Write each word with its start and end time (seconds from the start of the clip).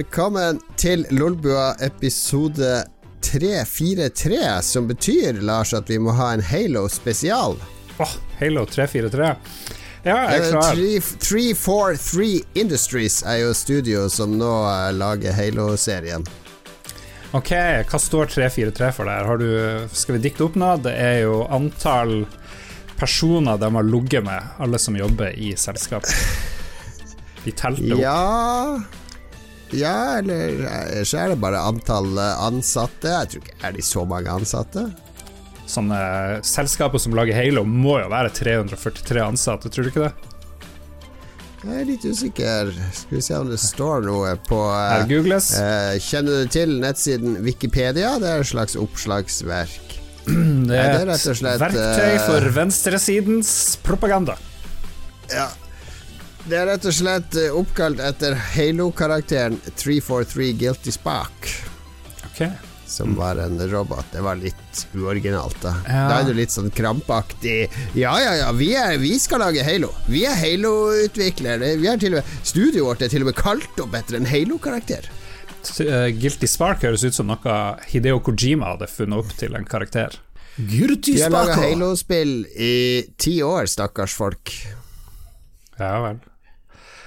Velkommen 0.00 0.56
til 0.80 1.02
Lolbua 1.12 1.74
episode 1.84 2.84
343, 3.20 4.38
som 4.64 4.86
betyr, 4.88 5.42
Lars, 5.44 5.74
at 5.76 5.90
vi 5.92 5.98
må 6.00 6.14
ha 6.16 6.30
en 6.32 6.40
Halo 6.40 6.86
spesial. 6.88 7.58
Åh, 8.00 8.14
Halo 8.38 8.62
343. 8.64 9.26
Ja, 10.06 10.14
jeg 10.32 10.38
er 10.38 10.54
klar. 10.54 10.78
343 11.20 12.28
Industries 12.62 13.18
er 13.28 13.42
jo 13.42 13.50
studio 13.52 14.06
som 14.08 14.38
nå 14.40 14.48
eh, 14.70 14.86
lager 14.96 15.36
Halo-serien. 15.36 16.24
Ok, 17.36 17.52
hva 17.90 18.00
står 18.00 18.32
343 18.38 18.88
for 18.96 19.10
der? 19.10 19.28
Har 19.28 19.42
du, 19.42 19.50
skal 19.92 20.16
vi 20.16 20.22
dikte 20.30 20.46
opp 20.48 20.56
noe? 20.56 20.78
Det 20.80 20.94
er 20.96 21.26
jo 21.26 21.42
antall 21.52 22.22
personer 22.96 23.60
de 23.60 23.68
har 23.76 23.92
ligget 23.92 24.24
med, 24.24 24.48
alle 24.64 24.80
som 24.80 24.96
jobber 24.96 25.36
i 25.36 25.52
selskapet. 25.60 26.16
De 27.44 27.52
telte 27.52 27.92
opp. 27.98 28.00
Ja 28.00 28.80
Ja, 29.76 30.18
eller 30.18 30.64
eh, 30.66 31.02
så 31.06 31.20
er 31.22 31.32
det 31.34 31.40
bare 31.42 31.60
antall 31.62 32.10
eh, 32.18 32.40
ansatte. 32.46 33.12
Jeg 33.12 33.30
tror 33.34 33.44
ikke 33.44 33.54
Er 33.68 33.76
de 33.76 33.84
så 33.86 34.02
mange 34.08 34.32
ansatte? 34.32 34.88
Sånne 35.70 36.00
selskaper 36.42 36.98
som 36.98 37.14
lager 37.14 37.36
Halo, 37.38 37.62
må 37.62 38.00
jo 38.02 38.08
være 38.10 38.32
343 38.34 39.22
ansatte, 39.22 39.70
tror 39.70 39.86
du 39.86 39.92
ikke 39.92 40.08
det? 40.08 40.12
Jeg 41.60 41.76
er 41.76 41.84
litt 41.84 42.04
usikker. 42.08 42.70
Skal 42.96 43.18
vi 43.18 43.22
se 43.22 43.36
om 43.36 43.50
det 43.52 43.58
står 43.60 44.06
noe 44.08 44.32
på 44.48 44.58
eh, 44.72 45.04
googles. 45.10 45.52
eh, 45.60 45.98
Kjenner 46.02 46.42
du 46.46 46.52
til 46.56 46.72
nettsiden 46.82 47.36
Wikipedia? 47.44 48.14
Det 48.18 48.30
er 48.32 48.42
et 48.42 48.48
slags 48.50 48.78
oppslagsverk. 48.80 49.96
Det 50.70 50.76
er 50.76 51.08
et 51.10 51.40
verktøy 51.60 52.10
eh, 52.14 52.22
for 52.26 52.48
venstresidens 52.56 53.52
propaganda. 53.84 54.34
Ja. 55.30 55.46
Det 56.48 56.56
er 56.56 56.66
rett 56.70 56.86
og 56.88 56.94
slett 56.96 57.36
eh, 57.38 57.52
oppkalt 57.54 58.00
etter 58.02 58.34
Halo-karakteren 58.54 59.58
343 59.76 60.52
Guilty 60.60 60.92
Spark, 60.94 61.50
Okay. 62.30 62.48
som 62.86 63.12
var 63.14 63.36
en 63.36 63.58
robot. 63.68 64.06
Det 64.12 64.22
var 64.24 64.38
litt 64.40 64.86
uoriginalt, 64.96 65.58
da. 65.62 65.74
Ja. 65.84 66.06
Da 66.08 66.20
er 66.22 66.30
du 66.30 66.32
litt 66.38 66.50
sånn 66.54 66.70
krampaktig 66.72 67.68
Ja, 67.98 68.14
ja, 68.22 68.32
ja, 68.40 68.48
vi, 68.56 68.70
er, 68.74 68.96
vi 68.98 69.12
skal 69.20 69.42
lage 69.44 69.62
Halo. 69.66 69.92
Vi 70.08 70.24
er 70.26 70.38
Halo-utviklere. 70.40 71.74
Vi 71.78 71.90
er 71.92 72.22
Studioet 72.42 72.86
vårt 72.86 73.04
er 73.04 73.12
til 73.12 73.26
og 73.26 73.30
med 73.30 73.38
kalt 73.38 73.82
opp 73.84 73.94
etter 74.00 74.16
en 74.18 74.26
Halo-karakter. 74.30 75.10
Eh, 75.84 76.08
Guilty 76.16 76.48
Spark 76.48 76.82
høres 76.88 77.04
ut 77.04 77.14
som 77.14 77.28
noe 77.28 77.58
Hideo 77.92 78.22
Kojima 78.24 78.72
hadde 78.72 78.88
funnet 78.88 79.20
opp 79.20 79.36
til 79.36 79.54
en 79.58 79.68
karakter. 79.68 80.16
Guilty 80.56 81.18
Spark! 81.20 81.20
De 81.20 81.22
har 81.28 81.36
laga 81.36 81.60
Halo-spill 81.60 82.34
i 82.56 82.74
ti 83.20 83.36
år, 83.44 83.68
stakkars 83.70 84.16
folk. 84.16 84.56
Ja 85.78 85.98
vel. 86.08 86.18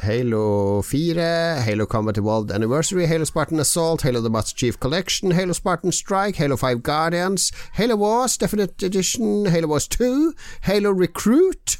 Halo 0.03 0.81
4, 0.81 1.61
Halo 1.63 1.85
Combat 1.85 2.17
Evolved 2.17 2.51
Anniversary, 2.51 3.05
Halo 3.05 3.23
Spartan 3.23 3.59
Assault, 3.59 4.01
Halo 4.01 4.19
The 4.19 4.29
Bats 4.29 4.51
Chief 4.51 4.77
Collection, 4.77 5.31
Halo 5.31 5.53
Spartan 5.53 5.93
Strike, 5.93 6.35
Halo 6.35 6.57
5 6.57 6.83
Guardians, 6.83 7.53
Halo 7.77 7.95
Wars 7.95 8.37
Definite 8.37 8.83
Edition, 8.83 9.45
Halo 9.45 9.67
Wars 9.67 9.87
2, 9.87 10.33
Halo 10.63 10.91
Recruit, 10.91 11.77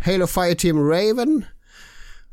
Halo 0.00 0.26
Fireteam 0.26 0.78
Raven 0.78 1.46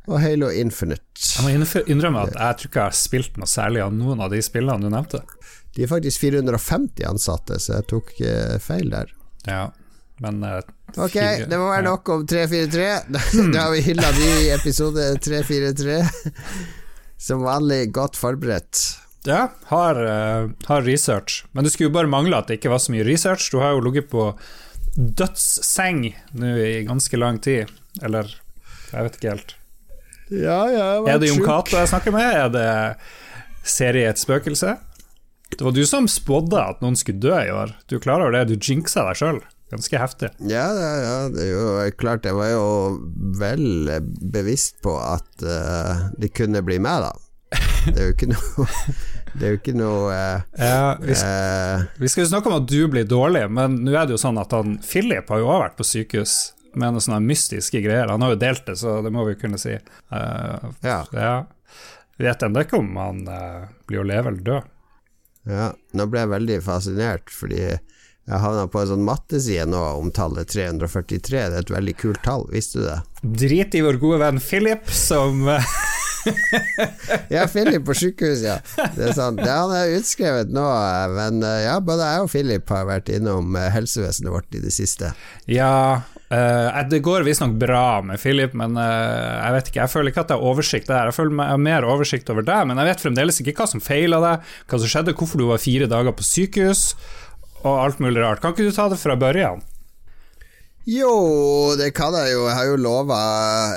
og 0.08 0.20
Halo 0.22 0.50
Infinite. 0.50 1.08
Jeg 1.38 1.44
må 1.46 1.84
innrømme 1.88 2.26
at 2.28 2.36
jeg 2.36 2.60
tror 2.60 2.68
ikke 2.68 2.80
jeg 2.80 2.90
har 2.92 3.00
spilt 3.00 3.40
noe 3.40 3.48
særlig 3.48 3.86
av 3.86 3.96
noen 3.96 4.20
av 4.20 4.34
de 4.36 4.42
spillene 4.44 4.84
du 4.84 4.92
nevnte. 4.92 5.24
De 5.72 5.86
er 5.86 5.92
faktisk 5.92 6.20
450 6.20 7.08
ansatte, 7.08 7.62
så 7.64 7.78
jeg 7.78 7.88
tok 7.94 8.12
eh, 8.20 8.58
feil 8.60 8.92
der. 8.92 9.16
Ja, 9.48 9.70
men 10.24 10.44
eh, 10.44 10.60
Ok, 10.98 11.16
det 11.48 11.58
må 11.60 11.68
være 11.70 11.86
nok 11.86 12.10
om 12.16 12.26
343. 12.28 12.88
Da, 13.14 13.22
da 13.54 13.66
har 13.68 13.76
vi 13.76 13.84
hylla 13.86 14.10
de 14.16 14.30
i 14.46 14.50
episode 14.56 15.06
343. 15.22 16.00
Som 17.30 17.44
vanlig 17.46 17.92
godt 17.96 18.18
forberedt. 18.18 18.82
Ja, 19.28 19.50
har, 19.70 20.00
eh, 20.06 20.50
har 20.66 20.82
research. 20.88 21.44
Men 21.52 21.64
det 21.68 21.74
skulle 21.74 21.90
jo 21.92 21.96
bare 21.98 22.10
mangle 22.12 22.38
at 22.40 22.48
det 22.50 22.60
ikke 22.60 22.72
var 22.74 22.82
så 22.84 22.94
mye 22.96 23.06
research. 23.08 23.52
Du 23.52 23.60
har 23.62 23.76
jo 23.76 23.84
ligget 23.86 24.10
på 24.12 24.32
dødsseng 24.96 26.06
nå 26.40 26.54
i 26.64 26.84
ganske 26.88 27.20
lang 27.20 27.40
tid. 27.44 27.70
Eller 28.02 28.32
jeg 28.92 29.06
vet 29.06 29.18
ikke 29.20 29.34
helt. 29.36 29.56
Ja, 30.30 30.60
ja, 30.70 30.88
Er 31.10 31.20
det 31.22 31.32
Jon. 31.32 31.42
Cato 31.46 31.78
jeg 31.78 31.90
snakker 31.90 32.14
med? 32.14 32.28
Er 32.38 32.50
det 32.54 32.70
serie 33.68 34.10
Et 34.10 34.20
spøkelse? 34.22 34.76
Det 35.50 35.66
var 35.66 35.74
du 35.74 35.82
som 35.90 36.06
spådde 36.08 36.60
at 36.62 36.84
noen 36.84 36.98
skulle 36.98 37.22
dø 37.22 37.34
i 37.34 37.50
år. 37.52 37.74
Du 37.90 37.98
klarer 38.02 38.30
jo 38.30 38.36
det? 38.38 38.44
Du 38.52 38.56
jinxa 38.62 39.08
deg 39.08 39.18
sjøl. 39.18 39.40
Ganske 39.70 40.00
heftig. 40.02 40.30
Ja, 40.50 40.66
ja, 40.74 40.92
ja, 41.04 41.16
det 41.30 41.44
er 41.46 41.52
jo 41.54 41.96
klart 42.00 42.26
Jeg 42.26 42.34
var 42.34 42.50
jo 42.50 42.64
vel 43.38 43.92
bevisst 44.34 44.80
på 44.82 44.96
at 44.98 45.44
uh, 45.46 46.08
det 46.18 46.32
kunne 46.34 46.64
bli 46.66 46.80
meg, 46.82 47.06
da. 47.06 47.12
Det 47.86 47.96
er 47.96 48.08
jo 48.10 48.14
ikke 48.16 48.30
noe 48.34 48.66
Det 49.40 49.46
er 49.46 49.54
jo 49.54 49.58
ikke 49.60 49.76
noe 49.78 50.10
eh, 50.14 50.42
Ja, 50.58 50.96
vi, 51.02 51.14
skal, 51.16 51.36
eh, 51.36 51.84
vi 52.02 52.10
skal 52.10 52.24
jo 52.26 52.30
snakke 52.32 52.50
om 52.50 52.56
at 52.58 52.66
du 52.70 52.80
blir 52.92 53.06
dårlig, 53.10 53.44
men 53.54 53.78
nå 53.86 53.94
er 53.94 54.10
det 54.10 54.16
jo 54.16 54.22
sånn 54.22 54.40
at 54.42 54.54
han 54.58 54.80
Philip 54.86 55.30
har 55.30 55.42
jo 55.42 55.48
også 55.48 55.64
vært 55.64 55.78
på 55.78 55.86
sykehus 55.88 56.34
med 56.74 56.96
noen 56.96 57.02
sånne 57.06 57.22
mystiske 57.26 57.82
greier. 57.82 58.10
Han 58.10 58.26
har 58.26 58.34
jo 58.34 58.40
delt 58.42 58.66
det, 58.68 58.76
så 58.82 59.00
det 59.06 59.14
må 59.14 59.24
vi 59.30 59.38
kunne 59.42 59.58
si. 59.62 59.78
Uh, 60.14 60.70
Ja. 60.86 61.00
ja. 61.14 61.36
Vet 62.20 62.44
ennå 62.46 62.66
ikke 62.66 62.82
om 62.82 62.90
han 63.00 63.22
uh, 63.30 63.70
blir 63.90 64.02
å 64.02 64.08
leve 64.10 64.34
eller 64.34 64.46
dø. 64.50 64.60
ja. 65.50 65.70
Nå 65.98 66.10
ble 66.10 66.26
jeg 66.26 66.34
veldig 66.34 66.60
fascinert, 66.66 67.32
fordi 67.34 67.64
jeg 68.30 68.42
havna 68.44 68.68
på 68.70 68.82
en 68.82 68.92
sånn 68.92 69.06
matteside 69.08 69.66
nå 69.70 69.80
om 69.98 70.12
tallet 70.14 70.52
343. 70.54 71.46
Det 71.50 71.58
er 71.58 71.64
et 71.64 71.72
veldig 71.74 71.96
kult 71.98 72.22
tall, 72.26 72.46
visste 72.54 72.82
du 72.82 72.86
det? 72.86 73.00
Drit 73.42 73.78
i 73.78 73.82
vår 73.82 73.98
gode 74.02 74.20
venn 74.22 74.42
Philip, 74.44 74.86
som 74.94 75.50
Ja, 77.34 77.48
Philip 77.50 77.86
på 77.88 77.96
sykehus, 77.98 78.44
ja. 78.46 78.60
Det 78.96 79.10
er 79.10 79.16
sant. 79.18 79.42
Det, 79.42 79.50
han 79.50 79.74
er 79.74 79.96
utskrevet 79.98 80.54
nå, 80.54 80.68
men 81.16 81.42
eh, 81.42 81.66
ja, 81.66 81.80
både 81.82 82.06
jeg 82.06 82.28
og 82.28 82.32
Philip 82.34 82.74
har 82.76 82.88
vært 82.90 83.12
innom 83.14 83.58
eh, 83.58 83.70
helsevesenet 83.74 84.34
vårt 84.34 84.58
i 84.58 84.64
det 84.64 84.76
siste. 84.76 85.14
Ja, 85.50 85.74
Uh, 86.30 86.70
det 86.86 87.00
går 87.02 87.24
visstnok 87.26 87.56
bra 87.58 88.04
med 88.06 88.20
Philip, 88.22 88.52
men 88.54 88.76
uh, 88.78 88.84
jeg 88.86 89.54
vet 89.56 89.70
ikke, 89.72 89.80
jeg 89.80 89.90
føler 89.90 90.12
ikke 90.12 90.22
at 90.22 90.30
jeg 90.30 90.38
har 90.38 90.52
oversikt 90.52 90.92
der. 90.92 91.10
Jeg 91.10 91.16
føler 91.18 91.58
mer 91.58 91.88
oversikt 91.90 92.30
over 92.30 92.46
deg, 92.46 92.68
men 92.70 92.78
jeg 92.78 92.86
vet 92.86 93.02
fremdeles 93.02 93.42
ikke 93.42 93.56
hva 93.58 93.66
som 93.72 93.82
feila 93.82 94.20
deg, 94.22 94.52
hva 94.70 94.80
som 94.84 94.92
skjedde, 94.94 95.16
hvorfor 95.18 95.42
du 95.42 95.48
var 95.50 95.64
fire 95.64 95.88
dager 95.90 96.14
på 96.14 96.28
sykehus, 96.30 96.84
og 97.64 97.84
alt 97.86 98.00
mulig 98.04 98.24
rart. 98.24 98.42
Kan 98.44 98.56
ikke 98.56 98.70
du 98.70 98.76
ta 98.76 98.88
det 98.92 99.02
fra 99.02 99.18
børjan? 99.20 99.64
Jo, 100.90 101.76
det 101.78 101.92
kan 101.94 102.16
jeg 102.18 102.32
jo. 102.34 102.46
Jeg 102.48 102.56
har 102.56 102.68
jo 102.72 102.78
lova 102.82 103.18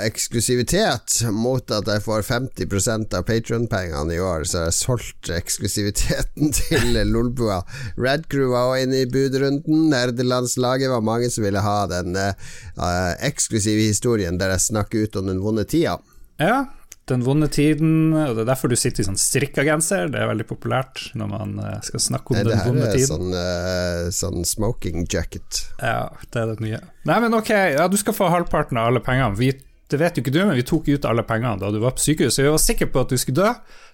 eksklusivitet 0.07 1.19
mot 1.35 1.75
at 1.75 1.89
jeg 1.91 2.05
får 2.07 2.23
50% 2.25 3.17
av 3.19 3.27
Patron-pengene 3.29 4.17
i 4.17 4.21
år, 4.23 4.47
så 4.49 4.63
jeg 4.63 4.71
har 4.71 4.77
solgt 4.77 5.33
eksklusiviteten 5.35 6.55
til 6.61 6.97
Lolbua. 7.11 7.61
Red 8.01 8.31
Crew 8.33 8.55
var 8.55 8.71
også 8.71 8.87
inne 8.87 9.03
i 9.03 9.11
budrunden. 9.13 9.91
Nerdelandslaget 9.93 10.95
var 10.95 11.05
mange 11.05 11.29
som 11.35 11.45
ville 11.45 11.61
ha 11.61 11.83
den 11.91 12.17
uh, 12.17 13.13
eksklusive 13.21 13.91
historien 13.91 14.41
der 14.41 14.55
jeg 14.55 14.69
snakker 14.71 15.05
ut 15.05 15.21
om 15.21 15.29
den 15.29 15.43
vonde 15.45 15.67
tida. 15.69 15.99
Ja, 16.41 16.63
den 17.11 17.25
vonde 17.27 17.49
tiden, 17.51 18.13
og 18.15 18.37
det 18.37 18.45
er 18.45 18.49
derfor 18.53 18.71
du 18.71 18.77
sitter 18.79 19.03
i 19.03 19.07
sånn 19.09 19.19
strikka 19.19 19.65
genser. 19.67 20.07
Det 20.13 20.21
er 20.23 20.29
veldig 20.31 20.47
populært 20.47 21.09
når 21.19 21.31
man 21.33 21.57
eh, 21.59 21.81
skal 21.83 22.03
snakke 22.05 22.33
om 22.33 22.39
Nei, 22.39 22.45
det 22.47 22.53
den 22.53 22.61
her 22.61 22.69
vonde 22.71 22.87
er 22.87 22.95
tiden. 22.95 23.11
sånn, 23.11 23.35
uh, 23.35 24.13
sånn 24.15 24.47
smoking 24.47 25.09
jacket. 25.11 25.65
Ja, 25.81 26.13
det 26.31 26.45
er 26.45 26.53
det 26.53 26.63
nye. 26.63 26.81
Nei, 27.11 27.19
men 27.25 27.35
ok, 27.39 27.51
ja, 27.75 27.89
du 27.91 27.99
skal 27.99 28.15
få 28.17 28.31
halvparten 28.31 28.79
av 28.79 28.93
alle 28.93 29.03
pengene. 29.03 29.35
Vi, 29.41 29.51
det 29.91 30.01
vet 30.01 30.19
jo 30.19 30.25
ikke 30.25 30.35
du, 30.37 30.41
men 30.45 30.55
vi 30.61 30.67
tok 30.69 30.93
ut 30.93 31.11
alle 31.11 31.27
pengene 31.27 31.59
da 31.61 31.73
du 31.75 31.81
var 31.83 31.97
på 31.99 32.05
sykehus, 32.07 32.39
så 32.39 32.47
vi 32.47 32.55
var 32.55 32.63
sikre 32.63 32.91
på 32.95 33.03
at 33.03 33.11
du 33.11 33.19
skulle 33.19 33.43
dø, 33.43 33.51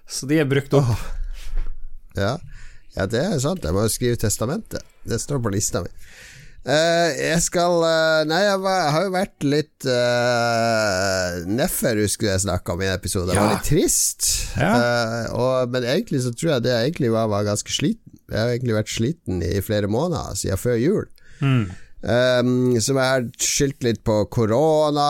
så 0.09 0.29
de 0.29 0.41
er 0.43 0.49
brukt 0.49 0.77
opp. 0.77 0.93
Ja. 2.17 2.35
ja, 2.95 3.05
det 3.09 3.21
er 3.21 3.41
sant. 3.41 3.65
Jeg 3.65 3.73
må 3.73 3.85
jo 3.85 3.91
skrive 3.93 4.21
testamentet. 4.21 4.85
Det 5.07 5.17
står 5.21 5.41
på 5.41 5.51
lista 5.53 5.81
mi. 5.85 5.89
Eh, 6.67 7.09
jeg 7.15 7.39
skal 7.39 7.77
uh, 7.79 8.27
Nei, 8.27 8.41
jeg, 8.43 8.59
var, 8.59 8.79
jeg 8.83 8.91
har 8.91 9.03
jo 9.05 9.11
vært 9.13 9.45
litt 9.47 9.85
uh, 9.87 11.37
Neffer 11.47 12.01
husker 12.03 12.33
jeg 12.33 12.43
snakka 12.43 12.75
om 12.75 12.83
i 12.83 12.89
en 12.89 12.97
episode. 12.97 13.31
Det 13.31 13.39
var 13.39 13.53
litt 13.53 13.69
trist. 13.69 14.27
Ja. 14.59 14.73
Uh, 14.75 15.37
og, 15.39 15.71
men 15.73 15.87
egentlig 15.87 16.25
så 16.25 16.33
tror 16.35 16.57
jeg 16.57 16.67
det 16.67 16.73
jeg 16.75 16.91
egentlig 16.91 17.13
var, 17.15 17.29
var 17.31 17.47
ganske 17.47 17.73
sliten. 17.73 18.19
Jeg 18.29 18.37
har 18.37 18.51
egentlig 18.51 18.75
vært 18.75 18.91
sliten 18.91 19.45
i 19.45 19.55
flere 19.65 19.89
måneder 19.89 20.35
siden 20.37 20.59
før 20.59 20.75
jul. 20.77 21.07
Mm. 21.39 21.69
Um, 21.99 22.77
som 22.79 22.95
jeg 22.95 23.11
har 23.11 23.25
skyldt 23.43 23.83
litt 23.83 24.03
på 24.07 24.21
korona, 24.31 25.07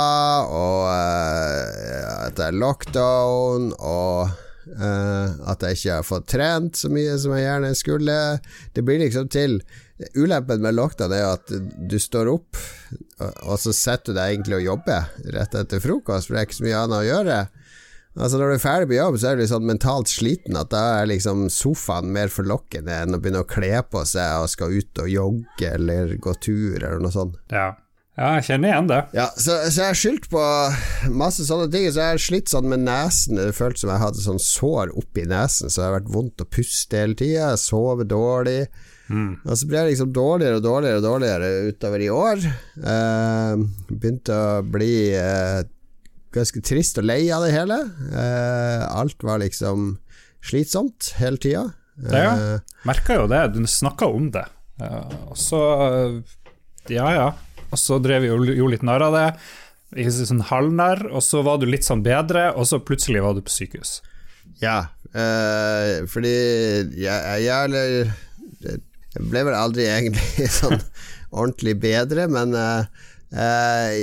og 0.50 0.88
uh, 0.90 2.26
at 2.26 2.38
det 2.40 2.48
er 2.48 2.58
lockdown, 2.58 3.68
og 3.78 4.32
uh, 4.80 5.28
at 5.52 5.66
jeg 5.66 5.78
ikke 5.78 6.00
har 6.00 6.08
fått 6.08 6.32
trent 6.34 6.80
så 6.80 6.90
mye 6.94 7.14
som 7.22 7.36
jeg 7.36 7.46
gjerne 7.46 7.76
skulle. 7.78 8.18
Det 8.74 8.86
blir 8.86 9.04
liksom 9.04 9.30
til 9.34 9.60
Ulempen 10.16 10.62
med 10.64 10.78
lockdown 10.78 11.12
er 11.12 11.26
at 11.34 11.52
du 11.52 11.98
står 12.00 12.30
opp, 12.32 12.60
og, 13.20 13.56
så 13.60 13.74
setter 13.76 14.14
du 14.14 14.20
deg 14.20 14.36
egentlig 14.36 14.60
og 14.62 14.68
jobber 14.68 15.10
rett 15.36 15.58
etter 15.60 15.84
frokost, 15.84 16.30
for 16.30 16.38
det 16.38 16.42
er 16.42 16.48
ikke 16.48 16.60
så 16.60 16.68
mye 16.68 16.84
annet 16.84 17.00
å 17.02 17.08
gjøre. 17.10 17.40
Altså 18.20 18.40
Når 18.40 18.50
du 18.50 18.54
er 18.56 18.64
ferdig 18.64 18.88
på 18.90 18.98
jobb, 18.98 19.18
så 19.20 19.28
er 19.28 19.36
du 19.36 19.44
litt 19.44 19.52
sånn 19.52 19.68
mentalt 19.70 20.10
sliten 20.12 20.58
at 20.60 20.72
da 20.74 20.82
er 21.02 21.12
liksom 21.12 21.46
sofaen 21.54 22.10
mer 22.16 22.32
forlokkende 22.34 22.96
enn 23.04 23.16
å 23.16 23.20
begynne 23.22 23.44
å 23.44 23.48
kle 23.48 23.84
på 23.86 24.02
seg 24.08 24.44
og 24.44 24.50
skal 24.52 24.74
ut 24.76 25.04
og 25.04 25.12
jogge 25.14 25.70
eller 25.76 26.16
gå 26.20 26.34
tur 26.42 26.80
eller 26.80 27.00
noe 27.04 27.16
sånt. 27.16 27.38
Ja. 27.54 27.76
Ja, 28.20 28.34
jeg 28.36 28.50
kjenner 28.50 28.74
igjen 28.74 28.88
det. 28.90 29.00
Ja, 29.16 29.30
så, 29.40 29.54
så 29.72 29.80
jeg 29.80 29.94
har 29.94 29.96
skyldt 29.96 30.26
på 30.28 30.42
masse 31.16 31.46
sånne 31.48 31.70
ting. 31.72 31.86
Så 31.88 32.02
jeg 32.02 32.16
har 32.18 32.20
slitt 32.20 32.52
sånn 32.52 32.68
med 32.68 32.84
nesen. 32.84 33.40
Det 33.40 33.56
føltes 33.56 33.86
som 33.86 33.94
jeg 33.94 34.02
hadde 34.02 34.24
sånn 34.26 34.42
sår 34.44 34.92
oppi 35.00 35.24
nesen, 35.30 35.72
så 35.72 35.80
det 35.80 35.86
har 35.86 35.96
vært 36.02 36.12
vondt 36.18 36.44
å 36.44 36.48
puste 36.52 37.00
hele 37.00 37.16
tida. 37.16 37.54
Sove 37.62 38.04
dårlig. 38.10 38.66
Mm. 39.10 39.32
Og 39.42 39.58
så 39.58 39.68
ble 39.70 39.82
jeg 39.82 39.94
liksom 39.94 40.14
dårligere 40.14 40.60
og 40.60 40.66
dårligere 40.66 41.02
og 41.02 41.06
dårligere 41.06 41.50
utover 41.72 42.06
i 42.06 42.10
år. 42.14 42.46
Eh, 42.94 43.64
begynte 43.90 44.38
å 44.38 44.62
bli 44.66 44.94
eh, 45.18 45.62
ganske 46.36 46.62
trist 46.66 47.02
og 47.02 47.10
lei 47.10 47.24
av 47.34 47.46
det 47.46 47.54
hele. 47.56 47.80
Eh, 48.14 48.86
alt 48.88 49.26
var 49.26 49.42
liksom 49.44 49.92
slitsomt 50.46 51.14
hele 51.20 51.42
tida. 51.42 51.66
Ja, 52.00 52.60
merka 52.88 53.18
jo 53.18 53.26
det. 53.28 53.42
Du 53.58 53.66
snakka 53.68 54.08
om 54.08 54.30
det. 54.32 54.46
Og 55.28 55.36
så 55.38 55.60
Ja, 56.88 57.10
ja. 57.12 57.26
Og 57.70 57.78
så 57.78 58.00
drev 58.02 58.24
vi 58.24 58.30
og 58.34 58.48
gjorde 58.48 58.72
litt 58.72 58.86
narr 58.88 59.04
av 59.10 59.18
det. 59.18 59.26
Sånn 60.14 60.46
halvnær, 60.46 61.04
og 61.10 61.22
så 61.26 61.42
var 61.46 61.60
du 61.60 61.66
litt 61.70 61.86
sånn 61.86 62.06
bedre, 62.06 62.52
og 62.54 62.68
så 62.70 62.80
plutselig 62.82 63.24
var 63.26 63.36
du 63.36 63.44
på 63.46 63.54
sykehus. 63.54 64.00
Ja, 64.62 64.92
øh, 65.14 66.06
fordi 66.10 66.34
jeg, 67.00 67.44
jeg, 67.46 67.74
jeg, 67.74 68.80
ble 69.20 69.46
vel 69.48 69.58
aldri 69.58 69.88
egentlig 69.90 70.50
sånn 70.62 70.80
ordentlig 71.30 71.76
bedre, 71.82 72.28
men 72.32 72.56
øh, 72.58 72.86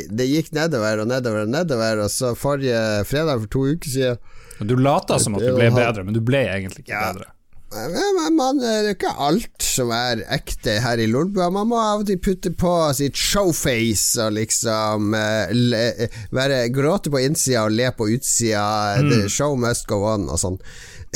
det 0.06 0.26
gikk 0.30 0.52
nedover 0.54 1.02
og 1.02 1.10
nedover 1.10 1.46
og 1.46 1.54
nedover, 1.54 2.04
og 2.04 2.12
så 2.14 2.34
forrige 2.38 3.04
fredag 3.08 3.42
for 3.42 3.54
to 3.56 3.64
uker 3.74 3.94
siden 3.96 4.68
Du 4.68 4.76
lata 4.78 5.18
som 5.18 5.34
at 5.38 5.42
du 5.42 5.56
ble 5.56 5.72
bedre, 5.74 6.06
men 6.06 6.14
du 6.14 6.22
ble 6.24 6.46
egentlig 6.46 6.86
ikke 6.86 6.94
ja, 6.94 7.08
bedre. 7.10 7.32
Men 7.74 8.36
man, 8.36 8.60
det 8.62 8.70
er 8.70 8.88
ikke 8.92 9.10
alt 9.20 9.64
som 9.64 9.90
er 9.92 10.22
ekte 10.32 10.78
her 10.84 11.00
i 11.02 11.08
Lolbua. 11.10 11.48
Man 11.52 11.68
må 11.72 11.80
av 11.80 12.04
og 12.04 12.08
til 12.08 12.20
putte 12.22 12.52
på 12.56 12.72
sitt 12.96 13.18
showface 13.18 14.22
og 14.22 14.36
liksom 14.36 15.16
uh, 15.16 15.50
le, 15.52 16.08
være, 16.34 16.62
gråte 16.74 17.12
på 17.12 17.24
innsida 17.26 17.66
og 17.66 17.74
le 17.74 17.90
på 17.96 18.08
utsida. 18.14 19.02
Mm. 19.02 19.10
The 19.10 19.32
show 19.32 19.58
must 19.58 19.88
go 19.90 20.04
on 20.14 20.28
og 20.30 20.40
sånn. 20.40 20.60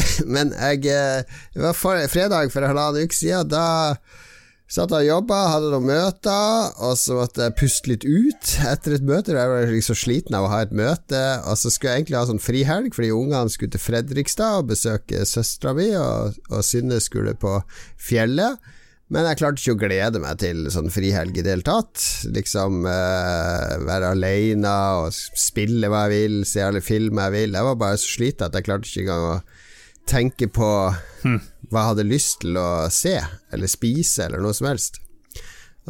Men 0.35 0.55
jeg 0.57 0.85
uh, 0.89 1.39
Det 1.55 1.63
var 1.65 1.79
for, 1.79 2.01
fredag 2.13 2.53
for 2.55 2.67
halvannen 2.67 3.07
uke 3.07 3.17
siden. 3.17 3.51
Da 3.53 3.97
Satt 4.71 4.93
jeg 4.95 5.09
og 5.09 5.09
jobba, 5.09 5.37
hadde 5.51 5.71
noen 5.73 5.89
møter, 5.89 6.69
og 6.87 6.93
så 6.95 7.17
måtte 7.19 7.43
jeg 7.43 7.57
puste 7.59 7.91
litt 7.91 8.05
ut 8.07 8.51
etter 8.71 8.95
et 8.95 9.03
møte. 9.03 9.35
Jeg 9.35 9.51
var 9.51 9.65
liksom 9.67 9.97
sliten 9.99 10.37
av 10.39 10.47
å 10.47 10.51
ha 10.53 10.61
et 10.63 10.75
møte, 10.79 11.23
og 11.43 11.59
så 11.59 11.73
skulle 11.75 11.97
jeg 11.97 12.05
egentlig 12.05 12.19
ha 12.21 12.29
sånn 12.29 12.43
frihelg, 12.45 12.95
fordi 12.95 13.09
ungene 13.11 13.51
skulle 13.51 13.75
til 13.75 13.83
Fredrikstad 13.83 14.61
og 14.61 14.69
besøke 14.71 15.25
søstera 15.27 15.75
mi, 15.75 15.89
og, 15.99 16.39
og 16.53 16.63
Synne 16.63 17.01
skulle 17.03 17.35
på 17.35 17.57
fjellet. 17.99 18.63
Men 19.11 19.27
jeg 19.27 19.41
klarte 19.41 19.59
ikke 19.59 19.75
å 19.75 19.81
glede 19.81 20.23
meg 20.23 20.39
til 20.39 20.63
sånn 20.71 20.93
frihelg 20.95 21.35
i 21.35 21.43
det 21.43 21.51
hele 21.57 21.67
tatt. 21.67 22.07
Liksom 22.31 22.85
eh, 22.87 23.73
være 23.89 24.13
aleine 24.15 24.77
og 25.01 25.11
spille 25.19 25.91
hva 25.91 26.05
jeg 26.07 26.15
vil, 26.15 26.37
se 26.47 26.63
alle 26.63 26.85
filmer 26.85 27.27
jeg 27.27 27.41
vil. 27.41 27.59
Jeg 27.59 27.69
var 27.73 27.83
bare 27.83 27.99
så 27.99 28.15
sliten 28.15 28.47
at 28.47 28.55
jeg 28.55 28.71
klarte 28.71 28.87
ikke 28.87 29.03
engang 29.09 29.27
å 29.33 29.60
tenke 30.11 30.49
på 30.51 30.69
hm. 31.23 31.39
hva 31.71 31.85
jeg 31.85 31.93
hadde 31.93 32.09
lyst 32.09 32.41
til 32.43 32.59
å 32.59 32.71
se 32.93 33.17
eller 33.55 33.71
spise, 33.71 34.27
eller 34.27 34.43
noe 34.43 34.57
som 34.57 34.71
helst. 34.71 35.01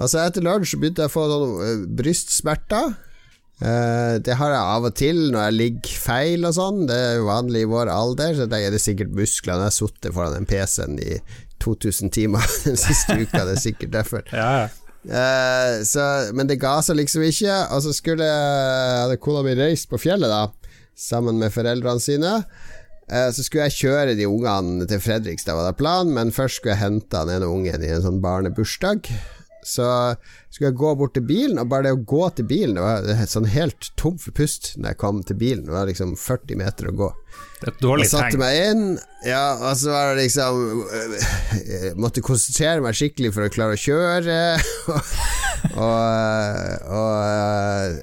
Altså 0.00 0.22
Etter 0.22 0.44
lunsj 0.44 0.76
begynte 0.78 1.04
jeg 1.04 1.10
å 1.10 1.14
få 1.14 1.26
noen 1.28 1.54
uh, 1.60 1.86
brystsmerter. 1.98 2.92
Uh, 3.60 4.16
det 4.24 4.38
har 4.40 4.54
jeg 4.54 4.60
av 4.76 4.86
og 4.88 4.94
til 4.96 5.18
når 5.34 5.42
jeg 5.42 5.56
ligger 5.58 6.02
feil 6.06 6.48
og 6.48 6.56
sånn. 6.56 6.84
Det 6.88 6.96
er 6.96 7.24
vanlig 7.26 7.64
i 7.66 7.70
vår 7.70 7.92
alder. 7.92 8.36
Så 8.38 8.48
det 8.50 8.62
er 8.64 8.74
det 8.74 8.82
sikkert 8.82 9.16
musklene. 9.16 9.66
Jeg 9.66 9.72
har 9.72 9.76
sittet 9.76 10.16
foran 10.16 10.36
den 10.38 10.48
PC-en 10.48 11.00
i 11.02 11.18
2000 11.60 12.14
timer 12.16 12.46
den 12.68 12.80
siste 12.80 13.18
uka. 13.20 13.44
Det 13.44 13.58
er 13.58 13.64
sikkert 13.66 13.96
derfor. 13.98 14.24
ja, 14.32 14.70
uh, 15.10 15.82
så, 15.86 16.06
men 16.36 16.48
det 16.48 16.60
ga 16.62 16.78
seg 16.84 17.00
liksom 17.02 17.26
ikke. 17.28 17.58
Og 17.74 17.84
så 17.84 17.96
skulle 17.96 18.30
hadde 18.30 19.20
kona 19.20 19.44
mi 19.46 19.56
reist 19.58 19.90
på 19.90 20.00
fjellet, 20.00 20.32
da, 20.32 20.76
sammen 20.96 21.40
med 21.42 21.52
foreldrene 21.52 22.04
sine. 22.04 22.38
Eh, 23.10 23.28
så 23.34 23.42
skulle 23.42 23.66
jeg 23.66 23.78
kjøre 23.80 24.14
de 24.14 24.28
ungene 24.30 24.86
til 24.86 25.02
Fredrikstad, 25.02 25.58
var 25.58 25.66
det 25.66 25.80
planen, 25.80 26.14
men 26.14 26.30
først 26.34 26.60
skulle 26.60 26.76
jeg 26.76 26.84
hente 26.84 27.24
den 27.26 27.40
ene 27.40 27.50
ungen 27.50 27.82
i 27.82 27.90
en 27.90 28.04
sånn 28.04 28.20
barnebursdag. 28.22 29.10
Så 29.66 29.86
skulle 30.50 30.70
jeg 30.70 30.78
gå 30.80 30.94
bort 30.98 31.12
til 31.14 31.24
bilen, 31.28 31.58
og 31.60 31.68
bare 31.70 31.88
det 31.88 31.92
å 31.94 32.02
gå 32.08 32.22
til 32.34 32.46
bilen 32.48 32.78
Det 32.78 32.84
var 32.84 33.28
sånn 33.30 33.48
helt 33.52 33.90
tom 34.00 34.16
for 34.18 34.34
pust 34.34 34.72
når 34.78 34.94
jeg 34.94 35.00
kom 35.02 35.20
til 35.26 35.38
bilen. 35.40 35.66
Det 35.66 35.74
var 35.74 35.90
liksom 35.90 36.14
40 36.18 36.60
meter 36.60 36.90
å 36.90 36.94
gå. 36.96 37.10
Det 37.60 37.68
er 37.68 37.72
et 37.74 37.82
dårlig 37.84 38.06
tegn. 38.08 38.16
Jeg 38.16 38.32
satte 38.32 38.40
meg 38.40 38.58
inn, 38.70 38.84
ja, 39.28 39.44
og 39.58 39.76
så 39.76 39.92
var 39.92 40.10
det 40.10 40.24
liksom 40.24 40.60
øh, 40.96 41.90
måtte 42.00 42.24
konsentrere 42.24 42.82
meg 42.84 42.96
skikkelig 42.96 43.34
for 43.36 43.46
å 43.46 43.52
klare 43.52 43.76
å 43.76 43.80
kjøre. 43.80 44.38
og, 45.84 45.98
og, 46.96 47.10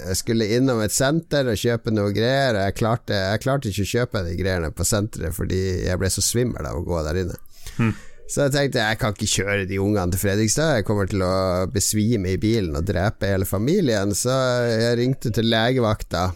jeg 0.06 0.20
skulle 0.22 0.50
innom 0.56 0.82
et 0.84 0.94
senter 0.94 1.50
og 1.50 1.58
kjøpe 1.58 1.94
noe 1.94 2.14
greier. 2.14 2.54
Og 2.54 2.68
jeg 2.68 2.78
klarte, 2.78 3.18
jeg 3.18 3.42
klarte 3.44 3.72
ikke 3.72 3.86
å 3.88 3.92
kjøpe 3.96 4.24
de 4.28 4.36
greiene 4.38 4.70
på 4.72 4.86
senteret 4.86 5.36
fordi 5.36 5.62
jeg 5.88 6.00
ble 6.00 6.12
så 6.12 6.24
svimmel 6.24 6.70
av 6.70 6.78
å 6.78 6.86
gå 6.86 7.02
der 7.08 7.24
inne. 7.24 7.40
Hmm. 7.76 7.96
Så 8.28 8.44
jeg 8.44 8.52
tenkte 8.52 8.82
jeg 8.84 8.98
kan 9.00 9.14
ikke 9.16 9.30
kjøre 9.32 9.64
de 9.70 9.78
ungene 9.80 10.12
til 10.12 10.20
Fredrikstad, 10.20 10.74
jeg 10.76 10.86
kommer 10.88 11.08
til 11.08 11.22
å 11.24 11.64
besvime 11.72 12.34
i 12.34 12.40
bilen 12.40 12.76
og 12.76 12.84
drepe 12.88 13.30
hele 13.30 13.48
familien. 13.48 14.12
Så 14.16 14.34
jeg 14.68 14.98
ringte 15.00 15.32
til 15.32 15.48
legevakta, 15.48 16.28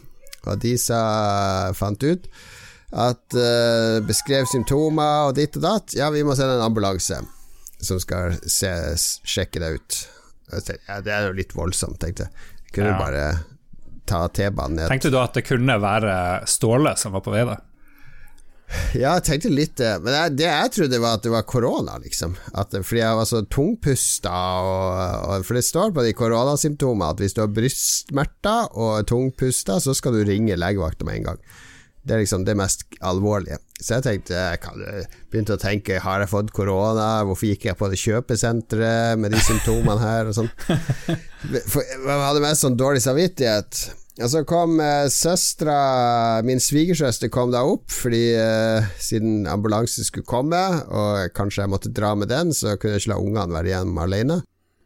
og 0.49 0.63
de 0.65 0.73
sa, 0.81 1.03
fant 1.77 2.01
ut 2.03 2.27
at 2.93 3.37
uh, 3.37 4.01
Beskrev 4.05 4.45
symptomer 4.51 5.29
og 5.29 5.37
ditt 5.39 5.57
og 5.57 5.65
datt. 5.65 5.95
Ja, 5.97 6.11
vi 6.13 6.25
må 6.25 6.37
sende 6.37 6.59
en 6.59 6.67
ambulanse 6.67 7.21
som 7.83 8.01
skal 8.01 8.37
se, 8.47 8.73
sjekke 9.29 9.63
deg 9.63 9.81
ut. 9.81 10.01
Tenkte, 10.53 10.77
ja, 10.89 11.01
det 11.05 11.13
er 11.15 11.29
jo 11.29 11.37
litt 11.37 11.55
voldsomt, 11.57 11.99
tenkte 12.01 12.29
jeg. 12.29 12.49
Jeg 12.69 12.77
kunne 12.77 12.93
ja. 12.93 12.99
bare 13.01 13.25
ta 14.09 14.27
T-banen 14.29 14.81
ned. 14.81 14.89
Tenkte 14.93 15.13
du 15.13 15.19
at 15.21 15.37
det 15.37 15.45
kunne 15.47 15.77
være 15.81 16.15
Ståle 16.49 16.95
som 17.01 17.17
var 17.17 17.25
på 17.25 17.33
vei, 17.35 17.45
da? 17.49 17.59
Ja, 18.93 19.15
jeg 19.17 19.25
tenkte 19.27 19.51
litt 19.53 19.75
det. 19.81 19.93
Men 20.05 20.15
jeg, 20.17 20.35
det 20.41 20.47
jeg 20.49 20.73
trodde 20.77 21.01
var 21.03 21.19
at 21.19 21.25
det 21.25 21.33
var 21.33 21.49
korona, 21.49 21.97
liksom. 22.03 22.37
At, 22.53 22.75
fordi 22.77 23.03
jeg 23.03 23.19
var 23.19 23.29
så 23.29 23.43
tungpusta, 23.49 24.37
og, 24.63 25.27
og, 25.29 25.47
for 25.49 25.59
det 25.59 25.65
står 25.67 25.93
på 25.97 26.05
de 26.07 26.15
koronasymptomene 26.17 27.11
at 27.13 27.21
hvis 27.23 27.37
du 27.37 27.43
har 27.45 27.53
brystsmerter 27.53 28.73
og 28.73 29.05
tungpusta, 29.09 29.81
så 29.83 29.97
skal 29.97 30.17
du 30.17 30.25
ringe 30.29 30.59
legevakta 30.61 31.09
med 31.09 31.21
en 31.21 31.29
gang. 31.31 31.45
Det 32.03 32.17
er 32.17 32.23
liksom 32.25 32.43
det 32.45 32.57
mest 32.59 32.83
alvorlige. 33.07 33.61
Så 33.79 33.99
jeg 33.99 34.05
tenkte 34.07 34.35
jeg 34.35 35.05
begynte 35.31 35.55
å 35.55 35.61
tenke 35.61 36.01
Har 36.03 36.23
jeg 36.23 36.31
fått 36.33 36.51
korona? 36.55 37.23
Hvorfor 37.27 37.47
gikk 37.47 37.69
jeg 37.69 37.79
på 37.79 37.89
det 37.91 37.99
kjøpesenteret 38.03 39.21
med 39.23 39.35
de 39.35 39.43
symptomene 39.43 40.03
her? 40.03 40.31
Og 40.31 40.35
sånn. 40.35 40.51
Jeg 41.53 42.07
hadde 42.07 42.43
mest 42.43 42.63
sånn 42.63 42.79
dårlig 42.79 43.03
samvittighet. 43.03 43.85
Og 44.21 44.29
så 44.29 44.43
kom 44.45 44.77
eh, 44.85 45.09
søstera 45.09 46.43
Min 46.45 46.61
svigersøster 46.61 47.31
kom 47.33 47.53
da 47.55 47.63
opp, 47.65 47.89
fordi 47.93 48.35
eh, 48.37 48.91
siden 49.01 49.47
ambulansen 49.49 50.05
skulle 50.05 50.29
komme, 50.29 50.61
og 50.93 51.33
kanskje 51.37 51.65
jeg 51.65 51.73
måtte 51.73 51.93
dra 51.97 52.13
med 52.19 52.29
den, 52.33 52.53
så 52.53 52.77
kunne 52.77 52.99
jeg 52.99 53.07
ikke 53.07 53.15
la 53.15 53.21
ungene 53.23 53.57
være 53.57 53.73
igjen 53.73 54.01
alene. 54.03 54.43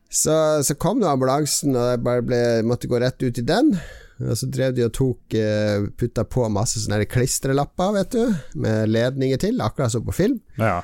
Så, 0.07 0.35
så 0.63 0.77
kom 0.79 1.03
nå 1.03 1.11
ambulansen, 1.11 1.75
og 1.75 1.91
jeg 1.91 2.03
bare 2.07 2.25
ble, 2.25 2.43
måtte 2.67 2.91
gå 2.91 3.01
rett 3.03 3.19
ut 3.27 3.43
i 3.43 3.47
den. 3.47 3.75
Og 4.23 4.39
så 4.39 4.47
drev 4.49 4.77
de 4.77 4.87
og 4.87 4.95
tok 4.97 5.35
eh, 5.37 5.89
putta 5.99 6.25
på 6.25 6.47
masse 6.53 6.81
sånne 6.81 7.05
klistrelapper, 7.11 7.97
vet 7.99 8.15
du, 8.15 8.23
med 8.63 8.95
ledninger 8.95 9.43
til, 9.43 9.59
akkurat 9.61 9.93
som 9.93 10.07
på 10.07 10.15
film. 10.17 10.39
Ja. 10.61 10.81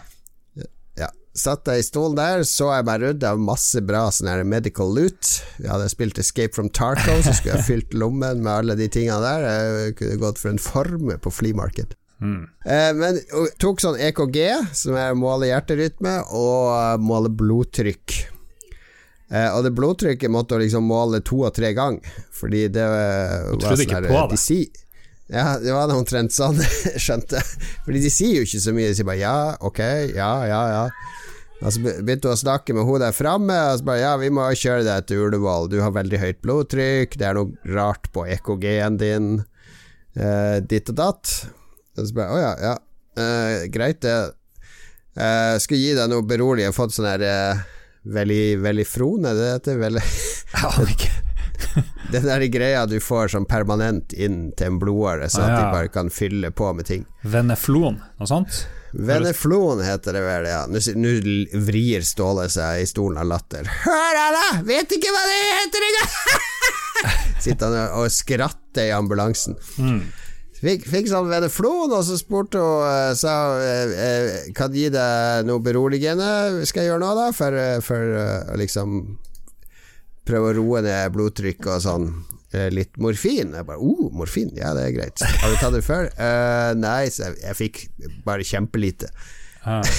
Satt 1.32 1.68
jeg 1.70 1.80
i 1.80 1.86
stolen 1.86 2.18
der, 2.18 2.42
så 2.44 2.68
jeg 2.74 2.84
meg 2.84 3.00
rundt 3.00 3.24
av 3.24 3.40
masse 3.40 3.80
bra 3.88 4.04
sånn 4.12 4.28
medical 4.44 4.90
loot. 4.92 5.30
Vi 5.56 5.70
hadde 5.70 5.88
spilt 5.88 6.20
Escape 6.20 6.52
from 6.52 6.68
Tarco, 6.68 7.14
så 7.24 7.32
skulle 7.32 7.56
jeg 7.56 7.68
fylt 7.70 7.96
lommen 7.96 8.44
med 8.44 8.52
alle 8.52 8.76
de 8.76 8.90
tingene 8.92 9.22
der. 9.24 9.48
Jeg 9.48 9.96
kunne 10.00 10.20
gått 10.26 10.42
for 10.42 10.52
en 10.52 10.60
formue 10.60 11.16
på 11.16 11.32
flymarked. 11.32 11.94
market. 11.96 11.98
Mm. 12.22 12.42
Eh, 12.64 12.90
men 12.94 13.18
tok 13.60 13.82
sånn 13.82 13.98
EKG, 13.98 14.38
som 14.76 14.94
er 14.98 15.14
å 15.14 15.18
måle 15.18 15.50
hjerterytme, 15.50 16.20
og 16.36 17.02
måle 17.02 17.32
blodtrykk. 17.32 18.18
Eh, 19.32 19.48
og 19.48 19.64
det 19.66 19.72
blodtrykket 19.74 20.30
måtte 20.30 20.60
liksom 20.60 20.86
måle 20.86 21.22
to 21.24 21.40
og 21.48 21.54
tre 21.56 21.72
ganger, 21.76 22.22
fordi 22.36 22.66
det 22.72 22.86
var 22.92 23.48
Du 23.50 23.64
trodde 23.64 23.86
ikke 23.88 24.04
på 24.04 24.14
det? 24.14 24.36
De 24.36 24.40
ja, 25.32 25.56
det 25.62 25.72
var 25.72 25.92
omtrent 25.94 26.34
sånn, 26.34 26.60
skjønte 27.04 27.40
Fordi 27.86 28.02
de 28.04 28.12
sier 28.12 28.40
jo 28.40 28.46
ikke 28.46 28.62
så 28.62 28.74
mye, 28.76 28.90
de 28.90 28.98
sier 28.98 29.08
bare 29.08 29.22
ja, 29.22 29.36
ok, 29.64 29.80
ja, 30.12 30.32
ja, 30.48 30.62
ja. 30.74 30.84
Og 31.62 31.70
så 31.70 31.82
begynte 31.82 32.28
hun 32.28 32.34
å 32.34 32.40
snakke 32.40 32.74
med 32.74 32.86
hun 32.88 33.00
der 33.00 33.14
framme, 33.14 33.56
og 33.70 33.78
så 33.78 33.86
bare 33.86 34.02
ja, 34.02 34.12
vi 34.18 34.32
må 34.34 34.48
kjøre 34.58 34.84
deg 34.86 35.06
til 35.06 35.22
Ullevål, 35.28 35.70
du 35.70 35.78
har 35.80 35.94
veldig 35.94 36.18
høyt 36.18 36.40
blodtrykk, 36.42 37.16
det 37.20 37.28
er 37.28 37.38
noe 37.38 37.74
rart 37.76 38.10
på 38.14 38.26
EKG-en 38.34 38.98
din, 38.98 39.28
eh, 40.18 40.58
ditt 40.66 40.90
og 40.90 40.98
datt. 40.98 41.36
Og 41.94 42.08
så 42.08 42.18
bare 42.18 42.34
å 42.34 42.42
ja, 42.42 42.52
ja, 42.66 42.74
eh, 43.22 43.68
greit 43.70 44.02
det. 44.02 44.18
Eh, 45.14 45.54
skal 45.62 45.78
gi 45.78 45.94
deg 45.94 46.10
noe 46.10 46.26
beroligende, 46.26 46.72
jeg 46.72 46.80
fått 46.80 46.98
sånn 46.98 47.10
her 47.12 47.28
eh, 47.28 47.68
Veldig, 48.02 48.58
veldig 48.64 48.84
frone, 48.90 49.30
det 49.38 49.50
heter 49.52 49.76
vel 49.78 50.02
Den 52.12 52.26
der 52.28 52.44
greia 52.52 52.84
du 52.86 52.98
får 53.00 53.32
sånn 53.34 53.48
permanent 53.48 54.12
inn 54.12 54.50
til 54.58 54.72
en 54.72 54.78
blodåre, 54.82 55.28
så 55.32 55.44
at 55.46 55.54
de 55.56 55.66
bare 55.72 55.90
kan 55.92 56.10
fylle 56.12 56.50
på 56.54 56.72
med 56.76 56.88
ting. 56.88 57.06
Veneflon, 57.22 58.00
noe 58.20 58.28
sånt? 58.28 58.64
Veneflon 58.92 59.80
heter 59.86 60.18
det 60.18 60.22
vel, 60.26 60.48
ja. 60.50 60.64
Nå 60.68 61.12
vrir 61.64 62.04
Ståle 62.04 62.48
seg 62.52 62.82
i 62.82 62.88
stolen 62.88 63.22
av 63.22 63.30
latter. 63.30 63.68
Hør 63.86 64.18
da, 64.36 64.48
vet 64.68 64.92
ikke 64.98 65.14
hva 65.14 65.22
det 65.30 65.38
heter 65.62 65.86
engang! 65.88 66.18
Sitter 67.46 67.72
han 67.72 67.96
og 68.02 68.12
skratter 68.12 68.90
i 68.90 68.92
ambulansen. 68.94 69.56
Fikk, 70.62 70.84
fikk 70.86 71.08
sånn 71.10 71.26
veneflon, 71.26 71.90
og 71.90 72.04
så 72.06 72.14
spurte 72.20 72.60
hun 72.62 72.84
eh, 72.86 73.12
Sa 73.18 73.32
eh, 73.58 73.94
eh, 73.98 74.28
Kan 74.54 74.70
gi 74.76 74.86
deg 74.94 75.48
noe 75.48 75.58
beroligende 75.58 76.62
Skal 76.68 76.84
jeg 76.84 76.92
gjøre 76.92 77.02
noe 77.02 77.16
da 77.18 77.24
For, 77.34 77.56
for 77.82 78.12
liksom 78.60 79.00
Prøve 80.28 80.52
å 80.52 80.56
roe 80.60 80.82
ned 80.84 81.12
blodtrykk 81.14 81.66
og 81.72 81.82
sånn 81.82 82.12
Eh, 82.52 82.68
Litt 82.68 82.98
morfin 83.00 83.54
Jeg 83.56 83.64
bare, 83.64 83.80
oh, 83.80 84.10
morfin, 84.12 84.50
ja 84.58 84.74
det 84.76 84.88
er 84.90 84.96
greit 84.96 85.22
Har 85.24 85.48
du 85.48 85.56
tatt 85.56 85.72
det 85.72 85.84
før? 85.86 86.10
Uh, 86.18 86.72
nei, 86.84 87.06
så 87.12 87.30
jeg, 87.30 87.38
jeg 87.46 87.58
fikk 87.62 87.82
bare 88.26 88.46
kjempelite 88.46 89.12
Ah. 89.62 89.78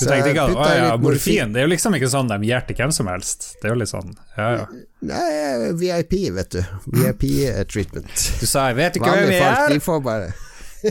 Du 0.00 0.06
tenkte 0.06 0.30
ikke 0.30 0.44
at 0.48 0.54
å 0.54 0.64
ja, 0.70 0.84
litt 0.94 1.02
morfin, 1.04 1.50
det 1.52 1.60
er 1.60 1.66
jo 1.66 1.70
liksom 1.72 1.94
ikke 1.98 2.08
sånn 2.08 2.28
de 2.30 2.36
gir 2.46 2.62
til 2.64 2.76
hvem 2.78 2.92
som 2.94 3.08
helst. 3.10 3.48
Det 3.60 3.68
er 3.68 3.72
jo 3.74 3.78
litt 3.82 3.90
sånn, 3.90 4.12
ja 4.36 4.46
ja. 4.54 4.62
Nei, 5.10 5.24
er 5.34 5.64
VIP, 5.76 6.14
vet 6.34 6.54
du 6.54 6.60
VIP-treatment 6.94 8.24
Du 8.40 8.46
sa 8.46 8.68
'jeg 8.70 8.78
vet 8.78 8.96
ikke 8.96 9.10
hvem 9.10 9.28
vi 9.28 9.40
folk, 9.42 9.58
er'. 9.58 9.74
de 9.74 9.80
får 9.84 10.00
bare 10.06 10.30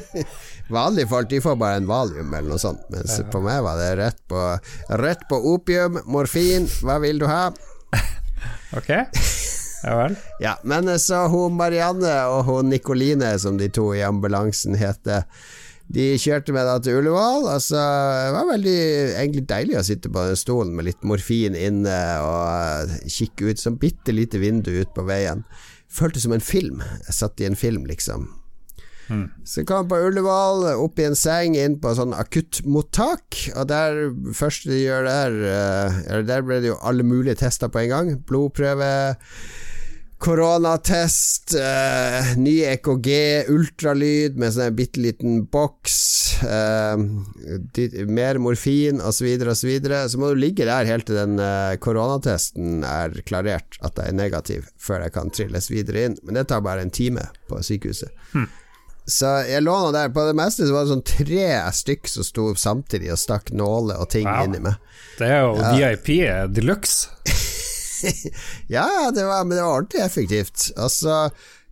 Vanlige 0.77 1.09
folk 1.09 1.31
de 1.31 1.41
får 1.41 1.57
bare 1.63 1.79
en 1.81 1.89
valium 1.89 2.35
eller 2.37 2.53
noe 2.53 2.61
sånt, 2.61 2.83
mens 2.93 3.15
på 3.31 3.41
meg 3.41 3.63
var 3.65 3.79
det 3.81 3.89
rett 4.03 4.19
på, 4.29 4.43
rett 5.01 5.23
på 5.31 5.41
opium, 5.55 5.99
morfin, 6.05 6.67
hva 6.83 6.99
vil 7.01 7.23
du 7.23 7.25
ha? 7.25 7.47
Ok, 8.77 8.89
ja 9.81 9.93
vel. 9.97 10.15
Ja, 10.43 10.51
men 10.61 10.91
så 11.01 11.23
hun 11.31 11.55
Marianne 11.57 12.11
og 12.29 12.43
hun 12.45 12.69
Nikoline, 12.69 13.31
som 13.41 13.57
de 13.57 13.65
to 13.73 13.87
i 13.97 14.03
ambulansen 14.05 14.77
heter, 14.77 15.25
de 15.89 16.11
kjørte 16.21 16.53
meg 16.53 16.67
da 16.67 16.75
til 16.83 16.99
Ullevål. 16.99 17.47
Altså, 17.49 17.79
det 17.79 18.33
var 18.35 18.49
veldig 18.51 18.79
egentlig 19.17 19.45
deilig 19.49 19.79
å 19.79 19.85
sitte 19.87 20.11
på 20.13 20.25
den 20.27 20.37
stolen 20.37 20.75
med 20.77 20.85
litt 20.85 21.07
morfin 21.07 21.57
inne 21.57 21.97
og 22.21 22.43
eh, 22.91 23.07
kikke 23.09 23.49
ut 23.49 23.61
som 23.61 23.79
bitte 23.81 24.13
lite 24.13 24.41
vindu 24.41 24.69
ut 24.83 24.93
på 24.93 25.07
veien. 25.09 25.41
Føltes 25.89 26.27
som 26.27 26.35
en 26.37 26.45
film. 26.45 26.83
Jeg 27.07 27.17
satt 27.17 27.41
i 27.41 27.49
en 27.49 27.57
film, 27.57 27.89
liksom. 27.89 28.29
Så 29.43 29.63
kom 29.65 29.83
jeg 29.83 29.89
på 29.89 29.99
Ullevål, 30.09 30.67
opp 30.83 30.99
i 31.01 31.07
en 31.07 31.15
seng, 31.17 31.55
inn 31.57 31.79
på 31.81 31.95
sånn 31.97 32.13
akuttmottak. 32.13 33.39
Og 33.55 33.67
der 33.71 33.97
første 34.37 34.69
de 34.69 34.83
gjør 34.83 35.07
der 35.09 35.39
eh, 35.49 35.97
eller 36.11 36.27
Der 36.29 36.45
ble 36.45 36.59
det 36.61 36.69
jo 36.73 36.77
alle 36.85 37.03
mulige 37.03 37.39
tester 37.41 37.67
på 37.73 37.81
en 37.85 37.89
gang. 37.95 38.11
Blodprøve, 38.29 38.91
koronatest, 40.19 41.53
eh, 41.55 42.33
ny 42.37 42.57
EKG, 42.73 43.09
ultralyd 43.53 44.35
med 44.41 44.51
sånn 44.51 44.75
bitte 44.75 44.99
liten 44.99 45.45
boks, 45.47 45.95
eh, 46.43 46.97
di- 47.73 48.03
mer 48.05 48.35
morfin 48.43 48.99
osv., 48.99 49.25
osv. 49.39 49.55
Så, 49.55 49.67
videre. 49.67 50.01
så 50.09 50.19
må 50.19 50.33
du 50.33 50.41
ligge 50.43 50.65
der 50.67 50.85
helt 50.85 51.05
til 51.07 51.15
den 51.15 51.39
eh, 51.39 51.77
koronatesten 51.79 52.83
er 52.83 53.15
klarert, 53.25 53.79
at 53.81 53.95
jeg 53.95 54.11
er 54.11 54.19
negativ, 54.19 54.67
før 54.77 55.05
jeg 55.07 55.13
kan 55.15 55.31
trilles 55.31 55.71
videre 55.71 56.05
inn. 56.09 56.17
Men 56.23 56.35
det 56.35 56.47
tar 56.51 56.61
bare 56.67 56.81
en 56.83 56.91
time 56.91 57.23
på 57.47 57.63
sykehuset. 57.63 58.11
Så 59.09 59.29
jeg 59.49 59.63
lå 59.65 59.73
nå 59.83 59.89
der. 59.95 60.11
På 60.13 60.23
det 60.27 60.35
meste 60.37 60.67
så 60.67 60.75
var 60.75 60.85
det 60.85 60.93
sånn 60.93 61.05
tre 61.07 61.47
stykk 61.73 62.07
som 62.13 62.25
sto 62.27 62.47
samtidig 62.59 63.09
og 63.13 63.19
stakk 63.21 63.49
nåler 63.55 63.99
og 64.03 64.09
ting 64.13 64.27
Wow. 64.29 64.45
inni 64.45 64.61
meg. 64.69 64.77
Det 65.19 65.27
er 65.27 65.41
jo 65.43 65.55
VIP 65.75 66.11
de 66.55 66.65
luxe. 66.69 67.09
Ja, 68.71 69.11
det 69.11 69.25
var, 69.27 69.43
men 69.43 69.57
det 69.57 69.63
var 69.63 69.73
ordentlig 69.81 69.99
effektivt. 70.05 70.69
Og 70.79 70.87
så 70.93 71.15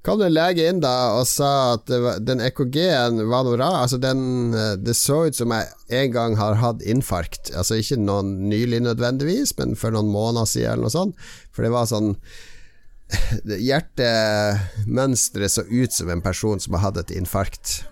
kom 0.03 0.19
det 0.19 0.27
en 0.29 0.35
lege 0.35 0.65
inn 0.67 0.81
da 0.83 0.91
og 1.17 1.23
sa 1.27 1.51
at 1.77 1.87
var, 1.91 2.19
den 2.23 2.41
EKG-en 2.43 3.21
var 3.31 3.45
noe 3.47 3.55
rar. 3.59 3.77
Altså 3.85 3.99
den, 4.01 4.53
eh, 4.55 4.73
det 4.79 4.95
så 4.99 5.21
ut 5.27 5.39
som 5.39 5.53
jeg 5.55 5.71
en 6.01 6.11
gang 6.15 6.35
har 6.39 6.59
hatt 6.59 6.83
infarkt. 6.83 7.53
Altså 7.55 7.79
ikke 7.79 7.99
noen 8.03 8.33
nylig 8.51 8.81
nødvendigvis, 8.89 9.55
men 9.59 9.75
for 9.79 9.95
noen 9.95 10.11
måneder 10.11 10.47
siden 10.51 10.73
eller 10.75 10.87
noe 10.89 10.95
sånt. 10.97 11.27
For 11.55 11.63
det 11.67 11.71
var 11.75 11.87
sånn 11.91 12.15
Hjertemønsteret 13.67 15.51
så 15.53 15.63
ut 15.67 15.93
som 15.93 16.09
en 16.11 16.23
person 16.23 16.59
som 16.59 16.73
har 16.75 16.89
hatt 16.89 16.97
et 17.05 17.15
infarkt. 17.17 17.85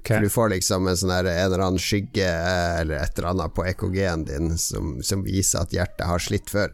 Okay. 0.00 0.16
For 0.16 0.24
du 0.24 0.32
får 0.32 0.48
liksom 0.54 0.88
en 0.88 0.96
sånn 0.96 1.12
her, 1.12 1.28
en 1.28 1.46
eller 1.46 1.62
annen 1.66 1.82
skygge 1.82 2.24
eh, 2.24 2.80
eller 2.80 3.02
et 3.02 3.18
eller 3.18 3.34
annet 3.34 3.54
på 3.54 3.66
EKG-en 3.68 4.24
din 4.28 4.54
som, 4.58 5.02
som 5.04 5.24
viser 5.26 5.60
at 5.60 5.74
hjertet 5.76 6.08
har 6.08 6.22
slitt 6.24 6.48
før. 6.50 6.72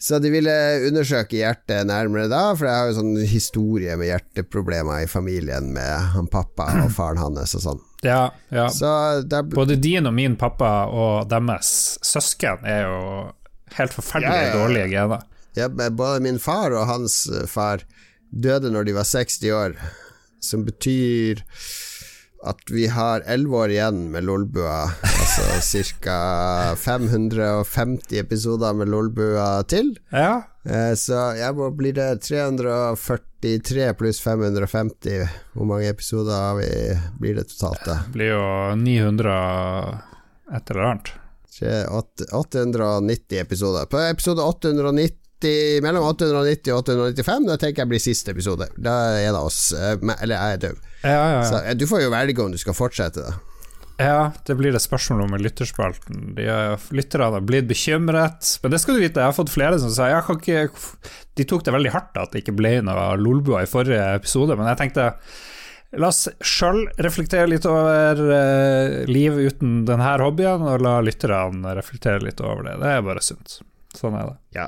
Så 0.00 0.18
de 0.20 0.30
ville 0.32 0.52
undersøke 0.88 1.38
hjertet 1.38 1.86
nærmere 1.88 2.28
da, 2.28 2.50
for 2.56 2.68
jeg 2.68 2.76
har 2.76 2.88
jo 2.90 2.96
sånn 2.98 3.14
historie 3.28 3.94
med 4.00 4.10
hjerteproblemer 4.10 5.04
i 5.04 5.08
familien 5.08 5.70
med 5.76 6.10
han 6.16 6.28
pappa 6.32 6.66
og 6.82 6.90
faren 6.98 7.20
hans 7.22 7.54
og 7.56 7.64
sånn. 7.68 7.84
Ja, 8.04 8.26
ja. 8.52 8.66
Så 8.72 8.88
da 9.24 9.40
Både 9.46 9.78
din 9.80 10.08
og 10.08 10.16
min 10.16 10.36
pappa 10.40 10.72
og 10.92 11.30
deres 11.30 11.70
søsken 12.04 12.66
er 12.68 12.84
jo 12.84 12.98
helt 13.78 13.96
forferdelig 13.96 14.42
ja, 14.42 14.50
ja. 14.50 14.58
dårlige 14.58 14.90
gener. 14.92 15.24
Ja, 15.56 15.68
Både 15.70 16.20
min 16.24 16.38
far 16.42 16.74
og 16.74 16.86
hans 16.90 17.24
eh, 17.30 17.46
far 17.50 17.84
døde 18.30 18.70
når 18.74 18.84
de 18.88 18.96
var 18.96 19.06
60 19.06 19.50
år, 19.54 19.76
som 20.42 20.64
betyr 20.66 21.42
at 22.44 22.60
vi 22.68 22.86
har 22.92 23.22
11 23.24 23.54
år 23.56 23.72
igjen 23.72 24.00
med 24.12 24.26
Lolbua. 24.28 24.82
Altså 25.00 25.82
ca. 26.04 26.74
550 26.76 28.18
episoder 28.20 28.74
med 28.76 28.90
Lolbua 28.92 29.62
til. 29.68 29.94
Ja, 30.12 30.42
Eh, 30.64 30.94
Så 30.96 31.36
jeg 31.36 31.52
må, 31.58 31.66
bli 31.76 31.90
det 31.92 32.22
343 32.24 33.90
pluss 34.00 34.20
550. 34.24 35.26
Hvor 35.52 35.66
mange 35.68 35.90
episoder 35.92 36.32
har 36.32 36.54
vi, 36.56 36.68
blir 37.20 37.36
det 37.36 37.48
totalt, 37.50 37.84
det 37.84 37.98
blir 38.14 38.30
jo 38.32 38.46
900 38.80 39.34
et 40.56 40.70
eller 40.72 40.86
annet. 40.88 41.12
890 42.32 43.38
episoder. 43.40 43.84
På 43.92 44.00
episode 44.08 44.42
890 44.42 45.23
mellom 45.84 46.06
890 46.10 46.74
og 46.74 46.82
895, 46.84 47.48
Det 47.50 47.56
tenker 47.62 47.84
jeg 47.84 47.90
blir 47.92 48.02
siste 48.02 48.34
episode. 48.34 48.68
Da 48.76 48.94
er 49.20 49.30
av 49.32 49.48
oss 49.48 49.72
eh, 49.76 49.96
Eller 50.20 50.36
jeg 50.36 50.58
er 50.58 50.62
død. 50.68 50.84
Ja, 51.04 51.14
ja, 51.14 51.26
ja. 51.38 51.42
Så 51.50 51.74
du 51.78 51.86
får 51.90 52.04
jo 52.06 52.12
velge 52.14 52.44
om 52.44 52.54
du 52.54 52.60
skal 52.60 52.76
fortsette, 52.76 53.24
da. 53.24 53.34
ja, 54.00 54.20
det 54.46 54.56
blir 54.58 54.72
det 54.74 54.82
spørsmål 54.82 55.26
om 55.26 55.34
i 55.36 55.42
lytterspalten. 55.44 56.34
De 56.38 56.46
er, 56.50 56.76
lytterne 56.96 57.30
har 57.36 57.44
blitt 57.46 57.68
bekymret. 57.70 58.54
Men 58.62 58.74
det 58.74 58.80
skal 58.82 58.96
du 58.96 59.04
vite, 59.04 59.20
jeg 59.20 59.30
har 59.30 59.36
fått 59.36 59.52
flere 59.52 59.78
som 59.82 59.92
sier 59.94 60.14
jeg 60.16 60.26
kan 60.26 60.40
ikke 60.40 60.68
De 61.38 61.48
tok 61.50 61.66
det 61.66 61.74
veldig 61.76 61.92
hardt 61.94 62.22
at 62.22 62.32
det 62.34 62.44
ikke 62.44 62.56
ble 62.58 62.78
noe 62.86 63.10
Lolbua 63.20 63.62
i 63.64 63.70
forrige 63.70 64.06
episode, 64.18 64.56
men 64.58 64.70
jeg 64.72 64.80
tenkte 64.84 65.10
La 65.94 66.08
oss 66.10 66.24
sjøl 66.42 66.80
reflektere 67.04 67.46
litt 67.46 67.66
over 67.70 68.18
eh, 68.34 69.04
liv 69.06 69.36
uten 69.38 69.84
denne 69.86 70.16
hobbyen, 70.18 70.64
og 70.66 70.82
la 70.82 70.96
lytterne 71.06 71.74
reflektere 71.78 72.18
litt 72.24 72.40
over 72.42 72.64
det. 72.66 72.78
Det 72.82 72.88
er 72.96 73.04
bare 73.06 73.22
sunt. 73.22 73.60
Sånn 73.94 74.16
er 74.18 74.32
det. 74.32 74.34
Ja. 74.58 74.64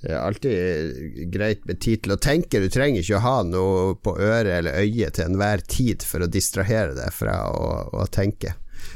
Det 0.00 0.14
er 0.14 0.22
alltid 0.22 1.26
greit 1.32 1.66
med 1.68 1.80
tid 1.84 2.04
til 2.04 2.14
å 2.14 2.20
tenke. 2.20 2.62
Du 2.62 2.72
trenger 2.72 3.02
ikke 3.02 3.18
å 3.18 3.24
ha 3.24 3.34
noe 3.44 3.98
på 4.00 4.14
øret 4.16 4.54
eller 4.62 4.78
øyet 4.80 5.18
til 5.18 5.28
enhver 5.28 5.60
tid 5.68 6.06
for 6.06 6.24
å 6.24 6.30
distrahere 6.30 6.94
deg 6.96 7.12
fra 7.12 7.36
å, 7.52 7.66
å 7.92 8.06
tenke. 8.08 8.54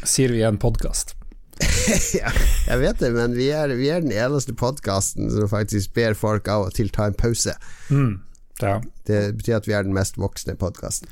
Sier 0.08 0.32
vi 0.32 0.40
i 0.40 0.48
en 0.48 0.60
podkast. 0.60 1.12
ja, 2.18 2.32
jeg 2.66 2.80
vet 2.80 3.02
det, 3.04 3.12
men 3.14 3.36
vi 3.36 3.50
er, 3.54 3.76
vi 3.78 3.90
er 3.92 4.02
den 4.02 4.14
eneste 4.16 4.56
podkasten 4.58 5.28
som 5.30 5.50
faktisk 5.52 5.92
ber 5.94 6.16
folk 6.18 6.48
av 6.50 6.70
og 6.70 6.74
til 6.78 6.88
ta 6.94 7.10
en 7.10 7.18
pause. 7.18 7.54
Mm, 7.92 8.16
ja, 8.62 8.80
Det 9.06 9.20
betyr 9.38 9.60
at 9.60 9.68
vi 9.68 9.76
er 9.76 9.86
den 9.86 9.94
mest 9.94 10.18
voksne 10.18 10.56
podkasten. 10.58 11.10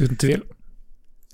uten 0.00 0.18
tvil. 0.18 0.42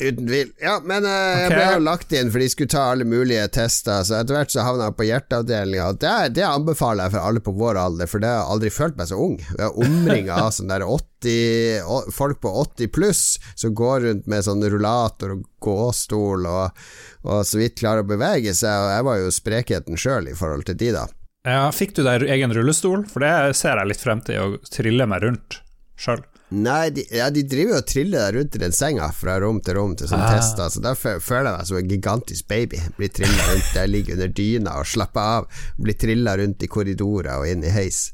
Uten 0.01 0.27
tvil. 0.27 0.53
Ja, 0.63 0.79
men 0.85 1.05
eh, 1.05 1.43
jeg 1.45 1.51
ble 1.53 1.65
jo 1.75 1.83
lagt 1.85 2.15
inn, 2.17 2.31
for 2.33 2.41
de 2.41 2.49
skulle 2.49 2.73
ta 2.73 2.87
alle 2.95 3.05
mulige 3.09 3.45
tester. 3.53 4.01
Så 4.07 4.17
etter 4.17 4.39
hvert 4.39 4.53
så 4.55 4.65
havna 4.65 4.89
jeg 4.89 4.97
på 4.97 5.07
hjerteavdelinga. 5.11 5.91
Det, 6.01 6.15
det 6.39 6.47
anbefaler 6.49 7.07
jeg 7.07 7.15
for 7.15 7.29
alle 7.29 7.43
på 7.45 7.55
vår 7.61 7.81
alder, 7.83 8.09
for 8.11 8.23
det 8.23 8.31
har 8.31 8.41
jeg 8.41 8.55
aldri 8.57 8.73
følt 8.73 8.97
meg 8.97 9.11
så 9.11 9.21
ung. 9.21 9.37
Jeg 9.45 9.67
er 9.67 9.79
omringa 9.85 10.41
av 10.47 10.51
sånne 10.57 10.81
der 10.81 10.87
80, 10.89 12.17
folk 12.17 12.41
på 12.41 12.55
80 12.65 12.93
pluss 12.97 13.25
som 13.61 13.77
går 13.77 14.07
rundt 14.09 14.29
med 14.31 14.47
sånn 14.47 14.65
rullator 14.73 15.37
og 15.37 15.47
gåstol 15.61 16.49
og, 16.49 16.83
og 17.29 17.45
så 17.45 17.61
vidt 17.61 17.81
klarer 17.83 18.07
å 18.07 18.09
bevege 18.09 18.57
seg, 18.57 18.73
og 18.73 18.93
jeg 18.95 19.09
var 19.11 19.21
jo 19.21 19.33
sprekheten 19.37 20.01
sjøl 20.01 20.33
i 20.33 20.37
forhold 20.39 20.65
til 20.71 20.81
de, 20.81 20.95
da. 20.97 21.07
Ja, 21.49 21.69
fikk 21.73 21.95
du 21.97 22.03
deg 22.05 22.27
egen 22.29 22.53
rullestol? 22.53 23.07
For 23.09 23.25
det 23.25 23.57
ser 23.57 23.81
jeg 23.81 23.93
litt 23.93 24.03
frem 24.03 24.21
til, 24.25 24.41
å 24.41 24.73
trille 24.73 25.07
meg 25.09 25.25
rundt 25.25 25.61
sjøl. 26.01 26.25
Nei, 26.51 26.91
de, 26.91 27.05
ja, 27.15 27.29
de 27.31 27.45
driver 27.47 27.77
jo 27.77 27.79
og 27.79 27.87
triller 27.87 28.25
deg 28.25 28.35
rundt 28.41 28.57
i 28.57 28.61
den 28.65 28.73
senga 28.75 29.07
fra 29.15 29.37
rom 29.39 29.61
til 29.63 29.77
rom 29.79 29.93
til 29.97 30.09
sånn 30.11 30.23
Ah. 30.25 30.33
tester, 30.35 30.69
så 30.75 30.81
da 30.83 30.95
føler 30.99 31.47
jeg 31.47 31.59
meg 31.59 31.67
som 31.69 31.77
en 31.79 31.89
gigantisk 31.93 32.49
baby. 32.51 32.81
Blir 32.97 33.13
trilla 33.15 33.45
rundt, 33.53 33.69
der, 33.75 33.87
ligger 33.87 34.19
under 34.19 34.29
dyna 34.35 34.73
og 34.81 34.89
slapper 34.91 35.21
av. 35.39 35.47
Blir 35.79 35.95
trilla 35.95 36.35
rundt 36.41 36.63
i 36.67 36.67
korridorer 36.67 37.39
og 37.39 37.47
inn 37.47 37.63
i 37.63 37.71
heis. 37.71 38.11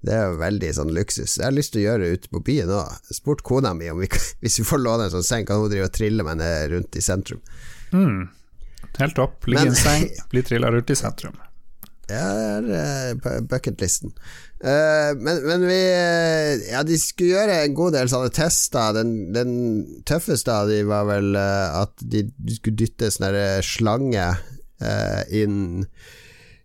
Det 0.00 0.14
er 0.14 0.30
jo 0.30 0.38
veldig 0.40 0.70
sånn 0.78 0.94
luksus. 0.96 1.34
Jeg 1.36 1.44
har 1.44 1.52
lyst 1.52 1.74
til 1.74 1.82
å 1.82 1.86
gjøre 1.90 2.04
det 2.06 2.12
ute 2.20 2.28
på 2.32 2.40
byen 2.46 2.70
òg. 2.72 2.94
Spurt 3.12 3.42
kona 3.42 3.74
mi 3.74 3.90
om 3.90 3.98
vi 4.00 4.06
hvis 4.40 4.60
vi 4.62 4.64
får 4.70 4.78
låne 4.86 5.10
en 5.10 5.16
sånn 5.18 5.26
seng, 5.26 5.44
kan 5.50 5.58
hun 5.60 5.68
drive 5.74 5.90
og 5.90 5.92
trille 5.98 6.22
meg 6.24 6.38
ned 6.40 6.70
rundt 6.76 6.96
i 6.96 7.02
sentrum. 7.04 7.42
Mm. 7.92 8.28
Helt 9.02 9.18
opp, 9.18 9.44
ligge 9.50 9.66
i 9.66 9.74
en 9.74 9.76
seng, 9.76 10.06
bli 10.30 10.42
trilla 10.46 10.70
rundt 10.70 10.90
i 10.94 10.96
sentrum. 10.96 11.34
Ja, 12.10 12.28
det 12.64 12.78
er 12.80 13.18
uh, 13.24 13.40
bucketlisten. 13.48 14.14
Eh, 14.60 15.16
men, 15.16 15.38
men 15.46 15.62
vi 15.64 15.78
eh, 15.88 16.66
Ja, 16.68 16.82
de 16.84 16.98
skulle 17.00 17.32
gjøre 17.32 17.62
en 17.62 17.76
god 17.76 17.94
del 17.96 18.10
sånne 18.12 18.32
tester. 18.36 18.92
Den, 18.96 19.14
den 19.32 19.52
tøffeste 20.08 20.52
av 20.52 20.68
de 20.68 20.82
var 20.88 21.06
vel 21.08 21.32
eh, 21.38 21.78
at 21.80 21.94
de, 22.04 22.26
de 22.36 22.56
skulle 22.58 22.82
dytte 22.82 23.08
sånne 23.14 23.62
slange 23.64 24.26
eh, 24.28 25.22
inn 25.42 25.86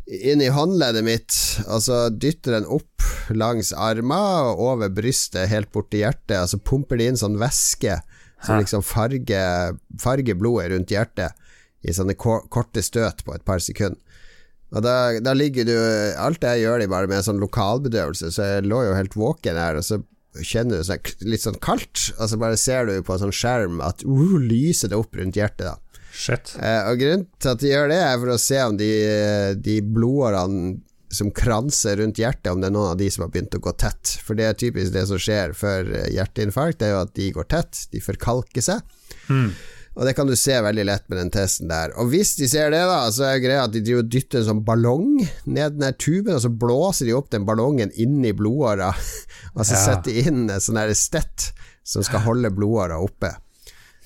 inn 0.05 0.41
i 0.43 0.51
håndleddet 0.53 1.01
mitt, 1.01 1.35
og 1.65 1.79
så 1.81 1.95
dytter 2.13 2.59
den 2.59 2.67
opp 2.69 3.01
langs 3.33 3.71
armen 3.73 4.51
og 4.51 4.59
over 4.61 4.91
brystet, 4.93 5.47
helt 5.49 5.71
bort 5.73 5.89
til 5.89 6.03
hjertet. 6.03 6.35
Og 6.43 6.51
så 6.51 6.59
pumper 6.61 6.99
de 7.01 7.07
inn 7.09 7.17
sånn 7.17 7.39
væske 7.41 7.95
som 8.45 8.59
liksom 8.59 8.83
farger, 8.85 9.79
farger 9.97 10.37
blodet 10.37 10.69
rundt 10.75 10.93
hjertet 10.93 11.33
i 11.81 11.95
sånne 11.95 12.13
korte 12.13 12.83
støt 12.85 13.23
på 13.25 13.33
et 13.33 13.45
par 13.47 13.63
sekunder. 13.63 13.97
Og 14.75 14.83
da, 14.83 14.95
da, 15.23 15.31
ligger 15.37 15.67
du 15.67 15.75
Alt 16.19 16.41
det 16.43 16.57
gjør 16.59 16.81
de 16.81 16.89
bare 16.91 17.07
med 17.07 17.23
sånn 17.23 17.39
lokalbedøvelse, 17.39 18.33
så 18.35 18.49
jeg 18.49 18.67
lå 18.67 18.81
jo 18.89 18.97
helt 18.97 19.15
våken 19.15 19.59
her, 19.59 19.79
og 19.79 19.87
så 19.87 20.01
kjenner 20.43 20.81
du 20.81 20.87
seg 20.87 21.13
litt 21.23 21.45
sånn 21.45 21.61
kaldt, 21.63 22.09
og 22.17 22.27
så 22.27 22.39
bare 22.39 22.59
ser 22.59 22.89
du 22.89 22.97
på 23.05 23.15
en 23.15 23.23
sånn 23.23 23.35
skjerm 23.35 23.79
at 23.85 24.03
uh, 24.03 24.35
lyser 24.41 24.91
det 24.91 24.99
opp 24.99 25.15
rundt 25.15 25.39
hjertet. 25.39 25.69
da 25.69 25.77
Eh, 26.59 26.81
og 26.89 26.99
Grunnen 26.99 27.25
til 27.43 27.51
at 27.51 27.61
de 27.61 27.71
gjør 27.71 27.89
det, 27.91 28.01
er 28.01 28.19
for 28.21 28.33
å 28.33 28.41
se 28.41 28.59
om 28.63 28.75
de, 28.79 28.91
de 29.63 29.79
blodårene 29.83 30.77
som 31.15 31.29
kranser 31.31 31.99
rundt 32.01 32.19
hjertet, 32.19 32.49
om 32.51 32.59
det 32.59 32.69
er 32.69 32.75
noen 32.75 32.91
av 32.91 32.99
de 32.99 33.07
som 33.13 33.23
har 33.25 33.31
begynt 33.31 33.55
å 33.55 33.61
gå 33.63 33.71
tett. 33.79 34.15
For 34.25 34.35
det 34.35 34.49
er 34.49 34.57
typisk 34.59 34.91
det 34.95 35.05
som 35.07 35.21
skjer 35.21 35.53
før 35.55 35.91
hjerteinfarkt, 36.11 36.81
det 36.81 36.89
er 36.89 36.95
jo 36.95 37.03
at 37.05 37.13
de 37.15 37.29
går 37.35 37.47
tett, 37.51 37.85
de 37.93 38.01
forkalker 38.03 38.65
seg. 38.65 38.95
Mm. 39.31 39.53
Og 39.95 40.03
det 40.03 40.11
kan 40.17 40.27
du 40.27 40.35
se 40.35 40.55
veldig 40.59 40.85
lett 40.89 41.05
med 41.07 41.21
den 41.21 41.31
testen 41.31 41.69
der. 41.71 41.93
Og 41.99 42.09
hvis 42.11 42.33
de 42.35 42.49
ser 42.51 42.73
det, 42.73 42.81
da, 42.83 42.99
så 43.15 43.29
er 43.29 43.43
greia 43.43 43.63
at 43.63 43.71
de 43.71 43.83
driver 43.85 44.03
dytter 44.03 44.41
en 44.41 44.49
sånn 44.49 44.65
ballong 44.67 45.07
ned 45.47 45.79
den 45.79 45.95
tuben, 45.95 46.35
og 46.35 46.43
så 46.43 46.51
blåser 46.51 47.07
de 47.07 47.15
opp 47.15 47.31
den 47.31 47.47
ballongen 47.47 47.93
inn 47.95 48.19
i 48.27 48.35
blodåra, 48.35 48.91
og 49.55 49.63
så 49.63 49.77
ja. 49.77 49.81
setter 49.87 50.11
de 50.11 50.27
inn 50.27 50.45
en 50.49 50.63
sånn 50.63 50.81
stett 50.99 51.51
som 51.85 52.03
skal 52.03 52.25
holde 52.25 52.51
blodåra 52.51 52.99
oppe. 52.99 53.31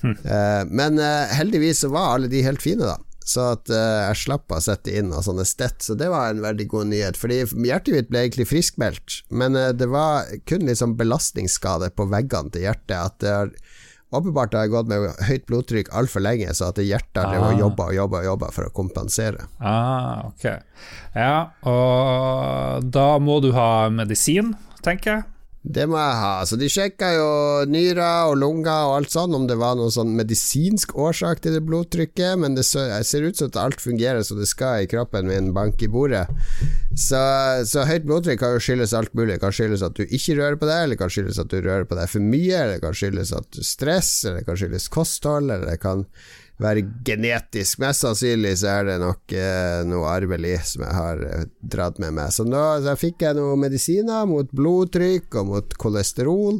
Hm. 0.03 0.15
Uh, 0.23 0.63
men 0.69 1.01
uh, 1.01 1.29
heldigvis 1.35 1.81
så 1.83 1.91
var 1.91 2.15
alle 2.15 2.29
de 2.31 2.43
helt 2.45 2.61
fine, 2.61 2.85
da. 2.85 2.99
Så 3.25 3.43
at 3.55 3.69
uh, 3.73 4.09
jeg 4.09 4.21
slapp 4.23 4.53
å 4.53 4.61
sette 4.61 4.93
inn 4.93 5.09
av 5.13 5.25
sånne 5.25 5.45
stett, 5.47 5.81
så 5.85 5.97
det 5.97 6.11
var 6.13 6.29
en 6.29 6.45
veldig 6.45 6.69
god 6.69 6.91
nyhet. 6.93 7.17
Fordi 7.17 7.41
hjertet 7.65 7.95
mitt 7.95 8.13
ble 8.13 8.27
egentlig 8.27 8.49
friskmeldt, 8.51 9.23
men 9.33 9.57
det 9.57 9.89
var 9.89 10.29
kun 10.49 10.69
liksom 10.69 10.97
belastningsskade 11.01 11.91
på 11.97 12.09
veggene 12.13 12.53
til 12.53 12.67
hjertet. 12.67 12.97
At 12.99 13.21
det 13.25 13.35
har 13.35 13.53
Åpenbart 14.09 14.55
har 14.57 14.65
jeg 14.65 14.73
gått 14.73 14.87
med 14.89 15.03
høyt 15.27 15.43
blodtrykk 15.45 15.91
altfor 15.93 16.23
lenge, 16.25 16.49
så 16.57 16.71
at 16.71 16.79
hjertet 16.81 17.19
har 17.29 17.51
ah. 17.51 17.57
jobba 17.59 17.91
og 17.91 17.97
jobba 17.97 18.23
og 18.23 18.29
jobba 18.31 18.47
for 18.55 18.65
å 18.65 18.73
kompensere. 18.73 19.45
Ah, 19.61 20.25
ok. 20.31 20.47
Ja, 21.13 21.35
og 21.69 22.87
da 22.89 23.09
må 23.21 23.37
du 23.45 23.51
ha 23.53 23.89
medisin, 23.93 24.55
tenker 24.85 25.13
jeg. 25.13 25.27
Det 25.69 25.85
må 25.85 25.99
jeg 26.01 26.17
ha. 26.17 26.31
Så 26.49 26.57
de 26.57 26.65
sjekka 26.71 27.11
jo 27.13 27.25
nyrer 27.69 28.31
og 28.31 28.39
lunger 28.41 28.87
og 28.87 28.95
alt 28.95 29.13
sånn, 29.13 29.35
om 29.37 29.45
det 29.49 29.59
var 29.61 29.75
noen 29.77 29.93
sånn 29.93 30.15
medisinsk 30.17 30.95
årsak 30.97 31.43
til 31.43 31.53
det 31.53 31.61
blodtrykket, 31.67 32.39
men 32.41 32.57
det 32.57 32.65
ser 32.65 33.27
ut 33.27 33.37
som 33.37 33.51
at 33.51 33.59
alt 33.61 33.83
fungerer 33.83 34.25
som 34.25 34.41
det 34.41 34.49
skal 34.49 34.81
i 34.81 34.89
kroppen 34.89 35.29
min, 35.29 35.51
bank 35.53 35.81
i 35.85 35.91
bordet. 35.91 36.25
Så, 36.97 37.21
så, 37.69 37.85
høyt 37.85 38.09
blodtrykk 38.09 38.41
kan 38.41 38.57
jo 38.57 38.63
skyldes 38.65 38.95
alt 38.97 39.13
mulig. 39.13 39.35
Det 39.35 39.43
kan 39.45 39.53
skyldes 39.53 39.85
at 39.85 39.97
du 39.99 40.05
ikke 40.07 40.39
rører 40.41 40.57
på 40.57 40.69
deg, 40.71 40.81
eller 40.81 40.97
det 40.97 41.03
kan 41.03 41.13
skyldes 41.13 41.41
at 41.45 41.53
du 41.53 41.59
rører 41.61 41.85
på 41.85 42.01
deg 42.01 42.13
for 42.15 42.31
mye, 42.33 42.57
eller 42.57 42.75
det 42.79 42.83
kan 42.87 42.97
skyldes 42.97 43.35
at 43.37 43.49
du 43.53 43.61
stresser, 43.61 44.31
eller 44.31 44.41
det 44.41 44.49
kan 44.49 44.61
skyldes 44.63 44.89
kosthold, 44.97 45.53
eller 45.53 45.69
det 45.69 45.81
kan 45.85 46.07
være 46.59 46.83
genetisk. 47.07 47.79
Mest 47.83 48.03
sannsynlig 48.03 48.57
så 48.61 48.73
er 48.79 48.87
det 48.89 48.97
nok 49.01 49.35
eh, 49.35 49.81
noe 49.87 50.11
arvelig 50.11 50.57
som 50.73 50.85
jeg 50.85 50.95
har 50.97 51.25
eh, 51.25 51.45
dratt 51.75 51.99
med 52.03 52.17
meg. 52.17 52.33
Så 52.35 52.45
nå 52.47 52.63
så 52.83 52.95
fikk 52.99 53.23
jeg 53.25 53.37
noen 53.39 53.63
medisiner 53.63 54.27
mot 54.29 54.49
blodtrykk 54.55 55.39
og 55.39 55.53
mot 55.53 55.77
kolesterol. 55.79 56.59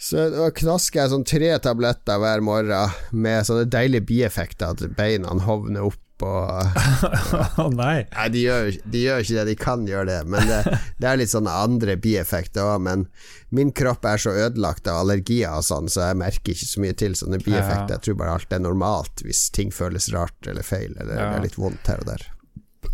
Så 0.00 0.30
da 0.32 0.46
knasker 0.56 1.02
jeg 1.02 1.12
sånn 1.12 1.26
tre 1.28 1.50
tabletter 1.60 2.20
hver 2.22 2.40
morgen 2.44 2.94
med 3.12 3.44
sånne 3.44 3.66
deilige 3.68 4.06
bieffekter, 4.08 4.72
at 4.72 4.96
beina 4.96 5.34
hovner 5.44 5.90
opp 5.90 6.00
Å 6.26 7.64
oh, 7.64 7.70
nei. 7.72 8.04
nei 8.12 8.26
de, 8.34 8.44
gjør, 8.46 8.70
de, 8.84 9.04
gjør, 9.06 9.24
ikke 9.24 9.36
det, 9.38 9.44
de 9.50 9.56
kan 9.60 9.86
gjøre 9.88 10.08
det, 10.10 10.18
men 10.30 10.48
det, 10.50 10.80
det 11.00 11.10
er 11.10 11.20
litt 11.20 11.32
sånne 11.32 11.54
andre 11.66 11.96
bieffekter 12.00 12.66
òg. 12.74 12.82
Men 12.86 13.06
min 13.54 13.72
kropp 13.76 14.06
er 14.08 14.20
så 14.22 14.34
ødelagt 14.46 14.90
av 14.90 15.02
allergier 15.04 15.56
og 15.56 15.66
sånn, 15.66 15.90
så 15.92 16.10
jeg 16.10 16.20
merker 16.22 16.54
ikke 16.54 16.72
så 16.72 16.84
mye 16.84 16.98
til 17.04 17.16
sånne 17.18 17.40
bieffekter. 17.44 17.96
Jeg 17.96 18.06
tror 18.08 18.20
bare 18.20 18.36
alt 18.38 18.52
er 18.56 18.64
normalt 18.64 19.24
hvis 19.26 19.48
ting 19.54 19.72
føles 19.74 20.10
rart 20.14 20.50
eller 20.50 20.66
feil, 20.66 20.92
eller 20.96 21.16
ja. 21.16 21.30
det 21.30 21.40
er 21.40 21.48
litt 21.48 21.58
vondt 21.60 21.90
her 21.90 22.04
og 22.04 22.12
der. 22.12 22.28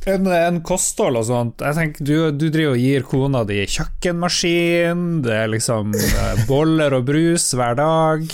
En, 0.06 0.26
en, 0.26 0.58
kosthold 0.66 1.18
og 1.18 1.24
sånt 1.28 1.62
Jeg 1.62 1.76
tenker 1.76 2.06
Du, 2.06 2.14
du 2.34 2.48
driver 2.50 2.74
og 2.74 2.80
gir 2.82 3.04
kona 3.06 3.42
di 3.46 3.60
kjøkkenmaskin, 3.70 5.04
det 5.22 5.34
er 5.34 5.50
liksom 5.52 5.94
eh, 5.94 6.42
boller 6.50 6.94
og 6.98 7.06
brus 7.06 7.52
hver 7.54 7.78
dag. 7.78 8.26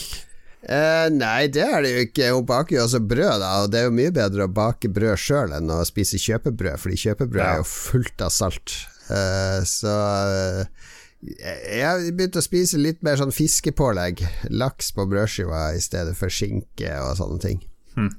Eh, 0.62 1.08
nei, 1.10 1.48
det 1.50 1.64
er 1.66 1.82
det 1.82 1.90
jo 1.90 2.06
ikke. 2.06 2.30
Hun 2.36 2.46
baker 2.46 2.76
jo 2.76 2.84
også 2.84 3.02
brød, 3.02 3.34
da, 3.42 3.50
og 3.64 3.72
det 3.72 3.80
er 3.80 3.88
jo 3.88 3.96
mye 3.98 4.14
bedre 4.14 4.46
å 4.46 4.54
bake 4.54 4.92
brød 4.94 5.18
sjøl 5.18 5.54
enn 5.56 5.72
å 5.74 5.82
spise 5.88 6.20
kjøpebrød, 6.22 6.78
fordi 6.82 7.00
kjøpebrød 7.06 7.42
ja. 7.42 7.50
er 7.56 7.62
jo 7.62 7.68
fullt 7.72 8.22
av 8.22 8.34
salt. 8.34 8.76
Eh, 9.10 9.60
så 9.66 9.94
eh, 10.30 10.90
jeg 11.22 12.14
begynte 12.16 12.42
å 12.42 12.44
spise 12.44 12.80
litt 12.80 13.02
mer 13.06 13.18
sånn 13.18 13.34
fiskepålegg. 13.34 14.24
Laks 14.54 14.90
på 14.94 15.06
brødskiva 15.10 15.70
i 15.76 15.82
stedet 15.82 16.14
for 16.18 16.32
skinke 16.32 16.94
og 17.02 17.16
sånne 17.18 17.42
ting. 17.42 17.64
Hmm. 17.96 18.12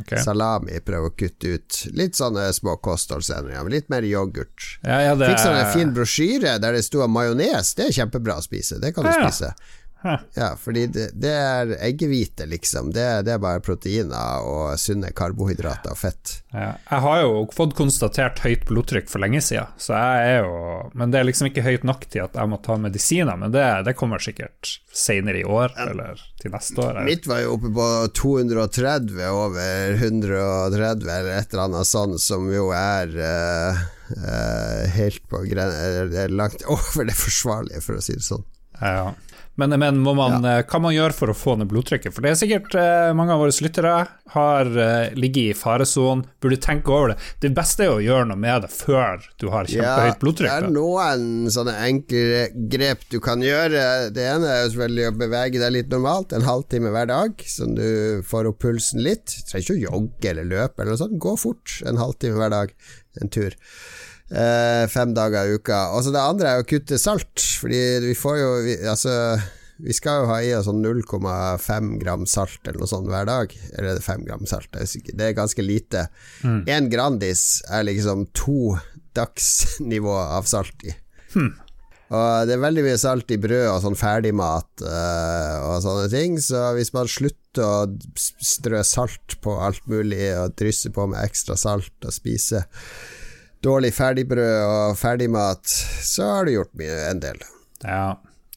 Okay. 0.00 0.20
Salami 0.24 0.78
prøver 0.84 1.10
å 1.10 1.14
kutte 1.16 1.56
ut. 1.56 1.78
Litt 1.96 2.16
sånne 2.16 2.46
små 2.56 2.78
kostholdsendringer, 2.84 3.68
litt 3.72 3.90
mer 3.92 4.06
yoghurt. 4.08 4.78
Ja, 4.86 5.00
ja, 5.04 5.16
Fikk 5.18 5.42
sånn 5.42 5.58
en 5.58 5.72
fin 5.74 5.92
brosjyre 5.96 6.56
der 6.62 6.76
det 6.76 6.84
sto 6.86 7.04
majones. 7.10 7.74
Det 7.76 7.88
er 7.88 7.96
kjempebra 8.00 8.38
å 8.40 8.44
spise. 8.44 8.80
Det 8.80 8.94
kan 8.96 9.08
du 9.08 9.12
spise. 9.12 9.52
Ja, 10.02 10.54
fordi 10.56 10.86
det, 10.86 11.10
det 11.20 11.32
er 11.34 11.72
eggehvite, 11.84 12.46
liksom. 12.48 12.92
Det, 12.94 13.04
det, 13.26 13.34
er 13.34 13.42
bare 13.42 13.60
proteiner 13.64 14.46
og 14.48 14.78
sunne 14.80 15.12
karbohydrater 15.16 15.92
og 15.92 16.00
fett. 16.00 16.38
Ja. 16.54 16.72
Jeg 16.88 17.04
har 17.04 17.20
jo 17.24 17.44
fått 17.54 17.76
konstatert 17.78 18.40
høyt 18.44 18.64
blodtrykk 18.68 19.10
for 19.12 19.22
lenge 19.22 19.42
siden, 19.44 19.68
så 19.80 19.94
jeg 19.94 20.30
er 20.30 20.40
jo 20.46 20.56
Men 20.96 21.12
det 21.12 21.20
er 21.20 21.28
liksom 21.28 21.50
ikke 21.50 21.64
høyt 21.66 21.84
nok 21.86 22.06
til 22.10 22.24
at 22.24 22.36
jeg 22.38 22.50
må 22.50 22.58
ta 22.64 22.78
medisiner, 22.80 23.36
men 23.40 23.52
det, 23.54 23.64
det 23.86 23.96
kommer 23.98 24.22
sikkert 24.22 24.78
senere 24.92 25.42
i 25.42 25.46
år, 25.46 25.74
eller 25.84 26.20
til 26.40 26.54
neste 26.54 26.82
år. 26.82 27.02
Mitt 27.06 27.28
var 27.28 27.44
jo 27.44 27.54
oppe 27.58 27.70
på 27.76 27.88
230 28.16 29.20
over 29.28 29.96
130, 30.00 31.06
eller 31.06 31.32
et 31.36 31.52
eller 31.52 31.66
annet 31.68 31.90
sånt, 31.90 32.20
som 32.24 32.48
jo 32.52 32.70
er 32.74 33.12
uh, 33.20 33.82
uh, 34.16 34.84
helt 34.96 35.22
på 35.30 35.44
gren... 35.50 35.76
langt 36.34 36.64
over 36.74 37.06
det 37.08 37.16
forsvarlige, 37.18 37.84
for 37.84 38.00
å 38.00 38.04
si 38.04 38.16
det 38.16 38.26
sånn. 38.26 38.46
Ja. 38.80 39.12
Men, 39.60 39.76
men 39.80 40.00
man, 40.04 40.40
ja. 40.40 40.58
Eh, 40.58 40.64
hva 40.70 40.80
man 40.82 40.94
gjør 40.94 41.14
for 41.16 41.32
å 41.32 41.36
få 41.36 41.56
ned 41.60 41.68
blodtrykket? 41.70 42.14
For 42.14 42.24
det 42.24 42.32
er 42.32 42.40
sikkert 42.40 42.76
eh, 42.78 43.10
mange 43.16 43.34
av 43.34 43.42
våre 43.42 43.54
lyttere 43.60 43.94
har 44.34 44.70
eh, 44.84 45.12
ligget 45.18 45.52
i 45.52 45.58
faresonen, 45.58 46.24
burde 46.40 46.60
tenke 46.62 46.94
over 46.94 47.12
det. 47.12 47.18
Det 47.42 47.50
beste 47.56 47.86
er 47.86 47.92
å 47.92 48.02
gjøre 48.02 48.30
noe 48.30 48.40
med 48.40 48.64
det 48.64 48.70
før 48.72 49.24
du 49.42 49.48
har 49.52 49.68
kjempehøyt 49.68 50.14
ja, 50.14 50.18
blodtrykk. 50.22 50.50
Det 50.50 50.70
er 50.70 50.74
noen 50.74 51.52
sånne 51.52 51.76
enkle 51.88 52.44
grep 52.72 53.06
du 53.12 53.18
kan 53.24 53.44
gjøre. 53.44 53.84
Det 54.14 54.26
ene 54.32 54.50
er 54.50 54.62
jo 54.64 54.72
selvfølgelig 54.72 55.08
å 55.10 55.16
bevege 55.24 55.62
deg 55.64 55.76
litt 55.76 55.92
normalt, 55.92 56.34
en 56.36 56.46
halvtime 56.46 56.94
hver 56.94 57.10
dag, 57.10 57.46
sånn 57.54 57.76
du 57.78 57.88
får 58.26 58.52
opp 58.52 58.62
pulsen 58.64 59.04
litt. 59.04 59.26
Du 59.34 59.50
trenger 59.50 59.66
ikke 59.66 59.78
å 59.78 59.84
jogge 59.98 60.32
eller 60.34 60.52
løpe 60.54 60.82
eller 60.82 60.94
noe 60.94 61.02
sånt, 61.04 61.18
gå 61.20 61.36
fort 61.40 61.80
en 61.88 62.00
halvtime 62.00 62.40
hver 62.40 62.54
dag, 62.54 62.76
en 63.20 63.32
tur. 63.32 63.58
Eh, 64.30 64.84
fem 64.86 65.14
dager 65.14 65.48
i 65.48 65.56
uka. 65.58 65.88
Og 65.94 66.04
så 66.06 66.12
det 66.14 66.22
andre 66.22 66.52
er 66.52 66.62
å 66.62 66.66
kutte 66.68 66.98
salt, 67.02 67.42
fordi 67.60 67.80
vi 68.04 68.14
får 68.18 68.36
jo 68.38 68.50
vi, 68.66 68.76
Altså, 68.86 69.14
vi 69.82 69.96
skal 69.96 70.22
jo 70.22 70.28
ha 70.30 70.36
i 70.44 70.52
oss 70.54 70.68
sånn 70.68 70.84
0,5 70.84 71.90
gram 72.02 72.26
salt 72.30 72.60
eller 72.62 72.82
noe 72.82 72.90
sånt 72.90 73.10
hver 73.10 73.26
dag. 73.26 73.56
Eller 73.72 73.94
er 73.94 73.98
det 73.98 74.06
5 74.06 74.26
gram 74.28 74.46
salt? 74.46 74.70
Det 74.70 75.26
er 75.26 75.36
ganske 75.36 75.64
lite. 75.64 76.06
Én 76.44 76.86
mm. 76.86 76.92
Grandis 76.92 77.64
er 77.70 77.88
liksom 77.88 78.28
to 78.36 78.76
dagsnivå 79.18 80.14
av 80.20 80.46
salt 80.46 80.86
i. 80.86 80.94
Hmm. 81.34 81.56
Og 82.10 82.46
det 82.46 82.56
er 82.56 82.62
veldig 82.64 82.82
mye 82.82 82.98
salt 82.98 83.30
i 83.30 83.38
brød 83.38 83.68
og 83.68 83.82
sånn 83.84 83.98
ferdigmat 83.98 84.82
uh, 84.82 85.56
og 85.68 85.76
sånne 85.84 86.08
ting, 86.10 86.40
så 86.42 86.72
hvis 86.74 86.90
man 86.94 87.10
slutter 87.10 87.62
å 87.62 87.86
strø 88.18 88.82
salt 88.86 89.36
på 89.42 89.54
alt 89.62 89.86
mulig 89.90 90.32
og 90.34 90.56
drysse 90.58 90.90
på 90.94 91.06
med 91.10 91.22
ekstra 91.22 91.54
salt 91.58 91.94
og 92.02 92.14
spise 92.14 92.64
dårlig 93.64 93.92
ferdigbrød 93.96 94.62
og 94.64 94.98
ferdigmat, 95.00 95.64
så 96.06 96.22
har 96.36 96.44
du 96.46 96.52
gjort 96.54 96.74
mye, 96.80 96.96
en 97.10 97.20
del. 97.22 97.38
Ja, 97.84 98.06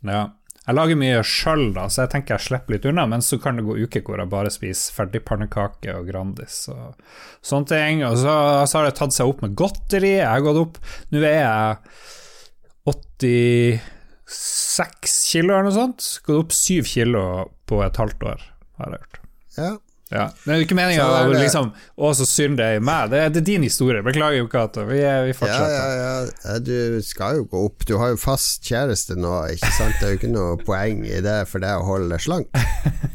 ja. 0.07 0.23
Jeg 0.63 0.77
lager 0.77 0.95
mye 0.95 1.23
sjøl, 1.27 1.73
da, 1.75 1.89
så 1.91 2.05
jeg 2.05 2.11
tenker 2.13 2.37
jeg 2.37 2.45
slipper 2.45 2.71
litt 2.77 2.85
unna, 2.87 3.03
men 3.11 3.21
så 3.25 3.35
kan 3.43 3.57
det 3.59 3.65
gå 3.67 3.73
uker 3.83 3.99
hvor 4.07 4.21
jeg 4.21 4.31
bare 4.31 4.51
spiser 4.53 4.95
ferdigpannekake 4.95 5.91
og 5.91 6.07
Grandis 6.07 6.61
og 6.71 6.95
sånne 7.43 7.67
ting. 7.67 8.03
Og 8.07 8.15
så, 8.21 8.35
så, 8.63 8.79
har 8.79 8.87
det 8.87 8.95
tatt 8.95 9.15
seg 9.15 9.27
opp 9.27 9.43
med 9.43 9.57
godteri. 9.59 10.13
Jeg 10.21 10.29
har 10.29 10.45
gått 10.45 10.61
opp 10.61 10.79
Nå 11.11 11.19
er 11.19 11.41
jeg 11.41 11.75
86 12.87 15.19
kilo 15.33 15.51
eller 15.51 15.67
noe 15.67 15.75
sånt. 15.75 15.99
Gått 16.23 16.39
opp 16.45 16.55
7 16.55 16.79
kilo 16.93 17.23
på 17.67 17.83
et 17.83 17.99
halvt 17.99 18.23
år, 18.31 18.39
har 18.79 18.95
jeg 18.95 19.03
hørt. 19.03 19.19
Ja, 19.59 19.75
ja. 20.13 20.27
Det 20.43 20.53
er 20.53 20.61
ikke 20.61 20.75
meninga 20.77 21.05
å 21.09 21.31
liksom 21.33 21.71
Å, 21.73 22.09
så 22.13 22.25
synd 22.29 22.59
det 22.59 22.67
er 22.67 22.77
i 22.77 22.83
meg. 22.83 23.09
Det 23.09 23.19
er, 23.19 23.31
det 23.33 23.41
er, 23.41 23.47
din 23.47 23.65
historie. 23.65 24.03
Beklager, 24.05 24.37
Jo 24.37 24.49
Cato. 24.51 24.85
Vi, 24.89 24.99
vi, 25.01 25.33
fortsetter. 25.37 25.73
Ja, 25.73 25.87
ja, 25.97 26.33
ja. 26.45 26.57
Du 26.61 26.99
skal 27.05 27.39
jo 27.39 27.47
gå 27.49 27.63
opp. 27.69 27.85
Du 27.89 27.95
har 28.01 28.13
jo 28.13 28.19
fast 28.21 28.65
kjæreste 28.69 29.17
nå, 29.19 29.33
ikke 29.55 29.71
sant? 29.73 29.97
Det 29.99 30.07
er 30.07 30.13
jo 30.13 30.21
ikke 30.21 30.33
noe 30.33 30.57
poeng 30.61 31.01
i 31.07 31.21
det 31.25 31.39
for 31.49 31.63
deg 31.63 31.81
å 31.81 31.87
holde 31.87 32.11
deg 32.13 32.23
slank. 32.23 32.53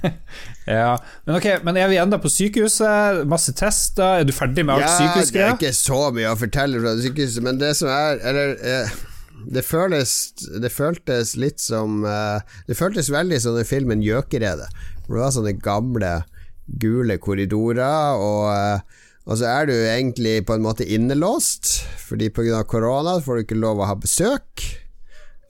ja, 0.79 0.97
men 1.29 1.39
ok, 1.39 1.51
men 1.67 1.79
er 1.79 1.93
vi 1.93 2.01
enda 2.03 2.19
på 2.23 2.33
sykehuset? 2.33 3.23
Masse 3.31 3.55
tester? 3.59 4.23
Er 4.23 4.27
du 4.27 4.35
ferdig 4.35 4.67
med 4.67 4.79
alt 4.79 4.89
ja, 4.89 4.97
sykehusgreier? 4.97 5.55
Det 5.55 5.69
er 5.69 5.77
ikke 5.77 5.79
så 5.79 6.01
mye 6.17 6.33
å 6.33 6.41
fortelle 6.41 6.83
fra 6.83 6.97
sykehuset, 6.99 7.45
men 7.47 7.63
det 7.63 7.75
som 7.79 7.93
er 7.93 8.19
Eller 8.27 8.57
eh, 8.59 8.99
det 9.47 9.63
føles 9.63 10.15
Det 10.63 10.71
føltes 10.73 11.37
litt 11.39 11.63
som 11.63 12.03
eh, 12.07 12.41
Det 12.67 12.77
føltes 12.79 13.13
veldig 13.13 13.39
som 13.43 13.59
den 13.59 13.69
filmen 13.69 14.03
'Gjøkeredet'. 14.03 14.73
Hvor 15.07 15.17
det 15.17 15.23
var 15.23 15.33
sånne 15.33 15.55
gamle, 15.65 16.11
gule 16.69 17.19
korridorer, 17.23 18.19
og, 18.21 18.49
uh, 18.53 19.07
og 19.29 19.41
så 19.41 19.49
er 19.51 19.69
du 19.69 19.75
egentlig 19.77 20.43
på 20.49 20.57
en 20.57 20.65
måte 20.65 20.87
innelåst, 20.87 21.79
fordi 22.09 22.31
pga. 22.35 22.63
korona 22.69 23.19
får 23.25 23.41
du 23.41 23.47
ikke 23.47 23.63
lov 23.63 23.83
å 23.83 23.89
ha 23.91 23.97
besøk. 23.99 24.67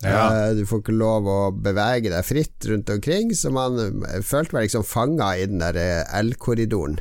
Ja. 0.04 0.28
Uh, 0.30 0.50
du 0.58 0.64
får 0.68 0.84
ikke 0.84 0.98
lov 0.98 1.26
å 1.26 1.40
bevege 1.50 2.12
deg 2.14 2.26
fritt 2.26 2.70
rundt 2.70 2.90
omkring, 2.94 3.34
så 3.34 3.50
man 3.54 3.78
følte 4.22 4.56
meg 4.56 4.68
liksom 4.68 4.86
fanga 4.86 5.34
i 5.36 5.46
den 5.50 5.62
der 5.62 6.06
L-korridoren. 6.22 7.00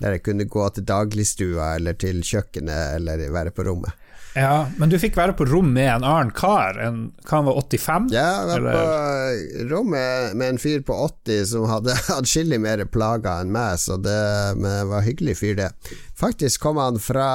Der 0.00 0.16
jeg 0.16 0.24
kunne 0.24 0.48
gå 0.48 0.64
til 0.72 0.86
dagligstua 0.88 1.74
eller 1.76 1.96
til 2.00 2.22
kjøkkenet 2.24 2.96
eller 2.96 3.26
være 3.34 3.52
på 3.52 3.66
rommet. 3.68 3.92
Ja, 4.36 4.68
Men 4.78 4.92
du 4.92 4.96
fikk 5.02 5.16
være 5.18 5.34
på 5.38 5.46
rom 5.48 5.72
med 5.74 5.88
en 5.90 6.04
annen 6.06 6.30
kar? 6.36 6.78
En, 6.78 7.00
hva 7.26 7.40
han 7.40 7.48
var 7.48 7.58
85? 7.64 8.08
Ja, 8.14 8.28
jeg 8.46 8.62
var 8.62 8.76
på 8.76 9.66
rom 9.72 9.90
med, 9.94 10.36
med, 10.38 10.54
en 10.54 10.60
fyr 10.62 10.84
på 10.86 10.94
80 11.08 11.48
som 11.50 11.66
hadde 11.70 11.96
atskillig 12.18 12.60
mer 12.62 12.84
plager 12.90 13.42
enn 13.42 13.50
meg, 13.54 13.80
så 13.82 13.98
det 14.00 14.20
var 14.90 15.06
hyggelig 15.06 15.40
fyr, 15.42 15.56
det. 15.58 15.70
Faktisk 16.20 16.62
kom 16.62 16.78
han 16.80 17.00
fra 17.02 17.26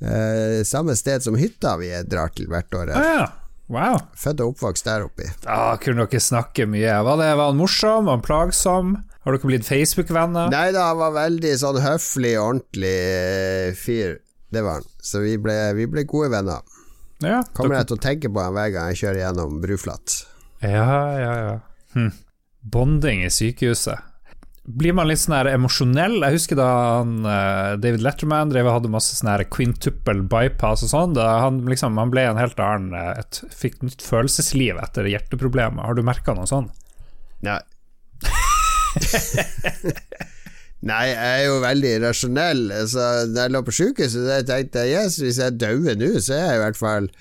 eh, 0.00 0.62
samme 0.68 0.96
sted 0.96 1.24
som 1.24 1.36
hytta 1.38 1.76
vi 1.82 1.92
drar 2.08 2.32
til 2.36 2.48
hvert 2.52 2.78
år. 2.78 2.96
Ah, 2.96 3.12
ja. 3.12 3.30
Wow. 3.72 4.02
Født 4.18 4.42
og 4.44 4.52
oppvokst 4.52 4.84
der 4.84 5.06
oppe. 5.06 5.30
Da 5.44 5.78
kunne 5.80 6.04
dere 6.04 6.20
snakke 6.20 6.66
mye. 6.68 6.98
Var, 7.06 7.20
det, 7.20 7.30
var 7.38 7.52
han 7.52 7.60
morsom? 7.60 8.08
Var 8.08 8.18
han 8.18 8.24
plagsom? 8.24 8.96
Har 9.22 9.36
dere 9.36 9.48
blitt 9.48 9.68
Facebook-venner? 9.68 10.50
Nei 10.52 10.66
da, 10.74 10.90
han 10.90 11.00
var 11.00 11.14
veldig 11.14 11.52
sånn 11.60 11.80
høflig, 11.84 12.34
ordentlig 12.42 12.96
eh, 12.98 13.68
fyr. 13.78 14.18
Det 14.52 14.64
var 14.66 14.82
han. 14.82 14.91
Så 15.02 15.22
vi 15.24 15.34
ble, 15.42 15.56
vi 15.78 15.88
ble 15.90 16.06
gode 16.08 16.30
venner. 16.32 16.62
Ja, 17.22 17.42
Kommer 17.54 17.80
jeg 17.80 17.90
til 17.90 17.98
å 17.98 18.02
tenke 18.02 18.30
på 18.32 18.42
han 18.42 18.54
hver 18.54 18.70
gang 18.74 18.92
jeg 18.92 19.02
kjører 19.02 19.20
gjennom 19.24 19.58
Bruflat. 19.62 20.22
Ja, 20.62 20.86
ja, 21.18 21.34
ja. 21.38 21.58
Hm. 21.94 22.10
Bonding 22.62 23.24
i 23.26 23.30
sykehuset. 23.34 24.08
Blir 24.62 24.94
man 24.94 25.08
litt 25.10 25.18
sånn 25.18 25.34
her 25.34 25.48
emosjonell? 25.50 26.20
Jeg 26.22 26.36
husker 26.36 26.58
da 26.58 26.68
han, 27.00 27.16
uh, 27.26 27.74
David 27.82 28.04
Letterman 28.06 28.52
drev 28.52 28.68
og 28.68 28.76
hadde 28.76 28.92
masse 28.94 29.16
sånn 29.18 29.32
her 29.32 29.42
quintuple 29.50 30.22
bypass 30.30 30.84
og 30.86 30.92
sånn. 30.92 31.18
Han, 31.18 31.64
liksom, 31.66 31.98
han 31.98 32.12
ble 32.14 32.28
en 32.30 32.38
helt 32.38 32.62
annen 32.62 32.94
eh, 32.94 33.24
et, 33.24 33.42
Fikk 33.58 33.82
nytt 33.82 34.06
følelsesliv 34.06 34.78
etter 34.82 35.10
hjerteproblemer. 35.10 35.82
Har 35.82 35.98
du 35.98 36.06
merka 36.06 36.36
noe 36.38 36.46
sånn? 36.46 36.70
Nei. 37.42 37.58
Nei, 40.82 41.04
jeg 41.12 41.42
er 41.42 41.44
jo 41.46 41.58
veldig 41.62 41.92
rasjonell. 42.02 42.64
Så 42.90 43.02
da 43.30 43.46
jeg 43.46 43.54
lå 43.54 43.62
på 43.66 43.74
sjukehuset, 43.76 44.48
tenkte 44.48 44.86
jeg 44.86 44.96
yes, 44.98 45.20
hvis 45.22 45.38
jeg 45.38 45.58
dauer 45.60 45.98
nå, 45.98 46.14
så 46.18 46.34
er 46.38 46.48
jeg 46.48 46.58
i 46.58 46.64
hvert 46.64 46.80
fall 46.80 47.12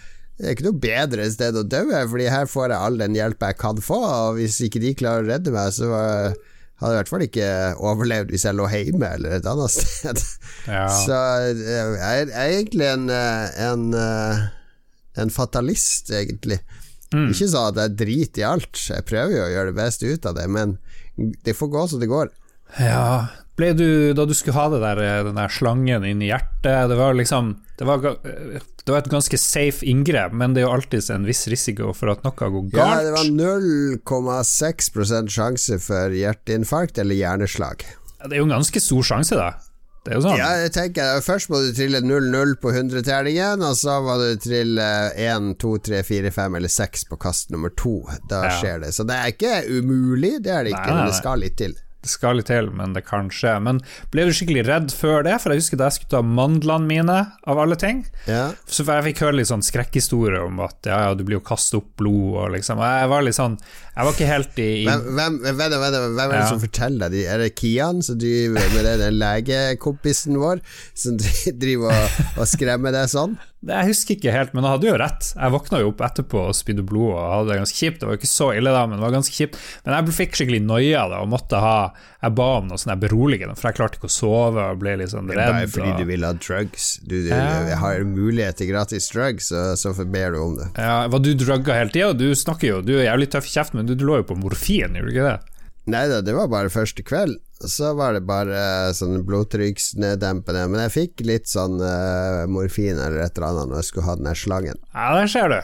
det 0.41 0.47
er 0.47 0.55
ikke 0.55 0.65
noe 0.65 0.81
bedre 0.81 1.25
sted 1.29 1.57
å 1.59 1.61
dø, 1.69 1.83
Fordi 2.09 2.29
her 2.33 2.47
får 2.49 2.71
jeg 2.71 2.81
all 2.81 2.95
den 2.97 3.13
hjelpa 3.13 3.51
jeg 3.51 3.59
kan 3.61 3.81
få. 3.85 3.99
Og 4.01 4.39
hvis 4.39 4.57
ikke 4.65 4.81
de 4.81 4.95
klarer 4.97 5.27
å 5.27 5.29
redde 5.29 5.53
meg, 5.53 5.69
så 5.75 5.85
hadde 5.91 6.33
jeg 6.33 6.95
i 6.95 6.97
hvert 6.97 7.11
fall 7.11 7.25
ikke 7.27 7.49
overlevd 7.77 8.33
hvis 8.33 8.47
jeg 8.47 8.57
lå 8.57 8.65
hjemme 8.71 9.11
eller 9.19 9.35
et 9.37 9.49
annet 9.51 9.75
sted. 9.75 10.23
Ja. 10.65 10.87
Så 10.89 11.19
jeg 11.61 11.93
er, 12.01 12.33
egentlig 12.47 12.89
en, 12.89 13.05
en, 13.13 13.85
en 15.21 15.33
fatalist, 15.33 16.09
egentlig. 16.09 16.57
Mm. 17.13 17.29
Ikke 17.35 17.51
sånn 17.51 17.69
at 17.69 17.83
jeg 17.83 17.97
driter 18.01 18.41
i 18.41 18.49
alt. 18.49 18.81
Jeg 18.89 19.05
prøver 19.05 19.37
jo 19.37 19.45
å 19.45 19.53
gjøre 19.53 19.69
det 19.69 19.77
beste 19.77 20.09
ut 20.09 20.25
av 20.25 20.41
det, 20.41 20.47
men 20.49 20.77
det 21.45 21.53
får 21.59 21.69
gå 21.75 21.85
som 21.91 22.01
det 22.01 22.09
går. 22.09 22.33
Ja, 22.79 23.27
ble 23.61 23.69
du, 23.77 24.13
da 24.17 24.25
du 24.25 24.33
skulle 24.37 24.57
ha 24.57 24.69
det 24.73 24.79
der, 24.81 24.97
eh, 25.05 25.23
den 25.27 25.37
der 25.37 25.49
slangen 25.53 26.05
inn 26.07 26.21
i 26.23 26.31
hjertet 26.31 26.89
Det 26.89 26.97
var 26.97 27.13
liksom 27.17 27.45
det 27.77 27.85
var, 27.87 27.97
eh, 28.05 28.11
det 28.81 28.89
var, 28.89 28.99
et 29.01 29.13
ganske 29.13 29.37
safe 29.37 29.85
inngrep, 29.85 30.33
men 30.37 30.53
det 30.53 30.61
er 30.61 30.65
jo 30.67 30.75
alltid 30.75 31.09
en 31.13 31.25
viss 31.25 31.47
risiko 31.49 31.93
for 31.97 32.07
at 32.13 32.23
noe 32.25 32.35
går 32.37 32.63
galt. 32.73 32.77
Ja, 32.77 33.03
det 33.05 33.13
var 33.15 33.25
0,6% 33.29 35.29
sjanse 35.33 35.79
for 35.81 36.09
hjerteinfarkt 36.13 36.97
eller 37.01 37.15
hjerneslag. 37.17 37.77
Det 38.21 38.33
er 38.33 38.39
jo 38.41 38.47
en 38.49 38.57
ganske 38.57 38.79
stor 38.81 39.03
sjanse, 39.05 39.35
da. 39.37 39.51
Det 40.01 40.13
er 40.13 40.17
jo 40.17 40.23
sånn. 40.25 40.39
Ja, 40.39 40.49
jeg 40.63 40.71
tenker 40.73 41.21
Først 41.21 41.49
må 41.53 41.59
du 41.61 41.69
trille 41.77 41.99
0-0 42.01 42.55
på 42.61 42.71
100-terningen, 42.73 43.61
og 43.65 43.75
så 43.77 44.01
må 44.01 44.17
du 44.21 44.29
trille 44.41 44.87
1, 45.13 45.55
2, 45.61 45.77
3, 45.89 46.03
4, 46.07 46.31
5 46.33 46.55
eller 46.57 46.71
6 46.73 47.05
på 47.11 47.15
kast 47.21 47.53
nummer 47.53 47.69
2. 47.77 47.93
Da 48.31 48.39
ja. 48.47 48.51
skjer 48.57 48.77
det. 48.85 48.91
Så 48.97 49.03
det 49.09 49.15
er 49.17 49.27
ikke 49.33 49.53
umulig, 49.69 50.33
det 50.41 50.53
er 50.53 50.61
det 50.65 50.71
ikke, 50.73 50.89
men 50.89 51.05
det 51.09 51.17
skal 51.21 51.45
litt 51.45 51.57
til 51.61 51.77
det 52.01 52.09
skal 52.09 52.39
litt 52.39 52.49
til, 52.49 52.71
men 52.73 52.95
det 52.95 53.03
kan 53.05 53.29
skje. 53.33 53.53
Men 53.61 53.81
ble 54.13 54.25
du 54.25 54.33
skikkelig 54.33 54.65
redd 54.67 54.93
før 54.95 55.25
det? 55.27 55.35
For 55.41 55.53
jeg 55.53 55.61
husker 55.61 55.79
da 55.79 55.89
jeg 55.89 55.99
skulle 55.99 56.15
ta 56.15 56.23
mandlene 56.25 56.89
mine, 56.89 57.19
av 57.45 57.61
alle 57.61 57.77
ting. 57.79 58.03
Ja. 58.29 58.49
Så 58.65 58.85
jeg 58.87 59.05
fikk 59.11 59.23
høre 59.25 59.37
litt 59.37 59.51
sånn 59.51 59.65
skrekkhistorier 59.65 60.47
om 60.47 60.61
at 60.65 60.89
ja, 60.89 60.97
ja, 61.07 61.13
du 61.17 61.23
blir 61.27 61.39
jo 61.39 61.45
kastet 61.45 61.81
opp 61.81 61.93
blod 62.01 62.39
og 62.41 62.51
liksom 62.55 62.81
Jeg 62.81 63.09
var 63.11 63.25
litt 63.25 63.37
sånn 63.37 63.57
Jeg 63.91 64.07
var 64.07 64.15
ikke 64.15 64.27
helt 64.29 64.59
i, 64.63 64.69
i 64.81 64.85
Hvem, 64.87 65.01
hvem, 65.17 65.37
hvem, 65.43 65.57
hvem 66.15 66.21
er 66.23 66.35
det 66.37 66.45
som 66.47 66.61
forteller 66.61 67.11
deg 67.11 67.25
Er 67.27 67.41
det 67.43 67.49
Kian 67.59 67.99
som 68.05 68.19
driver 68.21 68.69
med 68.71 68.87
den 69.01 69.17
legekompisen 69.19 70.39
vår, 70.39 70.61
som 70.95 71.17
driver 71.19 71.91
og, 71.91 72.21
og 72.39 72.47
skremmer 72.47 72.95
deg 72.95 73.11
sånn? 73.11 73.35
Jeg 73.61 73.91
husker 73.91 74.15
ikke 74.15 74.31
helt, 74.33 74.55
men 74.57 74.65
han 74.65 74.73
hadde 74.73 74.87
jo 74.87 74.95
rett. 74.97 75.27
Jeg 75.35 75.53
våkna 75.53 75.79
jo 75.83 75.91
opp 75.91 75.99
etterpå 76.01 76.39
og 76.49 76.55
spydde 76.57 76.81
blod 76.89 77.11
og 77.11 77.19
hadde 77.21 77.51
det 77.51 77.57
ganske 77.59 77.77
kjipt. 77.77 77.99
Det 78.01 78.07
var 78.07 78.15
jo 78.15 78.19
ikke 78.23 78.29
så 78.31 78.47
ille 78.57 78.71
da, 78.73 78.79
men 78.89 78.97
det 78.97 79.05
var 79.05 79.13
ganske 79.13 79.35
kjipt. 79.35 79.59
Men 79.85 79.93
jeg 79.93 80.15
fikk 80.17 80.39
skikkelig 80.39 80.61
noia 80.65 81.03
da 81.11 81.19
og 81.21 81.29
måtte 81.29 81.59
ha 81.61 81.75
Jeg 82.21 82.35
ba 82.37 82.47
om 82.57 82.67
noe 82.69 82.81
sånn 82.81 82.97
beroligende, 83.01 83.53
for 83.57 83.69
jeg 83.69 83.77
klarte 83.77 83.97
ikke 83.97 84.09
å 84.09 84.13
sove 84.13 84.65
og 84.65 84.81
ble 84.81 84.95
litt 85.01 85.13
sånn 85.13 85.29
redd. 85.29 85.37
Det 85.37 85.45
er 85.45 85.53
bare 85.59 85.69
fordi 85.75 85.91
og... 85.91 86.01
du 86.01 86.09
vil 86.09 86.25
ha 86.25 86.31
drugs. 86.37 86.87
Du, 87.05 87.15
du 87.25 87.29
ja. 87.29 87.77
har 87.81 88.03
mulighet 88.05 88.57
til 88.57 88.69
gratis 88.69 89.09
drugs, 89.13 89.51
så, 89.53 89.61
så 89.77 89.93
ber 90.01 90.33
du 90.33 90.41
om 90.41 90.57
det. 90.57 90.67
Ja, 90.81 90.97
Var 91.13 91.23
du 91.25 91.31
drugga 91.37 91.77
hele 91.77 91.93
tida? 91.93 92.11
Du 92.17 92.27
snakker 92.37 92.67
jo, 92.67 92.81
du 92.85 92.95
er 92.97 93.07
jævlig 93.11 93.29
tøff 93.33 93.49
i 93.49 93.53
kjeften, 93.53 93.81
men 93.81 93.89
du, 93.89 93.90
du 93.97 94.05
lå 94.07 94.21
jo 94.21 94.27
på 94.31 94.37
morfin, 94.39 94.97
gjorde 94.97 95.09
du 95.09 95.15
ikke 95.15 95.29
det? 95.29 95.37
Nei 95.91 96.03
da, 96.11 96.19
det 96.21 96.35
var 96.37 96.51
bare 96.51 96.71
første 96.73 97.03
kveld. 97.05 97.39
Så 97.61 97.91
var 97.97 98.15
det 98.15 98.23
bare 98.25 98.57
uh, 98.89 98.91
sånn 98.97 99.21
blodtrykksneddempende. 99.25 100.65
Men 100.69 100.83
jeg 100.85 100.93
fikk 100.95 101.23
litt 101.27 101.49
sånn 101.49 101.81
uh, 101.81 102.45
morfin 102.49 102.97
eller 102.97 103.23
et 103.25 103.37
eller 103.37 103.49
annet 103.51 103.71
når 103.71 103.81
jeg 103.81 103.89
skulle 103.89 104.07
ha 104.09 104.17
den 104.17 104.29
der 104.29 104.37
slangen. 104.37 104.83
Ja, 104.93 105.09
der 105.17 105.31
ser 105.31 105.49
du. 105.51 105.59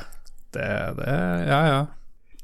Det, 0.58 0.72
det 1.00 1.14
Ja, 1.50 1.62
ja. 1.70 1.86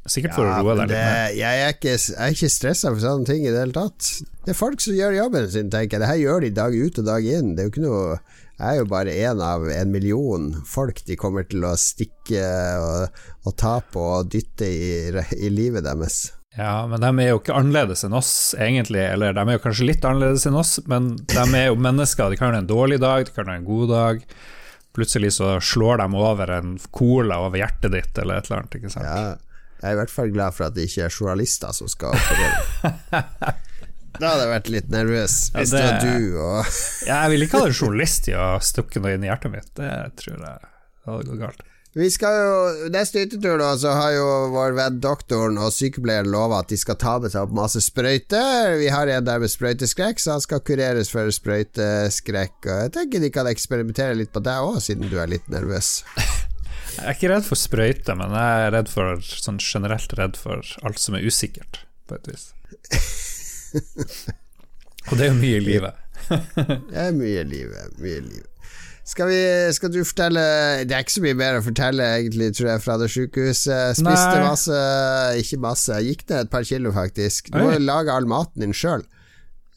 Sikkert 0.04 0.34
for 0.36 0.44
ja, 0.44 0.58
å 0.60 0.66
roe 0.66 0.74
deg 0.82 0.90
litt 0.92 1.00
ned. 1.00 1.36
Jeg 1.40 1.60
er 1.64 1.70
ikke, 1.78 1.94
jeg 1.96 2.36
ikke 2.36 2.48
stressa 2.52 2.90
for 2.92 3.00
sånne 3.00 3.28
ting 3.30 3.46
i 3.46 3.52
det 3.54 3.62
hele 3.62 3.76
tatt. 3.78 4.10
Det 4.44 4.52
er 4.52 4.58
folk 4.60 4.84
som 4.84 4.98
gjør 4.98 5.16
jobben 5.16 5.46
sin, 5.54 5.70
tenker 5.72 5.96
jeg. 5.96 6.04
Det 6.04 6.10
her 6.10 6.20
gjør 6.20 6.44
de 6.44 6.50
dag 6.58 6.76
ut 6.76 7.00
og 7.00 7.08
dag 7.08 7.30
inn. 7.38 7.54
Det 7.56 7.64
er 7.64 7.70
jo 7.70 7.72
ikke 7.72 7.86
noe 7.86 8.18
Jeg 8.64 8.78
er 8.78 8.80
jo 8.80 8.88
bare 8.88 9.12
én 9.12 9.42
av 9.44 9.66
en 9.68 9.90
million 9.92 10.46
folk 10.64 11.02
de 11.04 11.18
kommer 11.20 11.44
til 11.52 11.66
å 11.68 11.74
stikke 11.76 12.46
og, 12.80 13.18
og 13.44 13.56
ta 13.60 13.74
på 13.92 14.06
og 14.22 14.30
dytte 14.32 14.70
i, 14.70 15.12
i 15.36 15.52
livet 15.52 15.84
deres. 15.84 16.30
Ja, 16.56 16.86
men 16.88 17.02
de 17.02 17.10
er 17.10 17.32
jo 17.34 17.42
ikke 17.42 17.58
annerledes 17.58 18.06
enn 18.08 18.16
oss, 18.16 18.32
egentlig. 18.56 19.02
Eller 19.04 19.36
de 19.36 19.44
er 19.44 19.58
jo 19.58 19.64
kanskje 19.66 19.90
litt 19.90 20.08
annerledes 20.08 20.46
enn 20.48 20.56
oss, 20.56 20.78
men 20.88 21.16
de 21.18 21.44
er 21.44 21.72
jo 21.72 21.80
mennesker. 21.82 22.32
De 22.32 22.40
kan 22.40 22.54
ha 22.56 22.62
en 22.62 22.70
dårlig 22.70 23.02
dag, 23.04 23.26
de 23.28 23.36
kan 23.36 23.52
ha 23.52 23.58
en 23.60 23.68
god 23.68 23.92
dag. 23.92 24.24
Plutselig 24.96 25.34
så 25.42 25.58
slår 25.60 26.00
de 26.00 26.08
over 26.22 26.56
en 26.60 26.78
cola 26.94 27.42
over 27.44 27.60
hjertet 27.60 27.92
ditt, 27.98 28.16
eller 28.16 28.40
et 28.40 28.48
eller 28.48 28.62
annet. 28.62 28.80
ikke 28.80 28.94
sant? 28.94 29.10
Ja, 29.10 29.60
jeg 29.82 29.90
er 29.90 29.98
i 29.98 30.00
hvert 30.00 30.14
fall 30.14 30.32
glad 30.32 30.56
for 30.56 30.70
at 30.70 30.78
det 30.78 30.88
ikke 30.88 31.10
er 31.10 31.18
journalister 31.20 31.76
som 31.76 31.92
skal 31.92 32.16
operere. 32.16 33.56
da 34.20 34.32
hadde 34.34 34.46
jeg 34.46 34.54
vært 34.54 34.72
litt 34.76 34.90
nervøs, 34.94 35.36
hvis 35.56 35.74
ja, 35.74 35.78
det, 35.78 35.84
var 35.88 36.02
du 36.06 36.40
og 36.44 36.74
jeg 37.12 37.34
ville 37.34 37.50
ikke 37.50 37.62
ha 37.64 37.70
en 37.70 37.78
journalist 37.78 38.30
i 38.30 38.38
å 38.38 38.48
stukke 38.64 39.04
noe 39.04 39.16
inn 39.18 39.26
i 39.26 39.32
hjertet 39.32 39.54
mitt. 39.54 39.70
Det 39.80 39.94
tror 40.22 40.36
jeg 40.38 40.74
hadde 41.08 41.30
gått 41.30 41.42
galt. 41.42 41.70
Vi 41.94 42.08
skal 42.10 42.36
jo, 42.40 42.54
Neste 42.90 43.22
hyttetur 43.22 43.60
da, 43.62 43.74
så 43.78 43.92
har 43.94 44.16
jo 44.16 44.30
vår 44.54 44.74
venn 44.78 44.96
doktoren 45.02 45.60
og 45.62 45.74
sykepleieren 45.76 46.32
lova 46.34 46.64
at 46.64 46.72
de 46.74 46.78
skal 46.82 46.98
ta 46.98 47.20
med 47.22 47.30
seg 47.30 47.46
opp 47.46 47.54
masse 47.54 47.84
sprøyter. 47.86 48.80
Vi 48.82 48.88
har 48.90 49.12
en 49.14 49.28
der 49.28 49.44
med 49.44 49.52
sprøyteskrekk, 49.54 50.22
så 50.22 50.38
han 50.38 50.42
skal 50.42 50.64
kureres 50.66 51.14
for 51.14 51.30
sprøyteskrekk. 51.30 52.56
Og 52.66 52.80
jeg 52.88 52.96
tenker 52.98 53.22
de 53.22 53.30
kan 53.36 53.50
eksperimentere 53.52 54.18
litt 54.18 54.34
på 54.34 54.42
deg 54.42 54.66
òg, 54.66 54.80
siden 54.82 55.12
du 55.12 55.20
er 55.22 55.30
litt 55.36 55.46
nervøs. 55.54 56.00
Jeg 56.94 57.08
er 57.10 57.16
ikke 57.16 57.30
redd 57.32 57.46
for 57.48 57.58
sprøyter, 57.58 58.14
men 58.20 58.36
jeg 58.38 58.66
er 58.68 58.72
redd 58.76 58.90
for, 58.92 59.18
sånn 59.26 59.58
generelt 59.58 60.14
redd 60.14 60.38
for 60.38 60.62
alt 60.86 61.02
som 61.02 61.16
er 61.18 61.26
usikkert, 61.26 61.80
på 62.06 62.20
et 62.20 62.30
vis. 62.30 62.44
og 65.10 65.14
det 65.18 65.28
er 65.28 65.30
jo 65.32 65.38
mye 65.38 65.60
i 65.60 65.68
livet. 65.68 66.02
det 66.90 67.06
er 67.08 67.14
mye 67.16 67.44
i 67.44 67.48
livet. 67.48 67.96
Mye 68.00 68.18
i 68.18 68.26
livet. 68.26 68.50
Skal, 69.04 69.28
vi, 69.28 69.40
skal, 69.76 69.92
du 69.92 69.98
fortelle 70.08 70.42
Det 70.88 70.96
er 70.96 71.04
ikke 71.04 71.12
så 71.18 71.24
mye 71.26 71.36
mer 71.36 71.58
å 71.58 71.64
fortelle, 71.66 72.06
egentlig, 72.22 72.54
tror 72.56 72.70
jeg, 72.70 72.84
fra 72.86 72.96
det 73.02 73.10
sykehuset. 73.12 73.98
Spiste 74.00 74.38
Nei. 74.38 74.46
masse 74.46 74.78
Ikke 75.42 75.60
masse, 75.66 75.98
gikk 76.08 76.24
ned 76.30 76.46
et 76.46 76.54
par 76.54 76.64
kilo, 76.68 76.94
faktisk. 76.96 77.52
Du 77.52 77.60
må 77.60 77.74
lage 77.84 78.16
all 78.16 78.30
maten 78.30 78.64
din 78.64 78.76
sjøl. 78.78 79.04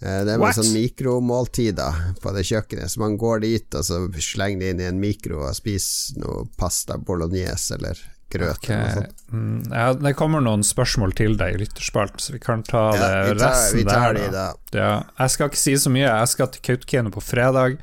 Eh, 0.04 0.22
det 0.28 0.34
er 0.34 0.40
med 0.40 0.56
sånn 0.56 0.74
mikromåltider 0.76 2.02
på 2.20 2.32
det 2.36 2.44
kjøkkenet, 2.46 2.92
så 2.92 3.00
man 3.02 3.16
går 3.20 3.42
dit 3.46 3.78
og 3.78 3.86
så 3.86 4.02
slenger 4.20 4.60
det 4.60 4.72
inn 4.74 4.82
i 4.82 4.90
en 4.90 5.00
mikro 5.00 5.40
og 5.46 5.56
spiser 5.56 6.20
noe 6.20 6.44
pasta 6.60 6.98
bolognese 7.00 7.78
eller 7.78 8.02
grøt. 8.32 8.58
Okay. 8.58 9.06
Mm, 9.32 9.66
ja, 9.70 9.90
det 9.96 10.14
kommer 10.18 10.42
noen 10.44 10.64
spørsmål 10.66 11.14
til 11.18 11.36
deg 11.40 11.56
i 11.56 11.60
lytterspalten, 11.64 12.22
så 12.22 12.34
vi 12.34 12.40
kan 12.42 12.64
ta 12.66 12.88
ja, 12.96 13.10
det 13.30 13.38
tar, 13.38 13.50
resten 13.50 13.88
der. 13.88 14.18
De, 14.18 14.28
da. 14.34 14.46
Ja, 14.76 14.92
jeg 15.20 15.34
skal 15.34 15.50
ikke 15.50 15.62
si 15.62 15.76
så 15.82 15.92
mye. 15.92 16.06
Jeg 16.08 16.32
skal 16.32 16.50
til 16.54 16.64
Kautokeino 16.70 17.14
på 17.14 17.24
fredag. 17.24 17.78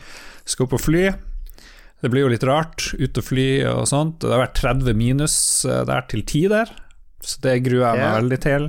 Skal 0.50 0.70
på 0.72 0.82
fly. 0.82 1.08
Det 2.04 2.12
blir 2.12 2.26
jo 2.26 2.32
litt 2.34 2.44
rart 2.44 2.90
ut 3.00 3.20
og 3.20 3.24
fly 3.24 3.48
og 3.72 3.86
sånt. 3.88 4.20
Det 4.24 4.32
har 4.34 4.44
vært 4.44 4.60
30 4.60 4.98
minus 5.00 5.36
eh, 5.64 5.86
der 5.88 6.04
til 6.12 6.26
tider, 6.28 6.72
så 7.24 7.44
det 7.46 7.62
gruer 7.64 7.86
jeg 7.86 8.02
meg 8.02 8.04
yeah. 8.10 8.18
veldig 8.18 8.40
til. 8.44 8.66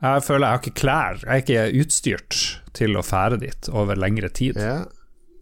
Jeg 0.00 0.24
føler 0.24 0.44
jeg 0.44 0.52
har 0.52 0.60
ikke 0.60 0.80
klær, 0.80 1.22
jeg 1.22 1.30
er 1.30 1.40
ikke 1.44 1.80
utstyrt 1.80 2.40
til 2.76 2.96
å 2.96 3.04
fære 3.04 3.40
dit 3.40 3.70
over 3.72 3.96
lengre 4.00 4.28
tid. 4.32 4.60
Ja. 4.60 4.82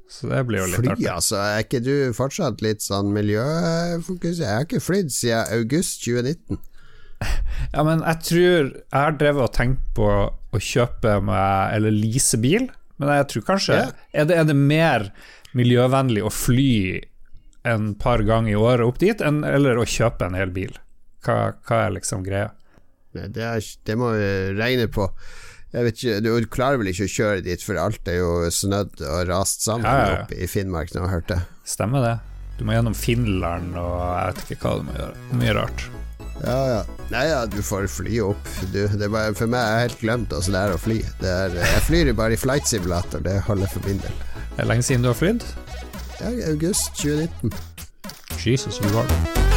Så 0.08 0.28
det 0.30 0.38
blir 0.48 0.62
jo 0.62 0.68
litt 0.70 0.80
Fly, 0.80 0.92
artig. 0.94 1.08
altså. 1.12 1.36
Er 1.36 1.64
ikke 1.66 1.80
du 1.84 1.92
fortsatt 2.16 2.62
litt 2.64 2.80
sånn 2.84 3.10
miljøfokus? 3.12 4.38
Jeg 4.40 4.48
har 4.48 4.64
ikke 4.64 4.80
flydd 4.80 5.12
siden 5.12 5.52
august 5.58 6.02
2019. 6.06 6.58
Ja, 7.74 7.82
men 7.82 7.98
jeg 8.06 8.20
tror 8.22 8.68
Jeg 8.70 8.94
har 8.94 9.14
drevet 9.18 9.42
og 9.42 9.50
tenkt 9.56 9.80
på 9.96 10.06
å 10.54 10.58
kjøpe 10.62 11.16
meg 11.26 11.72
eller 11.74 11.90
lease 11.90 12.38
bil, 12.40 12.68
men 13.02 13.10
jeg 13.10 13.26
tror 13.32 13.44
kanskje 13.48 13.74
Ja. 13.80 13.88
er, 14.14 14.28
det, 14.30 14.36
er 14.38 14.46
det 14.46 14.54
mer 14.56 15.08
miljøvennlig 15.58 16.22
å 16.22 16.30
fly 16.30 16.68
en 17.66 17.90
par 17.98 18.22
ganger 18.22 18.52
i 18.54 18.60
året 18.60 18.86
opp 18.86 19.00
dit, 19.02 19.18
enn, 19.20 19.42
eller 19.44 19.80
å 19.82 19.88
kjøpe 19.90 20.28
en 20.30 20.38
hel 20.38 20.54
bil? 20.54 20.78
Hva, 21.26 21.56
hva 21.66 21.80
er 21.88 21.96
liksom 21.98 22.22
greia? 22.24 22.52
Det, 23.12 23.42
er, 23.42 23.66
det 23.88 23.98
må 23.98 24.12
vi 24.14 24.30
regne 24.54 24.86
på. 24.94 25.08
Jeg 25.74 25.84
vet 25.84 25.98
ikke, 26.00 26.20
Du 26.24 26.46
klarer 26.48 26.80
vel 26.80 26.88
ikke 26.92 27.04
å 27.04 27.12
kjøre 27.12 27.44
dit, 27.44 27.62
for 27.64 27.76
alt 27.80 28.08
er 28.08 28.20
jo 28.22 28.30
snødd 28.54 29.02
og 29.04 29.18
rast 29.28 29.64
sammen 29.66 29.84
Ja, 29.84 29.98
ja, 29.98 30.08
ja. 30.14 30.22
oppe 30.24 30.38
i 30.40 30.48
Finnmark 30.48 30.94
nå, 30.96 31.04
hørte 31.10 31.36
jeg. 31.36 31.48
Stemmer 31.68 32.04
det? 32.06 32.14
Du 32.58 32.64
må 32.66 32.74
gjennom 32.74 32.96
Finland 32.96 33.76
og 33.78 33.98
jeg 34.00 34.38
vet 34.38 34.54
ikke 34.56 34.64
hva 34.64 34.76
du 34.80 34.86
må 34.88 34.96
gjøre. 34.96 35.26
Mye 35.42 35.56
rart. 35.60 35.84
Ja, 36.38 36.56
ja. 36.70 36.80
Nei, 37.12 37.24
ja, 37.28 37.38
du 37.50 37.58
får 37.66 37.86
fly 37.90 38.20
opp. 38.22 38.50
Du, 38.72 38.80
det 38.98 39.08
bare, 39.10 39.34
for 39.38 39.50
meg 39.50 39.60
er 39.62 39.84
helt 39.88 39.98
glemt 40.00 40.32
åssen 40.34 40.54
det 40.56 40.62
er 40.68 40.74
å 40.74 40.80
fly. 40.80 40.98
Det 41.20 41.30
er, 41.34 41.56
jeg 41.60 41.84
flyr 41.88 42.12
bare 42.18 42.38
i 42.38 42.40
flight 42.40 42.66
simulator, 42.70 43.22
det 43.24 43.40
holder 43.46 43.70
for 43.74 43.84
min 43.90 44.00
del. 44.04 44.14
Er 44.58 44.70
lenge 44.70 44.86
siden 44.86 45.04
du 45.06 45.10
har 45.12 45.18
flydd? 45.18 45.44
Ja, 46.22 46.32
i 46.32 46.46
august 46.50 46.94
2019. 47.02 47.52
Jesus, 48.42 48.78
du 48.82 48.88
var 48.94 49.06
det. 49.10 49.47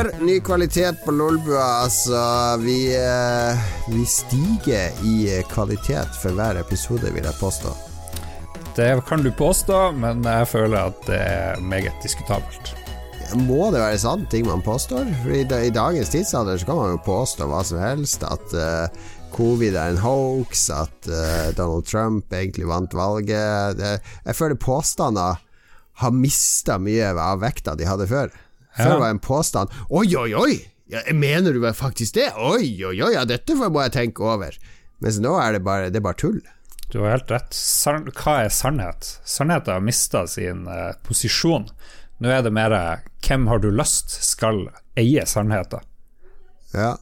Klipper, 0.00 0.24
ny 0.24 0.40
kvalitet 0.40 1.04
på 1.04 1.12
Lolbua. 1.12 1.82
Altså, 1.84 2.56
vi, 2.60 2.96
eh, 2.96 3.58
vi 3.88 4.04
stiger 4.06 4.90
i 5.04 5.38
eh, 5.38 5.46
kvalitet 5.48 6.14
for 6.22 6.32
hver 6.32 6.60
episode, 6.60 7.12
vil 7.12 7.24
jeg 7.24 7.40
påstå. 7.40 7.74
Det 8.76 9.02
kan 9.08 9.22
du 9.22 9.32
påstå, 9.32 9.92
men 9.92 10.24
jeg 10.24 10.48
føler 10.48 10.90
at 10.90 11.06
det 11.06 11.20
er 11.20 11.60
meget 11.60 11.94
diskutabelt. 12.02 12.74
Må 13.34 13.70
det 13.70 13.80
være 13.80 13.98
sant, 13.98 14.30
ting 14.30 14.46
man 14.46 14.62
påstår? 14.62 15.06
For 15.22 15.34
i, 15.34 15.44
I 15.44 15.70
dagens 15.70 16.10
tidsalder 16.10 16.58
så 16.58 16.66
kan 16.66 16.76
man 16.76 16.94
jo 16.94 17.04
påstå 17.04 17.46
hva 17.46 17.62
som 17.66 17.78
helst. 17.78 18.24
At 18.26 18.54
uh, 18.54 18.88
covid 19.34 19.76
er 19.76 19.92
en 19.92 20.02
hoax, 20.02 20.68
at 20.74 21.10
uh, 21.10 21.52
Donald 21.54 21.86
Trump 21.86 22.32
egentlig 22.32 22.66
vant 22.66 22.94
valget. 22.94 23.78
Det, 23.78 23.98
jeg 24.26 24.38
føler 24.38 24.58
påstander 24.58 25.38
har 26.00 26.16
mista 26.16 26.78
mye 26.80 27.12
av 27.12 27.42
vekta 27.44 27.76
de 27.78 27.86
hadde 27.86 28.08
før. 28.10 28.34
Før 28.76 28.94
det 28.94 29.00
var 29.02 29.14
en 29.14 29.22
påstand 29.22 29.72
Oi, 29.88 30.06
oi, 30.16 30.30
oi! 30.34 30.52
Ja, 30.90 31.02
mener 31.14 31.54
du 31.54 31.62
faktisk 31.74 32.16
det? 32.16 32.32
Oi, 32.34 32.72
oi, 32.82 32.96
oi, 32.98 33.12
ja, 33.14 33.22
dette 33.28 33.54
må 33.54 33.82
jeg 33.84 33.94
tenke 33.94 34.24
over. 34.26 34.56
Mens 34.98 35.20
nå 35.22 35.36
er 35.38 35.54
det 35.54 35.60
bare, 35.62 35.90
det 35.94 36.00
er 36.00 36.06
bare 36.08 36.18
tull. 36.18 36.40
Du 36.90 36.98
har 37.04 37.14
helt 37.14 37.30
rett. 37.30 37.54
Hva 38.18 38.40
er 38.42 38.50
sannhet? 38.50 39.12
Sannheten 39.22 39.76
har 39.76 39.84
mista 39.86 40.24
sin 40.26 40.64
eh, 40.66 40.90
posisjon. 41.06 41.68
Nå 42.18 42.32
er 42.34 42.42
det 42.42 42.50
mer 42.52 42.74
hvem 43.22 43.46
har 43.48 43.62
du 43.62 43.70
lyst 43.70 44.16
skal 44.26 44.64
eie 44.98 45.22
sannheten. 45.30 45.86
Ja. 46.74 46.96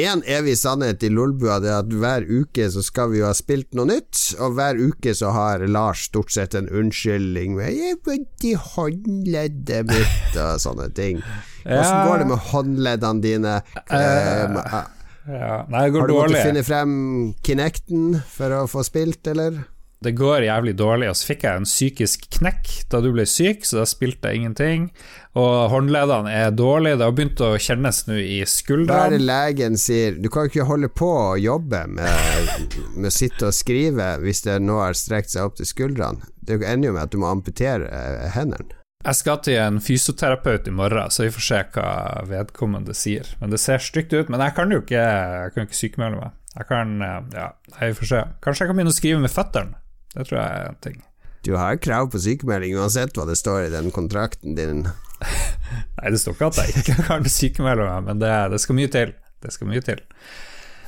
En 0.00 0.22
evig 0.26 0.56
sannhet 0.58 1.02
i 1.04 1.10
Lolbua 1.12 1.58
er 1.60 1.80
at 1.80 1.90
hver 1.92 2.24
uke 2.28 2.68
så 2.72 2.82
skal 2.84 3.10
vi 3.12 3.20
jo 3.20 3.26
ha 3.28 3.34
spilt 3.36 3.74
noe 3.76 3.86
nytt, 3.90 4.20
og 4.40 4.54
hver 4.56 4.78
uke 4.80 5.12
så 5.16 5.32
har 5.34 5.64
Lars 5.68 6.06
stort 6.08 6.32
sett 6.32 6.54
en 6.54 6.68
unnskyldning 6.68 7.56
med 7.58 7.72
'Jeg 7.74 7.98
vondt 8.06 8.44
i 8.48 8.54
håndleddet 8.54 9.86
mitt' 9.90 10.36
og 10.40 10.60
sånne 10.60 10.90
ting. 10.94 11.20
Ja. 11.60 12.06
går 12.08 12.18
det 12.22 12.26
med 12.26 12.38
håndleddene 12.38 13.20
dine? 13.20 13.62
Eh, 13.92 14.46
Ja, 15.28 15.66
nei, 15.68 15.82
har 15.90 15.90
du 15.92 15.98
måttet 16.14 16.14
dårlig. 16.32 16.42
finne 16.42 16.62
frem 16.64 16.94
Kinecten 17.44 18.22
for 18.32 18.48
å 18.56 18.62
få 18.66 18.80
spilt, 18.82 19.20
eller? 19.28 19.58
Det 20.00 20.14
går 20.16 20.46
jævlig 20.46 20.72
dårlig, 20.80 21.10
og 21.10 21.16
så 21.18 21.26
fikk 21.28 21.42
jeg 21.44 21.60
en 21.60 21.66
psykisk 21.68 22.22
knekk 22.38 22.68
da 22.88 23.02
du 23.04 23.10
ble 23.12 23.26
syk, 23.28 23.66
så 23.68 23.82
da 23.82 23.84
spilte 23.84 24.30
jeg 24.30 24.40
ingenting. 24.40 24.86
Og 25.36 25.68
håndleddene 25.74 26.32
er 26.32 26.54
dårlige, 26.56 26.96
det 26.96 27.04
har 27.04 27.16
begynt 27.18 27.42
å 27.44 27.50
kjennes 27.60 27.98
nå 28.08 28.16
i 28.16 28.38
Hva 28.40 29.02
er 29.04 29.12
det 29.12 29.20
legen 29.20 29.76
sier? 29.76 30.16
Du 30.16 30.30
kan 30.32 30.46
jo 30.46 30.54
ikke 30.54 30.68
holde 30.70 30.88
på 30.88 31.10
å 31.12 31.36
jobbe 31.36 31.82
med, 31.92 32.64
med 32.96 33.10
å 33.10 33.12
sitte 33.12 33.50
og 33.50 33.58
skrive 33.58 34.14
hvis 34.24 34.40
det 34.48 34.56
nå 34.64 34.78
har 34.80 34.96
strekt 34.96 35.34
seg 35.34 35.50
opp 35.50 35.60
til 35.60 35.68
skuldrene. 35.68 36.24
Det 36.40 36.56
ender 36.64 36.88
jo 36.88 36.96
med 36.96 37.04
at 37.04 37.12
du 37.12 37.20
må 37.20 37.28
amputere 37.28 37.92
eh, 37.92 38.30
hendene. 38.38 38.80
Jeg 39.04 39.16
skal 39.20 39.38
til 39.44 39.60
en 39.60 39.82
fysioterapeut 39.84 40.66
i 40.68 40.74
morgen, 40.76 41.12
så 41.12 41.24
vi 41.24 41.34
får 41.36 41.44
se 41.44 41.60
hva 41.76 41.90
vedkommende 42.28 42.96
sier. 42.96 43.28
Men 43.40 43.52
det 43.52 43.60
ser 43.60 43.84
stygt 43.84 44.16
ut, 44.16 44.32
men 44.32 44.40
jeg 44.44 44.56
kan 44.56 44.72
jo 44.72 44.80
ikke, 44.80 45.04
jeg 45.44 45.54
kan 45.54 45.68
ikke 45.68 45.80
sykemelde 45.82 46.24
meg. 46.24 46.34
Jeg 46.56 46.72
kan, 46.72 46.96
eh, 47.04 47.20
ja, 47.36 47.46
vi 47.84 47.92
får 48.00 48.12
se. 48.14 48.24
Kanskje 48.40 48.64
jeg 48.64 48.72
kan 48.72 48.80
begynne 48.80 48.96
å 48.96 49.00
skrive 49.02 49.22
med 49.28 49.36
føttene. 49.36 49.76
Det 50.14 50.26
tror 50.26 50.40
jeg 50.40 50.50
er 50.50 50.68
en 50.68 50.82
ting. 50.82 51.00
Du 51.46 51.54
har 51.56 51.78
krav 51.80 52.10
på 52.12 52.20
sykemelding 52.20 52.76
uansett 52.76 53.16
hva 53.16 53.24
det 53.28 53.38
står 53.40 53.68
i 53.68 53.72
den 53.72 53.88
kontrakten 53.94 54.56
din. 54.58 54.84
Nei, 55.96 56.10
det 56.12 56.20
står 56.20 56.36
ikke 56.36 56.50
at 56.50 56.60
jeg 56.60 56.82
ikke 56.82 57.06
kan 57.06 57.28
sykemelde 57.28 57.86
meg, 57.88 58.06
men 58.08 58.22
det, 58.22 58.32
det 58.52 58.60
skal 58.60 58.76
mye 58.76 58.92
til. 58.92 59.14
Det 59.40 59.54
skal 59.54 59.70
mye 59.70 59.84
til. 59.84 60.02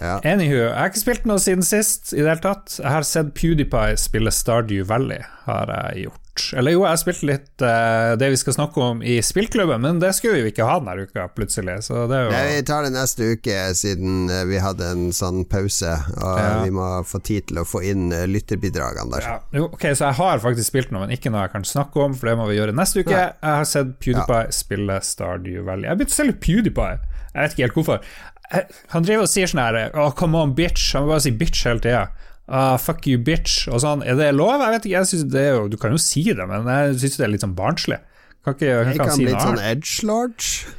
Ja. 0.03 0.17
Anywho, 0.27 0.65
jeg 0.67 0.75
har 0.79 0.91
ikke 0.91 1.05
spilt 1.05 1.29
noe 1.31 1.39
siden 1.43 1.63
sist 1.67 2.13
i 2.17 2.21
det 2.23 2.29
hele 2.33 2.43
tatt. 2.43 2.79
Jeg 2.81 2.91
har 2.91 3.07
sett 3.07 3.33
PewDiePie 3.39 3.95
spille 4.01 4.33
Stardew 4.35 4.83
Valley, 4.91 5.23
har 5.47 5.71
jeg 5.77 6.09
gjort. 6.09 6.19
Eller 6.57 6.73
jo, 6.73 6.81
jeg 6.81 6.89
har 6.95 6.97
spilt 7.03 7.23
litt 7.29 7.61
uh, 7.61 8.15
det 8.17 8.31
vi 8.33 8.39
skal 8.41 8.55
snakke 8.57 8.81
om 8.81 9.03
i 9.05 9.19
spillklubben, 9.21 9.83
men 9.85 9.99
det 10.01 10.15
skulle 10.17 10.39
vi 10.39 10.47
jo 10.47 10.53
ikke 10.55 10.65
ha 10.65 10.79
denne 10.81 11.05
uka, 11.05 11.27
plutselig. 11.37 11.75
Så 11.85 12.07
det 12.09 12.17
er 12.17 12.23
jo 12.25 12.31
Nei, 12.33 12.41
vi 12.55 12.63
tar 12.71 12.87
det 12.87 12.93
neste 12.95 13.29
uke, 13.35 13.57
siden 13.77 14.31
eh, 14.33 14.41
vi 14.49 14.57
hadde 14.65 14.89
en 14.95 15.11
sånn 15.13 15.43
pause. 15.53 15.93
Og 16.17 16.41
Ja. 16.41 16.49
vi 16.65 16.73
må 16.73 16.87
få 17.05 17.21
tid 17.21 17.51
til 17.51 17.61
å 17.61 17.67
få 17.69 17.83
inn 17.85 18.09
eh, 18.17 18.25
lytterbidragene 18.33 19.13
der. 19.13 19.29
ja, 19.29 19.37
jo, 19.61 19.69
Ok, 19.77 19.85
så 19.93 20.09
jeg 20.09 20.19
har 20.23 20.41
faktisk 20.41 20.73
spilt 20.73 20.91
noe, 20.97 21.05
men 21.05 21.13
ikke 21.19 21.29
noe 21.35 21.45
jeg 21.45 21.53
kan 21.59 21.69
snakke 21.69 22.01
om, 22.09 22.17
for 22.17 22.33
det 22.33 22.39
må 22.41 22.49
vi 22.49 22.57
gjøre 22.57 22.73
neste 22.81 23.05
uke. 23.05 23.13
Nei. 23.13 23.29
Jeg 23.29 23.59
har 23.61 23.69
sett 23.69 23.93
PewDiePie 24.01 24.57
spille 24.57 25.01
Stardew 25.05 25.67
Valley. 25.69 25.85
Jeg 25.85 25.93
har 25.93 26.01
begynt 26.01 26.17
å 26.17 26.21
selge 26.23 26.41
PewDiePie. 26.49 26.97
Jeg 27.33 27.45
vet 27.45 27.53
ikke 27.55 27.65
helt 27.69 27.77
hvorfor. 27.77 28.09
Jeg- 28.53 28.67
Han 28.93 29.03
driver 29.07 29.23
og 29.23 29.29
sier 29.33 29.47
sånn 29.51 29.63
her 29.65 29.91
Oh, 29.95 30.11
come 30.11 30.37
on, 30.37 30.55
bitch. 30.55 30.93
Han 30.95 31.05
må 31.07 31.15
bare 31.15 31.25
si 31.25 31.31
bitch 31.33 31.65
hele 31.65 31.81
tida. 31.81 32.09
Uh, 32.49 32.77
fuck 32.77 33.07
you, 33.07 33.19
bitch. 33.19 33.67
Og 33.73 33.81
sånn. 33.81 34.03
Er 34.05 34.17
det 34.19 34.35
lov? 34.35 34.61
Jeg 34.61 34.75
vet 34.75 34.87
ikke. 34.89 34.99
Jeg 34.99 35.11
synes 35.13 35.31
det 35.33 35.41
er 35.41 35.55
jo, 35.57 35.69
du 35.73 35.77
kan 35.81 35.93
jo 35.95 36.01
si 36.03 36.23
det, 36.29 36.47
men 36.49 36.67
jeg 36.69 36.97
syns 37.01 37.17
det 37.17 37.25
er 37.27 37.33
litt 37.33 37.45
sånn 37.47 37.55
barnslig. 37.57 37.99
Kan 38.45 38.55
ikke, 38.55 38.69
kan 38.69 38.93
Jeg 38.93 38.99
han 38.99 39.07
kan 39.07 39.17
si 39.17 39.27
litt 39.27 39.41
sånn 39.41 39.61
edge-large. 39.63 40.75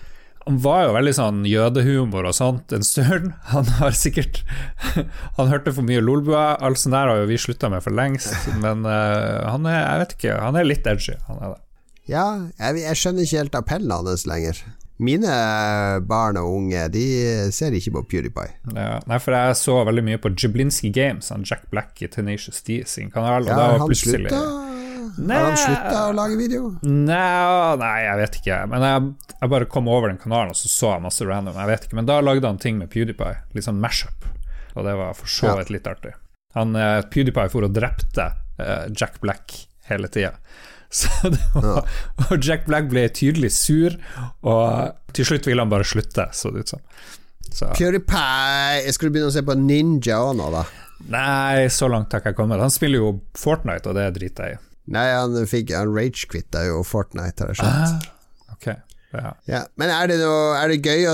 Han 0.46 0.58
var 0.60 0.82
jo 0.84 0.94
veldig 0.98 1.14
sånn 1.16 1.38
jødehumor 1.48 2.26
og 2.28 2.36
sånt 2.36 2.74
en 2.76 2.84
stund. 2.84 3.30
Han 3.54 3.64
har 3.80 3.92
sikkert 3.96 4.42
Han 5.38 5.48
hørte 5.48 5.72
for 5.72 5.88
mye 5.88 6.02
Lolbua. 6.04 6.58
Alt 6.60 6.82
sånt 6.82 6.92
der 6.98 7.08
har 7.08 7.22
jo 7.22 7.30
vi 7.30 7.38
slutta 7.40 7.70
med 7.72 7.82
for 7.86 7.96
lengst. 7.96 8.36
Men 8.66 8.84
uh, 8.84 9.48
han 9.48 9.64
er 9.66 9.80
Jeg 9.80 10.02
vet 10.04 10.16
ikke, 10.18 10.36
han 10.44 10.60
er 10.60 10.68
litt 10.68 10.90
edgy. 10.92 11.16
Han 11.30 11.40
er 11.40 11.54
det. 11.56 11.62
Ja, 12.12 12.26
jeg, 12.60 12.82
jeg 12.84 13.00
skjønner 13.00 13.24
ikke 13.24 13.40
helt 13.40 13.56
appellen 13.56 13.96
hans 13.96 14.26
lenger. 14.28 14.60
Mine 15.04 15.34
barn 16.08 16.40
og 16.40 16.50
unge 16.58 16.86
De 16.94 17.06
ser 17.56 17.76
ikke 17.76 17.96
på 17.98 18.04
PewDiePie. 18.14 18.54
Ja, 18.76 19.00
nei, 19.10 19.20
for 19.24 19.36
jeg 19.36 19.58
så 19.60 19.80
veldig 19.88 20.06
mye 20.08 20.22
på 20.24 20.32
Jablinski 20.34 20.94
Games, 20.96 21.32
han 21.34 21.46
Jack 21.48 21.68
Black 21.74 22.00
i 22.04 22.10
Tenacious 22.12 22.64
D 22.64 22.82
sin 22.90 23.12
kanal. 23.14 23.48
Og 23.48 23.52
Ja, 23.52 23.60
da 23.60 23.68
var 23.78 23.92
plutselig 23.92 24.24
slutta? 24.24 24.44
Nei. 25.14 25.38
Har 25.38 25.50
han 25.52 25.60
slutta 25.60 26.00
å 26.08 26.14
lage 26.16 26.38
video? 26.40 26.70
Nei, 26.82 27.76
nei, 27.82 27.98
jeg 28.06 28.20
vet 28.22 28.38
ikke. 28.40 28.60
Men 28.72 28.86
jeg, 28.88 29.34
jeg 29.36 29.52
bare 29.54 29.68
kom 29.70 29.90
over 29.92 30.10
den 30.10 30.22
kanalen 30.22 30.54
og 30.56 30.58
så 30.58 30.72
så 30.72 30.94
jeg 30.96 31.06
masse 31.06 31.28
random. 31.28 31.60
Jeg 31.60 31.70
vet 31.70 31.88
ikke, 31.88 32.00
Men 32.00 32.10
da 32.10 32.20
lagde 32.24 32.50
han 32.50 32.62
ting 32.62 32.80
med 32.82 32.90
PewDiePie. 32.94 33.44
Litt 33.54 33.68
sånn 33.68 33.82
mashup. 33.84 34.26
Og 34.74 34.88
det 34.88 34.96
var 34.98 35.14
for 35.18 35.30
så 35.30 35.54
vidt 35.60 35.74
litt 35.76 35.90
artig. 35.90 36.16
Han, 36.58 36.76
eh, 36.78 37.02
PewDiePie 37.14 37.52
for 37.54 37.66
og 37.66 37.74
drepte 37.76 38.32
uh, 38.62 38.86
Jack 38.90 39.20
Black 39.22 39.54
hele 39.90 40.10
tida. 40.10 40.34
Var, 41.56 41.88
Og 42.30 42.34
Jack 42.46 42.68
Black 42.70 42.90
ble 42.92 43.08
tydelig 43.16 43.52
sur, 43.56 43.96
og 44.46 44.94
til 45.18 45.28
slutt 45.30 45.48
ville 45.50 45.62
han 45.64 45.72
bare 45.72 45.88
slutte, 45.88 46.28
så 46.34 46.52
det 46.54 46.66
ut 46.66 46.74
som. 46.76 46.84
Så, 47.54 47.68
PewDiePie 47.78 48.94
Skal 48.96 49.10
du 49.10 49.14
begynne 49.14 49.30
å 49.30 49.34
se 49.36 49.44
på 49.46 49.54
Ninja 49.60 50.22
òg 50.26 50.38
nå, 50.40 50.48
da? 50.54 50.64
nei, 51.14 51.68
så 51.74 51.90
langt 51.92 52.14
har 52.16 52.22
ikke 52.22 52.32
jeg 52.32 52.38
kommet. 52.38 52.62
Han 52.64 52.72
spiller 52.72 53.02
jo 53.02 53.10
Fortnite, 53.38 53.92
og 53.92 53.98
det 53.98 54.06
driter 54.16 54.48
jeg 54.54 54.56
i. 54.58 54.62
Nei, 54.96 55.04
han 55.12 55.36
fikk 55.48 55.74
Han 55.76 55.92
rage-quitta 55.96 56.66
jo 56.70 56.82
Fortnite, 56.88 57.44
har 57.44 57.52
jeg 57.52 57.60
skjønt. 57.60 58.08
Ah, 58.08 58.56
ok, 58.56 58.70
ja. 59.14 59.34
Ja, 59.50 59.62
men 59.80 59.92
er 59.94 60.08
det 60.10 60.18
noe 60.22 60.56
Er 60.58 60.72
det 60.74 60.80
gøy 60.86 61.06
å 61.12 61.14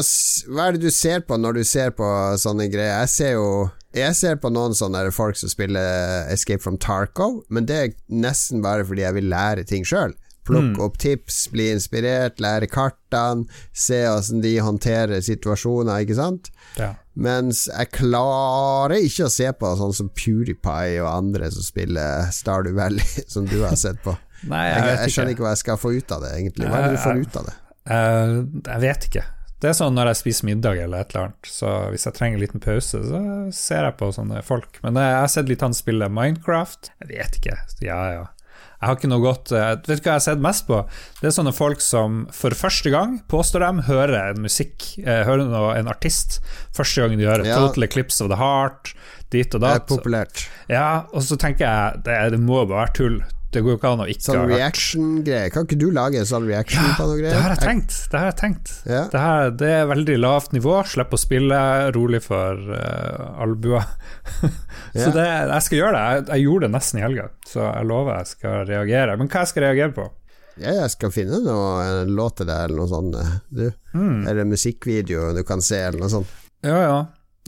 Hva 0.54 0.70
er 0.70 0.78
det 0.78 0.86
du 0.88 0.92
ser 0.94 1.22
på 1.28 1.38
når 1.40 1.60
du 1.60 1.64
ser 1.68 1.92
på 1.98 2.08
sånne 2.40 2.70
greier? 2.72 3.02
Jeg 3.04 3.12
ser 3.16 3.34
jo 3.36 3.50
Jeg 3.96 4.16
ser 4.16 4.40
på 4.40 4.52
noen 4.54 4.76
sånne 4.78 5.04
folk 5.16 5.36
som 5.40 5.52
spiller 5.52 6.30
Escape 6.32 6.64
from 6.64 6.78
Tarkov, 6.80 7.42
men 7.50 7.68
det 7.70 7.78
er 7.84 7.94
nesten 8.08 8.62
bare 8.66 8.86
fordi 8.88 9.02
jeg 9.04 9.18
vil 9.18 9.30
lære 9.32 9.64
ting 9.68 9.84
sjøl. 9.88 10.14
Plukke 10.50 10.82
opp 10.82 10.96
tips, 11.02 11.44
bli 11.54 11.68
inspirert, 11.74 12.40
lære 12.42 12.70
kartene, 12.70 13.46
se 13.74 14.00
åssen 14.10 14.42
de 14.42 14.56
håndterer 14.66 15.22
situasjoner, 15.26 16.06
ikke 16.06 16.18
sant? 16.18 16.50
ja. 16.80 16.96
Mens 17.20 17.66
jeg 17.68 17.90
klarer 17.98 18.96
ikke 19.04 19.26
å 19.28 19.34
se 19.34 19.50
på 19.60 19.70
sånn 19.76 19.92
som 19.98 20.08
PewDiePie 20.16 21.02
og 21.04 21.10
andre 21.12 21.50
som 21.52 21.66
spiller 21.66 22.30
Stardew 22.32 22.78
Valley, 22.78 23.04
som 23.34 23.44
du 23.50 23.58
har 23.66 23.76
sett 23.76 24.00
på. 24.06 24.14
Nei, 24.48 24.70
Jeg, 24.70 24.86
jeg 24.86 25.00
jeg 25.02 25.16
skjønner 25.16 25.36
ikke 25.36 25.44
hva 25.44 25.52
jeg 25.58 25.64
skal 25.66 25.82
få 25.82 25.92
ut 25.98 26.14
av 26.16 26.24
det, 26.24 26.32
egentlig. 26.38 26.70
Hva 26.70 26.80
er 26.80 26.88
det 26.88 26.94
du 26.96 27.04
får 27.04 27.20
ut 27.26 27.42
av 27.42 27.50
det? 27.50 27.56
Eh, 27.90 28.34
jeg 28.70 28.82
vet 28.86 29.10
ikke. 29.10 29.26
Det 29.60 29.68
er 29.74 29.76
sånn 29.76 29.96
når 29.98 30.14
jeg 30.14 30.20
spiser 30.22 30.48
middag 30.48 30.78
eller 30.80 31.02
et 31.04 31.12
eller 31.12 31.26
annet, 31.30 31.48
så 31.52 31.70
hvis 31.92 32.06
jeg 32.08 32.16
trenger 32.16 32.38
en 32.40 32.44
liten 32.46 32.62
pause, 32.64 33.02
så 33.04 33.20
ser 33.52 33.84
jeg 33.90 33.98
på 34.00 34.08
sånne 34.16 34.40
folk. 34.48 34.80
Men 34.86 34.96
jeg 35.02 35.18
har 35.20 35.32
sett 35.34 35.50
litt 35.52 35.66
han 35.66 35.76
spille 35.76 36.08
Minecraft. 36.08 36.94
Jeg 37.04 37.10
vet 37.12 37.40
ikke. 37.42 37.58
Ja, 37.84 38.00
ja. 38.16 38.28
Jeg 38.80 38.88
har 38.88 38.96
ikke 38.96 39.10
noe 39.12 39.20
godt 39.20 39.52
eh, 39.52 39.74
Vet 39.76 39.88
du 40.00 40.06
hva 40.06 40.14
jeg 40.14 40.16
har 40.16 40.24
sett 40.24 40.44
mest 40.44 40.64
på? 40.70 40.78
Det 41.20 41.28
er 41.28 41.34
sånne 41.36 41.52
folk 41.52 41.82
som 41.84 42.22
for 42.32 42.56
første 42.56 42.92
gang, 42.94 43.18
påstår 43.28 43.66
de, 43.66 43.84
hører 43.90 44.16
en 44.30 44.46
musikk, 44.46 44.86
eh, 45.04 45.26
hører 45.28 45.50
noe, 45.52 45.74
en 45.76 45.92
artist. 45.92 46.40
Første 46.76 47.04
gang 47.04 47.20
de 47.20 47.28
hører 47.28 47.44
Ja. 47.50 47.58
Total 47.60 47.90
Eclipse 47.90 48.24
of 48.24 48.32
the 48.32 48.40
Heart, 48.40 48.94
dit 49.36 49.52
og 49.56 49.66
Det 49.66 49.74
er 49.76 49.84
populært. 49.92 50.46
Ja, 50.72 51.04
og 51.12 51.28
så 51.28 51.36
tenker 51.36 51.68
jeg 51.68 52.04
det, 52.08 52.18
det 52.38 52.40
må 52.40 52.64
bare 52.64 52.86
være 52.86 52.96
tull. 52.96 53.20
Det 53.50 53.64
går 53.66 53.72
jo 53.74 53.78
ikke 53.80 53.90
an 53.96 54.02
å 54.04 54.06
ikke 54.12 54.22
Sånn 54.28 54.36
ha 54.38 54.44
hørt. 54.46 54.52
reaction-greier. 54.60 55.50
Kan 55.56 55.64
ikke 55.66 55.78
du 55.82 55.88
lage 55.96 56.20
en 56.22 56.28
sånn 56.30 56.46
reaction 56.46 56.92
på 57.00 57.08
noe 57.10 57.16
greier? 57.18 57.34
Det 57.34 57.42
har 57.42 57.56
jeg 57.56 57.62
tenkt. 57.64 57.96
Det 58.12 58.20
har 58.22 58.28
jeg 58.30 58.38
tenkt. 58.38 58.74
Ja. 58.86 59.00
Det, 59.10 59.22
her, 59.24 59.50
det 59.58 59.72
er 59.80 59.88
veldig 59.90 60.18
lavt 60.22 60.54
nivå. 60.54 60.76
Slipp 60.86 61.16
å 61.18 61.20
spille 61.20 61.58
rolig 61.96 62.22
for 62.28 62.62
uh, 62.70 63.42
albuer. 63.42 63.88
så 65.02 65.10
det, 65.16 65.26
jeg 65.26 65.66
skal 65.66 65.82
gjøre 65.82 65.98
det. 65.98 66.06
Jeg, 66.14 66.26
jeg 66.36 66.46
gjorde 66.46 66.68
det 66.68 66.74
nesten 66.78 67.02
i 67.02 67.06
helga, 67.08 67.28
så 67.50 67.66
jeg 67.72 67.90
lover 67.90 68.20
jeg 68.22 68.32
skal 68.36 68.64
reagere. 68.70 69.18
Men 69.18 69.32
hva 69.34 69.44
jeg 69.44 69.52
skal 69.56 69.66
reagere 69.66 69.96
på? 69.98 70.08
Ja, 70.60 70.74
jeg 70.84 70.94
skal 70.94 71.14
finne 71.16 71.38
noe, 71.42 71.68
en 72.04 72.10
låt 72.18 72.38
til 72.42 72.50
deg, 72.50 72.66
eller 72.68 72.82
noe 72.84 72.92
sånt. 72.92 73.16
eh, 73.16 73.36
Du. 73.50 73.66
Mm. 73.96 74.28
Eller 74.28 74.44
en 74.44 74.52
musikkvideo 74.54 75.30
du 75.38 75.42
kan 75.48 75.62
se, 75.66 75.80
eller 75.90 76.04
noe 76.06 76.12
sånt. 76.20 76.34
Ja, 76.68 76.82
ja. 76.84 76.98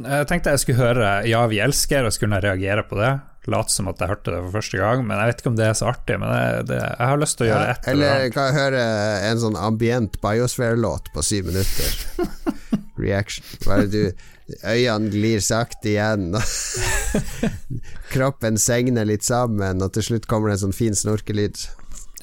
Jeg 0.02 0.26
tenkte 0.30 0.54
jeg 0.56 0.62
skulle 0.64 0.80
høre 0.82 1.10
Ja, 1.30 1.44
vi 1.52 1.60
elsker, 1.62 2.08
og 2.08 2.14
så 2.16 2.24
kunne 2.24 2.40
jeg 2.40 2.48
reagere 2.48 2.86
på 2.90 2.98
det. 2.98 3.12
Late 3.50 3.74
som 3.74 3.88
at 3.90 4.02
jeg 4.02 4.12
hørte 4.12 4.34
det 4.36 4.40
for 4.44 4.54
første 4.60 4.78
gang, 4.78 5.00
men 5.08 5.18
jeg 5.18 5.32
vet 5.32 5.40
ikke 5.42 5.50
om 5.50 5.56
det 5.58 5.66
er 5.66 5.78
så 5.78 5.88
artig. 5.90 6.18
Men 6.22 6.30
jeg, 6.30 6.66
det, 6.70 6.78
jeg 6.78 7.08
har 7.10 7.22
lyst 7.22 7.40
til 7.40 7.48
å 7.48 7.50
gjøre 7.50 7.64
Ja, 7.64 7.72
et 7.74 7.88
eller 7.90 8.12
eller 8.18 8.36
kan 8.36 8.50
jeg 8.50 8.58
høre 8.60 8.84
en 9.32 9.42
sånn 9.42 9.58
ambient 9.58 10.20
Biosphere-låt 10.22 11.10
på 11.16 11.24
syv 11.26 11.50
minutter? 11.50 11.96
Reaction. 13.02 13.48
Bare 13.66 13.88
du 13.90 14.04
Øynene 14.68 15.08
glir 15.14 15.40
sakte 15.40 15.94
igjen, 15.94 16.34
kroppen 18.14 18.58
segner 18.60 19.08
litt 19.08 19.24
sammen, 19.24 19.80
og 19.80 19.94
til 19.96 20.04
slutt 20.10 20.28
kommer 20.28 20.52
det 20.52 20.58
en 20.58 20.64
sånn 20.66 20.76
fin 20.76 20.98
snorkelyd. 20.98 21.56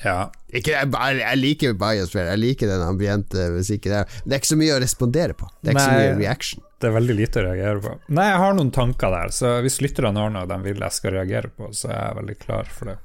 Ja. 0.05 0.29
Ikke, 0.53 0.75
jeg, 0.77 0.93
jeg 1.23 1.41
liker 1.41 1.77
Biosphere, 1.81 2.35
jeg 2.35 2.43
liker 2.43 2.71
den 2.71 2.85
ambiente 2.85 3.49
musikken 3.57 3.97
der. 3.97 4.19
Det 4.25 4.37
er 4.37 4.43
ikke 4.43 4.53
så 4.53 4.61
mye 4.61 4.77
å 4.77 4.83
respondere 4.85 5.37
på. 5.41 5.49
Det 5.63 5.73
er 5.73 5.79
ikke 5.79 5.89
så 5.89 5.99
mye 5.99 6.17
reaction. 6.21 6.68
Det 6.79 6.87
er 6.87 6.95
veldig 6.95 7.15
lite 7.19 7.41
å 7.41 7.47
reagere 7.49 7.83
på. 7.83 7.93
Nei, 8.15 8.29
jeg 8.31 8.41
har 8.45 8.55
noen 8.55 8.71
tanker 8.75 9.11
der, 9.11 9.33
så 9.35 9.57
hvis 9.65 9.81
lytterne 9.83 10.23
har 10.23 10.31
noe 10.35 10.47
de 10.47 10.59
vil 10.63 10.83
jeg 10.87 10.95
skal 10.95 11.17
reagere 11.17 11.51
på, 11.51 11.73
så 11.75 11.91
er 11.91 12.03
jeg 12.05 12.19
veldig 12.21 12.37
klar 12.45 12.71
for 12.71 12.93
det. 12.93 12.99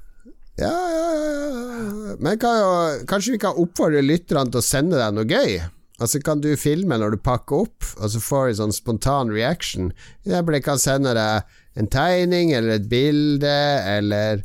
Ja, 0.61 0.69
ja, 0.69 1.07
ja. 1.17 2.17
Men 2.21 2.37
kan 2.41 2.59
jo, 2.59 2.73
kanskje 3.09 3.33
vi 3.33 3.41
kan 3.41 3.57
oppfordre 3.57 4.03
lytterne 4.05 4.53
til 4.53 4.61
å 4.61 4.65
sende 4.65 4.99
deg 5.01 5.15
noe 5.17 5.25
gøy? 5.25 5.57
Altså 6.03 6.19
Kan 6.25 6.41
du 6.43 6.51
filme 6.59 6.97
når 6.99 7.15
du 7.15 7.23
pakker 7.23 7.65
opp, 7.65 7.85
og 7.97 8.11
så 8.11 8.21
får 8.21 8.47
du 8.49 8.59
sånn 8.59 8.75
spontan 8.75 9.33
reaction? 9.33 9.91
Jeg 10.27 10.61
kan 10.65 10.81
sende 10.81 11.13
deg 11.17 11.57
en 11.79 11.89
tegning, 11.89 12.53
eller 12.53 12.77
et 12.77 12.89
bilde, 12.89 13.57
eller 13.89 14.43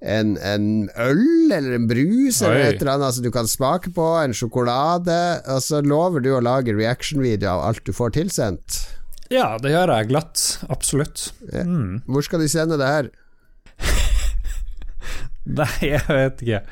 en, 0.00 0.36
en 0.36 0.66
øl, 1.00 1.52
eller 1.52 1.76
en 1.78 1.86
brus, 1.88 2.42
eller 2.42 2.66
et 2.66 2.80
eller 2.80 2.92
annet 2.96 3.16
som 3.16 3.24
du 3.24 3.30
kan 3.34 3.48
smake 3.48 3.92
på, 3.96 4.08
en 4.20 4.36
sjokolade, 4.36 5.18
og 5.52 5.62
så 5.64 5.80
lover 5.84 6.24
du 6.24 6.32
å 6.36 6.42
lage 6.44 6.76
reaction-video 6.76 7.56
av 7.56 7.64
alt 7.70 7.84
du 7.86 7.94
får 7.96 8.16
tilsendt. 8.18 8.82
Ja, 9.32 9.56
det 9.58 9.72
gjør 9.72 9.94
jeg 9.96 10.10
glatt. 10.12 10.42
Absolutt. 10.70 11.30
Mm. 11.50 12.02
Hvor 12.06 12.26
skal 12.26 12.44
de 12.44 12.50
sende 12.50 12.78
det 12.78 12.90
her? 12.90 13.08
Nei, 15.58 15.72
jeg 15.82 16.04
vet 16.06 16.44
ikke. 16.44 16.62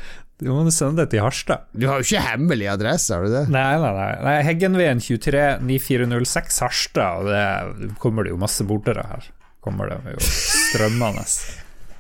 Du 0.43 0.51
må 0.51 0.63
sende 0.75 1.05
det 1.05 1.15
til 1.15 1.23
Harstad. 1.23 1.67
Du 1.73 1.87
har 1.89 2.01
jo 2.01 2.07
ikke 2.07 2.23
hemmelig 2.27 2.69
adresse, 2.73 3.15
har 3.15 3.27
du 3.27 3.33
det? 3.33 3.45
Nei, 3.55 3.75
nei, 3.81 3.93
nei. 3.97 4.11
nei 4.27 4.37
Heggenveien 4.47 5.03
23 5.03 5.45
9406 5.65 6.63
Harstad, 6.67 7.23
og 7.23 7.31
det 7.31 7.93
kommer 8.03 8.27
det 8.27 8.35
jo 8.35 8.41
masse 8.43 8.67
bordere 8.67 9.07
her. 9.09 9.29
Kommer 9.65 9.95
det 9.95 10.17
jo 10.17 10.25
strømmende. 10.27 11.25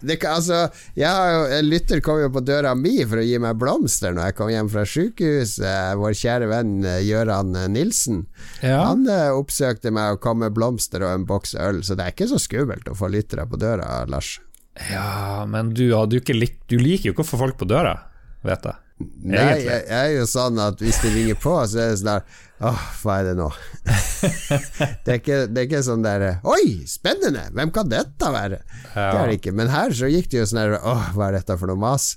Det 0.04 0.18
altså, 0.28 0.60
jeg 0.98 1.48
en 1.58 1.68
lytter 1.68 2.02
kom 2.04 2.20
jo 2.22 2.30
på 2.34 2.42
døra 2.44 2.74
mi 2.78 2.96
for 3.02 3.20
å 3.20 3.24
gi 3.26 3.38
meg 3.42 3.58
blomster 3.60 4.14
når 4.14 4.30
jeg 4.30 4.36
kom 4.38 4.52
hjem 4.52 4.70
fra 4.72 4.84
sykehuset. 4.88 5.98
Vår 6.00 6.16
kjære 6.20 6.50
venn 6.50 6.76
eh, 6.88 7.02
Gøran 7.08 7.54
eh, 7.58 7.68
Nilsen. 7.72 8.24
Ja. 8.60 8.84
Han 8.90 9.08
eh, 9.10 9.30
oppsøkte 9.34 9.92
meg 9.94 10.16
og 10.16 10.22
kom 10.24 10.42
med 10.44 10.54
blomster 10.56 11.04
og 11.06 11.14
en 11.14 11.28
boks 11.28 11.56
øl, 11.58 11.82
så 11.86 11.96
det 11.98 12.06
er 12.06 12.16
ikke 12.16 12.30
så 12.30 12.40
skummelt 12.42 12.88
å 12.90 12.96
få 12.98 13.10
lyttere 13.12 13.46
på 13.48 13.60
døra, 13.60 14.04
Lars. 14.10 14.36
ja, 14.90 15.44
men 15.48 15.74
du 15.74 15.86
du, 16.10 16.18
likt 16.34 16.64
Du 16.68 16.78
liker 16.78 17.10
jo 17.10 17.14
ikke 17.14 17.26
å 17.26 17.32
få 17.34 17.40
folk 17.40 17.60
på 17.60 17.68
døra, 17.70 17.96
vet 18.42 18.66
jeg. 18.66 18.83
Nei, 19.24 19.60
jeg, 19.62 19.84
jeg 19.88 19.98
er 19.98 20.12
jo 20.18 20.26
sånn 20.28 20.58
at 20.62 20.82
hvis 20.82 21.00
de 21.02 21.12
ringer 21.14 21.38
på, 21.40 21.54
så 21.70 21.80
er 21.82 21.92
det 21.92 22.00
sånn 22.00 22.10
der 22.12 22.42
Åh, 22.64 22.82
hva 23.02 23.16
er 23.18 23.26
det 23.28 23.32
nå? 23.36 23.48
det, 25.04 25.10
er 25.10 25.18
ikke, 25.18 25.38
det 25.50 25.60
er 25.60 25.66
ikke 25.66 25.82
sånn 25.84 26.04
der 26.06 26.24
Oi, 26.48 26.84
spennende! 26.88 27.48
Hvem 27.56 27.72
kan 27.74 27.90
dette 27.90 28.30
være? 28.32 28.60
Det 28.94 29.04
er 29.04 29.28
det 29.28 29.38
ikke. 29.40 29.52
Men 29.58 29.72
her 29.72 29.92
så 29.96 30.08
gikk 30.08 30.30
det 30.32 30.40
jo 30.40 30.46
sånn 30.48 30.62
der 30.62 30.76
Åh, 30.78 31.10
hva 31.16 31.28
er 31.28 31.40
dette 31.40 31.58
for 31.60 31.72
noe 31.72 31.80
mas? 31.80 32.14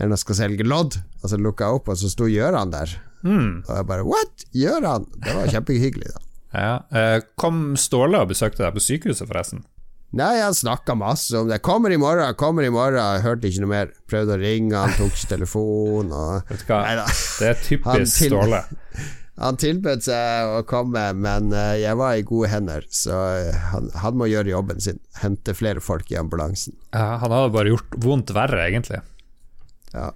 Noe 0.00 0.10
som 0.16 0.22
skal 0.24 0.40
selge 0.40 0.66
lodd? 0.66 0.98
Og 1.22 1.30
så 1.32 1.38
lukka 1.40 1.68
jeg 1.68 1.80
opp, 1.80 1.92
og 1.92 2.00
så 2.00 2.10
sto 2.12 2.28
Gjøran 2.28 2.72
der. 2.74 2.96
Mm. 3.26 3.62
Og 3.66 3.72
jeg 3.76 3.88
bare 3.92 4.08
What? 4.08 4.48
Gjøran? 4.56 5.06
Det 5.20 5.36
var 5.38 5.54
kjempehyggelig, 5.54 6.12
da. 6.16 6.24
Ja. 6.56 6.74
Eh, 6.90 7.18
kom 7.38 7.74
Ståle 7.80 8.20
og 8.24 8.32
besøkte 8.32 8.64
deg 8.64 8.76
på 8.76 8.84
sykehuset, 8.84 9.28
forresten? 9.28 9.64
Nei, 10.16 10.40
han 10.40 10.54
snakka 10.56 10.94
masse 10.96 11.36
om 11.36 11.48
det. 11.50 11.58
'Kommer 11.60 11.92
i 11.92 11.98
morgen, 12.00 12.34
kommer 12.40 12.64
i 12.64 12.72
morgen'. 12.72 13.20
Hørte 13.20 13.50
ikke 13.50 13.64
noe 13.66 13.72
mer. 13.72 13.92
Prøvde 14.08 14.38
å 14.38 14.40
ringe, 14.40 14.72
han 14.78 14.94
tok 14.96 15.12
ikke 15.12 15.32
telefonen. 15.34 16.12
Og 16.16 16.48
Vet 16.48 16.64
du 16.64 16.72
hva? 16.72 16.80
Neida. 16.86 17.06
Det 17.12 17.50
er 17.50 17.62
typisk 17.66 18.24
Ståle. 18.30 18.62
Han 19.36 19.58
tilbød 19.60 20.00
seg 20.06 20.48
å 20.48 20.62
komme, 20.64 21.02
men 21.20 21.50
eh, 21.52 21.82
jeg 21.82 21.98
var 22.00 22.16
i 22.16 22.22
gode 22.24 22.48
hender, 22.48 22.86
så 22.88 23.18
eh, 23.36 23.58
han, 23.74 23.90
han 24.00 24.16
må 24.16 24.30
gjøre 24.30 24.54
jobben 24.54 24.80
sin. 24.80 25.02
Hente 25.20 25.52
flere 25.52 25.82
folk 25.84 26.08
i 26.08 26.16
ambulansen. 26.16 26.72
Ja, 26.96 27.18
han 27.20 27.34
hadde 27.34 27.52
bare 27.52 27.74
gjort 27.74 27.98
vondt 28.00 28.32
verre, 28.32 28.62
egentlig. 28.64 29.02
Ja. 29.92 30.08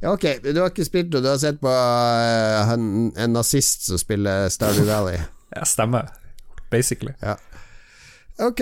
ja, 0.00 0.14
ok, 0.14 0.24
du 0.48 0.56
har 0.62 0.72
ikke 0.72 0.88
spilt 0.88 1.12
noe. 1.12 1.20
Du 1.20 1.28
har 1.28 1.36
sett 1.40 1.60
på 1.60 1.68
uh, 1.68 2.72
en, 2.72 3.12
en 3.12 3.36
nazist 3.36 3.84
som 3.90 4.00
spiller 4.00 4.48
Stardew 4.52 4.88
Valley. 4.88 5.20
Ja, 5.52 5.66
stemmer. 5.68 6.06
Basically. 6.72 7.12
Ok, 8.42 8.60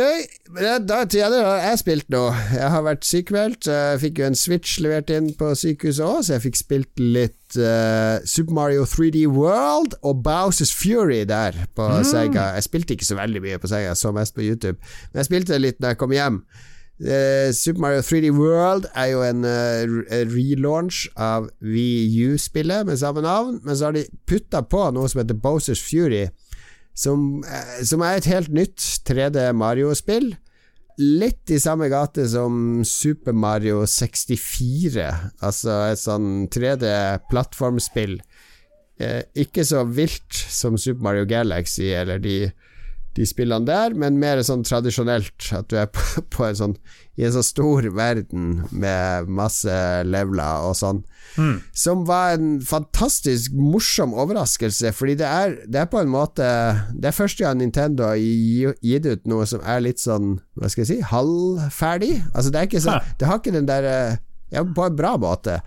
da- 0.61 0.79
da 0.79 0.97
jeg 1.09 1.31
har 1.33 1.61
jeg 1.71 1.79
spilt 1.81 2.09
nå. 2.13 2.27
Jeg 2.53 2.69
har 2.71 2.83
vært 2.85 3.05
sykemeldt. 3.07 3.65
Jeg 3.71 4.01
fikk 4.03 4.19
jo 4.21 4.27
en 4.27 4.35
Switch 4.37 4.81
levert 4.85 5.09
inn 5.15 5.31
på 5.39 5.55
sykehuset 5.57 6.05
òg, 6.05 6.19
så 6.27 6.35
jeg 6.35 6.43
fikk 6.45 6.59
spilt 6.59 7.01
litt 7.01 7.57
uh, 7.57 8.19
Super 8.29 8.53
Mario 8.59 8.85
3D 8.85 9.23
World 9.33 9.95
og 10.03 10.21
Bowsers 10.27 10.73
Fury 10.77 11.23
der 11.25 11.57
på 11.75 11.87
Sega. 12.05 12.51
Jeg 12.59 12.67
spilte 12.67 12.93
ikke 12.99 13.09
så 13.09 13.17
veldig 13.17 13.41
mye 13.47 13.59
på 13.63 13.71
Sega, 13.73 13.95
så 13.97 14.13
mest 14.13 14.35
på 14.37 14.45
YouTube, 14.45 14.77
men 15.13 15.23
jeg 15.23 15.31
spilte 15.31 15.59
litt 15.63 15.81
når 15.81 15.95
jeg 15.95 15.99
kom 16.03 16.13
hjem. 16.13 16.43
Uh, 17.01 17.49
Super 17.57 17.81
Mario 17.81 18.03
3D 18.05 18.35
World 18.37 18.85
er 18.95 19.07
jo 19.15 19.23
en 19.25 19.47
uh, 19.49 20.29
relaunch 20.35 21.07
av 21.17 21.49
VU-spillet 21.65 22.85
med 22.91 23.01
samme 23.01 23.23
navn, 23.25 23.63
men 23.65 23.77
så 23.81 23.89
har 23.89 23.97
de 23.97 24.05
putta 24.29 24.61
på 24.61 24.91
noe 24.93 25.09
som 25.09 25.23
heter 25.23 25.41
Bowsers 25.41 25.81
Fury 25.81 26.27
som, 27.01 27.43
eh, 27.45 27.83
som 27.87 28.03
er 28.05 28.19
et 28.19 28.29
helt 28.31 28.53
nytt 28.53 28.85
3D 29.09 29.51
Mario-spill. 29.57 30.35
Litt 31.01 31.49
i 31.49 31.61
samme 31.63 31.89
gate 31.89 32.27
som 32.29 32.83
Super 32.85 33.33
Mario 33.33 33.87
64, 33.89 35.07
altså 35.41 35.77
et 35.89 36.03
sånn 36.03 36.49
3D-plattformspill. 36.53 38.19
Eh, 39.01 39.23
ikke 39.41 39.65
så 39.65 39.87
vilt 39.89 40.43
som 40.53 40.77
Super 40.77 41.07
Mario 41.07 41.25
Galaxy 41.25 41.89
eller 41.97 42.21
de, 42.21 42.51
de 43.19 43.27
spillene 43.27 43.67
der, 43.67 43.95
men 43.99 44.21
mer 44.23 44.41
sånn 44.47 44.63
tradisjonelt. 44.67 45.51
At 45.57 45.71
du 45.73 45.79
er 45.81 45.89
på, 45.91 46.03
på 46.35 46.47
en 46.47 46.59
sånn, 46.59 46.77
i 47.19 47.27
en 47.27 47.35
så 47.35 47.43
stor 47.45 47.89
verden 47.97 48.63
med 48.71 49.31
masse 49.31 49.73
leveler 50.07 50.69
og 50.69 50.77
sånn. 50.79 51.03
Som 51.77 52.05
var 52.09 52.35
en 52.35 52.57
fantastisk 52.67 53.55
morsom 53.55 54.15
overraskelse, 54.19 54.91
fordi 54.97 55.19
det 55.21 55.29
er, 55.29 55.55
det 55.71 55.83
er 55.85 55.91
på 55.91 56.01
en 56.01 56.11
måte 56.11 56.47
Det 56.91 57.07
er 57.07 57.15
første 57.15 57.45
gang 57.45 57.61
Nintendo 57.61 58.09
har 58.09 58.19
gitt 58.19 59.07
ut 59.07 59.29
noe 59.31 59.47
som 59.47 59.63
er 59.63 59.85
litt 59.85 60.03
sånn, 60.03 60.41
hva 60.59 60.71
skal 60.73 60.83
jeg 60.83 60.91
si, 60.91 60.99
halvferdig. 61.13 62.17
Altså, 62.33 62.51
det 62.51 62.59
er 62.59 62.71
ikke 62.71 62.83
sånn 62.83 63.15
Det 63.21 63.31
har 63.31 63.39
ikke 63.39 63.55
den 63.55 63.71
derre 63.71 63.95
Ja, 64.51 64.65
på 64.67 64.83
en 64.83 64.99
bra 64.99 65.15
måte. 65.23 65.61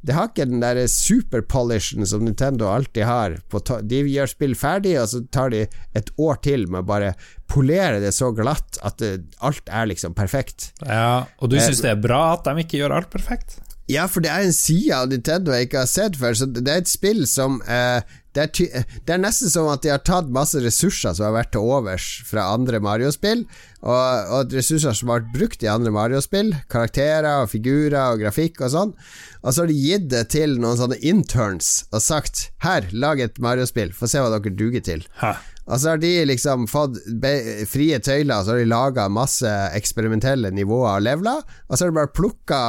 Det 0.00 0.14
har 0.16 0.30
ikke 0.30 0.46
den 0.48 0.62
der 0.62 0.80
superpolishen 0.88 2.06
som 2.08 2.24
Nintendo 2.24 2.70
alltid 2.72 3.04
har. 3.04 3.36
de 3.84 4.00
gjør 4.08 4.30
spill 4.32 4.54
ferdig, 4.56 4.94
og 5.00 5.08
så 5.12 5.20
tar 5.32 5.52
de 5.52 5.66
et 5.94 6.12
år 6.16 6.40
til 6.40 6.66
med 6.68 6.84
å 6.84 6.88
bare 6.88 7.14
polere 7.50 8.00
det 8.00 8.14
så 8.16 8.30
glatt 8.32 8.78
at 8.86 9.00
det, 9.02 9.12
alt 9.44 9.68
er 9.68 9.90
liksom 9.90 10.14
perfekt. 10.14 10.70
Ja, 10.86 11.26
Og 11.40 11.50
du 11.50 11.58
eh, 11.58 11.66
syns 11.66 11.82
det 11.84 11.92
er 11.92 12.00
bra 12.00 12.30
at 12.34 12.46
de 12.48 12.64
ikke 12.64 12.80
gjør 12.80 12.96
alt 13.00 13.10
perfekt? 13.12 13.58
Ja, 13.90 14.06
for 14.06 14.22
det 14.22 14.30
er 14.30 14.46
en 14.46 14.54
side 14.54 14.94
av 14.94 15.10
Nintendo 15.10 15.52
jeg 15.54 15.66
ikke 15.66 15.82
har 15.82 15.90
sett 15.90 16.18
før. 16.18 16.36
Så 16.38 16.46
det 16.46 16.62
er 16.68 16.82
et 16.82 16.90
spill 16.90 17.24
som 17.26 17.58
eh, 17.66 18.04
det, 18.36 18.44
er 18.44 18.84
det, 19.02 19.14
er 19.14 19.18
nesten 19.18 19.50
som 19.50 19.66
at 19.72 19.82
de 19.82 19.90
har 19.90 20.02
tatt 20.06 20.30
masse 20.30 20.60
ressurser 20.62 21.16
som 21.16 21.26
har 21.26 21.34
vært 21.40 21.50
til 21.56 21.66
overs 21.66 22.06
fra 22.28 22.46
andre 22.54 22.78
Mario-spill, 22.82 23.42
og, 23.80 24.30
og, 24.36 24.54
ressurser 24.54 24.94
som 24.94 25.10
har 25.10 25.24
vært 25.24 25.32
brukt 25.34 25.66
i 25.66 25.70
andre 25.72 25.90
Mario-spill. 25.94 26.52
Karakterer 26.70 27.42
og 27.42 27.50
figurer 27.50 27.98
og 28.12 28.22
grafikk 28.22 28.62
og 28.62 28.74
sånn. 28.76 28.94
Og 29.40 29.54
så 29.54 29.62
har 29.62 29.70
de 29.70 29.78
gitt 29.78 30.08
det 30.12 30.26
til 30.34 30.58
noen 30.60 30.76
sånne 30.76 30.98
interns 31.00 31.86
og 31.90 32.02
sagt 32.04 32.50
'her, 32.60 32.88
lag 32.92 33.20
et 33.20 33.38
Mario-spill, 33.40 33.92
få 33.96 34.08
se 34.08 34.20
hva 34.20 34.28
dere 34.34 34.52
duger 34.52 34.84
til'. 34.84 35.06
Hæ? 35.20 35.36
Og 35.70 35.80
så 35.80 35.92
har 35.92 35.98
de 36.02 36.24
liksom 36.26 36.66
fått 36.66 36.98
frie 37.70 37.98
tøyler, 38.02 38.42
så 38.42 38.50
har 38.52 38.58
de 38.58 38.70
laga 38.70 39.08
masse 39.08 39.50
eksperimentelle 39.76 40.50
nivåer 40.50 40.96
og 40.96 41.04
leveler, 41.06 41.44
og 41.68 41.76
så 41.76 41.84
har 41.84 41.92
de 41.92 42.00
bare 42.00 42.14
plukka 42.16 42.62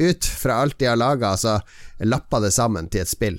ut 0.00 0.24
fra 0.24 0.62
alt 0.62 0.78
de 0.78 0.88
har 0.88 0.96
laga, 0.96 1.34
altså 1.34 1.60
lappa 2.00 2.40
det 2.40 2.52
sammen 2.56 2.88
til 2.88 3.04
et 3.04 3.12
spill. 3.12 3.36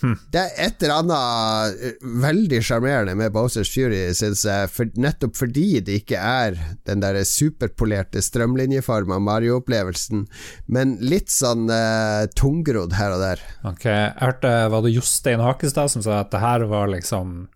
Hmm. 0.00 0.16
Det 0.32 0.40
er 0.40 0.54
et 0.64 0.84
eller 0.84 1.02
annet 1.02 1.82
eh, 1.84 2.06
veldig 2.22 2.60
sjarmerende 2.64 3.14
med 3.18 3.34
Bowsers 3.34 3.68
Fury, 3.72 3.98
syns 4.16 4.46
jeg, 4.48 4.70
for, 4.72 4.88
nettopp 5.00 5.36
fordi 5.36 5.82
det 5.84 6.00
ikke 6.02 6.20
er 6.20 6.56
den 6.88 7.04
der 7.04 7.18
superpolerte 7.28 8.22
strømlinjeforma 8.24 9.20
Mario-opplevelsen, 9.20 10.24
men 10.72 10.96
litt 11.04 11.28
sånn 11.32 11.68
uh, 11.68 12.24
tungrodd 12.36 12.96
her 12.96 13.16
og 13.16 13.24
der. 13.24 13.44
Ok, 13.68 13.86
jeg 13.90 14.16
hørte, 14.22 14.54
Var 14.72 14.86
det 14.86 14.94
Jostein 14.94 15.44
Hakestad 15.44 15.92
som 15.92 16.04
sa 16.04 16.22
at 16.24 16.32
det 16.32 16.40
her 16.42 16.64
var 16.70 16.90
liksom 16.92 17.48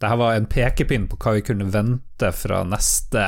Det 0.00 0.10
her 0.10 0.18
var 0.18 0.36
en 0.36 0.48
pekepinn 0.50 1.06
på 1.10 1.18
hva 1.22 1.36
vi 1.36 1.46
kunne 1.46 1.70
vente 1.70 2.32
fra 2.34 2.62
neste 2.66 3.26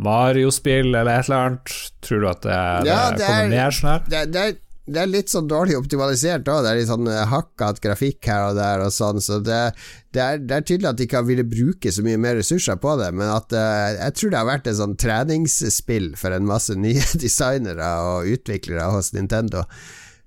Mario-spill 0.00 0.94
eller 0.94 1.12
et 1.12 1.28
eller 1.28 1.46
annet? 1.46 1.76
Tror 2.04 2.22
du 2.22 2.28
at 2.30 2.42
det, 2.46 2.58
ja, 2.88 3.00
det, 3.16 3.26
kommer 3.26 3.54
mer 3.54 3.74
sånn 3.74 3.90
her? 3.92 4.04
Det, 4.08 4.24
det, 4.34 4.44
det, 4.90 5.00
er 5.02 5.10
litt 5.10 5.32
sånn 5.32 5.48
dårlig 5.50 5.76
optimalisert 5.78 6.48
òg. 6.50 6.64
Det 6.64 6.70
er 6.72 6.78
litt 6.80 6.90
sånn 6.90 7.08
eh, 7.10 7.22
hakkete 7.30 7.84
grafikk 7.84 8.28
her 8.30 8.50
og 8.50 8.58
der 8.58 8.84
og 8.84 8.92
sånn, 8.94 9.22
så 9.24 9.38
det, 9.44 9.60
er, 10.18 10.42
det, 10.42 10.56
er, 10.56 10.66
tydelig 10.66 10.90
at 10.90 10.98
de 10.98 11.06
ikke 11.06 11.20
har 11.20 11.28
ville 11.28 11.46
bruke 11.46 11.92
så 11.94 12.04
mye 12.06 12.20
mer 12.20 12.38
ressurser 12.40 12.80
på 12.82 12.96
det, 13.00 13.10
men 13.16 13.30
at 13.30 13.56
uh, 13.56 13.96
jeg 13.96 14.18
tror 14.18 14.32
det 14.32 14.40
har 14.40 14.50
vært 14.50 14.70
et 14.70 14.78
sånn 14.80 14.98
treningsspill 15.00 16.12
for 16.20 16.36
en 16.36 16.48
masse 16.48 16.76
nye 16.84 17.06
designere 17.22 17.90
og 18.10 18.30
utviklere 18.34 18.90
hos 18.94 19.12
Nintendo. 19.16 19.64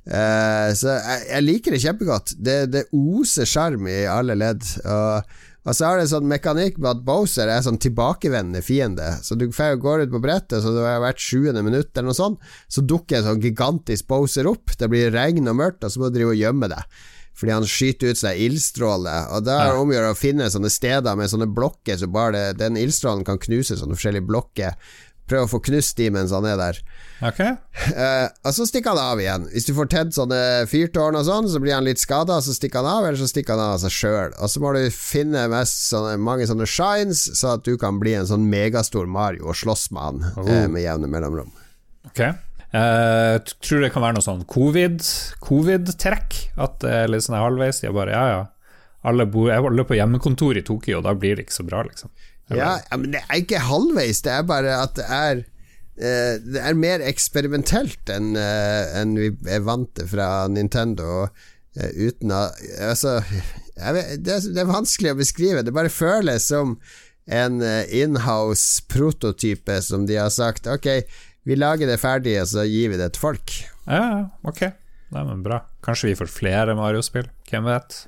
Uh, 0.03 0.69
så 0.75 0.97
jeg, 0.97 1.23
jeg, 1.29 1.47
liker 1.47 1.75
det 1.75 1.83
kjempegodt. 1.85 2.35
Det, 2.35 2.59
det 2.73 2.87
oser 2.91 3.47
sjarm 3.47 3.87
i 3.87 4.03
alle 4.09 4.35
ledd. 4.39 4.65
Og 4.83 5.39
og 5.63 5.75
så 5.75 5.87
har 5.87 5.97
det 5.97 6.07
en 6.07 6.11
sånn 6.11 6.27
mekanikk 6.27 6.77
med 6.81 6.89
at 6.89 7.03
Bowser 7.07 7.47
er 7.47 7.63
sånn 7.63 7.79
tilbakevendende 7.79 8.59
fiende. 8.65 9.05
Så 9.23 9.37
du 9.39 9.45
går 9.47 10.03
ut 10.03 10.11
på 10.11 10.21
brettet, 10.23 10.59
så 10.59 10.73
det 10.75 10.83
har 10.83 11.03
vært 11.03 11.23
20. 11.23 11.55
minutt 11.63 11.93
eller 11.95 12.09
noe 12.11 12.17
sånt, 12.17 12.43
så 12.67 12.83
dukker 12.83 13.21
en 13.21 13.29
sånn 13.29 13.43
gigantisk 13.43 14.09
Bowser 14.11 14.49
opp. 14.51 14.75
Det 14.79 14.89
blir 14.91 15.13
regn 15.15 15.47
og 15.47 15.59
mørkt, 15.61 15.85
og 15.87 15.93
så 15.93 16.01
må 16.01 16.11
du 16.11 16.19
drive 16.19 16.35
og 16.35 16.41
gjemme 16.41 16.71
deg. 16.73 16.99
Fordi 17.33 17.55
han 17.55 17.65
skyter 17.65 18.11
ut 18.11 18.19
seg 18.19 18.43
ildstråler, 18.43 19.31
og 19.33 19.47
da 19.47 19.55
er 19.63 19.71
det 19.71 19.79
om 19.81 19.89
å 19.89 19.95
gjøre 19.95 20.11
å 20.13 20.19
finne 20.19 20.51
sånne 20.53 20.69
steder 20.69 21.17
med 21.17 21.31
sånne 21.31 21.47
blokker, 21.49 21.97
så 21.97 22.11
bare 22.11 22.35
det, 22.35 22.59
den 22.59 22.77
ildstrålen 22.77 23.23
kan 23.25 23.41
knuse 23.41 23.79
sånne 23.79 23.97
forskjellige 23.97 24.27
blokker 24.27 24.75
Prøve 25.29 25.47
å 25.47 25.51
få 25.53 25.61
knust 25.63 25.95
de 25.97 26.09
mens 26.11 26.33
han 26.35 26.45
er 26.47 26.57
der. 26.59 26.79
Okay. 27.23 27.55
Uh, 27.95 28.27
og 28.43 28.55
så 28.57 28.67
stikker 28.67 28.91
han 28.91 29.13
av 29.13 29.21
igjen. 29.23 29.47
Hvis 29.53 29.69
du 29.69 29.73
får 29.77 29.91
tent 29.93 30.17
sånne 30.17 30.39
fyrtårn 30.67 31.15
og 31.19 31.27
sånn, 31.27 31.47
så 31.51 31.61
blir 31.63 31.77
han 31.77 31.87
litt 31.87 32.01
skada, 32.01 32.41
så 32.43 32.55
stikker 32.55 32.83
han 32.83 32.91
av, 32.91 33.07
eller 33.07 33.21
så 33.21 33.29
stikker 33.31 33.55
han 33.55 33.75
av 33.75 33.81
seg 33.85 33.95
sjøl. 33.95 34.35
Og 34.35 34.51
så 34.51 34.63
må 34.63 34.73
du 34.75 34.81
finne 34.93 35.45
sånne, 35.69 36.17
mange 36.19 36.47
sånne 36.49 36.67
shines, 36.67 37.25
så 37.39 37.55
at 37.57 37.67
du 37.67 37.77
kan 37.79 38.01
bli 38.03 38.17
en 38.19 38.27
sånn 38.27 38.49
megastor 38.51 39.07
Mario 39.07 39.47
og 39.51 39.59
slåss 39.59 39.89
med 39.95 40.03
han 40.07 40.25
oh. 40.33 40.49
uh, 40.49 40.65
med 40.71 40.83
jevne 40.83 41.11
mellomrom. 41.11 41.53
Ok 42.11 42.27
Uh, 42.73 43.37
tror 43.61 43.83
det 43.83 43.91
kan 43.93 44.01
være 44.01 44.17
noe 44.17 44.25
sånn 44.25 44.39
covid-trekk? 44.49 45.37
COVID 45.45 45.91
at 46.65 46.79
det 46.81 46.93
er 47.03 47.11
litt 47.11 47.21
sånn 47.21 47.37
halvveis. 47.37 47.83
De 47.83 47.91
bare 47.93 48.15
ja, 48.15 48.23
ja. 48.31 48.39
Alle, 49.05 49.27
bor, 49.29 49.51
alle 49.53 49.85
på 49.85 49.97
hjemmekontor 49.99 50.57
i 50.57 50.63
Tokyo, 50.65 51.03
da 51.05 51.13
blir 51.13 51.35
det 51.37 51.45
ikke 51.45 51.57
så 51.59 51.65
bra, 51.67 51.83
liksom. 51.85 52.09
Ja, 52.57 52.97
men 52.97 53.13
det 53.15 53.23
er 53.23 53.41
ikke 53.41 53.63
halvveis, 53.63 54.21
det 54.25 54.33
er 54.35 54.45
bare 54.47 54.77
at 54.81 54.95
det 54.99 55.07
er 55.07 55.41
eh, 55.41 56.35
Det 56.43 56.61
er 56.61 56.77
mer 56.79 57.03
eksperimentelt 57.05 58.11
enn 58.13 58.33
eh, 58.39 58.93
en 59.01 59.15
vi 59.19 59.31
er 59.49 59.65
vant 59.65 59.91
til 59.97 60.09
fra 60.11 60.47
Nintendo. 60.51 61.27
Eh, 61.77 62.09
uten 62.09 62.33
å 62.33 62.45
Altså, 62.89 63.19
vet, 63.77 64.15
det, 64.25 64.39
er, 64.51 64.69
vanskelig 64.69 65.13
å 65.13 65.19
beskrive. 65.19 65.65
Det 65.65 65.75
bare 65.75 65.93
føles 65.93 66.49
som 66.51 66.77
en 67.23 67.61
inhouse 67.63 68.83
prototype 68.91 69.77
som 69.79 70.03
de 70.09 70.17
har 70.19 70.27
sagt 70.33 70.65
Ok, 70.67 70.89
vi 71.47 71.55
lager 71.55 71.87
det 71.87 72.01
ferdig, 72.01 72.35
og 72.41 72.49
så 72.51 72.65
gir 72.67 72.91
vi 72.91 72.99
det 72.99 73.13
til 73.15 73.23
folk. 73.29 73.53
Ja, 73.87 74.27
ok. 74.43 74.65
Nei, 75.13 75.23
men 75.27 75.43
bra. 75.45 75.61
Kanskje 75.85 76.11
vi 76.11 76.17
får 76.19 76.31
flere 76.31 76.75
Mario-spill. 76.77 77.29
Hvem 77.49 77.67
vet? 77.69 78.03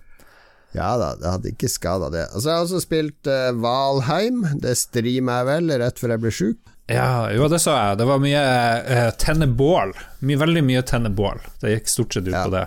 Ja 0.76 0.94
da, 1.00 1.14
det 1.20 1.32
hadde 1.32 1.52
ikke 1.54 1.72
skada 1.72 2.12
det. 2.12 2.28
Og 2.36 2.44
så 2.44 2.52
har 2.52 2.60
jeg 2.60 2.68
også 2.68 2.84
spilt 2.84 3.30
uh, 3.32 3.52
Valheim. 3.64 4.44
Det 4.62 4.76
streamer 4.80 5.42
jeg 5.42 5.52
vel 5.52 5.76
rett 5.82 6.02
før 6.02 6.16
jeg 6.16 6.26
ble 6.26 6.34
sjuk. 6.36 6.72
Ja, 6.92 7.32
jo, 7.34 7.48
det 7.50 7.64
sa 7.64 7.76
jeg. 7.80 8.00
Det 8.02 8.08
var 8.10 8.22
mye 8.22 8.46
uh, 8.86 9.12
tennebål. 9.22 9.96
My, 10.22 10.38
veldig 10.42 10.66
mye 10.68 10.84
tennebål. 10.86 11.46
Det 11.62 11.78
gikk 11.78 11.94
stort 11.94 12.18
sett 12.18 12.28
ut 12.28 12.36
ja. 12.36 12.44
på 12.46 12.54
det. 12.54 12.66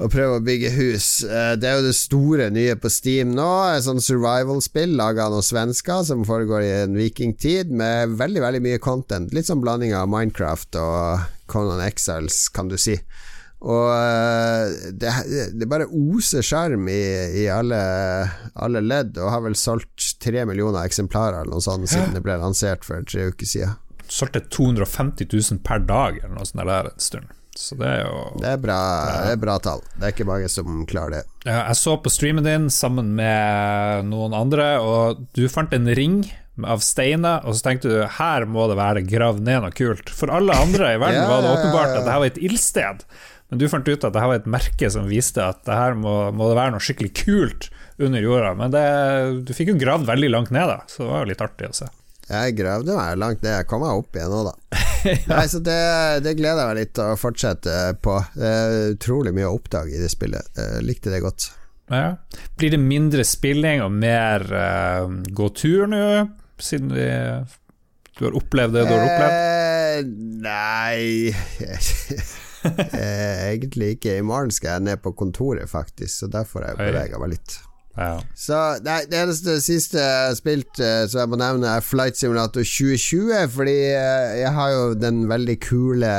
Å 0.00 0.08
prøve 0.08 0.38
å 0.38 0.42
bygge 0.42 0.72
hus. 0.78 1.08
Uh, 1.28 1.52
det 1.60 1.68
er 1.68 1.78
jo 1.78 1.86
det 1.90 1.96
store 1.98 2.48
nye 2.54 2.74
på 2.80 2.90
Steam 2.90 3.34
nå. 3.36 3.50
Et 3.76 3.84
sånn 3.84 4.00
survival-spill 4.02 4.96
laga 4.98 5.28
av 5.28 5.36
noen 5.36 5.46
svensker 5.46 6.06
som 6.08 6.24
foregår 6.26 6.64
i 6.64 6.72
en 6.80 6.96
vikingtid, 6.98 7.70
med 7.70 8.16
veldig, 8.18 8.42
veldig 8.46 8.64
mye 8.64 8.82
content. 8.82 9.36
Litt 9.36 9.52
sånn 9.52 9.62
blanding 9.62 9.92
av 9.94 10.08
Minecraft 10.10 10.80
og 10.80 11.28
Conan 11.52 11.84
Exiles, 11.84 12.46
kan 12.56 12.72
du 12.72 12.80
si. 12.80 12.96
Og 13.60 13.90
eh, 13.92 14.92
det, 14.96 15.12
det 15.60 15.68
bare 15.68 15.88
oser 15.88 16.44
sjarm 16.44 16.88
i, 16.88 17.02
i 17.42 17.48
alle, 17.52 17.80
alle, 18.54 18.80
ledd, 18.80 19.18
og 19.20 19.34
har 19.34 19.44
vel 19.44 19.58
solgt 19.58 20.14
tre 20.22 20.46
millioner 20.48 20.86
eksemplarer 20.88 21.42
eller 21.42 21.58
noe 21.58 21.64
sånt 21.64 21.90
siden 21.92 22.16
det 22.16 22.24
ble 22.24 22.38
lansert 22.40 22.86
for 22.88 23.04
tre 23.04 23.28
uker 23.32 23.48
siden. 23.48 23.76
Solgte 24.10 24.42
250 24.48 25.28
000 25.28 25.60
per 25.66 25.84
dag 25.84 26.22
eller 26.22 26.38
noe 26.38 26.48
sånt 26.48 26.64
der 26.64 26.88
en 26.88 27.04
stund. 27.04 27.36
Så 27.60 27.74
det 27.76 27.88
er 27.88 28.04
jo 28.06 28.18
Det 28.40 28.50
er 28.54 28.60
bra, 28.62 28.80
det 29.26 29.32
er 29.34 29.40
bra 29.42 29.56
tall. 29.60 29.82
Det 29.98 30.06
er 30.06 30.12
ikke 30.14 30.28
mange 30.28 30.48
som 30.48 30.84
klarer 30.88 31.18
det. 31.18 31.24
Ja, 31.44 31.64
jeg 31.68 31.76
så 31.80 31.96
på 32.00 32.12
streamen 32.12 32.46
din 32.46 32.68
sammen 32.72 33.10
med 33.18 34.06
noen 34.08 34.36
andre, 34.36 34.76
og 34.80 35.26
du 35.36 35.44
fant 35.52 35.74
en 35.76 35.90
ring 35.98 36.22
av 36.60 36.82
steiner, 36.84 37.44
og 37.44 37.56
så 37.56 37.66
tenkte 37.66 37.90
du 37.90 37.98
her 38.18 38.46
må 38.48 38.66
det 38.70 38.78
være 38.78 39.04
gravd 39.08 39.44
ned 39.46 39.64
noe 39.64 39.74
kult. 39.76 40.12
For 40.14 40.32
alle 40.32 40.56
andre 40.56 40.94
i 40.94 41.00
verden 41.00 41.22
ja, 41.22 41.28
var 41.28 41.44
det 41.44 41.52
åpenbart 41.56 41.92
at 41.92 41.98
dette 42.00 42.16
var 42.22 42.30
et 42.30 42.40
ildsted. 42.40 43.04
Men 43.50 43.60
du 43.60 43.66
fant 43.70 43.86
ut 43.88 44.04
at 44.06 44.14
det 44.14 44.22
her 44.22 44.30
var 44.30 44.40
et 44.40 44.50
merke 44.50 44.90
som 44.94 45.08
viste 45.10 45.42
at 45.42 45.64
det 45.66 45.74
her 45.74 45.96
må, 45.98 46.14
må 46.34 46.50
det 46.50 46.58
være 46.58 46.74
noe 46.76 46.84
skikkelig 46.84 47.12
kult 47.18 47.70
under 48.00 48.22
jorda. 48.22 48.52
Men 48.58 48.74
det, 48.74 48.84
du 49.48 49.54
fikk 49.56 49.72
jo 49.72 49.80
gravd 49.80 50.06
veldig 50.08 50.30
langt 50.30 50.52
ned, 50.54 50.70
da, 50.70 50.84
så 50.90 51.02
det 51.02 51.10
var 51.10 51.24
jo 51.24 51.30
litt 51.32 51.44
artig 51.44 51.70
å 51.70 51.78
se. 51.82 51.90
Jeg 52.30 52.54
gravde 52.60 52.94
meg 52.94 53.16
langt 53.18 53.40
ned, 53.42 53.56
jeg 53.56 53.66
kom 53.66 53.82
meg 53.82 54.02
opp 54.04 54.14
igjen 54.14 54.30
nå, 54.30 54.42
da. 54.46 54.82
ja. 55.10 55.14
Nei, 55.32 55.46
så 55.50 55.60
det, 55.66 55.80
det, 56.22 56.36
gleder 56.38 56.62
jeg 56.62 56.70
meg 56.70 56.78
litt 56.78 57.00
å 57.02 57.08
fortsette 57.18 57.78
på. 58.04 58.18
Det 58.36 58.50
er 58.50 58.76
utrolig 58.94 59.34
mye 59.34 59.48
å 59.48 59.56
oppdage 59.58 59.96
i 59.96 60.02
det 60.02 60.12
spillet. 60.12 60.52
Jeg 60.54 60.84
likte 60.86 61.10
det 61.10 61.24
godt. 61.24 61.50
Ja. 61.90 62.12
Blir 62.60 62.70
det 62.76 62.78
mindre 62.78 63.24
spilling 63.26 63.82
og 63.82 63.90
mer 63.98 64.46
uh, 64.46 65.10
gå 65.10 65.48
tur 65.58 65.90
nå, 65.90 66.04
siden 66.62 66.94
vi, 66.94 67.08
du 68.14 68.28
har 68.28 68.38
opplevd 68.38 68.78
det 68.78 68.86
du 68.86 68.94
har 68.94 69.08
opplevd? 69.08 69.40
Eh, 69.40 70.04
nei 70.46 71.34
eh, 71.66 72.30
egentlig 73.52 73.96
ikke. 73.96 74.18
I 74.18 74.26
morgen 74.26 74.52
skal 74.54 74.76
jeg 74.76 74.86
ned 74.90 75.02
på 75.04 75.14
kontoret, 75.16 75.68
faktisk, 75.70 76.12
så 76.22 76.30
derfor 76.30 76.64
har 76.64 76.74
jeg 76.74 76.90
bevega 76.90 77.20
meg 77.22 77.36
litt. 77.36 77.58
Ja. 77.98 78.20
Så 78.38 78.56
nei, 78.86 79.02
Det 79.10 79.18
eneste 79.18 79.56
siste 79.60 79.98
jeg 79.98 80.28
har 80.28 80.36
spilt 80.38 80.78
Så 80.78 81.08
som 81.10 81.18
jeg 81.24 81.30
må 81.32 81.38
nevne, 81.40 81.72
er 81.74 81.84
Flight 81.84 82.16
Simulator 82.16 82.62
2020. 82.62 83.34
Fordi 83.52 83.76
uh, 83.90 84.30
jeg 84.38 84.54
har 84.56 84.72
jo 84.74 84.86
den 84.94 85.24
veldig 85.30 85.58
kule 85.64 86.14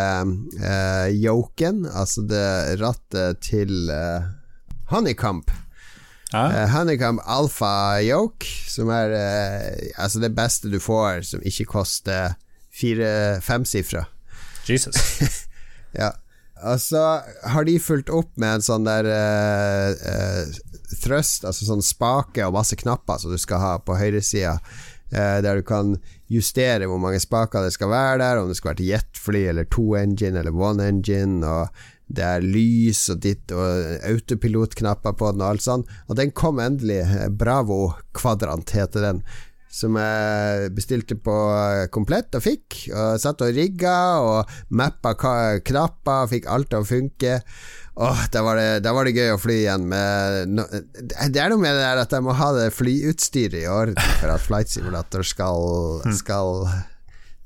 uh, 0.61 1.07
yoken, 1.09 1.85
altså 1.87 2.25
det 2.27 2.45
rattet 2.83 3.41
til 3.47 3.89
uh, 3.89 4.29
Honeycomb. 4.91 5.49
Uh, 6.31 6.67
Honeycomb 6.71 7.19
Alpha 7.27 7.99
Yoke, 8.05 8.47
som 8.71 8.91
er 8.93 9.15
altså 9.99 10.21
det 10.23 10.31
beste 10.35 10.71
du 10.71 10.79
får 10.79 11.25
som 11.27 11.43
ikke 11.43 11.67
koster 11.73 12.37
fire-femsifra. 12.71 14.05
Jesus. 14.69 14.95
ja. 16.01 16.11
Og 16.61 16.81
så 16.81 17.01
har 17.53 17.65
de 17.65 17.79
fulgt 17.81 18.11
opp 18.13 18.31
med 18.41 18.59
en 18.59 18.65
sånn 18.65 18.87
der 18.87 19.07
uh, 19.09 19.91
uh, 19.97 20.61
thrust, 21.01 21.45
altså 21.47 21.67
sånn 21.67 21.85
spake 21.85 22.45
og 22.45 22.55
masse 22.57 22.77
knapper 22.77 23.21
som 23.21 23.33
du 23.33 23.39
skal 23.41 23.63
ha 23.63 23.71
på 23.81 23.97
høyresida, 23.97 24.57
uh, 25.15 25.39
der 25.41 25.61
du 25.61 25.65
kan 25.67 25.95
justere 26.31 26.87
hvor 26.87 27.01
mange 27.01 27.21
spaker 27.23 27.65
det 27.65 27.73
skal 27.75 27.91
være 27.91 28.21
der, 28.21 28.41
om 28.41 28.51
det 28.51 28.59
skal 28.59 28.71
være 28.71 28.81
til 28.83 28.91
jetfly 28.93 29.43
eller 29.51 29.67
to 29.73 29.87
engine 29.99 30.39
eller 30.39 30.55
one 30.55 30.85
engine, 30.87 31.41
og 31.41 31.73
det 32.11 32.25
er 32.27 32.43
lys 32.43 33.05
og 33.13 33.21
ditt 33.23 33.53
og 33.55 34.03
autopilotknapper 34.07 35.15
på 35.17 35.31
den 35.31 35.43
og 35.43 35.53
alt 35.53 35.63
sånn. 35.63 35.85
Og 36.09 36.17
den 36.19 36.33
kom 36.35 36.59
endelig. 36.59 37.05
Bravo 37.39 37.93
Kvadrant 38.17 38.73
heter 38.75 39.05
den. 39.07 39.21
Som 39.71 39.95
jeg 39.95 40.71
bestilte 40.75 41.15
på 41.15 41.35
komplett 41.95 42.35
og 42.35 42.43
fikk. 42.43 42.81
Og 42.91 43.21
satt 43.23 43.43
og 43.45 43.53
rigga 43.55 43.95
og 44.19 44.57
mappa 44.75 45.15
knapper, 45.15 46.27
fikk 46.31 46.49
alt 46.51 46.71
til 46.73 46.83
å 46.83 46.87
funke. 46.87 47.37
Åh, 48.01 48.21
da 48.31 48.43
var, 48.43 48.59
det, 48.59 48.83
da 48.85 48.93
var 48.95 49.07
det 49.07 49.15
gøy 49.17 49.33
å 49.33 49.39
fly 49.39 49.55
igjen 49.65 49.83
med 49.91 50.53
no, 50.55 50.63
Det 50.63 51.41
er 51.43 51.51
noe 51.51 51.59
med 51.59 51.75
det 51.75 51.83
der 51.83 51.99
at 51.99 52.13
jeg 52.15 52.23
må 52.23 52.35
ha 52.39 52.47
det 52.55 52.69
flyutstyret 52.71 53.57
i 53.59 53.67
orden 53.67 53.99
for 54.21 54.31
at 54.31 54.45
Flight 54.45 54.71
Simulator 54.71 55.27
skal, 55.27 55.99
skal 56.15 56.63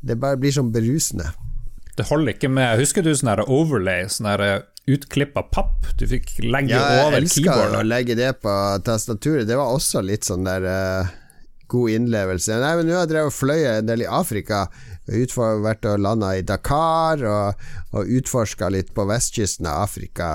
Det 0.05 0.19
bare 0.21 0.38
blir 0.38 0.53
sånn 0.53 0.69
berusende. 0.73 1.32
Det 1.97 2.05
holder 2.11 2.36
ikke 2.36 2.51
med 2.53 2.78
Husker 2.80 3.05
du 3.05 3.11
sånn 3.17 3.41
overlay, 3.47 4.05
sånn 4.11 4.30
utklipp 4.86 5.38
av 5.41 5.49
papp 5.49 5.88
du 5.97 6.05
fikk 6.09 6.36
legge 6.43 6.76
ja, 6.76 7.05
over 7.07 7.17
keyboardet? 7.26 7.41
Jeg 7.41 7.47
elsker 7.49 7.78
å 7.80 7.86
legge 7.88 8.17
det 8.19 8.32
på 8.43 8.55
tastaturet. 8.86 9.47
Det 9.49 9.57
var 9.57 9.73
også 9.73 10.03
litt 10.05 10.28
sånn 10.28 10.45
der 10.45 10.67
uh, 10.69 11.13
god 11.72 11.93
innlevelse. 11.95 12.57
Nei, 12.61 12.74
men 12.80 12.88
nå 12.89 12.95
har 12.95 13.05
jeg 13.05 13.11
drevet 13.13 13.32
og 13.32 13.36
fløyet 13.36 13.80
en 13.80 13.89
del 13.89 14.03
i 14.05 14.09
Afrika. 14.09 14.66
Utfor, 15.05 15.59
vært 15.61 15.86
og 15.86 15.99
landa 16.01 16.32
i 16.34 16.41
Dakar 16.45 17.22
og, 17.30 17.68
og 17.93 18.13
utforska 18.18 18.72
litt 18.74 18.89
på 18.95 19.05
vestkysten 19.09 19.70
av 19.70 19.84
Afrika. 19.86 20.30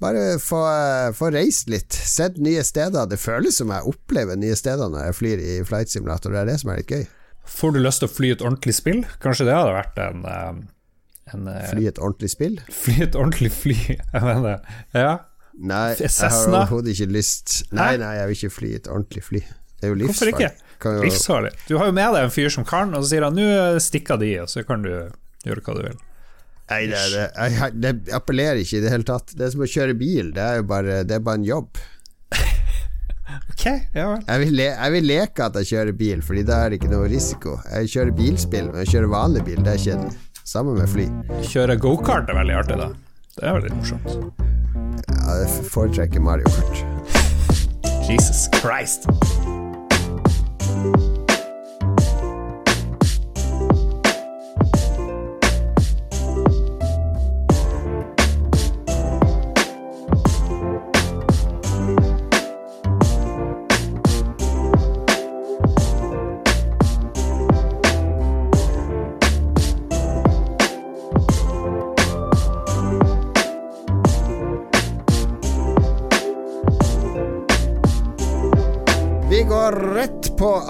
Bare 0.00 0.24
få, 0.42 0.62
få 1.16 1.30
reist 1.34 1.68
litt, 1.72 1.92
sett 1.92 2.40
nye 2.40 2.64
steder. 2.64 3.08
Det 3.10 3.20
føles 3.20 3.60
som 3.60 3.72
jeg 3.74 3.92
opplever 3.92 4.40
nye 4.40 4.56
steder 4.56 4.92
når 4.92 5.10
jeg 5.10 5.18
flyr 5.20 5.44
i 5.44 5.58
flight 5.68 5.92
simulator. 5.92 6.32
Det 6.32 6.42
er 6.42 6.50
det 6.52 6.58
som 6.62 6.72
er 6.72 6.80
litt 6.80 6.96
gøy. 6.96 7.06
Får 7.46 7.76
du 7.76 7.82
lyst 7.82 8.02
til 8.02 8.08
å 8.10 8.12
fly 8.12 8.32
et 8.34 8.42
ordentlig 8.42 8.74
spill? 8.74 9.04
Kanskje 9.22 9.46
det 9.48 9.54
hadde 9.54 9.76
vært 9.76 10.00
en, 10.02 10.24
eh, 10.26 10.56
en 11.36 11.48
eh, 11.52 11.68
Fly 11.70 11.86
et 11.92 12.00
ordentlig 12.02 12.32
spill? 12.32 12.58
Fly 12.72 12.96
et 13.06 13.18
ordentlig 13.18 13.52
fly, 13.54 13.78
jeg 14.16 14.24
mener 14.26 14.60
Ja. 14.96 15.14
Nei, 15.56 15.94
jeg 15.96 16.10
har 16.20 16.34
overhodet 16.50 16.92
ikke 16.92 17.14
lyst 17.14 17.62
Nei, 17.72 17.94
nei, 17.96 18.10
jeg 18.18 18.28
vil 18.28 18.36
ikke 18.36 18.56
fly 18.58 18.72
et 18.76 18.90
ordentlig 18.92 19.22
fly. 19.24 19.40
Det 19.86 19.92
er 19.92 19.94
jo 19.94 20.00
livsfarlig. 20.02 20.32
Hvorfor 20.34 20.98
ikke? 20.98 21.04
Livsfarlig. 21.04 21.52
Du 21.68 21.76
har 21.78 21.86
jo 21.86 21.94
med 21.94 22.16
deg 22.16 22.26
en 22.26 22.34
fyr 22.34 22.50
som 22.52 22.66
kan, 22.66 22.90
og 22.94 23.04
så 23.04 23.12
sier 23.12 23.26
han 23.28 23.38
'nå 23.38 23.78
stikker 23.80 24.18
de', 24.18 24.42
og 24.42 24.50
så 24.50 24.64
kan 24.66 24.82
du 24.82 24.90
gjøre 25.46 25.62
hva 25.62 25.76
du 25.76 25.82
vil. 25.84 25.98
Nei, 26.66 26.80
det, 26.90 27.00
det, 27.12 27.26
jeg, 27.54 27.74
det 27.78 28.14
appellerer 28.16 28.58
ikke 28.58 28.80
i 28.80 28.82
det 28.82 28.90
hele 28.90 29.06
tatt. 29.06 29.30
Det 29.38 29.46
er 29.46 29.52
som 29.54 29.62
å 29.62 29.70
kjøre 29.70 29.94
bil, 29.94 30.32
det 30.34 30.42
er 30.42 30.58
jo 30.58 30.66
bare, 30.66 31.04
det 31.06 31.14
er 31.14 31.22
bare 31.22 31.38
en 31.38 31.46
jobb. 31.46 31.78
ok, 33.52 33.64
ja 33.94 34.08
vel. 34.10 34.24
Jeg 34.26 34.42
vil, 34.42 34.54
le, 34.58 34.68
jeg 34.72 34.94
vil, 34.96 35.08
leke 35.12 35.46
at 35.46 35.60
jeg 35.62 35.70
kjører 35.70 35.98
bil, 36.02 36.22
Fordi 36.26 36.42
da 36.42 36.58
er 36.64 36.74
det 36.74 36.80
ikke 36.80 36.90
noe 36.90 37.06
risiko. 37.12 37.56
Jeg 37.70 37.92
kjører 37.94 38.18
bilspill, 38.18 38.70
men 38.72 38.82
jeg 38.82 38.94
kjører 38.96 39.14
vanlig 39.14 39.46
bil, 39.46 39.62
det 39.62 39.76
er 39.76 39.84
kjedelig. 39.86 40.22
Sammen 40.46 40.78
med 40.78 40.90
fly. 40.90 41.06
Kjøre 41.46 41.78
gokart 41.82 42.30
er 42.30 42.40
veldig 42.42 42.58
artig, 42.58 42.78
da. 42.82 42.90
Det 43.36 43.46
er 43.46 43.58
veldig 43.60 43.74
morsomt. 43.78 44.42
Ja, 45.06 45.38
jeg 45.42 45.68
foretrekker 45.70 46.22
Mario 46.22 46.50
Kart. 46.50 46.82
Jesus 48.10 48.48
Christ. 48.58 49.06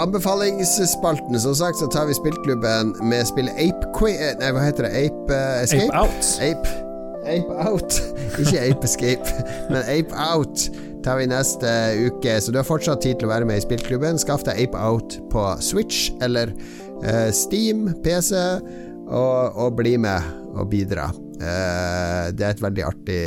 Anbefalingsspalten. 0.07 1.41
Som 1.41 1.55
sagt 1.55 1.79
så 1.79 1.87
tar 1.87 2.07
vi 2.07 2.15
spillklubben 2.15 2.95
med 3.03 3.27
spillet 3.27 3.55
Ape 3.59 3.93
Quay... 3.99 4.15
Eh, 4.15 4.35
nei, 4.41 4.53
hva 4.55 4.65
heter 4.67 4.87
det? 4.87 5.07
Ape 5.07 5.35
uh, 5.35 5.63
Escape? 5.65 5.91
Ape 5.91 6.03
Out. 6.03 6.29
Ape, 6.47 6.75
Ape 7.35 7.57
Out. 7.67 7.99
Ikke 8.43 8.63
Ape 8.63 8.87
Escape, 8.87 9.35
men 9.73 9.83
Ape 9.83 10.15
Out 10.31 10.69
tar 11.07 11.21
vi 11.21 11.29
neste 11.31 11.71
uke. 12.07 12.39
Så 12.43 12.55
du 12.55 12.61
har 12.61 12.67
fortsatt 12.67 13.03
tid 13.03 13.19
til 13.19 13.29
å 13.29 13.35
være 13.35 13.49
med 13.49 13.61
i 13.61 13.67
spillklubben. 13.67 14.19
Skaff 14.23 14.47
deg 14.47 14.63
Ape 14.67 14.81
Out 14.89 15.19
på 15.33 15.47
Switch 15.65 16.11
eller 16.25 16.55
uh, 17.03 17.31
Steam, 17.35 17.89
PC, 18.07 18.35
og, 19.07 19.55
og, 19.55 19.71
bli 19.79 19.97
med 20.03 20.35
og 20.57 20.71
bidra. 20.73 21.11
Uh, 21.37 22.33
det 22.33 22.47
er 22.47 22.55
et 22.55 22.63
veldig 22.65 22.87
artig 22.87 23.23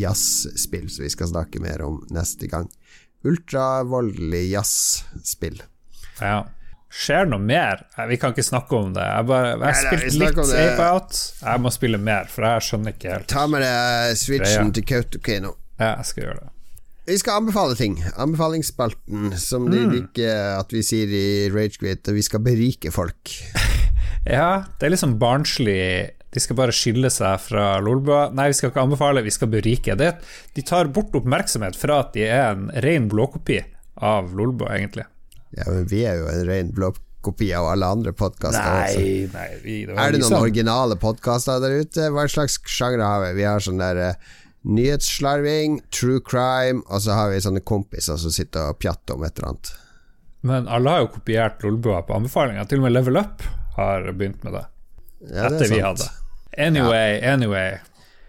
jazzspill 0.00 0.88
som 0.90 1.06
vi 1.06 1.12
skal 1.12 1.30
snakke 1.30 1.62
mer 1.62 1.84
om 1.86 2.00
neste 2.12 2.50
gang. 2.50 2.66
Ultravoldelig 3.22 4.48
jazzspill. 4.50 5.62
Ja. 6.20 6.42
Skjer 6.92 7.24
noe 7.30 7.40
mer? 7.40 7.86
Vi 8.10 8.18
kan 8.20 8.34
ikke 8.34 8.44
snakke 8.44 8.76
om 8.76 8.90
det. 8.92 9.04
Jeg, 9.06 9.26
bare, 9.30 9.52
jeg 9.54 9.64
har 9.64 9.78
spilt 9.80 10.18
litt 10.20 10.40
Ape 10.44 10.88
Out. 10.90 11.20
Jeg 11.40 11.62
må 11.64 11.72
spille 11.72 12.00
mer, 12.00 12.28
for 12.28 12.44
jeg 12.44 12.66
skjønner 12.68 12.96
ikke 12.96 13.14
helt. 13.14 13.28
Ta 13.32 13.46
med 13.48 13.64
deg 13.64 14.18
switchen 14.20 14.68
Greia. 14.68 14.74
til 14.76 14.88
Kautokeino. 14.90 15.54
Ja, 15.80 15.94
jeg 15.94 16.10
skal 16.10 16.26
gjøre 16.26 16.40
det. 16.42 16.50
Vi 17.08 17.16
skal 17.18 17.40
anbefale 17.40 17.78
ting. 17.78 17.96
Anbefalingsspalten, 18.20 19.32
som 19.40 19.64
mm. 19.66 19.72
de 19.72 19.84
liker 19.96 20.42
at 20.60 20.74
vi 20.74 20.84
sier 20.86 21.10
i 21.16 21.28
Ragequit, 21.50 22.12
vi 22.14 22.22
skal 22.22 22.44
berike 22.44 22.92
folk. 22.94 23.32
ja, 24.36 24.68
det 24.76 24.86
er 24.86 24.94
liksom 24.94 25.16
barnslig 25.22 25.80
de 26.32 26.40
skal 26.40 26.56
bare 26.56 26.72
skille 26.72 27.10
seg 27.12 27.40
fra 27.44 27.74
Lolbua. 27.84 28.30
Nei, 28.32 28.48
vi 28.48 28.56
skal 28.56 28.70
ikke 28.70 28.84
anbefale, 28.86 29.24
vi 29.24 29.32
skal 29.34 29.50
berike. 29.52 29.96
Det, 30.00 30.14
de 30.56 30.64
tar 30.64 30.88
bort 30.94 31.12
oppmerksomhet 31.18 31.76
fra 31.76 31.98
at 32.06 32.14
de 32.16 32.24
er 32.24 32.54
en 32.54 32.70
ren 32.84 33.08
blåkopi 33.12 33.58
av 34.00 34.32
Lolbua, 34.36 34.70
egentlig. 34.78 35.04
Ja, 35.56 35.66
men 35.68 35.88
vi 35.90 36.04
er 36.08 36.20
jo 36.20 36.28
en 36.32 36.44
ren 36.48 36.70
blåkopi 36.74 37.50
av 37.56 37.68
alle 37.74 37.90
andre 37.96 38.12
podkaster. 38.16 38.96
Nei, 38.96 39.28
nei, 39.32 39.48
vi, 39.64 39.80
det 39.88 39.96
er 39.96 40.14
det 40.14 40.22
noen 40.24 40.38
originale 40.40 40.96
podkaster 41.00 41.60
der 41.62 41.82
ute? 41.84 42.08
Hva 42.14 42.24
slags 42.30 42.56
sjanger 42.70 43.04
har 43.04 43.26
vi? 43.26 43.34
Vi 43.40 43.46
har 43.48 43.62
sånn 43.62 43.82
der 43.82 44.00
uh, 44.00 44.32
nyhetsslarving, 44.62 45.80
true 45.94 46.22
crime, 46.24 46.82
og 46.88 47.04
så 47.04 47.18
har 47.18 47.32
vi 47.32 47.42
sånne 47.44 47.64
kompiser 47.66 48.20
som 48.20 48.32
sitter 48.34 48.72
og 48.72 48.80
pjatter 48.82 49.18
om 49.18 49.26
et 49.26 49.36
eller 49.36 49.52
annet. 49.52 49.72
Men 50.42 50.66
alle 50.66 50.90
har 50.90 51.04
jo 51.04 51.12
kopiert 51.18 51.62
Lolbua 51.62 52.00
på 52.06 52.16
anbefalinger. 52.16 52.66
Til 52.66 52.80
og 52.82 52.88
med 52.88 52.96
Level 52.96 53.20
Up 53.20 53.44
har 53.76 54.08
begynt 54.10 54.42
med 54.46 54.56
det. 54.58 54.64
Ja, 55.28 55.46
det 55.46 55.60
etter 55.60 55.70
vi 55.70 55.82
hadde. 55.84 56.08
Anyway, 56.58 57.18
ja. 57.20 57.34
anyway. 57.36 57.76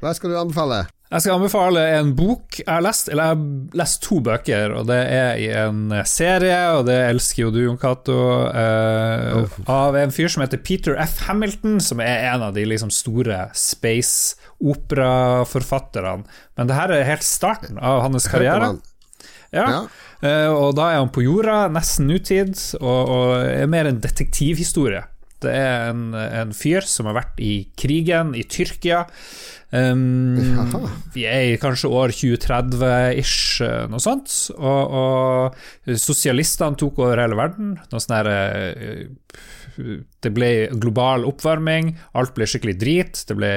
Hva 0.04 0.14
skal 0.14 0.34
du 0.34 0.38
anbefale? 0.38 0.84
Jeg 1.14 1.22
skal 1.22 1.36
anbefale 1.38 1.78
en 2.00 2.16
bok 2.18 2.56
jeg 2.58 2.66
har 2.66 2.82
lest, 2.82 3.06
eller 3.12 3.28
jeg 3.28 3.36
har 3.36 3.42
lest 3.78 4.02
to 4.02 4.16
bøker, 4.26 4.74
og 4.80 4.88
det 4.90 4.98
er 5.14 5.38
i 5.38 5.46
en 5.62 5.94
serie, 6.10 6.74
og 6.74 6.88
det 6.88 6.96
elsker 7.12 7.44
jo 7.44 7.52
du, 7.54 7.60
Jon 7.68 7.78
Cato, 7.78 8.16
eh, 8.50 9.38
oh. 9.38 9.46
av 9.70 9.94
en 10.00 10.16
fyr 10.16 10.30
som 10.34 10.42
heter 10.42 10.58
Peter 10.66 10.98
F. 11.04 11.20
Hamilton, 11.28 11.78
som 11.86 12.00
er 12.02 12.26
en 12.32 12.42
av 12.48 12.54
de 12.58 12.64
liksom 12.66 12.90
store 12.94 13.50
space-operaforfatterne. 13.54 16.24
Men 16.58 16.68
det 16.70 16.76
her 16.80 16.90
er 16.98 17.10
helt 17.12 17.28
starten 17.28 17.78
av 17.78 18.02
hans 18.08 18.26
karriere. 18.32 18.68
Ja. 19.54 19.68
ja. 19.70 19.82
Eh, 20.26 20.50
og 20.50 20.74
da 20.80 20.86
er 20.90 20.98
han 21.04 21.14
på 21.14 21.22
jorda, 21.28 21.70
nesten 21.78 22.10
nutid, 22.10 22.58
og, 22.82 23.02
og 23.06 23.46
er 23.46 23.70
mer 23.70 23.86
en 23.92 24.02
detektivhistorie. 24.02 25.13
Det 25.44 25.54
er 25.54 25.90
en, 25.92 26.14
en 26.14 26.54
fyr 26.56 26.86
som 26.88 27.10
har 27.10 27.20
vært 27.20 27.42
i 27.44 27.54
krigen 27.80 28.34
i 28.38 28.46
Tyrkia. 28.50 29.04
Um, 29.74 30.38
vi 31.16 31.26
er 31.26 31.48
i 31.50 31.58
kanskje 31.58 31.90
år 31.90 32.14
2030-ish, 32.14 33.64
eh, 33.66 33.88
noe 33.90 34.04
sånt. 34.04 34.36
Og, 34.54 34.96
og 35.00 35.98
sosialistene 35.98 36.78
tok 36.80 37.02
over 37.02 37.24
hele 37.24 37.40
verden. 37.40 37.76
Noe 37.90 38.04
sånn 38.04 38.18
herre 38.20 38.38
eh, 38.74 39.04
det 40.22 40.30
ble 40.36 40.50
global 40.78 41.26
oppvarming, 41.26 41.96
alt 42.20 42.36
ble 42.36 42.46
skikkelig 42.46 42.76
drit, 42.78 43.24
det 43.30 43.38
ble, 43.38 43.54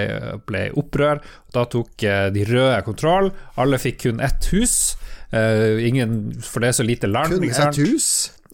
ble 0.49 0.63
opprør. 0.81 1.21
Da 1.55 1.67
tok 1.69 2.07
eh, 2.07 2.29
de 2.33 2.47
røde 2.49 2.81
kontroll. 2.87 3.31
Alle 3.61 3.81
fikk 3.83 4.07
kun 4.07 4.25
ett 4.25 4.49
hus. 4.55 4.97
Uh, 5.27 5.83
ingen, 5.83 6.37
for 6.39 6.63
det 6.63 6.69
er 6.71 6.77
så 6.79 6.85
lite 6.87 7.09
land. 7.11 7.35
Kun 7.35 7.51
ett 7.51 7.81
hus? 7.83 8.09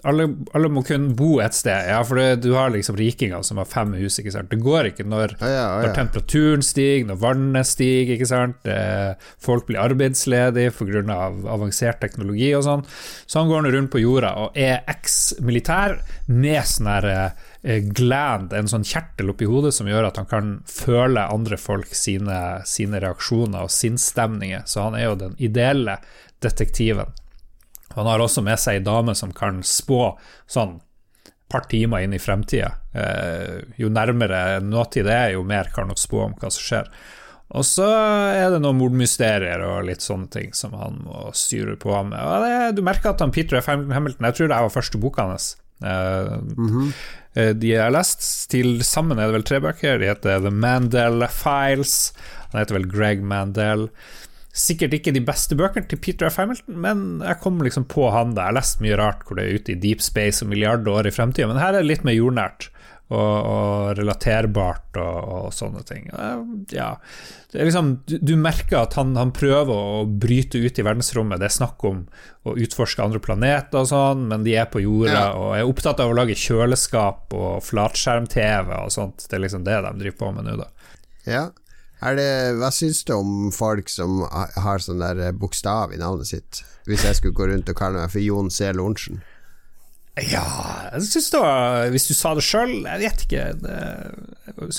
Alle, 0.09 0.29
alle, 0.57 0.71
må 0.73 0.83
kunne 0.87 1.13
bo 1.19 1.37
et 1.45 1.55
sted, 1.57 1.89
ja, 1.91 2.01
for 2.07 2.19
det, 2.19 2.43
du 2.43 2.53
har 2.57 2.73
liksom 2.75 2.97
rikinger 2.99 3.45
som 3.47 3.61
har 3.61 3.69
fem 3.71 3.95
hus. 4.01 4.19
ikke 4.19 4.35
sant? 4.35 4.51
Det 4.51 4.61
går 4.63 4.93
ikke 4.93 5.07
når, 5.09 5.37
ja, 5.41 5.53
ja, 5.53 5.67
når 5.85 5.95
temperaturen 5.97 6.65
stiger, 6.67 7.07
når 7.11 7.21
vannet 7.23 7.69
stiger, 7.69 8.17
ikke 8.17 8.31
sant. 8.31 8.71
Folk 9.43 9.69
blir 9.69 9.83
arbeidsledige 9.83 10.75
pga. 10.77 11.05
Av 11.13 11.63
avansert 11.63 12.01
teknologi 12.03 12.51
og 12.57 12.65
sånn. 12.67 12.85
Så 13.27 13.41
han 13.41 13.51
går 13.51 13.65
nå 13.65 13.73
rundt 13.75 13.93
på 13.93 14.03
jorda 14.03 14.35
og 14.43 14.59
er 14.59 14.83
eks-militær 14.91 15.99
med 16.31 16.61
sånn 16.69 16.91
her 16.91 17.09
eh, 17.13 17.81
gland, 17.95 18.53
en 18.57 18.71
sånn 18.71 18.87
kjertel 18.87 19.33
oppi 19.33 19.49
hodet 19.49 19.75
som 19.77 19.91
gjør 19.91 20.11
at 20.11 20.21
han 20.21 20.29
kan 20.31 20.53
føle 20.69 21.27
andre 21.33 21.59
folk 21.61 21.95
sine, 21.97 22.39
sine 22.69 23.03
reaksjoner 23.03 23.67
og 23.67 23.73
sinnsstemninger. 23.73 24.67
Så 24.67 24.87
han 24.87 24.99
er 24.99 25.09
jo 25.09 25.19
den 25.27 25.37
ideelle 25.43 25.99
detektiven. 26.43 27.13
Han 27.97 28.09
har 28.09 28.23
også 28.25 28.45
med 28.45 28.61
seg 28.61 28.81
ei 28.81 28.85
dame 28.85 29.15
som 29.19 29.33
kan 29.37 29.61
spå 29.67 30.15
sånn 30.51 30.81
par 31.53 31.67
timer 31.69 32.01
inn 32.01 32.15
i 32.17 32.21
fremtida. 32.23 32.73
Eh, 32.97 33.59
jo 33.77 33.91
nærmere 33.93 34.61
nåtid 34.65 35.05
det 35.05 35.17
er, 35.17 35.35
jo 35.37 35.45
mer 35.45 35.69
kan 35.75 35.93
hun 35.93 36.01
spå 36.01 36.25
om 36.27 36.37
hva 36.41 36.51
som 36.51 36.65
skjer. 36.65 36.89
Og 37.53 37.67
så 37.69 37.87
er 38.33 38.47
det 38.55 38.63
noen 38.65 38.79
mordmysterier 38.81 39.61
og 39.67 39.85
litt 39.85 40.05
sånne 40.05 40.31
ting 40.33 40.55
som 40.57 40.73
han 40.81 41.03
må 41.05 41.27
styre 41.37 41.77
på 41.81 41.93
med. 42.09 42.17
Det, 42.17 42.79
du 42.79 42.85
merker 42.87 43.13
at 43.13 43.21
han 43.21 43.35
Peter 43.35 43.61
F. 43.61 43.69
Hamilton 43.69 44.31
Jeg 44.31 44.39
tror 44.39 44.49
det 44.49 44.61
var 44.65 44.73
første 44.73 45.01
boka 45.03 45.27
hans. 45.29 45.57
Uh, 45.83 46.39
mm 46.57 46.69
-hmm. 46.71 46.93
De 47.59 47.67
jeg 47.67 47.83
har 47.83 47.91
lest, 47.91 48.51
til 48.51 48.85
sammen 48.85 49.19
er 49.19 49.27
det 49.27 49.33
vel 49.33 49.43
tre 49.43 49.61
bøker. 49.61 49.99
De 49.99 50.07
heter 50.07 50.41
The 50.41 50.51
Mandel 50.51 51.29
Files. 51.29 52.13
Han 52.53 52.61
heter 52.61 52.75
vel 52.75 52.91
Greg 52.93 53.23
Mandel. 53.23 53.89
Sikkert 54.53 54.93
ikke 54.99 55.15
de 55.17 55.23
beste 55.25 55.57
bøkene 55.57 55.89
til 55.89 56.01
Peter 56.05 56.29
F. 56.29 56.37
Hamilton, 56.43 56.77
men 56.85 57.05
jeg 57.25 57.41
kom 57.41 57.63
liksom 57.65 57.87
på 57.89 58.11
han 58.13 58.35
der. 58.37 58.51
Jeg 58.51 58.53
har 58.53 58.59
lest 58.59 58.83
mye 58.85 58.99
rart 59.01 59.25
hvor 59.25 59.39
det 59.39 59.47
er 59.47 59.57
ute 59.57 59.73
i 59.73 59.81
deep 59.81 60.05
space 60.05 60.45
og 60.45 60.51
milliarder 60.53 60.93
år 60.93 61.09
i 61.09 61.15
fremtida, 61.15 61.49
men 61.49 61.61
her 61.63 61.73
er 61.73 61.81
det 61.81 61.89
litt 61.89 62.05
mer 62.05 62.19
jordnært 62.19 62.69
og, 63.13 63.47
og 63.53 63.99
relaterbart 63.99 64.99
og, 65.01 65.17
og, 65.37 65.47
sånne 65.55 65.83
ting. 65.89 66.07
Ja, 66.73 66.91
liksom, 67.53 67.95
du, 68.09 68.17
du, 68.23 68.35
merker 68.41 68.83
at 68.83 68.97
han, 68.97 69.15
han, 69.21 69.35
prøver 69.37 69.73
å 69.73 70.05
bryte 70.07 70.61
ut 70.63 70.81
i 70.81 70.85
verdensrommet. 70.87 71.41
Det 71.43 71.49
er 71.49 71.57
snakk 71.57 71.85
om 71.89 72.05
å 72.49 72.57
utforske 72.57 73.05
andre 73.05 73.21
planeter 73.23 73.83
og 73.83 73.91
sånn, 73.91 74.27
men 74.31 74.47
de 74.47 74.57
er 74.59 74.71
på 74.73 74.85
jorda 74.85 75.27
og 75.39 75.57
er 75.59 75.69
opptatt 75.69 76.01
av 76.03 76.13
å 76.13 76.17
lage 76.17 76.39
kjøleskap 76.39 77.33
og 77.37 77.61
flatskjerm-TV 77.69 78.73
og 78.81 78.95
sånt. 78.95 79.27
Det 79.29 79.39
er 79.39 79.45
liksom 79.47 79.67
det 79.69 79.81
de 79.85 79.97
driver 80.05 80.21
på 80.25 80.33
med 80.37 80.49
nå, 80.49 80.57
da. 80.61 80.71
Ja. 81.29 81.45
Det, 82.03 82.31
hva 82.59 82.71
syns 82.75 83.05
du 83.07 83.13
om 83.15 83.51
folk 83.55 83.91
som 83.93 84.25
har 84.27 84.83
sånn 84.83 85.03
der 85.03 85.31
bokstav 85.39 85.95
i 85.95 86.01
navnet 86.01 86.33
sitt? 86.33 86.63
Hvis 86.89 87.05
jeg 87.07 87.19
skulle 87.21 87.37
gå 87.39 87.47
rundt 87.47 87.71
og 87.71 87.79
kalle 87.79 88.03
meg 88.03 88.11
for 88.11 88.23
Jon 88.25 88.51
C. 88.51 88.73
Lorentzen? 88.75 89.21
Ja, 90.19 90.43
jeg 90.93 91.07
syns 91.09 91.31
det 91.33 91.39
var 91.41 91.87
Hvis 91.95 92.05
du 92.11 92.13
sa 92.13 92.35
det 92.37 92.43
sjøl, 92.45 92.75
jeg 92.85 93.01
vet 93.01 93.23
ikke. 93.25 93.45
Det, 93.63 93.77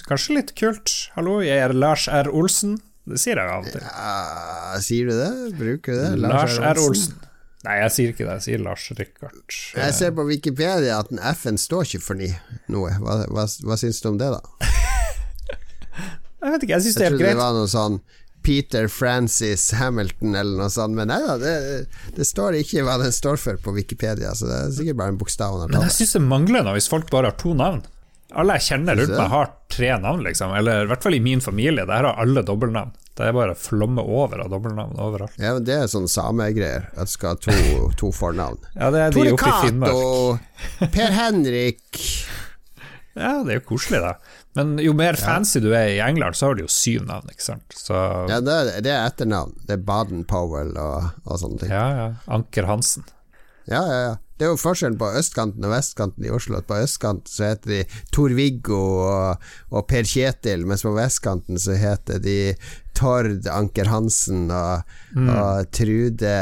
kanskje 0.06 0.38
litt 0.38 0.52
kult. 0.60 0.94
Hallo, 1.16 1.40
jeg 1.42 1.64
er 1.64 1.74
Lars 1.74 2.10
R. 2.12 2.30
Olsen. 2.30 2.78
Det 3.10 3.20
sier 3.20 3.40
jeg 3.40 3.52
av 3.52 3.66
og 3.66 3.72
til. 3.72 3.84
Ja, 3.88 4.82
sier 4.84 5.10
du 5.10 5.16
det? 5.18 5.32
Bruker 5.60 5.96
du 5.96 6.02
det? 6.04 6.12
Lars, 6.28 6.60
Lars 6.60 6.60
R. 6.76 6.84
Olsen. 6.84 7.18
Nei, 7.64 7.78
jeg 7.80 7.96
sier 7.96 8.12
ikke 8.12 8.26
det. 8.28 8.38
Jeg 8.42 8.46
sier 8.50 8.64
Lars 8.64 8.86
Rikard. 9.00 9.58
Jeg 9.80 9.96
ser 9.96 10.16
på 10.16 10.28
Wikipedia 10.28 11.00
at 11.00 11.12
en 11.16 11.24
F-en 11.32 11.60
står 11.60 11.88
ikke 11.88 12.04
for 12.04 12.20
noe. 12.20 12.96
Hva, 13.00 13.22
hva, 13.32 13.48
hva 13.48 13.80
syns 13.80 14.04
du 14.04 14.12
om 14.12 14.20
det, 14.20 14.34
da? 14.36 14.83
Jeg 16.44 16.56
vet 16.56 16.68
ikke, 16.68 16.76
jeg 16.76 16.86
syns 16.88 17.00
det 17.00 17.06
er 17.06 17.10
helt 17.12 17.22
greit. 17.22 17.30
Jeg 17.32 17.38
trodde 17.38 17.40
det 17.40 17.46
var 17.46 17.58
noe 17.60 17.72
sånn 17.72 17.98
Peter 18.44 18.90
Francis 18.92 19.72
Hamilton 19.80 20.36
eller 20.36 20.60
noe 20.60 20.72
sånt, 20.74 20.98
men 20.98 21.08
nei 21.08 21.22
da, 21.24 21.38
det, 21.40 21.54
det, 22.18 22.28
står 22.28 22.60
ikke 22.60 22.84
hva 22.84 22.98
den 23.00 23.16
står 23.16 23.40
for 23.40 23.60
på 23.64 23.72
Wikipedia, 23.78 24.34
så 24.36 24.50
det 24.50 24.58
er 24.60 24.74
sikkert 24.76 25.00
bare 25.00 25.16
en 25.16 25.20
bokstav. 25.22 25.62
Men 25.64 25.88
jeg 25.88 25.96
syns 26.02 26.18
det 26.18 26.24
mangler 26.28 26.68
noe 26.68 26.76
hvis 26.76 26.92
folk 26.92 27.08
bare 27.14 27.32
har 27.32 27.40
to 27.40 27.56
navn. 27.58 27.86
Alle 28.34 28.58
jeg 28.58 28.66
kjenner 28.72 28.98
rundt 28.98 29.14
meg 29.14 29.30
har 29.30 29.50
tre 29.72 29.90
navn, 30.02 30.24
liksom. 30.26 30.54
Eller 30.58 30.84
i 30.84 30.90
hvert 30.90 31.06
fall 31.06 31.14
i 31.14 31.22
min 31.22 31.42
familie. 31.44 31.86
Der 31.86 32.08
har 32.08 32.22
alle 32.22 32.42
dobbeltnavn. 32.46 32.96
Det 33.14 33.28
er 33.28 33.36
bare 33.36 33.54
flomme 33.54 34.02
over 34.02 34.42
av 34.42 34.50
dobbeltnavn 34.50 34.98
overalt. 34.98 35.36
Ja, 35.38 35.54
men 35.54 35.68
Det 35.68 35.76
er 35.78 35.92
sånn 35.92 36.10
samegreier, 36.10 36.88
at 36.98 37.12
du 37.12 37.14
skal 37.14 37.36
ha 37.36 37.42
to, 37.46 37.58
to 38.02 38.10
fornavn. 38.16 38.58
Ja, 38.74 38.90
det 38.94 39.04
er 39.04 39.14
de 39.14 39.28
Tore 39.36 39.38
Cato, 39.38 40.88
Per 40.96 41.14
Henrik 41.14 41.84
Ja, 43.14 43.44
det 43.46 43.54
er 43.54 43.60
jo 43.60 43.68
koselig, 43.70 44.02
da. 44.02 44.16
Men 44.54 44.76
jo 44.82 44.94
mer 44.98 45.18
fancy 45.18 45.62
du 45.64 45.72
er 45.74 45.96
i 45.96 46.02
England, 46.04 46.38
så 46.38 46.50
har 46.50 46.58
du 46.58 46.66
jo 46.66 46.72
syv 46.72 47.08
navn, 47.10 47.30
ikke 47.34 47.46
sant. 47.48 47.74
Så... 47.74 47.98
Ja, 48.30 48.38
det 48.44 48.54
er, 48.54 48.74
det 48.86 48.92
er, 48.94 49.08
etternavn. 49.08 49.56
Det 49.66 49.80
er 49.80 49.88
Baden-Powell 49.88 50.76
og, 50.78 51.10
og, 51.26 51.40
sånne 51.42 51.64
ting. 51.64 51.74
Ja, 51.74 51.88
ja. 51.98 52.12
Anker 52.38 52.70
Hansen. 52.70 53.08
Ja, 53.66 53.82
ja, 53.82 53.98
ja. 54.10 54.14
Det 54.38 54.48
er 54.48 54.50
jo 54.52 54.60
forskjellen 54.60 54.98
på 55.00 55.08
østkanten 55.16 55.64
og 55.64 55.72
vestkanten 55.72 56.26
i 56.26 56.32
Oslo. 56.34 56.58
På 56.68 56.76
østkanten 56.84 57.30
så 57.30 57.52
heter 57.52 57.70
de 57.70 58.00
Tor-Viggo 58.12 58.80
og, 59.06 59.44
og, 59.72 59.84
Per 59.88 60.08
Kjetil, 60.10 60.66
mens 60.68 60.84
på 60.84 60.92
vestkanten 60.98 61.62
så 61.62 61.78
heter 61.80 62.20
de 62.22 62.38
Tord 62.98 63.48
Anker 63.50 63.88
Hansen 63.90 64.50
og, 64.52 64.90
mm. 65.16 65.30
og 65.32 65.70
Trude 65.74 66.34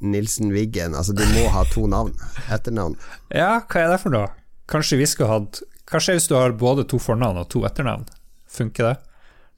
Nilsen 0.00 0.50
Wiggen. 0.56 0.96
Altså, 0.98 1.14
de 1.16 1.28
må 1.36 1.46
ha 1.54 1.62
to 1.70 1.86
navn. 1.88 2.16
Etternavn. 2.48 2.96
Ja, 3.30 3.60
hva 3.62 3.84
er 3.84 3.94
det 3.94 4.00
for 4.02 4.16
noe? 4.16 4.32
Kanskje 4.72 4.98
vi 4.98 5.08
skulle 5.08 5.30
hatt 5.30 5.62
hva 5.94 6.00
skjer 6.02 6.16
hvis 6.18 6.26
du 6.26 6.34
har 6.34 6.56
både 6.58 6.82
to 6.90 6.98
fornavn 6.98 7.38
og 7.38 7.46
to 7.54 7.60
etternavn? 7.68 8.08
Funker 8.50 8.88
det? 8.88 8.94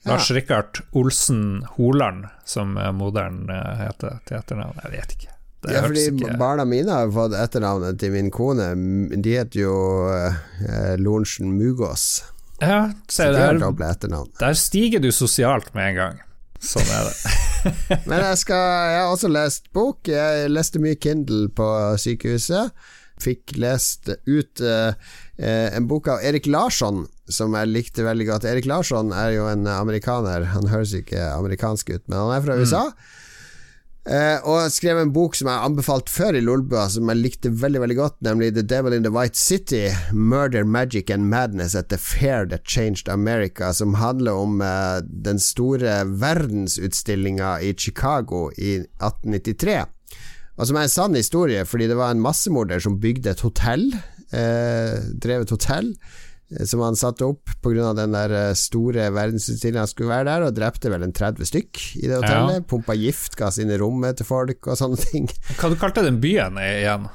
Ja. 0.05 0.11
Lars 0.11 0.29
Rikard 0.37 0.83
Olsen 0.93 1.65
Holand, 1.79 2.27
som 2.45 2.77
moderen 2.99 3.49
eh, 3.51 3.81
heter 3.81 4.21
til 4.29 4.37
etternavn. 4.37 4.77
Jeg 4.85 4.93
vet 4.93 5.15
ikke. 5.17 5.33
Det 5.65 5.73
ja, 5.73 5.81
fordi 5.83 6.05
ikke... 6.13 6.37
barna 6.39 6.67
mine 6.69 6.93
har 6.93 7.09
fått 7.11 7.35
etternavnet 7.41 7.97
til 7.99 8.13
min 8.15 8.29
kone. 8.31 8.69
De 9.17 9.33
heter 9.33 9.63
jo 9.65 9.79
eh, 10.13 10.93
Lorentzen 11.01 11.57
Mugås. 11.57 12.05
Ja, 12.61 12.91
se, 13.09 13.31
der, 13.33 13.59
der 14.41 14.55
stiger 14.57 15.01
du 15.01 15.11
sosialt 15.13 15.73
med 15.75 15.91
en 15.91 15.99
gang. 16.03 16.21
Sånn 16.63 16.87
er 16.89 17.09
det. 17.09 17.35
Men 18.09 18.23
jeg, 18.29 18.43
skal, 18.45 18.63
jeg 18.93 19.01
har 19.01 19.17
også 19.17 19.33
lest 19.33 19.73
bok. 19.77 20.13
Jeg 20.13 20.53
leste 20.53 20.81
mye 20.85 21.01
Kindle 21.01 21.49
på 21.57 21.67
sykehuset. 22.01 22.77
Fikk 23.21 23.57
lest 23.61 24.13
ut 24.29 24.63
uh, 24.65 24.93
en 25.37 25.85
bok 25.91 26.09
av 26.09 26.23
Erik 26.25 26.47
Larsson 26.49 27.03
som 27.29 27.55
jeg 27.59 27.69
likte 27.69 28.07
veldig 28.07 28.27
godt. 28.31 28.47
Erik 28.49 28.69
Larsson 28.71 29.13
er 29.13 29.35
jo 29.35 29.47
en 29.51 29.67
amerikaner. 29.69 30.47
Han 30.55 30.71
høres 30.71 30.95
ikke 30.97 31.21
amerikansk 31.35 31.91
ut, 31.93 32.05
men 32.07 32.19
han 32.23 32.35
er 32.37 32.45
fra 32.45 32.57
USA. 32.57 32.85
Mm. 32.89 33.23
Uh, 34.07 34.39
og 34.47 34.71
skrev 34.71 35.01
en 35.01 35.11
bok 35.11 35.35
som 35.35 35.49
jeg 35.51 35.67
anbefalt 35.67 36.11
før 36.13 36.37
i 36.39 36.43
Lolbua, 36.45 36.85
som 36.95 37.09
jeg 37.11 37.19
likte 37.19 37.51
veldig 37.51 37.81
veldig 37.83 37.97
godt, 37.99 38.17
nemlig 38.23 38.53
The 38.55 38.63
Devil 38.63 38.95
in 38.95 39.03
the 39.03 39.11
White 39.11 39.35
City 39.35 39.89
Murder, 40.15 40.63
Magic 40.63 41.11
and 41.11 41.27
Madness 41.27 41.75
at 41.75 41.89
the 41.91 41.99
Fair 41.99 42.47
That 42.47 42.63
Changed 42.71 43.11
America, 43.11 43.73
som 43.75 43.99
handler 43.99 44.39
om 44.39 44.63
uh, 44.63 45.03
den 45.03 45.43
store 45.43 46.05
verdensutstillinga 46.07 47.57
i 47.67 47.75
Chicago 47.75 48.47
i 48.55 48.77
1893. 49.03 49.81
Og 50.57 50.71
som 50.71 50.79
er 50.79 50.87
en 50.87 50.95
sann 50.95 51.19
historie, 51.19 51.67
fordi 51.67 51.91
det 51.91 51.99
var 51.99 52.15
en 52.15 52.23
massemorder 52.23 52.79
som 52.79 53.01
bygde 53.03 53.35
et 53.35 53.43
hotell, 53.43 53.91
eh, 54.35 54.97
drev 55.23 55.45
et 55.45 55.53
hotell, 55.55 55.93
eh, 56.51 56.65
som 56.67 56.83
han 56.85 56.99
satte 56.99 57.27
opp 57.27 57.53
pga. 57.63 57.93
den 57.99 58.17
der 58.17 58.35
eh, 58.35 58.55
store 58.59 59.09
verdensutstillingen 59.15 59.85
han 59.85 59.91
skulle 59.91 60.13
være 60.13 60.29
der, 60.31 60.47
og 60.47 60.57
drepte 60.57 60.93
vel 60.93 61.07
en 61.07 61.15
30 61.17 61.51
stykk 61.51 61.83
i 62.03 62.07
det 62.07 62.21
hotellet. 62.21 62.61
Ja. 62.61 62.67
Pumpa 62.71 62.97
giftgass 62.99 63.61
inn 63.63 63.73
i 63.73 63.81
rommet 63.81 64.21
til 64.21 64.29
folk 64.29 64.67
og 64.67 64.79
sånne 64.81 65.01
ting. 65.03 65.31
Hva 65.59 65.73
du 65.73 65.79
kalte 65.81 66.07
den 66.07 66.21
byen 66.23 66.61
igjen? 66.63 67.11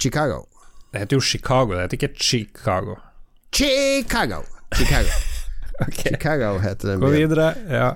Chicago. 0.00 0.44
Det 0.92 1.04
heter 1.04 1.18
jo 1.18 1.26
Chicago, 1.26 1.74
det 1.74 1.86
heter 1.86 2.00
ikke 2.00 2.14
Chicago. 2.22 2.98
Chicago! 3.54 4.42
Chicago. 4.74 5.10
okay. 5.86 6.10
Chicago 6.10 6.58
heter 6.62 6.94
den 6.94 7.00
byen. 7.00 7.06
Gå 7.06 7.14
videre, 7.16 7.54
ja. 7.70 7.94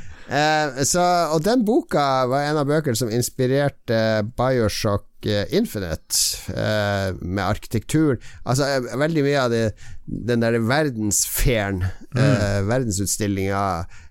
Eh, 0.30 0.82
så, 0.86 1.04
og 1.34 1.42
den 1.42 1.64
boka 1.66 2.26
var 2.30 2.46
en 2.46 2.60
av 2.60 2.68
bøkene 2.70 2.98
som 2.98 3.10
inspirerte 3.10 4.22
Bioshock 4.38 5.26
eh, 5.26 5.50
Infinite, 5.58 6.20
eh, 6.54 7.16
med 7.18 7.42
arkitekturen. 7.48 8.20
Altså, 8.44 8.68
eh, 8.68 8.92
veldig 9.00 9.24
mye 9.26 9.40
av 9.42 9.50
det, 9.50 9.64
den 10.06 10.44
der 10.44 10.60
verdensfæren 10.62 11.82
mm. 11.82 12.22
eh, 12.22 12.60
verdensutstillinga, 12.68 13.64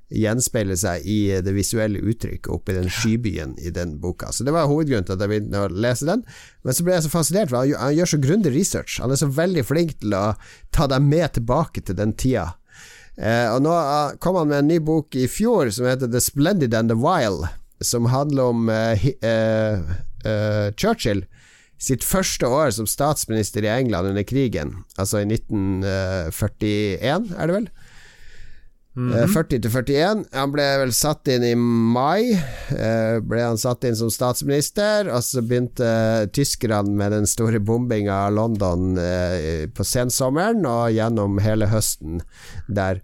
gjenspeiler 0.10 0.78
seg 0.80 1.06
i 1.06 1.18
det 1.46 1.52
visuelle 1.54 2.02
uttrykket 2.02 2.50
oppi 2.50 2.74
den 2.74 2.90
skybyen 2.90 3.52
i 3.62 3.70
den 3.74 3.92
boka. 4.02 4.32
Så 4.34 4.42
det 4.42 4.56
var 4.56 4.66
hovedgrunnen 4.70 5.06
til 5.06 5.14
at 5.14 5.22
jeg 5.22 5.30
begynte 5.30 5.62
å 5.68 5.70
lese 5.70 6.08
den. 6.10 6.24
Men 6.66 6.76
så 6.76 6.86
ble 6.86 6.96
jeg 6.96 7.06
så 7.06 7.12
fascinert, 7.14 7.52
for 7.52 7.62
han 7.62 7.94
gjør 7.94 8.10
så 8.16 8.22
grundig 8.24 8.56
research. 8.56 8.98
Han 9.04 9.14
er 9.14 9.22
så 9.22 9.30
veldig 9.30 9.66
flink 9.70 10.00
til 10.02 10.18
å 10.18 10.24
ta 10.76 10.90
deg 10.90 11.06
med 11.06 11.38
tilbake 11.38 11.86
til 11.86 12.00
den 12.00 12.16
tida 12.18 12.48
Eh, 13.20 13.52
og 13.52 13.60
nå 13.66 13.74
uh, 13.76 14.16
kom 14.24 14.38
han 14.40 14.48
med 14.48 14.62
en 14.62 14.70
ny 14.72 14.78
bok 14.80 15.16
i 15.20 15.28
fjor 15.28 15.68
som 15.76 15.84
heter 15.90 16.08
The 16.12 16.22
Splendid 16.24 16.74
and 16.78 16.90
the 16.92 16.96
Wild, 16.96 17.48
som 17.84 18.06
handler 18.12 18.44
om 18.54 18.70
uh, 18.72 18.96
uh, 19.28 19.80
Churchill 20.80 21.26
sitt 21.80 22.04
første 22.04 22.44
år 22.48 22.72
som 22.76 22.88
statsminister 22.88 23.64
i 23.64 23.70
England 23.72 24.08
under 24.12 24.24
krigen, 24.28 24.84
altså 25.00 25.20
i 25.24 25.28
1941, 25.28 27.30
er 27.40 27.48
det 27.48 27.56
vel? 27.56 27.70
Mm 29.00 29.14
-hmm. 29.14 29.28
40 29.34 29.62
til 29.62 29.72
41. 29.72 30.26
Han 30.34 30.52
ble 30.52 30.64
vel 30.82 30.92
satt 30.94 31.28
inn 31.28 31.44
i 31.44 31.56
mai. 31.56 32.36
Eh, 32.76 33.20
ble 33.24 33.42
han 33.42 33.58
satt 33.58 33.84
inn 33.84 33.96
som 33.96 34.10
statsminister, 34.12 35.08
og 35.08 35.24
så 35.24 35.42
begynte 35.42 36.28
tyskerne 36.36 36.92
med 36.92 37.12
den 37.12 37.28
store 37.28 37.60
bombinga 37.60 38.14
av 38.14 38.34
London 38.34 38.98
eh, 38.98 39.68
på 39.72 39.84
sensommeren 39.84 40.66
og 40.66 40.92
gjennom 40.92 41.40
hele 41.40 41.72
høsten 41.72 42.22
der. 42.68 43.00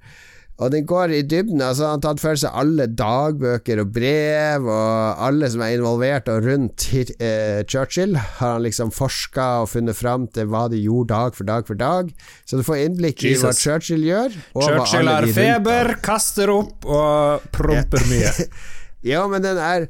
Og 0.55 0.71
den 0.71 0.85
går 0.87 1.11
i 1.11 1.21
dybden. 1.27 1.59
Altså 1.61 1.89
Han 1.89 1.97
har 1.97 2.03
tatt 2.05 2.21
for 2.23 2.39
seg 2.39 2.55
alle 2.55 2.87
dagbøker 2.87 3.81
og 3.83 3.91
brev, 3.95 4.69
og 4.71 5.25
alle 5.27 5.49
som 5.51 5.63
er 5.65 5.75
involvert 5.75 6.31
og 6.31 6.47
rundt 6.47 6.87
eh, 6.95 7.59
Churchill, 7.67 8.15
har 8.15 8.55
han 8.55 8.63
liksom 8.63 8.93
forska 8.95 9.49
og 9.65 9.69
funnet 9.73 9.99
fram 9.99 10.29
til 10.31 10.47
hva 10.51 10.65
de 10.71 10.79
gjorde 10.79 11.11
dag 11.11 11.35
for 11.35 11.49
dag 11.49 11.67
for 11.67 11.79
dag. 11.79 12.13
Så 12.47 12.61
du 12.61 12.63
får 12.67 12.85
innblikk 12.85 13.25
Jesus. 13.25 13.41
i 13.41 13.43
hva 13.43 13.53
Churchill 13.59 14.07
gjør. 14.07 14.39
Churchill 14.55 15.11
har 15.11 15.27
feber, 15.35 15.95
kaster 16.05 16.53
opp 16.55 16.87
og 16.87 17.47
promper 17.55 18.07
mye. 18.11 18.31
ja, 19.11 19.27
men 19.31 19.43
den 19.43 19.59
er 19.61 19.89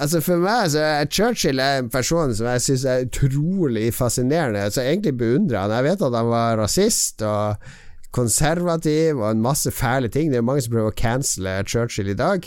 Altså 0.00 0.18
For 0.24 0.40
meg 0.40 0.70
så 0.72 0.80
er 0.80 1.08
Churchill 1.12 1.60
er 1.60 1.82
en 1.82 1.90
person 1.92 2.32
som 2.34 2.48
jeg 2.48 2.62
syns 2.64 2.84
er 2.88 3.04
utrolig 3.04 3.90
fascinerende. 3.94 4.64
Så 4.72 4.82
jeg 4.82 4.96
egentlig 4.96 5.12
beundrer 5.20 5.60
han. 5.60 5.74
Jeg 5.76 5.86
vet 5.86 6.04
at 6.08 6.16
han 6.16 6.30
var 6.32 6.56
rasist 6.58 7.22
og 7.22 7.68
konservativ 8.14 9.18
og 9.20 9.28
en 9.30 9.44
masse 9.44 9.72
fæle 9.74 10.10
ting. 10.12 10.30
Det 10.30 10.38
er 10.38 10.44
jo 10.44 10.48
mange 10.50 10.64
som 10.64 10.74
prøver 10.76 10.92
å 10.92 10.98
cancele 10.98 11.56
Churchill 11.66 12.12
i 12.12 12.18
dag. 12.18 12.46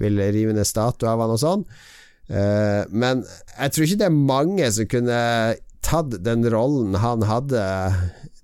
Vil 0.00 0.18
rive 0.18 0.54
ned 0.56 0.66
statue 0.66 1.10
av 1.10 1.22
han 1.22 1.34
og 1.34 1.40
sånn. 1.42 1.66
Uh, 2.24 2.82
men 2.88 3.22
jeg 3.52 3.74
tror 3.74 3.86
ikke 3.86 4.00
det 4.00 4.08
er 4.08 4.22
mange 4.32 4.68
som 4.72 4.88
kunne 4.88 5.18
tatt 5.84 6.14
den 6.24 6.46
rollen 6.48 6.96
han 6.96 7.26
hadde 7.28 7.60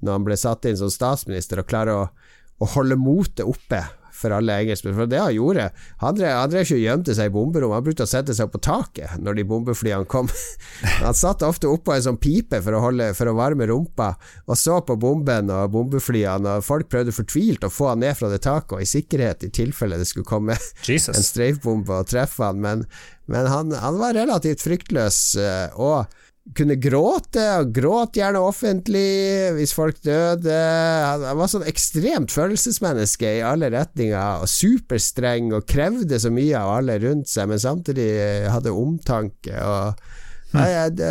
når 0.04 0.16
han 0.16 0.26
ble 0.26 0.36
satt 0.40 0.66
inn 0.68 0.78
som 0.80 0.92
statsminister, 0.92 1.60
og 1.60 1.68
klare 1.68 1.96
å, 1.96 2.04
å 2.60 2.68
holde 2.74 2.98
motet 3.00 3.44
oppe 3.48 3.82
for 4.20 4.34
alle 4.36 4.58
engelskmenn. 4.62 4.96
For 4.98 5.10
det 5.10 5.20
han 5.20 5.34
gjorde 5.34 5.70
Han 6.02 6.16
drev, 6.18 6.32
han 6.36 6.52
drev 6.52 6.66
ikke 6.66 6.78
og 6.78 6.84
gjemte 6.84 7.16
seg 7.16 7.30
i 7.30 7.34
bomberom, 7.34 7.74
han 7.74 7.84
brukte 7.86 8.06
å 8.06 8.10
sette 8.10 8.36
seg 8.36 8.48
opp 8.48 8.56
på 8.58 8.62
taket 8.66 9.16
når 9.20 9.40
de 9.40 9.46
bombeflyene 9.48 10.08
kom. 10.10 10.30
han 11.06 11.16
satt 11.16 11.44
ofte 11.46 11.70
oppå 11.70 11.94
en 11.94 12.06
sånn 12.10 12.20
pipe 12.20 12.60
for 12.64 12.76
å, 12.76 12.82
holde, 12.86 13.10
for 13.18 13.30
å 13.30 13.36
varme 13.38 13.68
rumpa, 13.70 14.12
og 14.46 14.58
så 14.58 14.80
på 14.86 14.96
bomben 15.00 15.52
og 15.54 15.72
bombeflyene, 15.74 16.58
og 16.58 16.66
folk 16.66 16.90
prøvde 16.92 17.14
fortvilt 17.14 17.66
å 17.66 17.72
få 17.72 17.92
han 17.92 18.04
ned 18.04 18.18
fra 18.18 18.30
det 18.32 18.42
taket, 18.46 18.76
og 18.76 18.84
i 18.84 18.88
sikkerhet, 18.88 19.46
i 19.46 19.52
tilfelle 19.54 19.98
det 20.00 20.08
skulle 20.10 20.28
komme 20.28 20.56
Jesus. 20.88 21.14
en 21.14 21.26
streifbombe 21.26 22.02
og 22.02 22.10
treffe 22.10 22.44
han, 22.46 22.60
men, 22.62 22.86
men 23.30 23.48
han, 23.50 23.74
han, 23.76 24.00
var 24.00 24.16
relativt 24.16 24.64
fryktløs. 24.64 25.20
Eh, 25.40 25.80
og 25.80 26.10
kunne 26.56 26.76
gråte, 26.80 27.42
og 27.60 27.74
gråt 27.74 28.18
gjerne 28.18 28.42
offentlig 28.42 29.52
hvis 29.56 29.74
folk 29.76 30.00
døde. 30.04 30.56
Han 31.12 31.38
var 31.38 31.50
sånn 31.50 31.66
ekstremt 31.68 32.32
følelsesmenneske 32.34 33.36
i 33.38 33.44
alle 33.46 33.70
retninger, 33.72 34.42
og 34.42 34.50
superstreng 34.50 35.52
og 35.56 35.68
krevde 35.70 36.20
så 36.20 36.32
mye 36.34 36.58
av 36.58 36.80
alle 36.80 36.98
rundt 37.04 37.30
seg, 37.30 37.50
men 37.50 37.62
samtidig 37.62 38.10
hadde 38.50 38.74
omtanke. 38.74 39.54
Og, 39.54 40.00
nei, 40.56 40.68
det, 40.96 41.10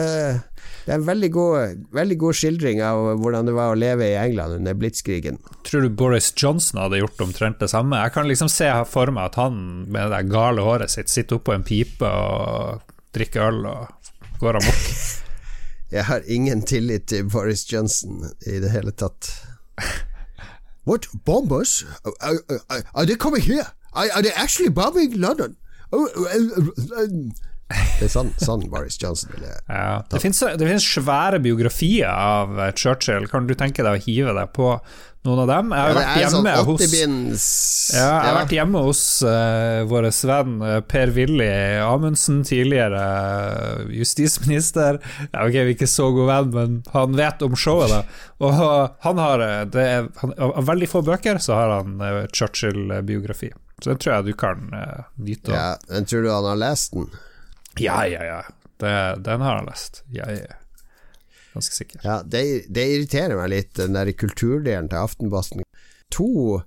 det, 0.86 0.92
er 0.92 0.98
en 0.98 1.08
veldig 1.08 1.32
god, 1.36 1.86
veldig 1.96 2.20
god 2.26 2.40
skildring 2.42 2.84
av 2.84 3.06
hvordan 3.22 3.48
det 3.48 3.56
var 3.56 3.72
å 3.74 3.80
leve 3.80 4.10
i 4.10 4.18
England 4.20 4.60
under 4.60 4.76
blitskrigen. 4.78 5.40
Tror 5.68 5.88
du 5.88 5.94
Boris 5.94 6.34
Johnson 6.36 6.84
hadde 6.84 7.04
gjort 7.04 7.24
omtrent 7.30 7.64
det 7.64 7.72
samme? 7.72 8.02
Jeg 8.04 8.16
kan 8.18 8.28
liksom 8.28 8.52
se 8.52 8.68
for 8.92 9.14
meg 9.16 9.32
at 9.32 9.40
han 9.40 9.88
med 9.88 10.12
det 10.16 10.26
gale 10.34 10.68
håret 10.68 10.92
sitt 10.92 11.12
sitter 11.12 11.40
oppå 11.40 11.56
en 11.56 11.68
pipe 11.68 12.10
og 12.10 12.84
drikker 13.16 13.48
øl 13.48 13.66
og 13.72 14.14
går 14.44 14.60
amok. 14.60 14.86
Jeg 15.92 16.06
har 16.06 16.22
ingen 16.28 16.62
tillit 16.62 17.08
til 17.10 17.30
Boris 17.30 17.66
Johnson 17.74 18.26
i 18.46 18.60
det 18.62 18.70
hele 18.72 18.92
tatt. 18.92 19.32
What? 20.88 21.08
Bombers? 21.26 21.86
Are, 22.06 22.38
are, 22.70 22.84
are 22.94 23.06
they 23.06 23.16
coming 23.16 23.42
here? 23.42 23.66
Are, 23.94 24.08
are 24.14 24.22
they 24.22 24.32
actually 24.36 24.70
bombing 24.70 25.14
London? 25.18 25.56
Oh, 25.92 26.08
det 27.70 28.08
er 28.08 28.10
sånn, 28.10 28.32
sånn 28.42 28.64
Boris 28.70 28.98
Johnson 28.98 29.30
ville 29.36 29.52
ja, 29.68 30.00
Det 30.10 30.22
finnes 30.22 30.86
svære 30.90 31.38
biografier 31.44 32.10
av 32.10 32.56
Churchill. 32.74 33.28
Kan 33.30 33.46
du 33.50 33.54
tenke 33.58 33.86
deg 33.86 33.98
å 33.98 34.02
hive 34.02 34.34
deg 34.34 34.54
på 34.58 34.72
noen 35.28 35.42
av 35.44 35.50
dem? 35.50 35.72
Jeg 35.76 35.82
har, 35.82 35.90
ja, 35.90 35.96
vært, 36.00 36.20
hjemme 36.22 36.32
sånn 36.32 36.70
hos, 36.70 36.84
ja, 37.92 38.04
jeg 38.06 38.28
har 38.30 38.38
vært 38.38 38.54
hjemme 38.56 38.84
hos 38.86 39.02
uh, 39.28 39.82
vår 39.90 40.08
venn 40.30 40.54
eh, 40.64 40.78
Per-Willy 40.94 41.50
Amundsen, 41.84 42.42
tidligere 42.48 43.02
uh, 43.04 43.90
justisminister. 43.94 45.02
Ja, 45.32 45.44
ok, 45.44 45.56
vi 45.58 45.64
er 45.66 45.74
ikke 45.74 45.90
så 45.92 46.10
god 46.16 46.30
venn, 46.32 46.54
men 46.56 46.78
han 46.94 47.18
vet 47.20 47.44
om 47.46 47.58
showet, 47.60 47.92
da. 47.92 48.22
Og 48.40 48.62
uh, 48.64 48.86
han 49.06 49.20
har 49.20 49.44
det 49.74 49.84
er, 49.84 50.08
han, 50.22 50.36
Av 50.50 50.70
veldig 50.70 50.88
få 50.92 51.04
bøker 51.08 51.42
så 51.44 51.58
har 51.58 51.76
han 51.80 52.00
Churchill-biografi. 52.32 53.52
Så 53.80 53.92
den 53.92 54.00
tror 54.00 54.16
jeg 54.18 54.32
du 54.32 54.40
kan 54.40 54.72
nyte. 55.20 55.52
Ja, 55.56 55.68
men 55.92 56.08
tror 56.08 56.24
du 56.24 56.32
han 56.32 56.48
har 56.48 56.60
lest 56.60 56.96
den? 56.96 57.12
Ja, 57.80 58.02
ja, 58.08 58.24
ja. 58.28 58.42
Det, 58.80 58.96
den 59.28 59.44
har 59.44 59.60
han 59.60 59.68
lest. 59.68 60.04
Ja, 60.16 60.28
ja. 60.32 60.60
Ganske 61.54 61.76
sikker. 61.76 62.02
Ja, 62.04 62.20
det, 62.24 62.43
det, 62.70 62.86
irriterer 62.93 63.39
meg 63.39 63.52
litt, 63.54 63.74
den 63.80 63.97
der 63.97 64.12
kulturdelen 64.18 64.89
til 64.91 65.02
Aftenposten. 65.02 65.66
To, 66.14 66.60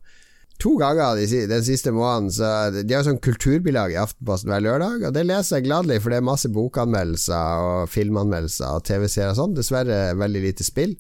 to 0.62 0.74
ganger 0.80 1.18
den 1.51 1.64
siste 1.66 1.91
måneden 1.95 2.30
så 2.30 2.49
De 2.76 2.95
har 2.95 3.03
sånn 3.07 3.18
kulturbilag 3.22 3.95
i 3.95 4.01
Aftenposten 4.03 4.53
hver 4.53 4.64
lørdag, 4.66 5.07
og 5.09 5.14
det 5.16 5.26
leser 5.28 5.61
jeg 5.61 5.68
gladelig, 5.68 6.03
for 6.03 6.14
det 6.14 6.20
er 6.20 6.28
masse 6.33 6.51
bokanmeldelser 6.53 7.68
og 7.68 7.93
filmanmeldelser 7.95 8.78
og 8.78 8.85
TV-serier 8.89 9.33
og 9.35 9.41
sånn. 9.41 9.57
Dessverre 9.59 10.03
veldig 10.18 10.45
lite 10.49 10.66
spill, 10.66 10.99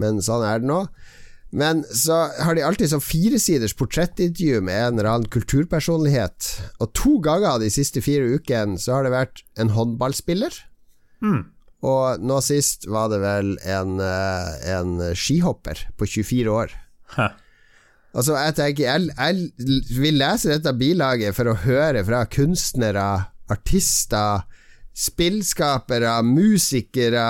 men 0.00 0.22
sånn 0.24 0.46
er 0.46 0.62
det 0.62 0.70
nå. 0.70 0.84
Men 1.54 1.84
så 1.86 2.16
har 2.42 2.56
de 2.56 2.64
alltid 2.66 2.90
sånn 2.90 3.02
firesiders 3.04 3.76
portrettintervju 3.78 4.58
med 4.66 4.74
en 4.74 4.96
eller 4.96 5.10
annen 5.12 5.30
kulturpersonlighet. 5.30 6.48
Og 6.82 6.90
to 6.98 7.20
ganger 7.22 7.60
de 7.62 7.68
siste 7.70 8.02
fire 8.02 8.26
ukene 8.34 8.74
så 8.82 8.96
har 8.96 9.06
det 9.06 9.12
vært 9.14 9.44
en 9.62 9.70
håndballspiller. 9.76 10.56
Mm. 11.22 11.44
Og 11.84 12.22
nå 12.24 12.40
sist 12.44 12.88
var 12.88 13.10
det 13.12 13.20
vel 13.20 13.54
en, 13.60 13.98
eh, 14.00 14.50
en 14.78 14.96
skihopper 15.12 15.84
på 16.00 16.08
24 16.08 16.52
år. 16.52 16.74
Hæ. 17.18 17.28
Altså, 18.14 18.36
jeg 18.38 18.54
tenker 18.54 18.84
jeg, 18.86 19.08
jeg 19.10 19.98
vil 19.98 20.20
lese 20.20 20.52
dette 20.52 20.72
bilaget 20.78 21.34
for 21.34 21.50
å 21.50 21.56
høre 21.64 22.04
fra 22.06 22.22
kunstnere, 22.30 23.08
artister 23.50 24.44
spillskapere, 24.94 26.22
musikere, 26.22 27.24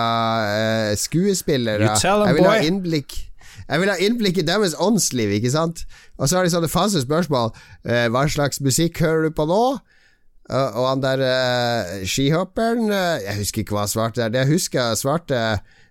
eh, 0.53 0.97
skuespillere. 1.01 1.97
Jeg 2.29 2.35
vil 2.37 2.45
ha 2.45 2.59
innblikk 2.61 3.17
jeg 3.65 3.81
vil 3.81 3.89
ha 3.89 3.97
innblikk 3.97 4.39
i 4.43 4.45
deres 4.45 4.75
åndsliv, 4.77 5.31
ikke 5.39 5.51
sant? 5.55 5.87
Og 6.19 6.29
så 6.29 6.37
har 6.37 6.45
de 6.45 6.53
sånne 6.53 6.69
faste 6.69 7.01
spørsmål. 7.01 7.55
Eh, 7.89 8.11
hva 8.13 8.27
slags 8.29 8.61
musikk 8.61 9.01
hører 9.01 9.31
du 9.31 9.31
på 9.31 9.47
nå? 9.49 9.79
Og 10.53 10.83
han 10.85 11.01
der 11.01 11.23
uh, 11.25 12.03
skihopperen 12.05 12.91
uh, 12.93 13.17
Jeg 13.25 13.39
husker 13.39 13.63
ikke 13.63 13.79
hva 13.79 13.87
han 13.87 13.93
svarte 13.95 14.21
der. 14.21 14.35
Det 14.35 14.43
jeg 14.43 14.59
husker 14.59 14.91
jeg 14.91 15.01
svarte 15.01 15.39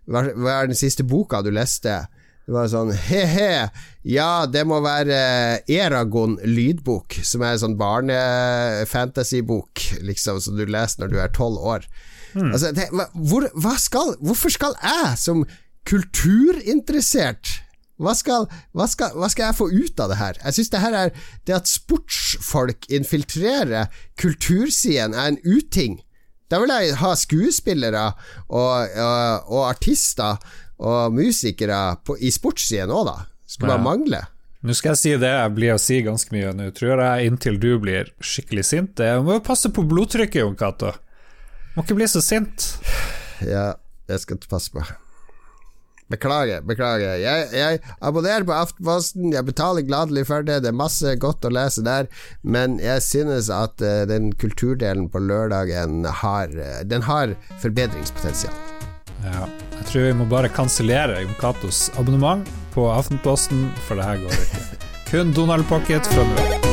hva, 0.06 0.22
hva 0.36 0.60
er 0.60 0.70
den 0.70 0.78
siste 0.78 1.06
boka 1.08 1.42
du 1.42 1.50
leste? 1.54 2.04
Det 2.44 2.52
var 2.52 2.68
sånn 2.68 2.92
he-he, 3.08 3.70
ja, 4.04 4.44
det 4.52 4.66
må 4.68 4.82
være 4.84 5.64
Eragon 5.72 6.36
lydbok, 6.44 7.16
som 7.24 7.40
er 7.40 7.56
en 7.56 7.62
sånn 7.62 7.78
barnefantasybok, 7.80 9.80
liksom, 10.04 10.42
som 10.44 10.60
du 10.60 10.68
leser 10.68 11.06
når 11.06 11.14
du 11.14 11.16
er 11.24 11.32
tolv 11.32 11.64
år. 11.64 11.88
Mm. 12.36 12.50
Altså, 12.50 12.74
det, 12.76 12.90
hvor, 13.16 13.48
skal, 13.80 14.20
hvorfor 14.20 14.52
skal 14.52 14.76
jeg 14.76 15.16
som 15.24 15.46
kulturinteressert. 15.88 17.63
Hva 18.02 18.16
skal, 18.18 18.48
hva, 18.74 18.88
skal, 18.90 19.14
hva 19.14 19.30
skal, 19.30 19.50
jeg 19.50 19.58
få 19.60 19.68
ut 19.70 20.02
av 20.02 20.10
det 20.10 20.18
her? 20.18 20.40
Jeg 20.42 20.58
synes 20.58 20.72
det 20.74 20.82
her 20.82 20.96
er 20.98 21.12
Det 21.46 21.54
at 21.56 21.70
sportsfolk 21.70 22.90
infiltrerer 22.90 23.94
kultursiden, 24.20 25.14
er 25.14 25.34
en 25.34 25.40
uting. 25.46 26.02
Da 26.50 26.60
vil 26.62 26.74
jeg 26.74 26.98
ha 27.00 27.14
skuespillere 27.18 28.04
og, 28.50 28.90
og, 28.98 29.48
og 29.50 29.64
artister 29.70 30.42
og 30.84 31.14
musikere 31.16 31.96
på, 32.06 32.18
i 32.20 32.32
sportssiden 32.34 32.94
òg, 32.94 33.08
da. 33.10 33.18
Skulle 33.46 33.76
bare 33.76 33.80
ja. 33.80 33.86
mangle. 33.86 34.22
Nå 34.64 34.76
skal 34.78 34.94
jeg 34.94 35.02
si 35.02 35.14
det 35.20 35.30
jeg 35.30 35.54
blir 35.58 35.74
å 35.76 35.82
si 35.82 36.00
ganske 36.06 36.34
mye 36.34 36.54
nå, 36.56 36.70
tror 36.76 37.02
jeg, 37.04 37.30
inntil 37.30 37.60
du 37.60 37.74
blir 37.84 38.14
skikkelig 38.24 38.64
sint. 38.70 38.96
Du 38.96 39.26
må 39.28 39.42
passe 39.44 39.72
på 39.74 39.84
blodtrykket, 39.88 40.40
Jon 40.42 40.58
Cato. 40.60 40.94
Må 41.76 41.84
ikke 41.84 42.00
bli 42.00 42.08
så 42.08 42.24
sint. 42.24 42.72
Ja, 43.44 43.74
jeg 44.08 44.24
skal 44.24 44.40
passe 44.48 44.72
på. 44.72 44.86
Beklager, 46.14 46.62
beklager. 46.68 47.18
Jeg, 47.22 47.48
jeg, 47.58 47.80
abonnerer 48.02 48.46
på 48.48 48.56
Aftenposten, 48.56 49.32
jeg 49.34 49.48
betaler 49.48 49.86
gladelig 49.88 50.28
for 50.30 50.46
det, 50.46 50.62
det 50.66 50.70
er 50.70 50.78
masse 50.78 51.16
godt 51.22 51.48
å 51.48 51.54
lese 51.54 51.84
der, 51.86 52.10
men 52.44 52.78
jeg 52.84 53.02
synes 53.06 53.50
at 53.54 53.82
uh, 53.82 54.04
den 54.10 54.32
kulturdelen 54.38 55.10
på 55.14 55.24
lørdagen 55.24 56.04
har 56.24 56.54
uh, 56.54 56.82
Den 56.86 57.06
har 57.08 57.34
forbedringspotensial. 57.64 58.54
Ja, 59.24 59.48
jeg 59.80 59.88
tror 59.90 60.08
vi 60.10 60.18
må 60.20 60.28
bare 60.30 60.52
kansellere 60.52 61.24
Jon 61.24 61.40
Catos 61.40 61.88
abonnement 61.98 62.46
på 62.76 62.90
Aftenposten, 62.92 63.70
for 63.88 64.00
det 64.00 64.10
her 64.10 64.22
går 64.26 64.38
ikke. 64.44 64.68
Kun 65.14 65.34
Donald 65.38 65.68
Pocket 65.72 66.14
fra 66.14 66.28
nå 66.28 66.73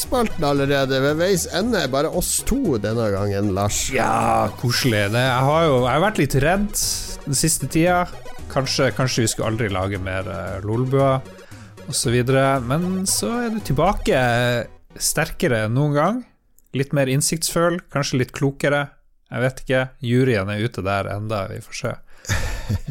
spalten 0.00 0.44
allerede. 0.46 1.00
Ved 1.04 1.18
veis 1.20 1.46
ende. 1.54 1.82
Bare 1.92 2.10
oss 2.10 2.40
to 2.48 2.78
denne 2.82 3.08
gangen, 3.14 3.52
Lars. 3.56 3.84
Ja, 3.94 4.48
koselig. 4.60 5.08
Det, 5.14 5.22
jeg 5.22 5.46
har 5.48 5.64
jo 5.68 5.78
jeg 5.82 5.92
har 5.92 6.04
vært 6.06 6.20
litt 6.22 6.36
redd 6.44 6.68
den 7.26 7.38
siste 7.38 7.68
tida. 7.72 8.04
Kanskje, 8.52 8.90
kanskje 8.96 9.24
vi 9.24 9.30
skulle 9.32 9.52
aldri 9.52 9.70
lage 9.72 10.00
mer 10.02 10.28
uh, 10.28 10.58
lolbua 10.66 11.16
osv. 11.88 12.18
Men 12.68 13.06
så 13.08 13.30
er 13.46 13.54
du 13.54 13.60
tilbake 13.64 14.22
sterkere 15.00 15.64
enn 15.66 15.76
noen 15.76 15.96
gang. 15.96 16.22
Litt 16.76 16.94
mer 16.96 17.10
innsiktsfull, 17.12 17.82
kanskje 17.92 18.22
litt 18.22 18.34
klokere. 18.36 18.86
Jeg 19.32 19.44
vet 19.44 19.62
ikke. 19.64 19.84
Juryen 20.04 20.50
er 20.52 20.64
ute 20.64 20.84
der 20.84 21.08
enda, 21.12 21.46
vi 21.52 21.60
får 21.64 21.78
se. 21.78 21.94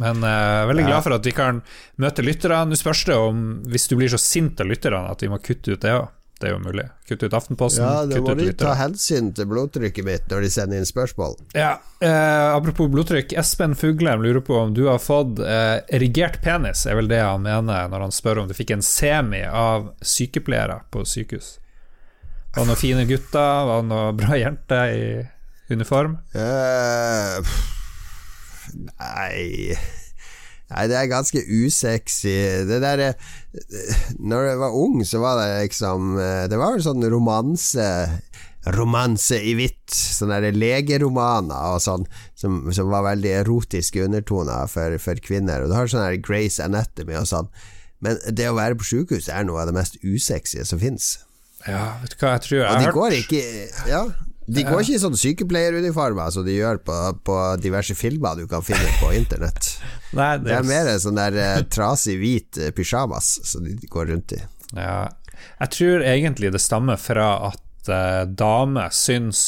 Men 0.02 0.24
uh, 0.26 0.68
veldig 0.70 0.86
glad 0.90 1.06
for 1.06 1.18
at 1.18 1.28
vi 1.28 1.36
kan 1.36 1.62
møte 2.02 2.26
lytterne. 2.26 2.64
Nå 2.70 2.80
spørs 2.80 3.06
det 3.10 3.18
om, 3.18 3.46
hvis 3.70 3.90
du 3.90 3.98
blir 4.00 4.12
så 4.12 4.20
sint 4.22 4.62
av 4.62 4.70
lytterne, 4.70 5.06
at 5.12 5.24
vi 5.24 5.30
må 5.32 5.42
kutte 5.44 5.76
ut 5.76 5.86
det 5.86 5.94
òg. 5.98 6.10
Det 6.42 6.50
er 6.50 6.56
jo 6.56 6.62
mulig. 6.64 6.88
Kutt 7.08 7.22
ut 7.22 7.34
Aftenposten. 7.38 7.84
Ja, 7.86 8.06
da 8.10 8.22
må 8.24 8.34
de 8.40 8.48
ta 8.58 8.74
hensyn 8.80 9.30
til 9.38 9.46
blodtrykket 9.52 10.08
mitt 10.08 10.32
når 10.32 10.46
de 10.46 10.50
sender 10.54 10.82
inn 10.82 10.88
spørsmål. 10.90 11.36
Ja, 11.54 11.76
eh, 12.02 12.48
Apropos 12.56 12.90
blodtrykk. 12.90 13.36
Espen 13.38 13.76
Fuglem 13.78 14.24
lurer 14.26 14.42
på 14.46 14.58
om 14.58 14.74
du 14.74 14.88
har 14.90 14.98
fått 15.04 15.40
eh, 15.46 15.84
erigert 15.94 16.42
penis, 16.42 16.88
er 16.90 16.98
vel 16.98 17.12
det 17.12 17.22
han 17.22 17.46
mener 17.46 17.92
når 17.92 18.08
han 18.08 18.16
spør 18.16 18.44
om 18.44 18.50
du 18.50 18.58
fikk 18.58 18.74
en 18.74 18.86
semi 18.86 19.44
av 19.46 19.92
sykepleiere 20.02 20.82
på 20.90 21.06
sykehus. 21.06 21.60
Var 22.52 22.66
det 22.66 22.68
noen 22.74 22.82
fine 22.82 23.06
gutter? 23.08 23.66
Var 23.70 23.86
det 23.86 23.90
noen 23.94 24.18
bra 24.20 24.42
jenter 24.42 24.98
i 24.98 25.08
uniform? 25.72 26.18
Eh, 26.34 27.54
nei 28.98 29.78
Nei, 30.72 30.88
det 30.88 30.98
er 30.98 31.12
ganske 31.12 31.42
usexy. 31.44 32.36
Det 32.70 32.80
der 32.84 33.04
eh, 33.10 33.32
Når 34.20 34.48
jeg 34.48 34.62
var 34.62 34.78
ung, 34.80 35.02
så 35.08 35.22
var 35.24 35.42
det 35.42 35.50
liksom 35.68 36.16
eh, 36.20 36.46
Det 36.52 36.60
var 36.60 36.76
vel 36.76 36.86
sånn 36.86 37.08
romanse 37.12 37.88
Romanse 38.72 39.40
i 39.42 39.56
hvitt. 39.58 39.90
Sånne 39.90 40.38
der 40.44 40.54
legeromaner 40.56 41.74
og 41.74 41.82
sånn, 41.82 42.06
som, 42.38 42.60
som 42.74 42.92
var 42.94 43.08
veldig 43.08 43.32
erotiske 43.40 44.04
undertoner 44.06 44.70
for, 44.70 44.94
for 45.02 45.18
kvinner. 45.24 45.64
Og 45.64 45.72
du 45.72 45.76
har 45.76 45.90
sånn 45.90 46.06
der 46.06 46.22
Grace 46.22 46.62
Anatomy 46.62 47.18
og 47.18 47.26
sånn. 47.32 47.50
Men 48.06 48.22
det 48.30 48.50
å 48.50 48.58
være 48.58 48.78
på 48.78 48.86
sjukehus 48.86 49.32
er 49.34 49.46
noe 49.50 49.64
av 49.64 49.72
det 49.72 49.78
mest 49.78 49.98
usexy 50.06 50.62
som 50.68 50.82
fins. 50.82 51.16
Ja, 51.66 51.98
vet 52.02 52.14
du 52.14 52.22
hva 52.22 52.36
jeg 52.36 52.46
tror 52.46 52.58
jeg 52.58 52.66
Og 52.66 52.72
har 52.72 52.80
de 52.80 52.86
hørt 52.88 52.96
går 52.98 53.16
ikke 53.20 53.42
Ja, 53.90 54.00
de 54.56 54.66
går 54.68 54.84
ikke 54.84 54.98
i 54.98 55.02
sånne 55.02 55.20
sykepleieruniformer 55.22 56.34
som 56.34 56.46
de 56.48 56.58
gjør 56.58 56.82
på, 56.86 56.98
på 57.28 57.38
diverse 57.64 57.96
filmer 57.98 58.40
du 58.40 58.48
kan 58.52 58.66
finne 58.66 58.90
på 59.02 59.14
internett. 59.18 59.74
Nei, 60.18 60.34
Det 60.44 60.56
er 60.58 60.68
mer 60.68 60.90
sånn 61.02 61.20
der 61.20 61.38
eh, 61.40 61.60
trasig 61.72 62.18
hvit 62.20 62.60
pysjamas 62.76 62.82
pyjamas 62.92 63.30
som 63.48 63.64
de 63.66 63.92
går 63.92 64.12
rundt 64.12 64.36
i. 64.36 64.42
Ja, 64.76 65.08
jeg 65.62 65.74
tror 65.76 66.04
egentlig 66.06 66.52
det 66.54 66.62
stammer 66.62 67.00
fra 67.02 67.30
at 67.52 67.90
uh, 67.90 68.24
damer 68.28 68.92
syns 68.94 69.44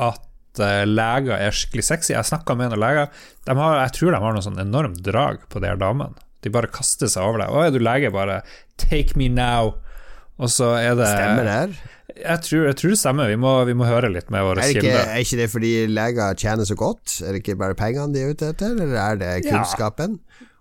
at 0.00 0.26
leger 0.60 1.36
er 1.38 1.54
skikkelig 1.54 1.84
sexy. 1.86 2.10
Jeg 2.12 2.26
snakka 2.26 2.56
med 2.58 2.72
noen 2.72 2.82
leger, 2.82 3.06
de 3.46 3.54
har, 3.56 3.76
jeg 3.84 3.94
tror 3.96 4.12
de 4.12 4.20
har 4.20 4.34
noe 4.34 4.44
sånn 4.44 4.60
enormt 4.60 4.98
drag 5.06 5.46
på 5.48 5.62
de 5.62 5.70
her 5.70 5.78
damene. 5.80 6.18
De 6.42 6.52
bare 6.52 6.70
kaster 6.72 7.08
seg 7.10 7.24
over 7.24 7.42
deg. 7.42 7.52
'Å, 7.52 7.62
er 7.66 7.72
du 7.74 7.80
lege?' 7.80 8.12
Bare 8.12 8.42
'take 8.80 9.16
me 9.16 9.28
now'. 9.28 9.76
Og 10.40 10.48
så 10.48 10.72
er 10.80 10.96
det 10.96 11.08
Stemmer 11.08 11.44
det 11.44 11.56
her? 11.56 11.74
Jeg 12.20 12.42
tror, 12.46 12.66
jeg 12.68 12.76
tror 12.80 12.92
det 12.94 12.98
stemmer. 13.00 13.30
Vi 13.32 13.36
må, 13.40 13.52
vi 13.68 13.74
må 13.78 13.86
høre 13.88 14.10
litt 14.12 14.30
med 14.30 14.44
våre 14.46 14.62
Er 14.64 14.74
kilder. 14.76 15.00
er 15.14 15.22
ikke 15.24 15.38
det 15.40 15.48
fordi 15.52 15.72
leger 15.90 16.34
tjener 16.38 16.68
så 16.68 16.76
godt? 16.78 17.16
Er 17.24 17.32
det 17.34 17.42
ikke 17.42 17.58
bare 17.60 17.76
pengene 17.78 18.12
de 18.14 18.22
er 18.24 18.34
ute 18.34 18.50
etter, 18.54 18.76
eller 18.76 18.94
er 19.00 19.16
det 19.20 19.32
Ja. 19.46 19.56
kunnskapen? 19.56 20.18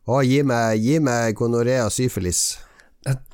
Å, 0.09 0.23
gi 0.25 0.41
meg, 0.43 0.79
gi 0.81 0.97
meg 0.99 1.35
gonoré 1.37 1.77
og 1.83 1.91
syfilis. 1.93 2.57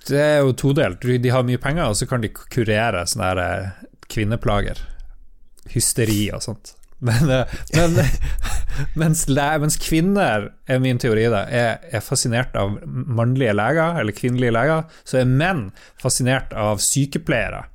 Det 0.07 0.19
er 0.21 0.39
jo 0.43 0.51
todelt. 0.53 1.01
De 1.01 1.29
har 1.31 1.43
mye 1.47 1.57
penger, 1.61 1.87
og 1.89 1.95
så 1.95 2.07
kan 2.07 2.21
de 2.21 2.29
kurere 2.29 3.05
sånne 3.07 3.29
her 3.31 3.39
eh, 3.43 3.69
kvinneplager. 4.11 4.81
Hysteri 5.73 6.29
og 6.35 6.43
sånt. 6.45 6.73
Men, 7.05 7.27
eh, 7.29 7.45
men 7.75 7.97
mens, 9.01 9.25
mens 9.27 9.75
kvinner, 9.83 10.47
er 10.67 10.79
min 10.81 10.97
teori, 11.01 11.25
da, 11.29 11.41
er, 11.51 11.81
er 11.91 12.01
fascinert 12.01 12.55
av 12.57 12.77
mannlige 12.85 13.53
leger, 13.53 13.99
eller 13.99 14.15
kvinnelige 14.15 14.53
leger, 14.55 14.85
så 15.03 15.19
er 15.19 15.27
menn 15.29 15.67
fascinert 16.01 16.53
av 16.57 16.79
sykepleiere. 16.81 17.65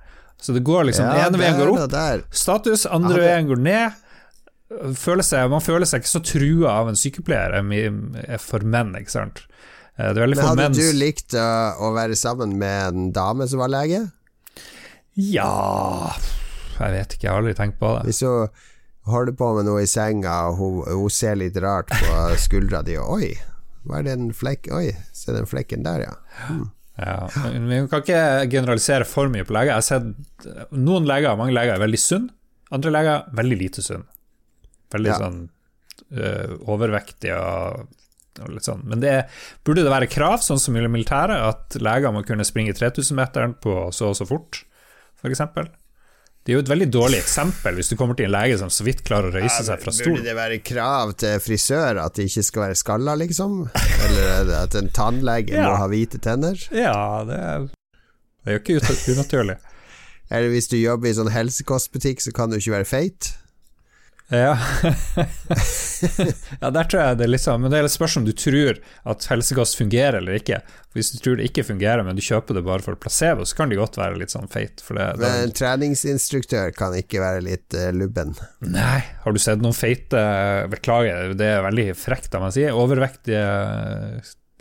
Så 0.40 0.54
det 0.56 0.62
går 0.64 0.88
liksom 0.88 1.04
Ja, 1.04 1.26
ene 1.28 1.40
veien 1.40 1.58
går 1.58 1.74
opp, 1.74 2.30
status, 2.32 2.86
andre 2.88 3.18
Ja, 3.18 3.26
veien 3.28 3.50
går 3.50 3.60
ned. 3.60 3.98
Føler 4.96 5.26
seg, 5.26 5.50
man 5.50 5.62
føler 5.64 5.88
seg 5.88 6.00
ikke 6.04 6.12
så 6.12 6.22
trua 6.24 6.76
av 6.78 6.90
en 6.92 6.98
sykepleier 6.98 7.58
er 7.58 7.66
er 8.22 8.38
for 8.42 8.62
menn, 8.62 8.94
ikke 8.96 9.12
sant. 9.12 9.42
Eh, 9.98 10.14
Men 10.14 10.38
hadde 10.38 10.56
menn 10.62 10.76
du 10.76 10.86
likt 10.96 11.34
å, 11.34 11.90
være 11.96 12.16
sammen 12.16 12.56
med 12.58 12.94
en 12.94 13.12
dame 13.12 13.48
som 13.50 13.60
var 13.60 13.72
lege? 13.72 14.06
Ja 15.20 16.14
Jeg 16.78 16.92
vet 16.94 17.14
ikke, 17.16 17.26
jeg 17.26 17.32
har 17.32 17.42
aldri 17.42 17.56
tenkt 17.58 17.80
på 17.80 17.90
det. 17.98 18.06
Hvis 18.08 18.22
hun 18.24 18.48
holder 19.10 19.36
på 19.36 19.50
med 19.58 19.66
noe 19.66 19.82
i 19.84 19.90
senga, 19.90 20.36
og 20.48 20.60
hun, 20.60 20.80
hun 20.86 21.12
ser 21.12 21.36
litt 21.40 21.58
rart 21.60 21.90
på 21.90 22.20
skuldra 22.40 22.84
di, 22.86 22.96
og 23.00 23.18
oi, 23.18 23.32
hva 23.84 24.00
er 24.00 24.08
den 24.12 24.30
flekken 24.36 24.76
Oi, 24.76 24.90
se 25.16 25.34
den 25.34 25.48
flekken 25.50 25.84
der, 25.84 26.06
ja. 26.06 26.14
Ja, 27.00 27.28
men 27.46 27.68
vi 27.70 27.78
kan 27.88 28.02
ikke 28.04 28.24
generalisere 28.52 29.06
for 29.08 29.30
mye 29.32 29.46
på 29.48 29.54
leger. 29.56 29.72
Jeg 29.72 29.78
har 29.78 29.86
sett 29.86 30.74
noen 30.76 31.06
leger, 31.08 31.38
mange 31.38 31.54
leger 31.56 31.76
er 31.76 31.82
veldig 31.84 32.00
sunne, 32.02 32.34
andre 32.76 32.92
leger 32.92 33.24
veldig 33.40 33.58
lite 33.62 33.84
sunne. 33.84 34.04
Veldig 34.92 35.10
Ja. 35.12 35.16
sånn 35.22 35.40
uh, 36.10 36.54
overvektige 36.68 37.36
og, 37.38 37.88
litt 38.50 38.66
sånn. 38.66 38.82
Men 38.88 39.00
det 39.02 39.14
burde 39.66 39.84
det 39.86 39.92
være 39.92 40.10
krav, 40.10 40.40
sånn 40.44 40.60
som 40.60 40.76
i 40.76 40.80
militæret, 40.82 41.38
militære, 41.38 41.38
at 41.48 41.76
leger 41.80 42.12
må 42.14 42.24
kunne 42.26 42.46
springe 42.46 42.74
3000-meteren 42.76 43.56
på 43.62 43.76
så 43.94 44.10
og 44.12 44.16
så 44.18 44.26
fort, 44.28 44.62
f.eks. 45.20 45.42
Det 46.40 46.54
er 46.54 46.56
jo 46.56 46.62
et 46.64 46.70
veldig 46.72 46.86
dårlig 46.88 47.18
eksempel 47.20 47.76
hvis 47.76 47.90
du 47.92 47.96
kommer 48.00 48.16
til 48.16 48.24
en 48.30 48.32
lege 48.32 48.54
som 48.58 48.70
så 48.72 48.84
vidt 48.86 49.02
klarer 49.04 49.28
å 49.28 49.34
røyse 49.34 49.60
seg 49.66 49.82
fra 49.82 49.92
Burde 49.92 49.98
stolen. 49.98 50.22
det 50.24 50.34
være 50.38 50.56
krav 50.64 51.12
til 51.20 51.34
frisør 51.44 52.00
at 52.00 52.16
de 52.16 52.24
ikke 52.30 52.44
skal 52.46 52.64
være 52.64 52.78
skalla, 52.80 53.16
liksom? 53.20 53.58
Eller 54.06 54.30
er 54.30 54.54
at 54.62 54.78
en 54.80 54.88
tannlege 54.96 55.52
Ja. 55.58 55.66
må 55.68 55.76
ha 55.82 55.88
hvite 55.92 56.20
tenner? 56.24 56.56
Ja, 56.72 56.94
det 57.28 57.36
er, 57.36 57.66
det 57.68 58.54
er 58.54 58.56
jo 58.56 58.62
ikke 58.64 58.96
unaturlig. 59.18 59.58
Eller 60.30 60.48
hvis 60.54 60.68
du 60.70 60.76
jobber 60.78 61.10
i 61.10 61.14
sånn 61.18 61.28
helsekostbutikk, 61.34 62.20
så 62.22 62.32
kan 62.32 62.52
du 62.52 62.56
ikke 62.60 62.76
være 62.78 62.86
feit? 62.88 63.32
Ja. 64.30 64.54
ja, 66.60 66.70
der 66.70 66.86
tror 66.86 67.00
jeg 67.02 67.16
det 67.18 67.24
er 67.26 67.32
litt 67.32 67.42
sånn, 67.42 67.64
men 67.64 67.72
det 67.72 67.80
er 67.80 67.88
et 67.88 67.92
spørs 67.92 68.14
om 68.20 68.26
du 68.26 68.30
tror 68.36 68.78
at 69.10 69.26
helsegass 69.26 69.74
fungerer 69.78 70.20
eller 70.20 70.38
ikke. 70.38 70.60
Hvis 70.94 71.10
du 71.14 71.18
tror 71.22 71.38
det 71.38 71.48
ikke 71.50 71.64
fungerer, 71.66 72.02
men 72.06 72.18
du 72.18 72.22
kjøper 72.22 72.58
det 72.58 72.62
bare 72.66 72.84
for 72.84 72.98
placebo, 72.98 73.46
så 73.46 73.58
kan 73.58 73.70
det 73.70 73.78
godt 73.80 73.98
være 73.98 74.18
litt 74.20 74.34
sånn 74.34 74.50
feit. 74.50 74.82
Det, 74.86 75.06
Men 75.18 75.48
en 75.48 75.54
treningsinstruktør 75.54 76.70
kan 76.78 76.94
ikke 76.98 77.22
være 77.22 77.42
litt 77.46 77.78
uh, 77.78 77.90
lubben. 77.94 78.36
nei, 78.62 79.00
har 79.24 79.34
du 79.34 79.40
sett 79.42 79.62
noen 79.62 79.76
feite 79.76 80.22
Beklager, 80.70 81.34
det 81.38 81.50
er 81.56 81.66
veldig 81.66 81.88
frekt 81.98 82.34
av 82.34 82.44
meg 82.44 82.54
å 82.54 82.58
si. 82.58 82.66
Overvektige 82.70 83.44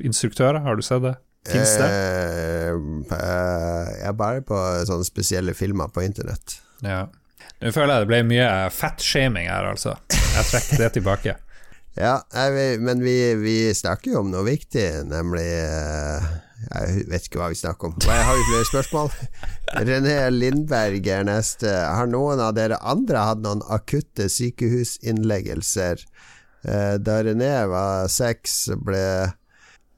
instruktører, 0.06 0.62
har 0.66 0.80
du 0.80 0.86
sett 0.86 1.06
det? 1.06 1.16
Fins 1.50 1.78
det? 1.80 1.90
Uh, 1.90 3.06
uh, 3.14 3.86
jeg 3.94 4.10
er 4.10 4.18
bare 4.18 4.44
på 4.46 4.58
sånne 4.90 5.08
spesielle 5.08 5.56
filmer 5.58 5.94
på 5.94 6.04
internett. 6.06 6.60
Ja. 6.86 7.06
Nå 7.60 7.74
føler 7.76 7.92
jeg 7.92 8.06
det 8.06 8.10
ble 8.14 8.20
mye 8.30 8.50
fettshaming 8.72 9.50
her, 9.52 9.68
altså. 9.74 9.98
Jeg 10.14 10.50
trekker 10.54 10.84
det 10.86 10.92
tilbake. 11.00 11.38
Ja, 12.00 12.22
men 12.80 13.02
vi, 13.04 13.34
vi 13.42 13.74
snakker 13.76 14.14
jo 14.14 14.20
om 14.22 14.30
noe 14.32 14.46
viktig, 14.46 14.84
nemlig 15.10 15.42
eh, 15.42 16.28
Jeg 16.70 17.02
vet 17.10 17.26
ikke 17.26 17.42
hva 17.42 17.50
vi 17.52 17.58
snakker 17.60 17.90
om. 17.90 17.96
Jeg 18.06 18.28
Har 18.28 18.38
jo 18.38 18.46
flere 18.48 18.68
spørsmål? 18.70 19.10
René 19.90 20.14
Lindberg 20.32 21.10
er 21.12 21.26
neste. 21.28 21.68
Har 21.68 22.08
noen 22.08 22.40
av 22.46 22.54
dere 22.56 22.78
andre 22.88 23.26
hatt 23.32 23.42
noen 23.44 23.66
akutte 23.74 24.30
sykehusinnleggelser? 24.32 26.06
Eh, 26.64 26.96
da 27.04 27.18
René 27.26 27.52
var 27.74 28.08
seks, 28.14 28.70
ble 28.86 29.04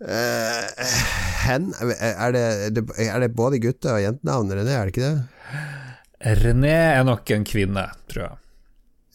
eh, 0.02 0.90
hen, 1.44 1.70
er, 2.00 2.34
det, 2.34 2.88
er 2.98 3.22
det 3.28 3.34
både 3.38 3.62
gutte- 3.62 3.94
og 3.94 4.02
jentenavn 4.08 4.58
René, 4.58 4.74
er 4.80 4.90
det 4.90 4.96
ikke 4.96 5.12
det? 5.12 5.70
René 6.22 6.76
er 7.00 7.04
nok 7.08 7.30
en 7.34 7.46
kvinne, 7.48 7.88
tror 8.12 8.24
jeg. 8.26 8.38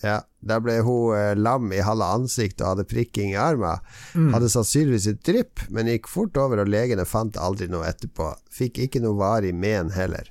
Ja, 0.04 0.16
da 0.44 0.59
ble 0.61 0.74
hun 0.84 1.14
eh, 1.16 1.32
lam 1.38 1.70
i 1.72 1.80
halve 1.82 2.09
ansiktet 2.18 2.61
og 2.64 2.74
hadde 2.74 2.86
prikking 2.90 3.32
i 3.32 3.38
armen. 3.40 3.80
Hadde 4.34 4.50
sannsynligvis 4.52 5.09
et 5.12 5.22
drypp, 5.26 5.62
men 5.72 5.88
gikk 5.90 6.11
fort 6.12 6.36
over, 6.40 6.61
og 6.62 6.70
legene 6.70 7.07
fant 7.09 7.38
aldri 7.40 7.70
noe 7.72 7.86
etterpå. 7.88 8.32
Fikk 8.52 8.82
ikke 8.86 9.02
noe 9.04 9.16
varig 9.18 9.54
men 9.57 9.94
heller. 9.96 10.28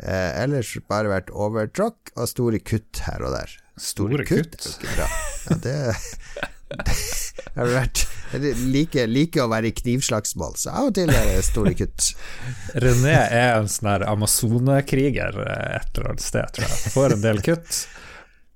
Eh, 0.00 0.30
ellers 0.44 0.76
bare 0.88 1.10
vært 1.12 1.34
overtråkk 1.34 2.14
og 2.16 2.30
store 2.30 2.62
kutt 2.62 3.02
her 3.08 3.26
og 3.26 3.34
der. 3.36 3.58
Store 3.80 4.24
kutt? 4.28 4.60
jo 4.60 4.76
ikke 4.76 4.94
bra. 4.94 5.10
Ja, 5.48 5.60
det 5.66 5.76
det 6.86 7.56
har 7.56 7.70
vært 7.72 8.04
jeg 8.32 8.56
liker, 8.72 9.08
liker 9.10 9.44
å 9.44 9.50
være 9.50 9.70
i 9.70 9.76
knivslagsmål, 9.76 10.58
så 10.60 10.74
av 10.74 10.90
og 10.90 10.98
til 10.98 11.12
er 11.12 11.30
det 11.30 11.40
store 11.46 11.72
kutt. 11.78 12.12
René 12.84 13.16
er 13.26 13.56
en 13.56 13.70
sånn 13.70 13.90
her 13.92 14.06
amazonekriger 14.10 15.40
eh, 15.46 15.80
et 15.80 15.90
eller 15.96 16.12
annet 16.12 16.26
sted, 16.26 16.54
tror 16.56 16.68
jeg. 16.68 16.94
Får 16.94 17.16
en 17.16 17.26
del 17.26 17.42
kutt. 17.46 17.82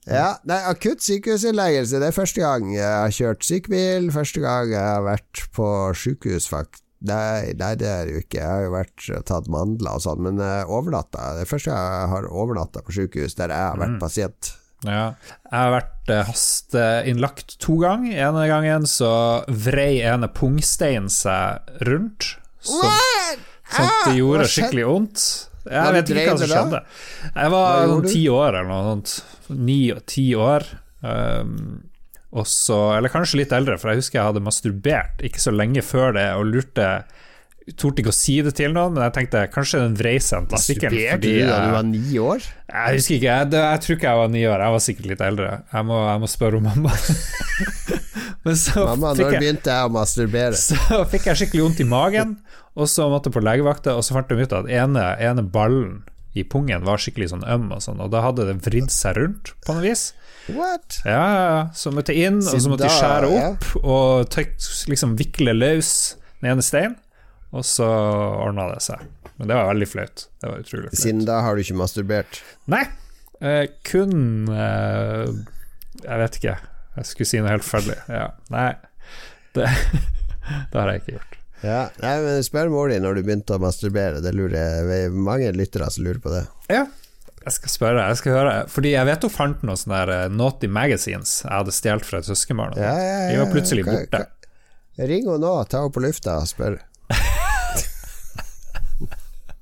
Ja, 0.04 0.34
nei, 0.44 0.60
akutt 0.68 1.00
sykehusinnleggelse, 1.04 2.00
det 2.02 2.10
er 2.10 2.16
første 2.16 2.42
gang 2.44 2.72
jeg 2.74 2.84
har 2.84 3.12
kjørt 3.16 3.46
sykebil, 3.46 4.10
første 4.12 4.42
gang 4.44 4.72
jeg 4.74 4.84
har 4.84 5.04
vært 5.06 5.46
på 5.56 5.68
sykehus, 5.96 6.48
faktisk. 6.52 6.82
Nei, 7.04 7.52
nei, 7.60 7.74
det 7.76 7.84
er 7.84 8.06
det 8.08 8.14
jo 8.14 8.20
ikke. 8.22 8.38
Jeg 8.38 8.48
har 8.48 8.62
jo 8.64 8.70
vært 8.72 9.06
tatt 9.28 9.48
mandler 9.52 9.98
og 9.98 10.04
sånn, 10.06 10.22
men 10.24 10.38
uh, 10.40 10.64
overnatta. 10.72 11.34
Det 11.36 11.42
er 11.44 11.50
første 11.50 11.68
gang 11.68 11.82
jeg 11.98 12.12
har 12.14 12.28
overnatta 12.32 12.80
på 12.84 12.94
sykehus 12.96 13.36
der 13.36 13.52
jeg 13.52 13.60
har 13.60 13.80
vært 13.80 13.98
pasient. 14.00 14.54
Ja. 14.88 15.06
Jeg 15.50 15.56
har 15.56 15.72
vært 15.74 16.12
eh, 16.12 16.28
hasteinnlagt 16.28 17.56
to 17.62 17.78
ganger. 17.82 18.14
Ene 18.28 18.46
gangen 18.50 18.86
så 18.90 19.10
vrei 19.48 20.02
ene 20.04 20.28
pungsteinen 20.32 21.10
seg 21.12 21.84
rundt. 21.88 22.34
Sånn 22.64 23.42
at 23.74 24.06
det 24.08 24.18
gjorde 24.18 24.48
skikkelig 24.50 24.86
vondt. 24.88 25.24
Jeg 25.64 25.96
vet 25.96 26.12
ikke 26.12 26.28
hva 26.28 26.36
som 26.40 26.50
skjedde. 26.50 26.80
Jeg 27.32 27.52
var 27.54 27.88
sånn 27.88 28.06
ti 28.10 28.22
år 28.28 28.50
eller 28.52 28.70
noe 28.70 28.86
sånt. 28.90 29.14
Ni-ti 29.64 30.26
år. 30.36 30.66
Um, 31.04 31.58
og 32.34 32.48
så, 32.50 32.78
eller 32.96 33.12
kanskje 33.12 33.42
litt 33.42 33.52
eldre, 33.54 33.76
for 33.78 33.92
jeg 33.92 34.02
husker 34.02 34.18
jeg 34.18 34.28
hadde 34.32 34.42
masturbert 34.44 35.20
ikke 35.24 35.42
så 35.42 35.52
lenge 35.54 35.84
før 35.86 36.16
det 36.16 36.26
og 36.34 36.48
lurte 36.50 36.88
Torde 37.80 38.02
ikke 38.02 38.12
å 38.12 38.16
si 38.16 38.34
det 38.44 38.50
til 38.58 38.74
noen, 38.74 38.92
men 38.92 39.06
jeg 39.06 39.14
tenkte 39.16 39.42
kanskje 39.48 39.78
den 39.80 39.94
vrei 39.96 40.18
seg 40.20 40.42
en 40.42 40.48
testikkelen. 40.50 41.22
Du 41.22 41.30
da 41.48 41.60
du 41.64 41.70
var 41.72 41.86
ni 41.88 42.18
år? 42.20 42.44
Jeg 42.68 42.98
husker 42.98 43.16
ikke, 43.16 43.36
jeg, 43.38 43.48
jeg, 43.56 43.82
tror 43.84 43.96
ikke 43.96 44.10
jeg 44.10 44.20
var 44.20 44.32
ni 44.34 44.42
år, 44.44 44.64
jeg 44.66 44.74
var 44.74 44.82
sikkert 44.84 45.08
litt 45.12 45.22
eldre. 45.24 45.52
Jeg 45.72 45.88
må, 45.88 46.00
jeg 46.04 46.20
må 46.20 46.28
spørre 46.28 46.60
om 46.60 46.66
mamma. 46.68 46.92
men 48.44 48.58
så 48.60 48.84
mamma, 48.90 49.14
når 49.16 49.32
jeg, 49.32 49.40
begynte 49.46 49.78
jeg 49.78 49.88
å 49.88 49.92
masturbere? 49.94 50.58
Så 50.68 51.00
fikk 51.08 51.30
jeg 51.30 51.40
skikkelig 51.40 51.64
vondt 51.64 51.80
i 51.80 51.88
magen, 51.88 52.34
og 52.76 52.90
så 52.90 53.06
måtte 53.08 53.30
jeg 53.30 53.38
på 53.38 53.44
legevakta, 53.46 53.94
og 53.96 54.04
så 54.04 54.18
fant 54.18 54.28
de 54.28 54.44
ut 54.44 54.56
at 54.58 54.68
ene, 54.68 55.06
ene 55.22 55.44
ballen 55.46 56.02
i 56.34 56.42
pungen 56.44 56.84
var 56.84 57.00
skikkelig 57.00 57.30
sånn 57.30 57.46
øm, 57.46 57.68
og 57.72 57.80
sånn, 57.84 58.02
og 58.02 58.10
da 58.12 58.24
hadde 58.26 58.48
det 58.48 58.58
vridd 58.66 58.90
seg 58.92 59.16
rundt 59.20 59.54
på 59.64 59.76
noe 59.76 59.86
vis. 59.86 60.08
What? 60.52 60.98
Ja, 61.06 61.70
Så 61.72 61.94
måtte 61.94 62.12
jeg 62.12 62.28
inn, 62.28 62.42
og 62.42 62.60
så 62.60 62.68
måtte 62.68 62.90
jeg 62.90 62.98
skjære 62.98 63.30
opp 63.38 63.70
og 63.80 64.36
liksom 64.90 65.14
vikle 65.16 65.54
løs 65.56 65.92
den 66.42 66.52
ene 66.52 66.66
steinen. 66.66 66.98
Og 67.54 67.66
så 67.66 67.86
ordna 67.86 68.66
det 68.72 68.80
seg. 68.82 69.04
Men 69.38 69.50
det 69.50 69.58
var 69.58 69.70
veldig 69.70 69.88
flaut. 69.90 70.26
Det 70.40 70.50
var 70.50 70.62
utrolig 70.62 70.88
flaut. 70.90 71.00
Siden 71.00 71.24
da 71.28 71.40
har 71.46 71.54
du 71.54 71.62
ikke 71.62 71.78
masturbert? 71.78 72.40
Nei, 72.70 72.82
eh, 73.40 73.64
kun 73.86 74.48
eh, 74.50 75.30
Jeg 76.02 76.20
vet 76.24 76.40
ikke. 76.40 76.56
Jeg 76.94 77.10
skulle 77.10 77.30
si 77.30 77.40
noe 77.42 77.54
helt 77.54 77.66
ferdig. 77.66 77.96
Ja. 78.10 78.28
Nei, 78.54 78.68
det, 79.56 79.70
det, 80.70 80.76
har 80.78 80.92
jeg 80.92 81.02
ikke 81.02 81.16
gjort. 81.16 81.38
Ja, 81.64 81.80
nei, 82.02 82.16
men 82.26 82.44
Spør 82.44 82.70
mor 82.70 82.90
di 82.92 82.98
når 83.00 83.18
du 83.18 83.24
begynte 83.26 83.56
å 83.56 83.62
masturbere. 83.62 84.22
Det 84.22 84.34
lurer 84.36 84.58
jeg, 84.84 85.14
mange 85.14 85.50
lyttere 85.56 85.88
som 85.90 86.06
lurer 86.06 86.20
på 86.22 86.34
det. 86.34 86.44
Ja, 86.70 86.84
jeg 87.44 87.56
skal 87.58 87.72
spørre, 87.72 88.06
jeg 88.08 88.20
skal 88.20 88.38
høre. 88.38 88.54
Fordi 88.72 88.94
jeg 88.94 89.08
vet 89.08 89.26
hun 89.26 89.32
fant 89.32 89.64
noen 89.66 89.80
sånne 89.80 90.00
der 90.00 90.12
eh, 90.14 90.32
naughty 90.32 90.70
magazines 90.70 91.42
jeg 91.42 91.52
hadde 91.52 91.74
stjålet 91.76 92.08
fra 92.08 92.22
et 92.22 92.30
søskenbarn. 92.30 92.78
Ja, 92.80 92.94
ja, 92.96 93.18
ja, 93.26 93.30
De 93.32 93.42
var 93.42 93.52
plutselig 93.52 93.84
borte. 93.88 94.24
Ring 94.94 95.26
henne 95.26 95.42
nå, 95.42 95.54
ta 95.68 95.82
henne 95.82 95.92
på 95.92 96.04
lufta 96.04 96.38
og 96.40 96.48
spør. 96.48 96.78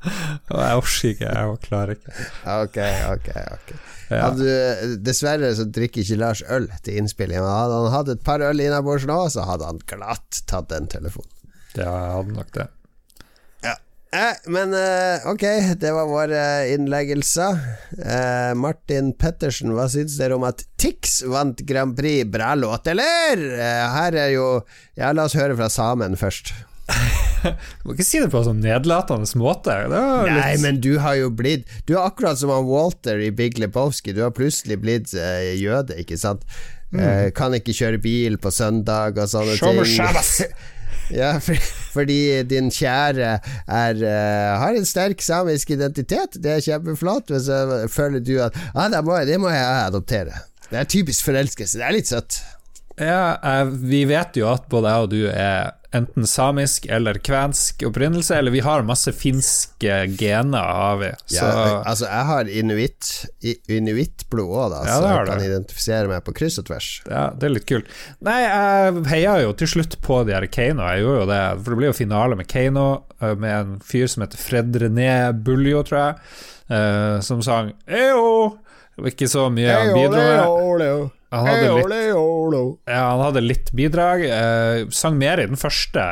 Jeg 0.02 0.76
orker 0.80 1.08
ikke, 1.12 1.30
jeg 1.30 1.58
klarer 1.66 1.96
ikke. 1.96 2.14
Ok, 2.58 2.78
ok, 3.12 3.28
ok. 3.54 3.72
Ja. 4.12 4.28
Du, 4.36 4.44
dessverre 5.04 5.52
så 5.56 5.64
drikker 5.72 6.02
ikke 6.02 6.18
Lars 6.20 6.42
øl 6.52 6.68
til 6.84 7.00
innspilling. 7.00 7.40
Hadde 7.40 7.78
han 7.80 7.94
hatt 7.94 8.12
et 8.12 8.24
par 8.26 8.44
øl 8.44 8.60
innabords 8.60 9.06
nå, 9.08 9.18
så 9.32 9.46
hadde 9.48 9.70
han 9.70 9.80
glatt 9.88 10.42
tatt 10.50 10.68
den 10.72 10.90
telefonen. 10.92 11.30
Ja, 11.78 11.88
jeg 11.88 12.14
hadde 12.18 12.36
nok 12.36 12.52
det. 12.58 12.66
Ja. 13.64 13.74
Eh, 14.12 14.42
men 14.52 14.74
eh, 14.76 15.24
ok, 15.32 15.46
det 15.80 15.94
var 15.96 16.10
våre 16.10 16.44
innleggelser. 16.74 17.60
Eh, 17.96 18.52
Martin 18.58 19.14
Pettersen, 19.16 19.72
hva 19.76 19.88
syns 19.92 20.18
dere 20.20 20.36
om 20.36 20.44
at 20.48 20.66
Tix 20.76 21.22
vant 21.32 21.64
Grand 21.68 21.96
Prix? 21.96 22.28
Bra 22.28 22.52
låt, 22.58 22.90
eller? 22.92 23.46
Eh, 23.56 23.84
her 23.96 24.18
er 24.26 24.34
jo 24.36 24.48
Ja, 24.98 25.14
la 25.16 25.24
oss 25.30 25.38
høre 25.38 25.56
fra 25.56 25.72
Samen 25.72 26.18
først. 26.20 26.52
Du 27.42 27.88
må 27.88 27.96
ikke 27.96 28.06
si 28.06 28.20
det 28.22 28.30
på 28.32 28.40
en 28.42 28.48
sånn 28.50 28.60
nedlatende 28.62 29.28
måte. 29.40 29.74
Nei, 29.90 30.52
men 30.62 30.80
du 30.84 30.94
har 31.02 31.16
jo 31.18 31.30
blitt 31.34 31.66
Du 31.88 31.94
er 31.96 32.04
akkurat 32.04 32.38
som 32.40 32.52
han 32.52 32.68
Walter 32.68 33.20
i 33.22 33.32
Big 33.34 33.58
Lebowski. 33.60 34.14
Du 34.16 34.22
har 34.24 34.34
plutselig 34.36 34.78
blitt 34.82 35.14
uh, 35.16 35.52
jøde, 35.58 35.96
ikke 36.02 36.18
sant? 36.20 36.46
Mm. 36.92 37.00
Uh, 37.00 37.26
kan 37.36 37.56
ikke 37.56 37.74
kjøre 37.76 38.00
bil 38.02 38.38
på 38.40 38.52
søndag 38.52 39.18
og 39.18 39.30
sånne 39.32 39.56
Show 39.58 39.82
ting. 39.82 40.54
ja, 41.22 41.34
for, 41.42 41.72
fordi 41.94 42.20
din 42.48 42.70
kjære 42.72 43.34
er, 43.66 44.00
uh, 44.04 44.62
har 44.62 44.78
en 44.78 44.88
sterk 44.88 45.24
samisk 45.24 45.74
identitet. 45.74 46.38
Det 46.42 46.56
er 46.56 46.64
kjempeflott. 46.64 47.32
Men 47.32 47.44
så 47.44 47.60
føler 47.92 48.24
du 48.24 48.36
at 48.44 48.56
ah, 48.72 48.88
det, 48.92 49.04
må, 49.06 49.18
det 49.28 49.38
må 49.42 49.52
jeg 49.52 49.68
adoptere. 49.90 50.44
Det 50.70 50.80
er 50.80 50.88
typisk 50.88 51.28
forelskelse. 51.28 51.80
Det 51.80 51.86
er 51.88 51.96
litt 51.98 52.10
søtt. 52.10 52.42
Ja, 53.00 53.64
vi 53.66 54.04
vet 54.08 54.36
jo 54.36 54.50
at 54.52 54.68
både 54.70 54.90
jeg 54.92 55.06
og 55.06 55.12
du 55.12 55.22
er 55.32 55.72
enten 55.96 56.26
samisk 56.26 56.86
eller 56.90 57.18
kvensk 57.24 57.82
opprinnelse, 57.86 58.36
eller 58.38 58.54
vi 58.54 58.62
har 58.64 58.84
masse 58.86 59.12
finske 59.12 59.98
gener, 60.18 60.58
har 60.78 60.96
vi. 61.02 61.10
Så... 61.26 61.44
Ja, 61.44 61.82
altså, 61.88 62.06
jeg 62.08 62.28
har 62.30 62.52
inuitt 62.60 63.10
inuittblod 63.72 64.48
òg, 64.48 64.72
da, 64.72 64.82
ja, 64.88 64.96
så 64.96 65.12
jeg 65.12 65.28
kan 65.28 65.44
identifisere 65.46 66.10
meg 66.10 66.24
på 66.26 66.34
kryss 66.40 66.58
og 66.62 66.68
tvers. 66.70 66.90
Ja, 67.10 67.26
det 67.36 67.48
er 67.48 67.54
litt 67.56 67.68
kult. 67.68 67.92
Nei, 68.24 68.38
jeg 68.44 69.06
heia 69.12 69.38
jo 69.44 69.54
til 69.58 69.72
slutt 69.76 69.98
på 70.04 70.22
de 70.28 70.36
her 70.36 70.48
Keiino, 70.52 70.86
jeg 70.88 71.04
gjorde 71.04 71.22
jo 71.22 71.30
det, 71.32 71.42
for 71.60 71.74
det 71.74 71.80
blir 71.82 71.92
jo 71.92 72.00
finale 72.00 72.40
med 72.40 72.50
Keiino, 72.50 72.88
eh, 73.20 73.36
med 73.36 73.56
en 73.58 73.78
fyr 73.84 74.08
som 74.10 74.26
heter 74.26 74.40
Fred 74.40 74.82
René 74.82 75.12
Buljo, 75.36 75.84
tror 75.88 76.02
jeg, 76.02 76.20
uh, 76.72 77.16
som 77.24 77.44
sang 77.44 77.74
Eo! 77.86 78.58
Ikke 79.08 79.26
så 79.30 79.48
mye 79.48 79.72
han 79.72 79.94
bidro 79.96 80.20
med. 80.78 81.10
Han 81.32 81.48
hadde 81.48 81.74
litt, 81.80 82.86
ja, 82.92 83.02
han 83.08 83.26
hadde 83.26 83.42
litt 83.44 83.74
bidrag. 83.76 84.24
Eh, 84.28 84.86
sang 84.92 85.16
mer 85.20 85.40
i 85.40 85.48
den 85.48 85.60
første 85.60 86.04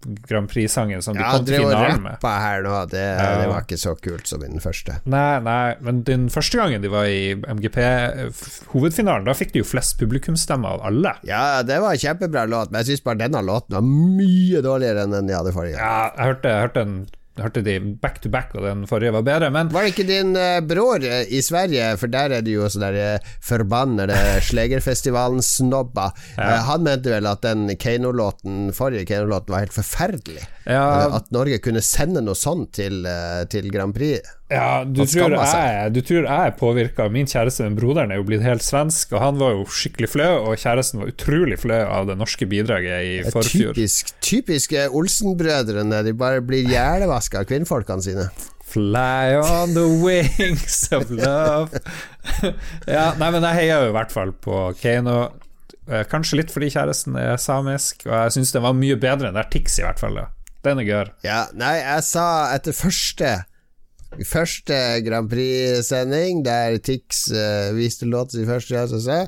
Grand 0.00 0.48
Prix-sangen 0.48 1.02
som 1.04 1.16
de 1.16 1.20
ja, 1.20 1.32
kom 1.34 1.44
til 1.44 1.60
finalen 1.60 2.00
med. 2.04 2.22
Ja, 2.24 2.32
her 2.40 2.62
nå, 2.64 2.72
det, 2.92 3.02
ja. 3.02 3.26
det, 3.42 3.48
var 3.50 3.66
ikke 3.66 3.78
så 3.80 3.92
kult 4.00 4.30
som 4.30 4.44
i 4.44 4.48
den 4.48 4.62
første. 4.64 4.96
Nei, 5.10 5.40
nei, 5.44 5.74
men 5.84 6.00
den 6.08 6.28
første 6.32 6.60
gangen 6.60 6.84
de 6.84 6.92
var 6.92 7.10
i 7.10 7.34
MGP-hovedfinalen, 7.36 9.28
da 9.28 9.36
fikk 9.36 9.52
de 9.54 9.60
jo 9.60 9.68
flest 9.68 9.98
publikumsstemmer 10.00 10.78
av 10.78 10.86
alle. 10.88 11.14
Ja, 11.28 11.60
det 11.66 11.82
var 11.84 11.96
en 11.96 12.04
kjempebra 12.04 12.46
låt, 12.48 12.72
men 12.72 12.80
jeg 12.80 12.94
syns 12.94 13.06
bare 13.10 13.20
denne 13.26 13.44
låten 13.44 13.76
var 13.76 13.84
mye 13.84 14.64
dårligere 14.64 15.04
enn 15.04 15.18
den 15.18 15.28
de 15.28 15.36
hadde 15.36 15.52
forrige. 15.56 15.76
gang. 15.76 15.84
Ja, 15.84 16.12
jeg 16.16 16.32
hørte, 16.32 16.54
jeg 16.54 16.68
hørte 16.68 16.86
en 16.86 17.00
hørte 17.42 17.62
de 17.66 17.76
back 18.00 18.20
to 18.22 18.30
back, 18.32 18.54
og 18.56 18.66
den 18.66 18.86
forrige 18.90 19.12
var 19.14 19.24
bedre, 19.26 19.50
men 19.54 19.70
Var 19.72 19.86
det 19.86 19.92
ikke 19.94 20.08
din 20.08 20.34
uh, 20.36 20.60
bror 20.66 21.04
uh, 21.04 21.22
i 21.28 21.42
Sverige, 21.44 21.92
for 22.00 22.12
der 22.12 22.36
er 22.38 22.44
det 22.46 22.54
jo 22.54 22.68
sånne 22.70 22.90
uh, 23.20 23.30
forbannede 23.44 24.18
Slegerfestivalen-snobber. 24.48 26.16
Ja. 26.36 26.48
Uh, 26.48 26.58
han 26.70 26.86
mente 26.86 27.14
vel 27.14 27.30
at 27.30 27.44
den 27.46 27.68
Keiino-låten, 27.80 28.70
forrige 28.76 29.08
Keiino-låten 29.10 29.54
var 29.54 29.66
helt 29.66 29.76
forferdelig. 29.76 30.44
Ja. 30.70 31.08
At 31.16 31.32
Norge 31.34 31.58
kunne 31.64 31.82
sende 31.84 32.22
noe 32.24 32.38
sånt 32.38 32.76
til, 32.78 33.02
til 33.50 33.70
Grand 33.72 33.96
Prix. 33.96 34.20
Ja, 34.50 34.82
du 34.82 35.04
tror, 35.06 35.30
jeg, 35.30 35.90
du 35.94 36.00
tror, 36.02 36.24
jeg, 36.26 36.46
er 36.50 36.54
påvirka. 36.58 37.06
Min 37.12 37.28
kjæreste, 37.30 37.62
den 37.62 37.76
broderen, 37.78 38.10
er 38.10 38.18
jo 38.18 38.26
blitt 38.26 38.42
helt 38.42 38.64
svensk, 38.66 39.12
og 39.14 39.22
han 39.22 39.36
var 39.38 39.52
jo 39.54 39.66
skikkelig 39.70 40.08
flau, 40.10 40.30
og 40.50 40.58
kjæresten 40.58 40.98
var 41.02 41.12
utrolig 41.12 41.58
flau 41.62 41.84
av 41.86 42.08
det 42.08 42.16
norske 42.18 42.48
bidraget 42.50 43.06
i 43.06 43.12
forfjor. 43.30 43.76
Typisk, 43.78 44.10
typisk 44.26 44.74
Olsen-brødrene, 44.88 46.00
de 46.02 46.14
bare 46.18 46.42
blir 46.42 46.66
hjernevaska 46.66 47.44
av 47.44 47.46
kvinnfolkene 47.50 48.02
sine. 48.02 48.24
Fly 48.70 49.38
on 49.38 49.74
the 49.74 49.86
wings 50.02 50.80
of 50.94 51.12
love. 51.14 51.78
ja, 52.90 53.12
nei, 53.20 53.30
men 53.30 53.46
jeg 53.46 53.58
heier 53.60 53.86
jo 53.86 53.92
i 53.92 53.94
hvert 53.94 54.14
fall 54.14 54.34
på 54.34 54.64
Keiino. 54.80 55.20
Eh, 55.90 56.02
kanskje 56.10 56.40
litt 56.40 56.50
fordi 56.54 56.72
kjæresten 56.74 57.14
er 57.18 57.38
samisk, 57.38 58.02
og 58.08 58.16
jeg 58.16 58.34
syns 58.40 58.54
den 58.54 58.66
var 58.66 58.74
mye 58.78 58.98
bedre 58.98 59.30
enn 59.30 59.38
der 59.38 59.46
Tix, 59.50 59.78
i 59.78 59.86
hvert 59.86 60.02
fall. 60.02 60.18
Den 60.66 60.82
er 60.82 60.86
gøy. 60.90 61.14
Ja, 61.24 61.44
nei, 61.54 61.76
jeg 61.78 62.06
sa 62.06 62.26
etter 62.54 62.74
første 62.76 63.32
første 64.26 64.76
Grand 65.06 65.30
Prix-sending 65.30 66.42
der 66.44 66.78
Tix 66.82 67.28
uh, 67.32 67.70
viste 67.76 68.08
låten 68.10 68.40
sin 68.40 68.48
første 68.48 68.74
gang, 68.74 68.88
så 68.90 69.18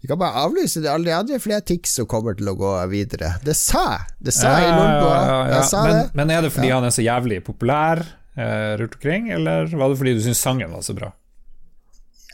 vi 0.00 0.10
kan 0.10 0.20
bare 0.20 0.44
avlyse 0.44 0.82
det 0.84 0.90
alle 0.92 1.10
de 1.10 1.16
andre, 1.16 1.40
flere 1.42 1.60
er 1.62 1.66
Tix 1.66 1.96
som 1.98 2.06
kommer 2.10 2.36
til 2.38 2.50
å 2.52 2.56
gå 2.58 2.72
videre. 2.92 3.34
Det 3.44 3.56
sa 3.58 3.84
jeg! 3.96 4.18
Det 4.28 4.34
sa 4.36 4.54
jeg 4.54 4.70
i 4.70 4.74
London. 4.76 5.08
Ja, 5.10 5.38
ja, 5.50 5.62
ja. 5.62 5.84
Men, 5.84 6.02
men, 6.20 6.34
er 6.34 6.46
det 6.46 6.52
fordi 6.54 6.70
han 6.70 6.86
er 6.86 6.94
så 6.94 7.04
jævlig 7.04 7.40
populær 7.46 8.04
uh, 8.04 8.74
rundt 8.78 8.98
omkring, 9.00 9.32
eller 9.34 9.72
var 9.74 9.90
det 9.90 9.98
fordi 10.04 10.14
du 10.18 10.22
syns 10.28 10.44
sangen 10.44 10.76
var 10.76 10.86
så 10.86 10.94
bra? 10.98 11.10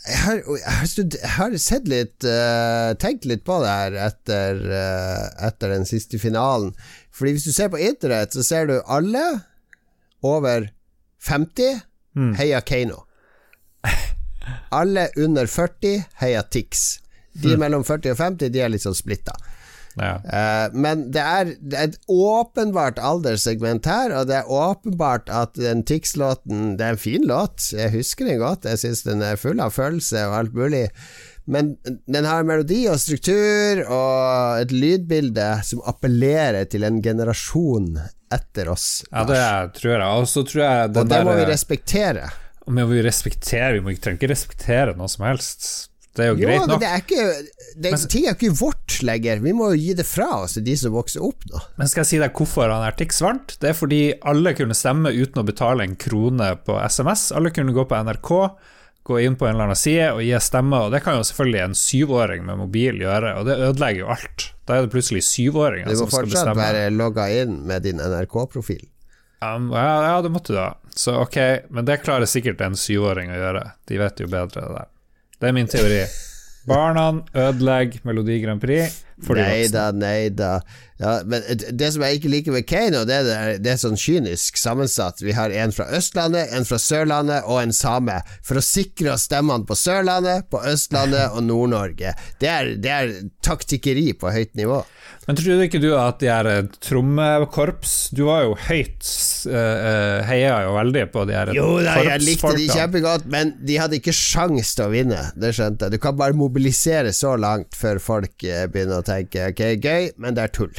Jeg 0.05 0.21
har, 0.21 0.43
jeg 0.45 0.75
har, 0.77 0.89
jeg 1.01 1.33
har 1.39 1.57
sett 1.65 1.89
litt 1.89 2.27
uh, 2.29 2.93
tenkt 3.01 3.25
litt 3.25 3.47
på 3.49 3.57
det 3.63 3.73
her 3.73 3.97
etter, 4.11 4.61
etter 5.49 5.73
den 5.73 5.89
siste 5.89 6.21
finalen. 6.21 6.75
Fordi 7.15 7.33
hvis 7.33 7.49
du 7.49 7.55
ser 7.57 7.73
på 7.73 7.81
internett, 7.81 8.37
så 8.37 8.45
ser 8.45 8.69
du 8.69 8.77
alle 8.85 9.25
over 10.21 10.69
50 11.25 11.81
Mm. 12.15 12.35
Heia 12.39 12.61
Keiino. 12.61 13.05
Alle 14.71 15.09
under 15.17 15.47
40 15.51 16.05
heia 16.21 16.43
Tix. 16.43 17.01
De 17.35 17.55
mm. 17.55 17.61
mellom 17.61 17.85
40 17.85 18.15
og 18.15 18.21
50 18.21 18.53
De 18.55 18.62
er 18.62 18.71
litt 18.71 18.85
sånn 18.85 18.97
splitta. 18.97 19.35
Ja. 19.95 20.17
Uh, 20.27 20.75
men 20.75 21.05
det 21.15 21.23
er, 21.23 21.51
det 21.62 21.79
er, 21.79 21.91
et 21.93 21.99
åpenbart 22.11 22.99
alderssegment 22.99 23.87
her, 23.87 24.15
og 24.19 24.27
det 24.31 24.41
er 24.41 24.51
åpenbart 24.51 25.31
at 25.31 25.55
den 25.55 25.85
Tix-låten 25.87 26.75
Det 26.79 26.87
er 26.87 26.97
en 26.97 26.99
fin 26.99 27.27
låt, 27.31 27.69
jeg 27.71 27.93
husker 27.95 28.27
den 28.27 28.43
godt, 28.43 28.67
jeg 28.67 28.83
syns 28.83 29.05
den 29.07 29.23
er 29.23 29.39
full 29.39 29.62
av 29.62 29.75
følelse 29.77 30.27
og 30.27 30.39
alt 30.41 30.59
mulig. 30.59 30.89
Men 31.47 31.75
den 32.09 32.25
har 32.25 32.47
melodi 32.49 32.87
og 32.89 32.97
struktur 33.03 33.83
og 33.85 34.63
et 34.63 34.73
lydbilde 34.73 35.49
som 35.69 35.83
appellerer 35.85 36.65
til 36.73 36.87
en 36.89 37.03
generasjon 37.05 37.99
etter 38.33 38.71
oss. 38.73 39.03
Ja, 39.13 39.25
det 39.29 39.41
tror 39.81 39.93
jeg. 39.99 40.07
Og 40.23 40.29
så 40.31 40.45
tror 40.49 40.63
jeg 40.65 40.95
Og 40.97 41.11
det 41.11 41.21
må 41.27 41.35
vi 41.37 41.45
respektere. 41.51 42.31
Men 42.67 42.89
vi 42.89 43.03
respekterer, 43.05 43.83
vi 43.85 43.97
trenger 44.01 44.23
ikke 44.23 44.33
respektere 44.33 44.95
noe 44.97 45.11
som 45.13 45.27
helst. 45.29 45.91
Det 46.15 46.23
er 46.23 46.29
jo 46.31 46.37
Jo, 46.39 46.47
greit 46.47 46.61
men 46.63 46.69
nok. 46.71 46.81
det 46.81 46.89
er 46.89 47.01
ikke 47.03 47.25
det, 47.83 47.91
Men- 47.91 48.09
Ting 48.09 48.27
er 48.27 48.35
ikke 48.37 48.57
vårt 48.57 49.03
lenger. 49.03 49.41
Vi 49.43 49.53
må 49.53 49.73
jo 49.75 49.77
gi 49.83 49.95
det 49.99 50.07
fra 50.07 50.29
oss 50.45 50.55
til 50.55 50.63
de 50.63 50.77
som 50.77 50.93
vokser 50.93 51.21
opp 51.21 51.43
nå. 51.51 51.61
Men 51.77 51.89
skal 51.89 52.05
jeg 52.05 52.07
si 52.07 52.19
deg 52.19 52.33
hvorfor 52.33 52.71
han 52.71 52.87
er 52.87 52.95
vant? 53.21 53.57
Det 53.61 53.69
er 53.71 53.75
fordi 53.75 54.15
alle 54.23 54.55
kunne 54.55 54.75
stemme 54.79 55.11
uten 55.11 55.43
å 55.43 55.45
betale 55.45 55.83
en 55.83 55.97
krone 55.97 56.57
på 56.65 56.79
SMS. 56.89 57.33
Alle 57.33 57.51
kunne 57.51 57.75
gå 57.75 57.85
på 57.85 57.97
NRK, 57.99 58.57
gå 59.05 59.21
inn 59.21 59.37
på 59.37 59.47
en 59.47 59.55
eller 59.55 59.69
annen 59.69 59.79
side 59.79 60.09
og 60.15 60.23
gi 60.25 60.33
stemme, 60.41 60.81
og 60.87 60.95
det 60.95 61.03
kan 61.05 61.19
jo 61.19 61.27
selvfølgelig 61.29 61.61
en 61.61 61.77
syvåring 61.77 62.45
med 62.47 62.61
mobil 62.63 63.03
gjøre, 63.05 63.35
og 63.39 63.49
det 63.49 63.59
ødelegger 63.69 64.01
jo 64.01 64.11
alt. 64.17 64.47
Da 64.65 64.79
er 64.79 64.87
det 64.87 64.95
plutselig 64.95 65.21
syvåringer 65.29 65.93
Du 65.93 66.01
må 66.01 66.09
fortsatt 66.09 66.57
være 66.57 66.89
logga 66.95 67.29
inn 67.43 67.59
med 67.69 67.85
din 67.85 68.01
NRK-profil. 68.01 68.87
Um, 69.45 69.69
ja, 69.77 69.85
ja, 70.09 70.15
det 70.25 70.31
måtte 70.33 70.55
du 70.55 70.57
da. 70.57 70.71
Så 70.97 71.19
ok, 71.21 71.37
men 71.69 71.85
det 71.85 72.01
klarer 72.05 72.29
sikkert 72.31 72.63
en 72.65 72.79
syvåring 72.81 73.33
å 73.35 73.37
gjøre. 73.37 73.65
De 73.91 74.01
vet 74.01 74.25
jo 74.25 74.31
bedre 74.33 74.63
det 74.63 74.77
der. 74.79 74.89
Det 75.37 75.51
er 75.51 75.57
min 75.59 75.69
teori. 75.69 76.01
Barna 76.71 77.11
ødelegger 77.37 78.07
Melodi 78.09 78.39
Grand 78.41 78.63
Prix 78.63 79.03
Nei 79.17 79.69
da, 79.71 79.91
nei 79.95 80.29
da. 80.35 80.59
Ja, 80.99 81.21
men 81.27 81.43
det 81.75 81.89
som 81.91 82.05
jeg 82.07 82.21
ikke 82.21 82.31
liker 82.31 82.55
med 82.55 82.67
Keiino, 82.71 83.03
det 83.09 83.17
er, 83.19 83.57
det, 83.59 83.73
er 83.73 83.81
sånn 83.83 83.99
kynisk 83.99 84.59
sammensatt. 84.61 85.23
Vi 85.25 85.35
har 85.35 85.51
en 85.51 85.75
fra 85.75 85.89
Østlandet, 85.97 86.53
en 86.55 86.67
fra 86.69 86.79
Sørlandet 86.79 87.49
og 87.51 87.59
en 87.65 87.75
same. 87.75 88.21
For 88.47 88.61
å 88.61 88.65
sikre 88.65 89.15
oss 89.17 89.27
stemmene 89.27 89.67
på 89.67 89.77
Sørlandet, 89.79 90.47
på 90.55 90.62
Østlandet 90.71 91.35
og 91.35 91.43
Nord-Norge. 91.49 92.15
Det, 92.39 92.53
det 92.85 92.95
er 92.95 93.15
taktikkeri 93.43 94.12
på 94.19 94.31
høyt 94.35 94.55
nivå. 94.59 94.85
Men 95.25 95.39
trodde 95.39 95.67
ikke 95.67 95.81
du 95.81 95.91
at 95.97 96.19
de 96.21 96.29
her 96.29 96.49
eh, 96.51 96.67
trommekorps 96.85 97.93
Du 98.12 98.27
var 98.27 98.43
jo 98.45 98.57
høyt 98.67 99.07
uh, 99.49 100.21
Heia 100.29 100.59
jo 100.67 100.75
veldig 100.77 101.05
på 101.15 101.23
de 101.29 101.37
her 101.37 101.53
Jo 101.57 101.69
da, 101.85 101.97
jeg 102.05 102.25
likte 102.25 102.53
de 102.59 102.67
kjempegodt, 102.69 103.25
men 103.33 103.55
de 103.65 103.79
hadde 103.81 103.99
ikke 103.99 104.12
sjans 104.15 104.75
til 104.77 104.87
å 104.87 104.93
vinne. 104.93 105.21
Det 105.41 105.53
skjønte 105.57 105.89
jeg. 105.89 105.97
Du 105.97 106.03
kan 106.03 106.17
bare 106.19 106.37
mobilisere 106.37 107.12
så 107.17 107.35
langt 107.41 107.77
før 107.79 108.01
folk 108.03 108.45
eh, 108.47 108.67
begynner 108.71 109.01
å 109.01 109.04
tenke 109.07 109.51
ok, 109.53 109.63
gøy, 109.85 110.11
men 110.19 110.37
det 110.37 110.43
er 110.49 110.53
tull. 110.55 110.75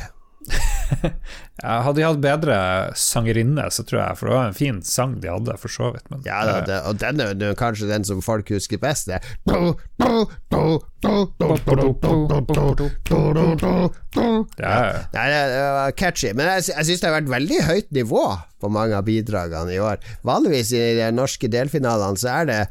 Ja, 1.63 1.80
hadde 1.86 1.97
de 1.97 2.03
hatt 2.03 2.19
bedre 2.21 2.55
sangerinne, 2.99 3.63
så 3.71 3.84
tror 3.88 4.01
jeg 4.01 4.17
For 4.19 4.28
det 4.28 4.34
var 4.36 4.47
en 4.49 4.57
fin 4.57 4.82
sang 4.86 5.13
de 5.23 5.30
hadde, 5.32 5.55
for 5.57 5.69
så 5.71 5.88
vidt. 5.95 6.03
Men, 6.11 6.19
Ja 6.28 6.41
da, 6.45 6.57
eh, 6.59 6.65
det, 6.67 6.80
og 6.89 6.95
den 7.01 7.19
er 7.23 7.32
jo 7.39 7.55
kanskje 7.57 7.88
den 7.89 8.03
som 8.05 8.21
folk 8.21 8.49
husker 8.53 8.78
best. 8.82 9.07
Det. 9.09 9.19
ja, 14.59 14.59
ja. 14.59 14.73
Nei, 15.15 15.26
det 15.32 15.63
var 15.80 15.91
catchy, 15.97 16.34
men 16.36 16.45
jeg, 16.51 16.59
jeg 16.73 16.86
syns 16.89 17.01
det 17.01 17.09
har 17.09 17.17
vært 17.21 17.32
veldig 17.34 17.59
høyt 17.69 17.89
nivå 17.95 18.26
på 18.61 18.67
mange 18.73 18.95
av 18.99 19.03
bidragene 19.07 19.71
i 19.73 19.80
år. 19.82 19.97
Vanligvis 20.28 20.69
i 20.76 20.78
de 20.99 21.07
norske 21.15 21.47
delfinalene 21.51 22.17
så 22.19 22.28
er 22.41 22.45
det 22.51 22.61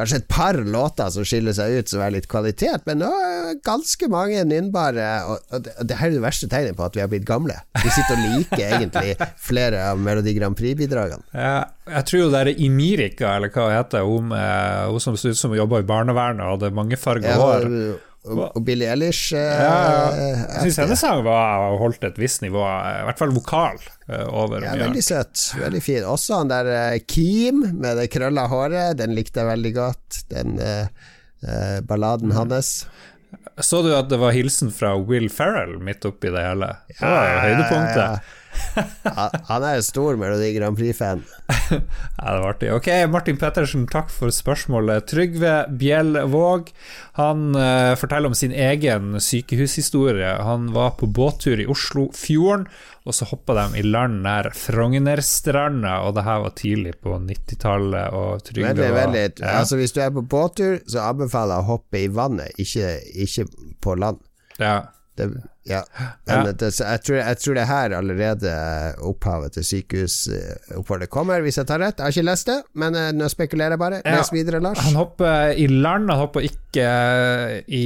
kanskje 0.00 0.20
et 0.22 0.28
par 0.32 0.56
låter 0.58 1.12
som 1.14 1.26
skiller 1.28 1.54
seg 1.56 1.78
ut 1.80 1.92
som 1.92 2.02
er 2.04 2.14
litt 2.16 2.28
kvalitet, 2.30 2.84
men 2.88 3.02
nå 3.04 3.10
ganske 3.66 4.08
mange 4.12 4.42
nynnbare, 4.48 5.08
og, 5.30 5.46
og 5.52 5.64
det, 5.66 5.74
og 5.80 5.88
det 5.90 5.98
her 6.00 6.10
er 6.10 6.16
det 6.18 6.24
verste 6.24 6.48
tegnet 6.50 6.78
på 6.78 6.86
at 6.86 6.96
vi 6.96 7.04
har 7.04 7.10
blitt 7.12 7.28
gamle. 7.28 7.56
Vi 7.80 7.92
sitter 7.92 8.16
og 8.16 8.36
liker 8.38 8.76
egentlig 8.80 9.14
flere 9.50 9.84
av 9.92 10.00
Melodi 10.02 10.34
Grand 10.38 10.58
Prix-bidragene. 10.58 11.26
Ja, 11.34 11.64
jeg 11.90 12.06
tror 12.10 12.24
jo 12.24 12.30
det 12.32 12.42
er 12.44 12.52
Imirika, 12.66 13.34
eller 13.36 13.52
hva 13.54 13.66
hun 13.68 13.76
heter, 13.76 14.06
hun, 14.06 14.34
hun 14.34 15.02
som 15.02 15.18
som 15.20 15.54
jobba 15.56 15.82
i 15.82 15.88
barnevernet 15.88 16.46
og 16.46 16.56
hadde 16.56 16.74
mangefarga 16.76 17.34
Ja, 17.34 17.40
hår. 17.40 17.66
Og, 18.26 18.32
og, 18.36 18.56
og 18.58 18.64
Billie 18.66 18.90
Eilish 18.92 19.32
eh, 19.32 19.60
Ja, 19.64 19.76
jeg 20.12 20.40
eh, 20.44 20.56
syns 20.66 20.80
hennes 20.82 21.00
sang 21.00 21.22
var 21.24 21.76
holdt 21.80 22.04
et 22.04 22.18
visst 22.20 22.42
nivå, 22.44 22.60
i 22.60 23.04
hvert 23.08 23.20
fall 23.20 23.32
vokal, 23.32 23.78
eh, 24.10 24.26
over 24.28 24.66
Ja, 24.66 24.74
veldig 24.82 25.04
søt. 25.04 25.46
Veldig 25.60 25.80
fin. 25.84 26.04
Også 26.04 26.42
han 26.42 26.50
der 26.52 26.68
eh, 26.74 26.98
Keem 27.08 27.62
med 27.80 27.96
det 28.00 28.10
krølla 28.12 28.44
håret, 28.52 28.98
den 29.00 29.16
likte 29.16 29.40
jeg 29.40 29.50
veldig 29.54 29.72
godt. 29.78 30.20
Den 30.34 30.58
eh, 30.60 30.90
eh, 31.46 31.78
balladen 31.88 32.36
hans. 32.36 32.74
Så 33.60 33.80
du 33.84 33.90
at 33.96 34.10
det 34.12 34.18
var 34.20 34.36
hilsen 34.36 34.72
fra 34.74 34.92
Will 34.98 35.30
Ferrell 35.32 35.78
midt 35.84 36.04
oppi 36.08 36.32
det 36.32 36.44
hele? 36.44 36.74
Det 36.92 37.00
var 37.00 37.24
jo 37.30 37.40
høydepunktet. 37.46 38.04
Ja, 38.04 38.12
ja. 38.20 38.36
Han 39.50 39.64
er 39.64 39.76
jo 39.78 39.84
stor 39.86 40.18
Melodi 40.20 40.52
Grand 40.56 40.78
Prix-fan. 40.78 41.24
Ja, 41.70 42.34
det 42.34 42.40
var 42.42 42.48
artig. 42.50 42.68
Ok, 42.74 42.88
Martin 43.10 43.38
Pettersen, 43.40 43.86
takk 43.90 44.10
for 44.12 44.32
spørsmålet. 44.34 45.06
Trygve 45.08 45.52
Bjellvåg 45.80 46.68
han 47.18 47.54
uh, 47.56 47.94
forteller 47.98 48.30
om 48.30 48.36
sin 48.36 48.52
egen 48.52 49.16
sykehushistorie. 49.22 50.32
Han 50.44 50.70
var 50.74 50.96
på 51.00 51.06
båttur 51.06 51.62
i 51.62 51.66
Oslofjorden, 51.70 52.66
og 53.06 53.16
så 53.16 53.28
hoppa 53.30 53.56
de 53.56 53.80
i 53.80 53.86
land 53.86 54.20
nær 54.26 54.50
Frognerstranda, 54.56 56.00
og 56.06 56.18
det 56.18 56.26
her 56.26 56.44
var 56.44 56.54
tidlig 56.58 56.94
på 57.02 57.16
90-tallet. 57.22 58.14
Og 58.18 58.44
Trygve 58.50 58.74
Veldig, 58.74 58.92
veldig 58.98 59.24
ja. 59.40 59.56
Altså 59.62 59.80
Hvis 59.80 59.96
du 59.96 60.02
er 60.04 60.12
på 60.14 60.26
båttur, 60.36 60.80
så 60.90 61.06
anbefaler 61.08 61.56
jeg 61.56 61.66
å 61.66 61.70
hoppe 61.72 62.02
i 62.02 62.10
vannet, 62.20 62.54
ikke, 62.60 62.96
ikke 63.26 63.48
på 63.82 63.98
land. 64.00 64.22
ja. 64.58 64.80
Det, 65.18 65.26
ja. 65.70 65.82
Men 66.28 66.50
Det, 66.60 66.70
jeg, 66.74 67.02
tror, 67.06 67.18
jeg 67.20 67.40
tror 67.42 67.56
det 67.56 67.62
er 67.64 67.70
her 67.70 67.94
allerede 68.00 68.54
opphavet 69.06 69.54
til 69.56 69.66
sykehusoppholdet 69.70 71.10
kommer, 71.12 71.42
hvis 71.44 71.60
jeg 71.60 71.68
tar 71.70 71.82
rett. 71.82 71.98
Jeg 72.00 72.08
har 72.08 72.16
ikke 72.16 72.26
lest 72.30 72.50
det, 72.50 72.58
men 72.82 72.98
eh, 72.98 73.10
nå 73.16 73.28
spekulerer 73.32 73.76
jeg 73.76 73.82
bare. 73.82 74.00
Ja. 74.04 74.18
Les 74.18 74.32
videre, 74.34 74.60
Lars. 74.64 74.80
Han 74.86 74.98
hopper 74.98 75.54
i 75.54 75.68
land, 75.70 76.10
han 76.10 76.20
hopper 76.24 76.46
ikke 76.46 76.86
i 77.70 77.84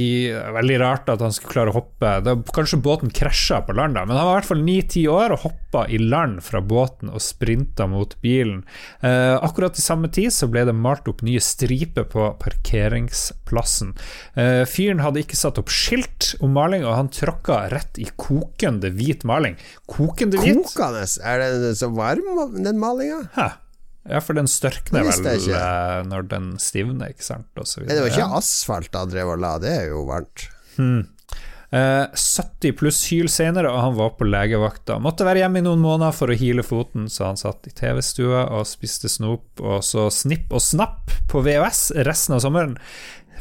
Veldig 0.55 0.75
rart 0.79 1.09
at 1.09 1.21
han 1.23 1.33
skulle 1.33 1.53
klare 1.55 1.71
å 1.73 1.77
hoppe. 1.79 2.11
Det, 2.25 2.35
kanskje 2.55 2.79
båten 2.85 3.11
krasja 3.13 3.61
på 3.65 3.75
land, 3.75 3.97
da, 3.97 4.05
men 4.07 4.17
han 4.17 4.27
var 4.27 4.35
i 4.35 4.39
hvert 4.39 4.49
fall 4.51 4.63
ni-ti 4.65 5.05
år 5.11 5.33
og 5.35 5.43
hoppa 5.45 5.85
i 5.91 5.99
land 6.01 6.41
fra 6.45 6.61
båten 6.63 7.09
og 7.11 7.23
sprinta 7.23 7.87
mot 7.91 8.13
bilen. 8.23 8.63
Eh, 9.05 9.33
akkurat 9.35 9.77
i 9.77 9.83
samme 9.83 10.09
tid 10.13 10.33
så 10.33 10.47
ble 10.51 10.65
det 10.69 10.75
malt 10.77 11.09
opp 11.11 11.23
nye 11.25 11.41
striper 11.43 12.07
på 12.11 12.29
parkeringsplassen. 12.41 13.95
Eh, 14.39 14.63
fyren 14.69 15.03
hadde 15.03 15.23
ikke 15.23 15.39
satt 15.39 15.59
opp 15.61 15.73
skilt 15.73 16.33
om 16.45 16.53
maling, 16.55 16.85
og 16.85 16.95
han 16.97 17.11
tråkka 17.13 17.65
rett 17.75 17.99
i 18.01 18.07
kokende 18.19 18.91
hvit 18.95 19.25
maling. 19.27 19.59
Kokende 19.91 20.41
hvit? 20.41 20.63
Kokende? 20.71 21.05
Er 21.23 21.43
den 21.43 21.77
så 21.77 21.91
varm, 21.93 22.55
den 22.57 22.81
malinga? 22.81 23.21
Hæ. 23.37 23.51
Ja, 24.05 24.19
for 24.21 24.37
den 24.37 24.45
størkner 24.49 25.07
vel 25.07 25.27
eh, 25.49 25.99
når 26.05 26.27
den 26.29 26.51
stivner, 26.61 27.09
ikke 27.09 27.25
sant, 27.25 27.47
Men 27.57 27.89
det 27.89 28.03
var 28.03 28.11
ikke 28.11 28.37
asfalt 28.37 28.93
han 28.93 29.09
drev 29.09 29.33
og 29.33 29.41
la, 29.41 29.55
det 29.61 29.71
er 29.79 29.87
jo 29.89 30.05
varmt. 30.05 30.45
Hmm. 30.75 31.07
70 31.75 32.75
pluss 32.79 33.01
hyl 33.09 33.27
senere, 33.31 33.71
og 33.73 33.81
han 33.81 33.95
var 33.97 34.13
på 34.15 34.27
legevakta. 34.29 34.99
Måtte 35.01 35.25
være 35.27 35.41
hjemme 35.43 35.59
i 35.59 35.65
noen 35.65 35.81
måneder 35.83 36.13
for 36.15 36.31
å 36.31 36.37
hile 36.37 36.63
foten, 36.63 37.09
så 37.11 37.31
han 37.31 37.39
satt 37.39 37.67
i 37.67 37.73
TV-stua 37.75 38.45
og 38.55 38.67
spiste 38.69 39.11
snop, 39.11 39.47
og 39.59 39.81
så 39.83 40.07
snipp 40.13 40.53
og 40.55 40.63
snapp 40.63 41.11
på 41.31 41.41
VHS 41.43 41.89
resten 42.07 42.37
av 42.37 42.45
sommeren. 42.45 42.77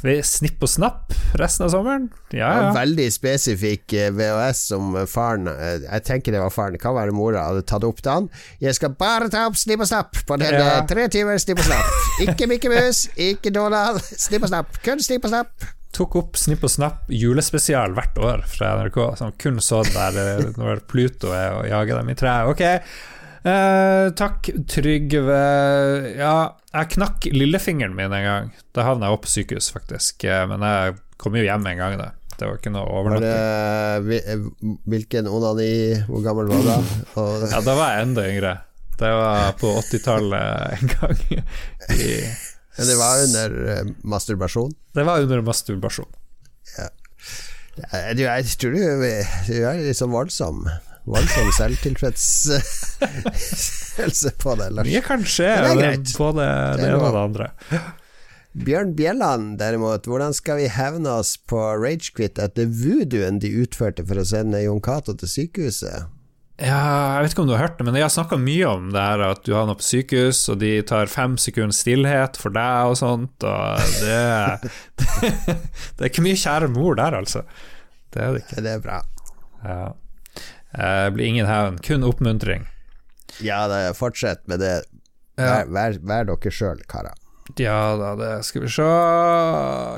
Snipp 0.04 0.62
og 0.66 0.68
snapp 0.68 1.14
resten 1.40 1.64
av 1.66 1.70
sommeren? 1.72 2.10
Ja, 2.34 2.50
ja. 2.60 2.72
Veldig 2.76 3.06
spesifikk 3.14 3.94
eh, 3.96 4.10
VHS 4.14 4.60
som 4.72 4.90
faren 5.08 5.48
eh, 5.48 5.78
Jeg 5.86 6.04
tenker 6.08 6.34
det 6.36 6.42
var 6.42 6.52
faren, 6.52 6.76
det 6.76 6.82
kan 6.82 6.94
være 6.96 7.14
mora, 7.16 7.46
hadde 7.48 7.62
tatt 7.70 7.86
opp 7.88 8.02
til 8.04 8.12
han. 8.12 8.26
Jeg 8.60 8.76
skal 8.76 8.92
bare 9.00 9.30
ta 9.32 9.46
opp 9.48 9.56
Snipp 9.60 9.80
og 9.86 9.88
Snapp 9.88 10.20
på 10.28 10.36
denne 10.40 10.60
Ja. 10.60 10.74
eh, 10.82 10.86
tre 10.90 11.08
timer 11.12 11.40
Snipp 11.40 11.62
og 11.64 11.70
Snapp. 11.70 11.96
Ikke 12.26 12.50
Mikke 12.50 12.68
Mus, 12.72 13.06
ikke 13.16 13.50
Donald. 13.54 14.02
Snipp 14.04 14.44
og 14.44 14.52
Snapp. 14.52 14.76
Kun 14.84 15.00
Snipp 15.02 15.24
og 15.24 15.32
Snapp. 15.32 15.66
Tok 15.94 16.16
opp 16.18 16.34
Snipp 16.34 16.64
og 16.66 16.72
snapp 16.74 17.04
julespesial 17.14 17.92
hvert 17.94 18.16
år 18.18 18.40
fra 18.50 18.72
NRK, 18.80 18.96
som 19.20 19.30
kun 19.38 19.60
så 19.62 19.84
der 19.86 20.16
eh, 20.18 20.46
når 20.58 20.80
Pluto 20.90 21.30
er 21.30 21.60
og 21.60 21.68
jager 21.70 22.00
dem 22.02 22.10
i 22.10 22.16
treet. 22.18 22.50
Ok. 22.50 22.64
Eh, 23.44 24.06
takk, 24.16 24.48
Trygve. 24.72 25.40
Ja, 26.16 26.34
jeg 26.72 26.88
knakk 26.94 27.26
lillefingeren 27.34 27.92
min 27.96 28.12
en 28.16 28.24
gang. 28.28 28.52
Da 28.72 28.86
havna 28.88 29.10
jeg 29.10 29.18
opp 29.18 29.26
på 29.26 29.32
sykehus, 29.34 29.68
faktisk. 29.74 30.24
Eh, 30.24 30.46
Men 30.48 30.64
jeg 30.64 30.94
kom 31.20 31.36
jo 31.36 31.44
hjem 31.44 31.66
en 31.68 31.80
gang, 31.82 31.96
da. 32.00 32.10
Det 32.34 32.48
var 32.48 32.56
ikke 32.58 32.72
noe 32.74 32.88
overnatting. 32.90 34.16
eh, 34.16 34.78
hvilken 34.90 35.28
onani 35.30 35.68
Hvor 36.08 36.24
gammel 36.24 36.48
var 36.50 36.64
du? 36.66 36.72
Og, 37.20 37.44
Ja, 37.52 37.60
da 37.62 37.74
var 37.78 37.92
jeg 37.94 38.08
enda 38.08 38.24
yngre. 38.32 38.54
Det 38.98 39.10
var 39.10 39.52
på 39.60 39.70
80-tallet 39.82 40.80
en 40.80 40.90
gang. 40.96 41.22
I, 41.94 42.10
det 42.80 42.96
var 42.98 43.22
under 43.26 43.54
eh, 43.76 43.84
masturbasjon? 44.02 44.72
det 44.94 45.04
var 45.06 45.20
under 45.22 45.42
masturbasjon. 45.46 46.10
Ja. 46.78 46.88
Du, 48.14 48.22
jeg 48.22 48.44
tror 48.58 48.74
du, 48.74 48.82
du 49.48 49.54
er 49.66 49.80
litt 49.82 49.98
sånn 49.98 50.12
voldsom. 50.14 50.64
Voldsom 51.04 51.50
selvtilfredsstillelse 51.58 54.30
på 54.40 54.54
det, 54.56 54.70
Lars. 54.72 54.88
Mye 54.88 55.02
kan 55.04 55.20
skje, 55.28 55.50
Men 55.66 55.76
det 55.78 55.90
det 56.06 56.14
både 56.16 56.46
Det 56.46 56.80
det 56.80 56.88
ene 56.88 57.02
og 57.02 57.12
det 57.12 57.22
andre. 57.28 57.46
Bjørn 58.54 58.92
Bjelland 58.94 59.58
derimot, 59.58 60.06
hvordan 60.06 60.30
skal 60.36 60.60
vi 60.62 60.68
hevne 60.70 61.10
oss 61.18 61.34
på 61.50 61.58
Ragequit 61.58 62.38
etter 62.38 62.68
voodooen 62.70 63.40
de 63.42 63.50
utførte 63.64 64.04
for 64.06 64.14
å 64.22 64.24
sende 64.30 64.62
Jon 64.62 64.78
Cato 64.84 65.10
til 65.18 65.26
sykehuset? 65.28 66.06
Ja, 66.62 66.78
jeg 67.16 67.22
vet 67.24 67.32
ikke 67.34 67.42
om 67.42 67.48
du 67.50 67.56
har 67.56 67.64
hørt 67.64 67.78
det, 67.80 67.84
men 67.88 67.96
jeg 67.98 68.04
har 68.06 68.12
snakka 68.14 68.36
mye 68.38 68.62
om 68.70 68.92
det 68.94 69.02
her 69.02 69.18
at 69.26 69.42
du 69.42 69.50
havner 69.56 69.74
på 69.74 69.82
sykehus, 69.82 70.38
og 70.52 70.60
de 70.62 70.70
tar 70.86 71.10
fem 71.10 71.34
sekunder 71.34 71.74
stillhet 71.74 72.38
for 72.38 72.54
deg 72.54 72.86
og 72.92 72.96
sånt, 73.00 73.42
og 73.42 73.82
det 73.98 74.70
Det 75.98 75.98
er 75.98 76.06
ikke 76.12 76.22
mye 76.22 76.38
kjære 76.38 76.70
mor 76.70 76.94
der, 77.00 77.10
altså. 77.18 77.42
Det 78.14 78.22
er 78.22 78.30
det 78.36 78.44
ikke. 78.44 78.62
Det 78.62 78.70
er 78.70 78.78
bra. 78.86 79.02
Ja. 79.66 79.90
Eh, 80.78 81.10
blir 81.14 81.26
ingen 81.26 81.46
hevn, 81.46 81.78
kun 81.78 82.04
oppmuntring. 82.04 82.66
Ja, 83.40 83.64
det, 83.68 83.94
fortsett 83.98 84.46
med 84.46 84.60
det. 84.60 84.76
Vær, 85.38 85.66
vær, 85.66 85.98
vær 86.02 86.26
dere 86.28 86.54
sjøl, 86.54 86.82
karer. 86.90 87.14
Ja 87.60 87.92
da, 88.00 88.14
det 88.16 88.28
skal 88.48 88.62
vi 88.64 88.68
se 88.72 88.84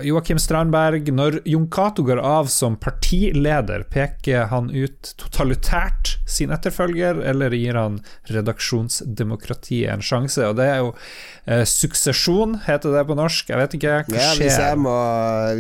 Joakim 0.09 0.39
Strandberg. 0.43 1.07
Når 1.15 1.37
Jon 1.47 1.69
Cato 1.71 2.03
går 2.03 2.19
av 2.19 2.49
som 2.51 2.75
partileder, 2.83 3.85
peker 3.93 4.49
han 4.51 4.67
ut 4.75 5.13
totalitært 5.23 6.17
sin 6.27 6.51
etterfølger, 6.51 7.21
eller 7.23 7.55
gir 7.55 7.79
han 7.79 8.01
redaksjonsdemokratiet 8.33 9.93
en 9.95 10.03
sjanse? 10.05 10.43
Og 10.49 10.57
det 10.59 10.67
er 10.73 10.81
jo 10.83 10.91
eh, 11.47 11.63
suksesjon, 11.71 12.59
heter 12.67 12.97
det 12.97 13.05
på 13.09 13.17
norsk. 13.19 13.53
Jeg 13.53 13.63
vet 13.63 13.77
ikke. 13.79 13.95
Hva 14.11 14.19
Ja, 14.21 14.33
hvis, 14.41 14.59
jeg 14.59 14.81
må, 14.83 14.97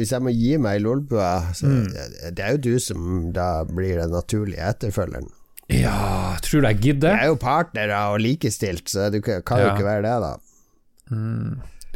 hvis 0.00 0.12
jeg 0.16 0.24
må 0.26 0.34
gi 0.34 0.56
meg 0.66 0.80
i 0.80 0.84
lolbua, 0.84 1.30
så 1.54 1.66
Mm. 1.66 1.86
det, 2.34 2.42
er 2.42 2.52
jo 2.56 2.62
du 2.66 2.78
som 2.82 3.30
da 3.34 3.64
blir 3.64 3.98
den 4.00 4.10
naturlige 4.14 4.62
etterfølgeren. 4.74 5.30
Ja, 5.70 6.36
tror 6.42 6.62
du 6.62 6.68
jeg 6.68 6.78
Vi 6.82 6.92
Jeg 6.92 7.22
er 7.22 7.26
jo 7.26 7.36
partnere 7.36 7.96
og 8.12 8.20
likestilt, 8.22 8.86
så 8.90 9.10
du 9.10 9.20
kan 9.20 9.42
kan 9.42 9.58
jo 9.58 9.66
Ja. 9.66 9.74
ikke 9.74 9.84
være 9.86 10.02
det, 10.02 10.20
da. 10.22 10.36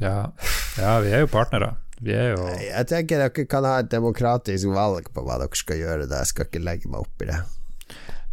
Ja. 0.01 0.33
ja, 0.79 0.93
vi 1.05 1.13
er 1.13 1.25
jo 1.25 1.31
partnere. 1.31 1.75
Vi 2.01 2.15
er 2.17 2.31
jo 2.33 2.45
Jeg 2.63 2.87
tenker 2.89 3.21
dere 3.21 3.45
kan 3.51 3.67
ha 3.69 3.75
et 3.83 3.91
demokratisk 3.93 4.71
valg 4.73 5.11
på 5.13 5.25
hva 5.27 5.37
dere 5.43 5.59
skal 5.59 5.81
gjøre. 5.81 6.07
Da. 6.09 6.23
Jeg 6.23 6.33
skal 6.33 6.49
ikke 6.49 6.63
legge 6.65 6.93
meg 6.93 7.05
opp 7.05 7.25
i 7.25 7.29
det. 7.29 7.41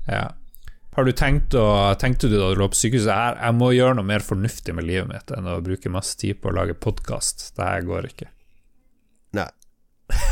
Ja. 0.08 0.28
Har 0.98 1.06
du 1.06 1.14
tenkt 1.14 1.54
å, 1.54 1.66
tenkte 2.02 2.30
du 2.32 2.40
da 2.40 2.48
du 2.54 2.58
lå 2.58 2.70
på 2.74 2.80
sykehuset 2.80 3.12
her, 3.14 3.36
jeg 3.38 3.54
må 3.54 3.68
gjøre 3.76 4.00
noe 4.00 4.08
mer 4.08 4.24
fornuftig 4.26 4.74
med 4.74 4.88
livet 4.88 5.12
mitt 5.12 5.34
enn 5.36 5.46
å 5.46 5.60
bruke 5.62 5.92
masse 5.94 6.18
tid 6.18 6.40
på 6.42 6.50
å 6.50 6.56
lage 6.58 6.74
podkast? 6.74 7.52
Det 7.54 7.68
her 7.68 7.86
går 7.86 8.10
ikke. 8.14 8.32
Nei. 9.38 9.50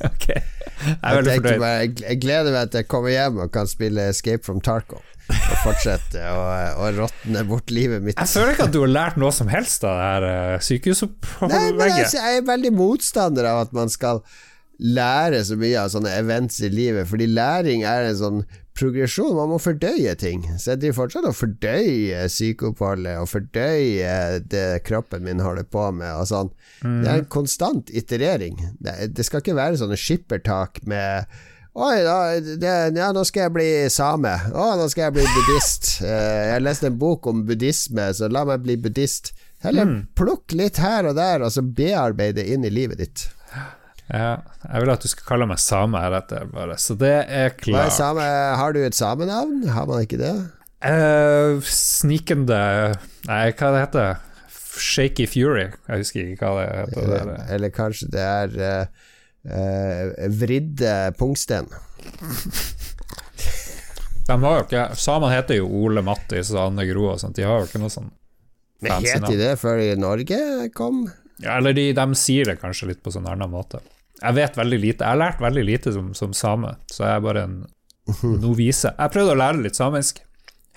Ok. 0.00 0.30
Jeg 0.32 1.26
Jeg, 1.28 1.40
bare, 1.44 1.72
jeg 1.84 2.16
gleder 2.22 2.54
meg 2.54 2.70
til 2.72 2.80
jeg 2.80 2.86
kommer 2.88 3.12
hjem 3.12 3.42
og 3.44 3.50
kan 3.52 3.66
spille 3.68 4.06
Escape 4.08 4.40
from 4.46 4.62
Tarkov. 4.64 5.02
Og 5.50 5.58
fortsette 5.64 6.20
å, 6.30 6.44
å 6.84 6.90
råtne 6.94 7.42
bort 7.48 7.72
livet 7.74 8.04
mitt. 8.04 8.18
Jeg 8.20 8.30
føler 8.30 8.54
ikke 8.54 8.68
at 8.68 8.76
du 8.76 8.80
har 8.84 8.92
lært 8.92 9.18
noe 9.20 9.32
som 9.34 9.50
helst 9.50 9.82
av 9.86 9.98
det 9.98 10.06
her 10.06 10.28
eh, 10.28 10.36
men 10.36 10.54
altså, 10.54 10.68
sykehusopplegget. 10.68 12.14
jeg 12.16 12.38
er 12.38 12.46
veldig 12.46 12.72
motstander 12.78 13.50
av 13.50 13.64
at 13.66 13.76
man 13.76 13.90
skal 13.92 14.22
lære 14.80 15.42
så 15.44 15.58
mye 15.60 15.76
av 15.82 15.90
sånne 15.92 16.12
events 16.16 16.62
i 16.64 16.70
livet, 16.72 17.08
fordi 17.10 17.26
læring 17.28 17.82
er 17.84 18.08
en 18.08 18.16
sånn 18.16 18.42
progresjon. 18.80 19.34
Man 19.36 19.50
må 19.52 19.58
fordøye 19.60 20.14
ting. 20.18 20.46
Så 20.56 20.72
jeg 20.72 20.82
driver 20.84 20.98
fortsatt 21.02 21.28
og 21.28 21.36
fordøyer 21.36 22.30
sykeoppholdet 22.32 23.20
og 23.20 23.28
fordøyer 23.28 24.40
det 24.40 24.82
kroppen 24.86 25.26
min 25.26 25.42
holder 25.44 25.66
på 25.68 25.84
med. 25.96 26.14
Og 26.16 26.28
sånn. 26.30 26.52
Det 26.80 27.10
er 27.10 27.22
en 27.22 27.30
konstant 27.32 27.92
iterering. 27.92 28.56
Det, 28.80 28.96
det 29.16 29.26
skal 29.26 29.44
ikke 29.44 29.58
være 29.58 29.80
sånne 29.82 29.98
skippertak 30.00 30.82
med 30.88 31.28
Oi, 31.80 32.02
da, 32.04 32.16
det, 32.60 32.72
ja, 32.98 33.06
nå 33.16 33.22
skal 33.24 33.46
jeg 33.46 33.52
bli 33.54 33.68
same. 33.92 34.34
Å, 34.52 34.64
nå 34.76 34.88
skal 34.92 35.06
jeg 35.06 35.16
bli 35.16 35.24
buddhist. 35.32 35.94
Uh, 36.04 36.10
jeg 36.52 36.64
leste 36.66 36.90
en 36.90 36.98
bok 37.00 37.28
om 37.30 37.44
buddhisme, 37.48 38.10
så 38.16 38.28
la 38.28 38.44
meg 38.48 38.66
bli 38.66 38.76
buddhist. 38.84 39.32
Heller 39.64 39.88
plukk 40.16 40.52
litt 40.56 40.80
her 40.80 41.08
og 41.08 41.16
der, 41.16 41.44
og 41.44 41.52
så 41.52 41.64
bearbeide 41.64 42.44
inn 42.52 42.64
i 42.64 42.72
livet 42.72 43.00
ditt. 43.00 43.26
Ja, 44.10 44.40
jeg 44.64 44.82
vil 44.82 44.92
at 44.92 45.04
du 45.04 45.08
skal 45.12 45.26
kalle 45.28 45.48
meg 45.48 45.60
same 45.62 46.00
heretter, 46.02 46.48
bare. 46.52 46.76
Så 46.80 46.96
det 47.00 47.14
er 47.28 47.52
klart. 47.56 47.90
er 47.90 47.96
same, 47.96 48.24
har 48.60 48.74
du 48.76 48.80
et 48.84 48.96
samenavn? 48.96 49.68
Har 49.72 49.88
man 49.88 50.04
ikke 50.04 50.20
det? 50.20 50.34
Uh, 50.80 51.60
snikende 51.68 52.60
Nei, 53.28 53.44
hva 53.52 53.72
det 53.72 53.84
heter 53.84 54.26
Shaky 54.80 55.26
Fury. 55.28 55.68
Jeg 55.88 56.04
husker 56.04 56.28
ikke 56.32 56.48
hva 56.48 56.60
det 56.60 56.68
heter. 56.72 57.14
Eller, 57.20 57.46
eller 57.56 57.72
kanskje 57.74 58.08
det 58.12 58.24
er 58.24 58.54
eh, 58.64 59.08
vridde 60.40 60.94
pungsten? 61.18 61.70
De 64.28 64.36
har 64.42 64.58
jo 64.58 64.64
ikke 64.66 64.82
Samene 65.00 65.32
heter 65.34 65.58
jo 65.58 65.68
Ole 65.80 66.02
Mattis 66.06 66.52
og 66.54 66.60
Anne 66.68 66.84
Gro 66.90 67.08
og 67.14 67.20
sånt. 67.22 67.38
De 67.38 67.46
har 67.48 67.62
jo 67.62 67.68
ikke 67.70 67.80
noe 67.82 67.92
sånn 67.92 68.10
Men 68.84 69.04
het 69.04 69.24
de 69.26 69.38
det 69.40 69.54
før 69.60 69.80
Norge 69.98 70.38
kom? 70.76 71.06
ja, 71.40 71.56
Eller 71.56 71.74
de, 71.76 71.88
de 71.96 72.06
sier 72.20 72.46
det 72.50 72.58
kanskje 72.60 72.90
litt 72.92 73.02
på 73.02 73.12
sånn 73.14 73.28
annen 73.28 73.50
måte. 73.52 73.80
Jeg 74.20 74.36
vet 74.36 74.56
veldig 74.60 74.78
lite. 74.80 75.04
Jeg 75.04 75.14
har 75.16 75.20
lært 75.20 75.40
veldig 75.40 75.64
lite 75.64 75.92
som, 75.96 76.10
som 76.14 76.34
same, 76.36 76.74
så 76.92 77.06
jeg 77.06 77.16
er 77.16 77.24
bare 77.24 77.44
en 77.48 77.56
novise. 78.44 78.92
Jeg 78.92 79.14
prøvde 79.14 79.32
å 79.34 79.40
lære 79.40 79.64
litt 79.64 79.78
samisk. 79.78 80.20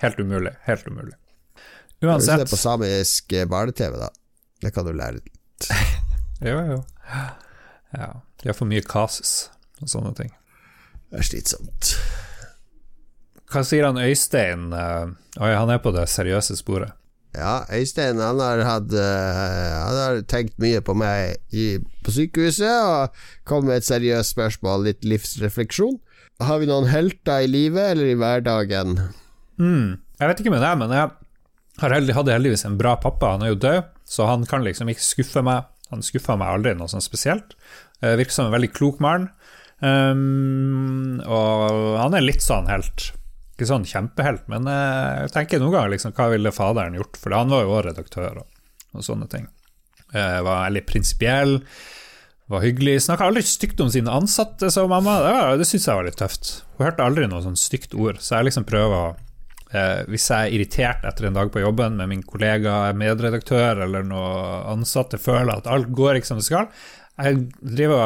Helt 0.00 0.20
umulig. 0.20 0.54
Helt 0.64 0.88
umulig. 0.88 1.12
Hvis 2.00 2.24
det 2.24 2.24
ser 2.26 2.44
er 2.44 2.50
på 2.50 2.58
samisk 2.60 3.32
eh, 3.36 3.44
barne-TV, 3.48 3.96
da. 4.00 4.08
Det 4.64 4.72
kan 4.74 4.88
du 4.88 4.92
lære. 4.96 5.20
litt. 5.20 5.68
Jo, 6.44 6.58
jo. 6.66 6.76
Ja. 7.94 8.08
De 8.44 8.50
har 8.52 8.56
for 8.58 8.68
mye 8.68 8.84
kasus 8.84 9.48
og 9.80 9.88
sånne 9.88 10.12
ting. 10.18 10.28
Det 11.08 11.22
er 11.22 11.26
slitsomt. 11.30 11.94
Hva 13.48 13.62
sier 13.64 13.86
han 13.88 13.96
Øystein? 14.02 14.68
eh, 14.76 15.14
Oi, 15.40 15.50
han 15.56 15.70
er 15.72 15.80
på 15.82 15.92
det 15.94 16.04
seriøse 16.12 16.56
sporet. 16.58 16.92
Ja, 17.34 17.64
Øystein 17.72 18.20
han 18.22 18.38
har, 18.38 18.60
hatt, 18.66 18.92
eh, 18.92 19.72
han 19.80 19.96
har 19.98 20.20
tenkt 20.30 20.58
mye 20.62 20.82
på 20.84 20.94
meg 20.94 21.40
i, 21.56 21.78
på 22.04 22.12
sykehuset 22.14 22.68
og 22.68 23.16
kom 23.48 23.66
med 23.66 23.80
et 23.80 23.88
seriøst 23.88 24.36
spørsmål, 24.36 24.84
litt 24.90 25.08
livsrefleksjon. 25.08 25.96
Har 26.44 26.60
vi 26.60 26.68
noen 26.70 26.86
helter 26.90 27.46
i 27.46 27.50
livet 27.50 27.94
eller 27.94 28.12
i 28.12 28.18
hverdagen? 28.18 28.96
Mm. 29.58 29.96
Jeg 30.20 30.30
vet 30.30 30.42
ikke 30.44 30.54
med 30.54 30.62
deg, 30.62 30.78
men 30.84 30.94
jeg 30.94 32.14
hadde 32.14 32.34
heldigvis 32.36 32.66
en 32.68 32.78
bra 32.78 32.94
pappa. 33.02 33.34
Han 33.34 33.42
er 33.46 33.54
jo 33.54 33.62
død, 33.66 33.82
så 34.06 34.28
han 34.30 34.46
kan 34.50 34.62
liksom 34.66 34.90
ikke 34.92 35.02
skuffe 35.02 35.42
meg. 35.46 35.66
Han 35.90 36.02
skuffa 36.02 36.34
meg 36.38 36.50
aldri 36.50 36.72
noe 36.78 36.90
sånn 36.90 37.02
spesielt. 37.04 37.54
Eh, 38.04 38.14
virker 38.20 38.36
som 38.36 38.50
en 38.50 38.54
veldig 38.54 38.72
klok 38.76 39.00
mann. 39.04 39.30
Um, 39.84 41.20
og 41.26 41.98
han 42.00 42.14
er 42.16 42.24
litt 42.24 42.44
sånn 42.44 42.68
helt. 42.70 43.10
Ikke 43.54 43.68
sånn 43.70 43.84
kjempehelt, 43.86 44.48
men 44.50 44.66
eh, 44.66 45.24
jeg 45.24 45.32
tenker 45.36 45.60
noen 45.62 45.74
ganger 45.76 45.92
liksom, 45.92 46.14
hva 46.16 46.24
ville 46.32 46.50
faderen 46.54 46.96
gjort? 46.98 47.18
For 47.20 47.34
han 47.36 47.52
var 47.52 47.62
jo 47.62 47.74
også 47.76 47.84
redaktør 47.88 48.40
og, 48.40 48.48
og 48.98 49.04
sånne 49.06 49.28
ting. 49.30 49.44
Eh, 50.10 50.40
var 50.42 50.64
veldig 50.66 50.82
prinsipiell, 50.88 51.52
var 52.50 52.64
hyggelig. 52.66 52.96
Snakka 53.06 53.28
aldri 53.30 53.44
stygt 53.46 53.78
om 53.84 53.92
sine 53.94 54.10
ansatte, 54.10 54.72
sa 54.74 54.82
mamma. 54.90 55.20
Det, 55.22 55.34
var- 55.36 55.60
det 55.62 55.68
syns 55.70 55.86
jeg 55.86 56.00
var 56.00 56.08
litt 56.08 56.18
tøft. 56.18 56.50
Hun 56.74 56.88
hørte 56.88 57.06
aldri 57.06 57.28
noe 57.30 57.44
sånn 57.46 57.58
stygt 57.60 57.94
ord, 57.94 58.18
så 58.18 58.40
jeg 58.40 58.50
liksom 58.50 58.66
prøver 58.66 58.96
å 58.98 59.06
eh, 59.70 60.02
Hvis 60.10 60.26
jeg 60.32 60.40
er 60.50 60.56
irritert 60.58 61.06
etter 61.06 61.30
en 61.30 61.38
dag 61.38 61.54
på 61.54 61.62
jobben 61.62 61.94
med 62.02 62.10
min 62.10 62.26
kollega, 62.26 62.88
medredaktør 62.98 63.84
eller 63.86 64.02
noen 64.10 64.66
ansatte, 64.74 65.22
føler 65.22 65.54
at 65.60 65.70
alt 65.70 65.94
går 65.94 66.18
ikke 66.18 66.32
som 66.32 66.42
det 66.42 66.48
skal, 66.50 66.66
jeg, 67.14 67.44
driver, 67.60 68.02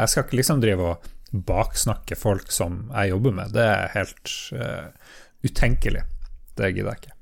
jeg 0.00 0.10
skal 0.12 0.26
ikke 0.26 0.40
liksom 0.40 0.62
drive 0.62 0.90
og 0.92 1.08
baksnakke 1.48 2.16
folk 2.16 2.50
som 2.52 2.86
jeg 2.94 3.12
jobber 3.12 3.36
med. 3.36 3.52
Det 3.54 3.66
er 3.68 3.92
helt 3.94 4.34
uh, 4.56 5.14
utenkelig. 5.44 6.02
Det 6.58 6.72
gidder 6.72 6.90
jeg 6.94 7.02
ikke. 7.02 7.14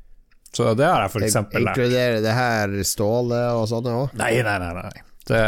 Så 0.57 0.71
det 0.79 0.87
har 0.89 1.05
jeg 1.05 1.27
eksempel 1.27 1.67
lært. 1.67 1.77
Inkluderer 1.77 2.23
det 2.25 2.33
her 2.33 2.73
Ståle 2.89 3.43
og 3.59 3.67
sånne 3.69 3.93
òg? 4.05 4.17
Nei, 4.17 4.33
nei, 4.47 4.57
nei. 4.63 4.73
nei. 4.79 5.05
Det, 5.27 5.43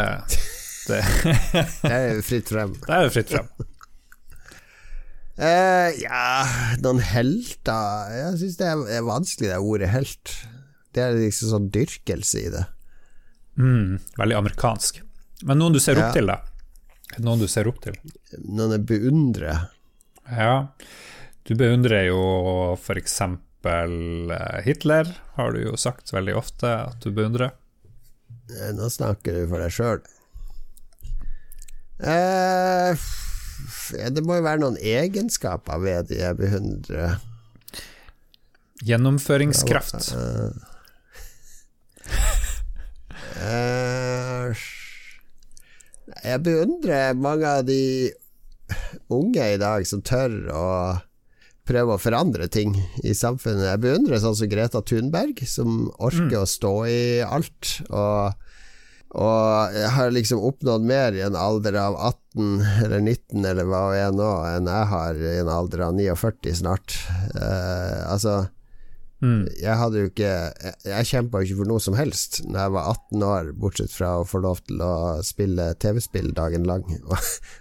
det, 0.89 1.01
Det 1.89 1.95
er 1.95 2.21
fritt 2.25 2.51
frem. 2.51 2.75
det 2.85 2.99
er 2.99 3.11
fritt 3.15 3.33
frem. 3.33 3.49
Uh, 5.39 5.89
ja, 6.05 6.45
noen 6.83 6.99
helter 6.99 8.11
Jeg 8.11 8.39
syns 8.41 8.57
det 8.59 8.69
er 8.69 9.05
vanskelig, 9.07 9.49
det 9.49 9.61
ordet 9.63 9.93
helt. 9.95 10.35
Det 10.93 11.05
er 11.05 11.17
liksom 11.17 11.55
sånn 11.55 11.69
dyrkelse 11.73 12.43
i 12.43 12.49
det. 12.53 12.65
Mm, 13.59 13.97
veldig 14.19 14.37
amerikansk. 14.43 15.01
Men 15.47 15.57
noen 15.61 15.73
du 15.73 15.79
ser 15.79 15.95
opp 16.01 16.09
Ja. 16.09 16.13
til, 16.17 16.27
da? 16.27 16.41
Noen 17.23 17.39
du 17.39 17.47
ser 17.47 17.67
opp 17.67 17.79
til? 17.81 17.95
Noen 18.45 18.71
jeg 18.75 18.85
beundrer. 18.89 19.69
Ja, 20.29 20.67
du 21.47 21.55
beundrer 21.57 22.05
jo 22.09 22.75
eksempel 22.99 24.29
eh, 24.35 24.59
Hitler, 24.65 25.09
har 25.35 25.51
du 25.55 25.63
jo 25.63 25.75
sagt 25.79 26.11
veldig 26.13 26.35
ofte 26.37 26.69
at 26.91 26.99
du 27.01 27.09
beundrer. 27.15 27.51
Eh, 28.51 28.71
Nå 28.77 28.89
snakker 28.93 29.33
du 29.39 29.47
for 29.49 29.59
deg 29.63 29.71
sjøl. 29.73 30.01
Eh, 31.99 32.93
det 34.13 34.23
må 34.23 34.37
jo 34.37 34.45
være 34.45 34.61
noen 34.61 34.77
egenskaper 34.79 35.81
ved 35.83 36.07
de 36.11 36.21
jeg 36.21 36.37
beundrer. 36.39 37.17
Gjennomføringskraft. 38.85 40.13
Eh, 43.39 44.53
jeg 46.23 46.41
beundrer 46.45 47.17
mange 47.17 47.51
av 47.59 47.67
de 47.67 47.81
unge 49.13 49.45
i 49.53 49.59
dag 49.61 49.85
som 49.87 50.01
tør 50.05 50.35
å 50.53 50.65
prøve 51.69 51.95
å 51.95 52.01
forandre 52.01 52.47
ting 52.49 52.73
i 53.05 53.13
samfunnet. 53.13 53.67
Jeg 53.67 53.83
beundrer 53.83 54.21
sånn 54.21 54.37
som 54.37 54.49
Greta 54.49 54.81
Thunberg, 54.81 55.43
som 55.45 55.89
orker 56.01 56.41
å 56.41 56.49
stå 56.49 56.73
i 56.89 57.01
alt. 57.21 57.75
Og, 57.93 58.47
og 59.19 59.77
har 59.95 60.13
liksom 60.15 60.41
oppnådd 60.49 60.87
mer 60.89 61.17
i 61.17 61.25
en 61.25 61.37
alder 61.37 61.77
av 61.81 61.97
18 61.97 62.63
eller 62.85 63.03
19 63.03 63.45
eller 63.51 63.69
hva 63.69 63.83
hun 63.91 63.99
er 63.99 64.15
nå, 64.17 64.31
enn 64.49 64.71
jeg 64.71 64.91
har 64.93 65.21
i 65.21 65.35
en 65.43 65.53
alder 65.53 65.85
av 65.89 65.99
49 65.99 66.57
snart. 66.63 66.97
Uh, 67.37 68.09
altså 68.09 68.39
Mm. 69.19 69.47
jeg 69.59 69.75
hadde 69.75 69.99
jo 69.99 70.07
ikke 70.07 70.27
Jeg, 70.63 70.73
jeg 70.87 71.07
kjempa 71.09 71.41
jo 71.41 71.47
ikke 71.49 71.57
for 71.57 71.67
noe 71.67 71.81
som 71.83 71.95
helst 71.99 72.37
Når 72.45 72.59
jeg 72.61 72.71
var 72.71 72.85
18 72.93 73.23
år, 73.27 73.49
bortsett 73.59 73.91
fra 73.91 74.13
å 74.21 74.27
få 74.27 74.39
lov 74.45 74.61
til 74.63 74.79
å 74.79 74.91
spille 75.27 75.65
TV-spill 75.83 76.29
dagen 76.37 76.63
lang 76.69 76.85
og, 77.11 77.17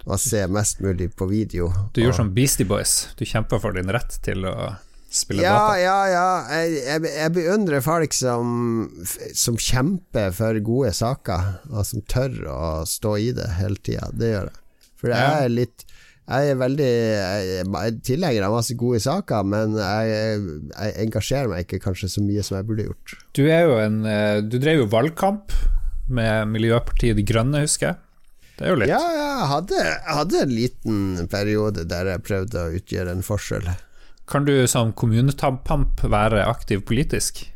og 0.07 0.21
se 0.23 0.45
mest 0.55 0.79
mulig 0.85 1.09
på 1.19 1.27
video. 1.27 1.67
Du 1.97 1.99
gjorde 2.05 2.15
og, 2.15 2.21
som 2.21 2.31
Beastie 2.37 2.69
Boys. 2.69 3.09
Du 3.19 3.25
kjempa 3.27 3.59
for 3.59 3.75
din 3.75 3.91
rett 3.91 4.21
til 4.23 4.47
å 4.47 4.55
spille 5.11 5.43
Ja, 5.43 5.57
data. 5.73 5.81
ja, 5.83 5.99
ja. 6.13 6.29
Jeg, 6.61 6.79
jeg, 6.85 7.11
jeg 7.17 7.35
beundrer 7.41 7.83
folk 7.83 8.15
som, 8.15 8.55
som 9.35 9.59
kjemper 9.59 10.31
for 10.37 10.59
gode 10.63 10.95
saker, 10.95 11.47
og 11.73 11.87
som 11.89 12.07
tør 12.07 12.39
å 12.55 12.63
stå 12.87 13.17
i 13.19 13.31
det 13.35 13.51
hele 13.59 13.81
tida. 13.83 14.13
Det 14.15 14.31
gjør 14.35 14.51
jeg. 14.53 14.61
For 14.99 15.11
det 15.11 15.19
er 15.23 15.51
litt 15.51 15.85
Jeg 16.29 16.53
er 16.53 16.59
veldig 16.61 16.89
Jeg 16.89 17.63
er 17.65 17.95
tilhenger 18.05 18.45
av 18.45 18.59
masse 18.59 18.77
gode 18.77 19.01
saker, 19.01 19.47
men 19.49 19.79
jeg, 19.81 20.43
jeg 20.75 20.97
engasjerer 21.07 21.49
meg 21.53 21.65
ikke 21.65 21.81
kanskje 21.87 22.11
så 22.13 22.25
mye 22.25 22.45
som 22.45 22.59
jeg 22.59 22.69
burde 22.69 22.89
gjort. 22.91 23.17
Du 23.33 23.47
en 23.49 24.03
eh, 24.05 24.43
Du 24.45 24.59
drev 24.61 24.85
jo 24.85 24.91
valgkamp 24.93 25.57
med 26.09 26.53
Miljøpartiet 26.53 27.17
De 27.19 27.25
Grønne, 27.29 27.65
husker 27.65 27.93
jeg. 27.93 28.01
Det 28.59 28.67
er 28.67 28.73
jo 28.73 28.79
litt. 28.81 28.91
Ja, 28.91 29.01
jeg 29.15 29.49
hadde, 29.53 29.83
hadde 30.09 30.41
en 30.43 30.55
liten 30.55 31.29
periode 31.31 31.85
der 31.89 32.11
jeg 32.13 32.25
prøvde 32.27 32.65
å 32.65 32.73
utgjøre 32.75 33.15
en 33.15 33.25
forskjell. 33.25 33.69
Kan 34.29 34.45
du 34.45 34.53
som 34.69 34.91
kommunetampamp 34.93 36.03
være 36.11 36.43
aktiv 36.45 36.83
politisk? 36.89 37.47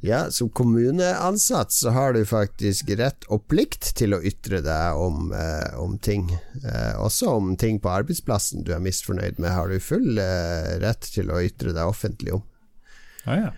Ja, 0.00 0.30
som 0.30 0.48
kommuneansatt 0.48 1.72
så 1.72 1.90
har 1.92 2.14
du 2.16 2.22
faktisk 2.24 2.88
rett 2.96 3.26
og 3.28 3.44
plikt 3.52 3.90
til 4.00 4.16
å 4.16 4.22
ytre 4.24 4.62
deg 4.64 4.96
om, 4.96 5.32
eh, 5.36 5.76
om 5.76 5.98
ting. 5.98 6.30
Eh, 6.64 6.94
også 6.96 7.34
om 7.36 7.56
ting 7.60 7.80
på 7.80 7.92
arbeidsplassen 7.92 8.64
du 8.64 8.72
er 8.72 8.80
misfornøyd 8.80 9.38
med, 9.38 9.52
har 9.52 9.68
du 9.68 9.76
full 9.80 10.16
eh, 10.16 10.78
rett 10.80 11.04
til 11.12 11.28
å 11.28 11.42
ytre 11.44 11.76
deg 11.76 11.84
offentlig 11.84 12.32
om. 12.38 12.46
Ah, 13.26 13.36
ja. 13.36 13.52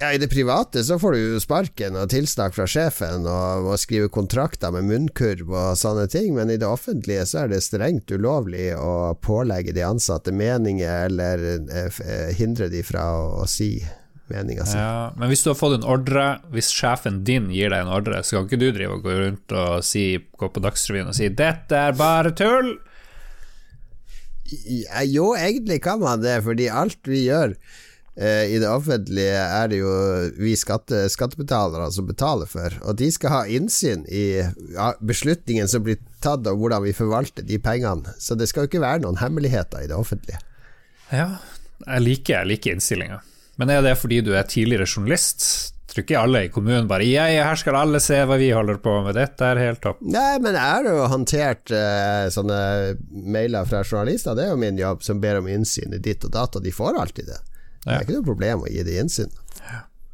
Ja, 0.00 0.12
I 0.14 0.18
det 0.18 0.28
private 0.30 0.84
så 0.84 0.94
får 0.98 1.12
du 1.12 1.40
sparken 1.42 1.96
og 1.98 2.12
tilsnakk 2.12 2.54
fra 2.54 2.68
sjefen 2.70 3.24
og 3.26 3.64
må 3.66 3.76
skrive 3.82 4.06
kontrakter 4.14 4.70
med 4.70 4.86
munnkurv 4.86 5.50
og 5.50 5.78
sånne 5.80 6.04
ting, 6.12 6.36
men 6.36 6.52
i 6.54 6.58
det 6.60 6.68
offentlige 6.70 7.24
så 7.26 7.42
er 7.42 7.50
det 7.50 7.64
strengt 7.66 8.12
ulovlig 8.14 8.70
å 8.78 9.16
pålegge 9.18 9.74
de 9.74 9.82
ansatte 9.82 10.30
meninger 10.30 11.08
eller 11.10 11.42
eh, 11.50 11.90
eh, 12.06 12.30
hindre 12.38 12.70
de 12.70 12.84
fra 12.86 13.10
å, 13.18 13.42
å 13.42 13.48
si 13.50 13.74
meninga 14.32 14.66
si. 14.68 14.76
Ja, 14.78 15.10
men 15.18 15.30
hvis 15.30 15.44
du 15.44 15.50
har 15.52 15.58
fått 15.58 15.78
en 15.78 15.88
ordre, 15.88 16.26
hvis 16.54 16.70
sjefen 16.74 17.22
din 17.28 17.48
gir 17.54 17.72
deg 17.72 17.84
en 17.84 17.94
ordre, 17.94 18.22
så 18.22 18.38
kan 18.38 18.48
ikke 18.48 18.60
du 18.60 18.68
drive 18.76 18.98
og 18.98 19.06
gå 19.06 19.16
rundt 19.22 19.56
og 19.56 19.84
si, 19.86 20.04
gå 20.38 20.50
på 20.52 20.62
Dagsrevyen 20.64 21.10
og 21.10 21.16
si 21.18 21.28
'dette 21.28 21.82
er 21.88 21.98
bare 21.98 22.34
tull'? 22.36 22.76
Ja, 24.48 25.02
jo, 25.04 25.34
egentlig 25.36 25.82
kan 25.84 26.00
man 26.00 26.22
det, 26.24 26.40
fordi 26.44 26.70
alt 26.72 27.04
vi 27.04 27.26
gjør 27.26 27.52
eh, 28.16 28.48
i 28.48 28.56
det 28.60 28.68
offentlige 28.68 29.42
er 29.44 29.68
det 29.68 29.82
jo 29.82 29.92
vi 30.38 30.54
skatte, 30.56 31.04
skattebetalere 31.12 31.90
som 31.92 32.08
betaler 32.08 32.48
for, 32.48 32.72
og 32.80 32.96
de 32.96 33.10
skal 33.12 33.34
ha 33.34 33.42
innsyn 33.44 34.06
i 34.08 34.40
ja, 34.40 34.94
beslutningen 35.04 35.68
som 35.68 35.84
blir 35.84 36.00
tatt, 36.24 36.48
og 36.48 36.62
hvordan 36.62 36.86
vi 36.86 36.96
forvalter 36.96 37.44
de 37.44 37.60
pengene. 37.60 38.16
Så 38.16 38.38
det 38.40 38.48
skal 38.48 38.64
jo 38.64 38.72
ikke 38.72 38.84
være 38.84 39.04
noen 39.04 39.20
hemmeligheter 39.20 39.84
i 39.84 39.90
det 39.90 39.98
offentlige. 39.98 40.40
Ja, 41.12 41.34
jeg 41.84 42.04
liker, 42.04 42.40
jeg 42.40 42.54
liker 42.54 42.76
innstillinga. 42.76 43.20
Men 43.58 43.70
er 43.74 43.82
det 43.82 43.96
fordi 43.98 44.20
du 44.22 44.32
er 44.38 44.46
tidligere 44.48 44.86
journalist? 44.86 45.74
Tror 45.88 46.04
ikke 46.04 46.18
alle 46.20 46.42
i 46.44 46.50
kommunen 46.52 46.86
bare 46.86 47.06
ja, 47.08 47.24
ja, 47.32 47.46
her 47.48 47.56
skal 47.58 47.74
alle 47.80 47.98
se 48.04 48.18
hva 48.28 48.36
vi 48.38 48.50
holder 48.52 48.76
på 48.84 48.92
med, 49.06 49.16
dette 49.16 49.46
er 49.48 49.56
helt 49.62 49.80
topp. 49.82 50.02
Nei, 50.04 50.36
men 50.44 50.52
jeg 50.54 50.62
har 50.68 50.84
jo 50.86 51.06
håndtert 51.08 51.72
eh, 51.74 52.26
sånne 52.34 52.58
mailer 53.32 53.64
fra 53.70 53.80
journalister, 53.82 54.36
det 54.36 54.44
er 54.46 54.52
jo 54.52 54.60
min 54.60 54.78
jobb, 54.78 55.00
som 55.06 55.18
ber 55.22 55.40
om 55.40 55.48
innsyn 55.48 55.96
i 55.96 56.00
ditt 56.04 56.26
og 56.28 56.34
datt, 56.36 56.58
og 56.60 56.66
de 56.66 56.74
får 56.76 57.00
alltid 57.00 57.30
det. 57.32 57.38
Det 57.40 57.88
Ja. 57.88 57.96
er 57.96 58.04
ikke 58.04 58.18
noe 58.18 58.26
problem 58.28 58.66
å 58.66 58.68
gi 58.68 58.82
det 58.84 58.98
innsyn. 59.00 59.32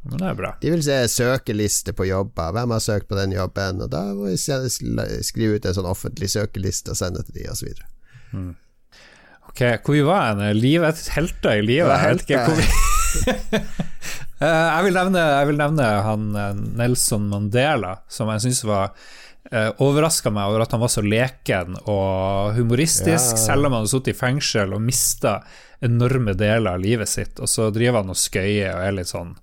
Men 0.04 0.18
det 0.20 0.26
er 0.30 0.34
bra. 0.38 0.50
De 0.60 0.70
vil 0.70 0.82
se 0.84 0.96
søkeliste 1.10 1.94
på 1.96 2.06
jobber, 2.06 2.52
hvem 2.54 2.70
har 2.76 2.82
søkt 2.84 3.08
på 3.10 3.16
den 3.18 3.32
jobben, 3.34 3.82
og 3.82 3.90
da 3.90 4.02
må 4.14 4.28
vi 4.30 4.36
skrive 4.38 5.56
ut 5.58 5.66
en 5.66 5.74
sånn 5.74 5.88
offentlig 5.90 6.28
søkeliste 6.30 6.92
og 6.94 7.00
sende 7.02 7.24
til 7.26 7.40
de, 7.40 7.48
så 7.56 7.66
videre. 7.66 7.88
Ok, 9.50 9.60
hvor 9.86 9.94
vi 9.98 10.02
var 10.06 10.30
hen? 10.36 10.44
Livet, 10.60 11.02
helter 11.16 11.58
i 11.58 11.64
livet? 11.66 11.90
Ja, 11.90 11.98
Jeg 12.08 12.14
vet 12.20 12.26
ikke 12.28 12.44
hvor 12.46 12.60
vi 12.62 12.68
jeg, 14.44 14.84
vil 14.86 14.96
nevne, 14.98 15.20
jeg 15.38 15.50
vil 15.50 15.60
nevne 15.60 15.90
han 16.06 16.24
eh, 16.38 16.54
Nelson 16.80 17.28
Mandela, 17.30 17.94
som 18.10 18.30
jeg 18.34 18.44
syns 18.46 18.62
var 18.68 18.90
uh, 19.52 19.70
Overraska 19.84 20.32
meg 20.34 20.50
over 20.50 20.64
at 20.64 20.74
han 20.74 20.82
var 20.82 20.92
så 20.92 21.04
leken 21.04 21.76
og 21.84 22.54
humoristisk, 22.58 23.36
Ja. 23.36 23.42
selv 23.46 23.66
om 23.68 23.72
han 23.76 23.82
hadde 23.84 23.92
sittet 23.94 24.14
i 24.14 24.18
fengsel 24.18 24.74
og 24.76 24.82
mista 24.84 25.38
enorme 25.84 26.34
deler 26.38 26.74
av 26.76 26.82
livet 26.84 27.08
sitt, 27.10 27.40
og 27.40 27.50
så 27.50 27.70
driver 27.74 28.02
han 28.02 28.12
og 28.14 28.18
skøyer 28.20 28.74
og 28.76 28.84
er 28.88 28.98
litt 29.00 29.12
sånn 29.12 29.34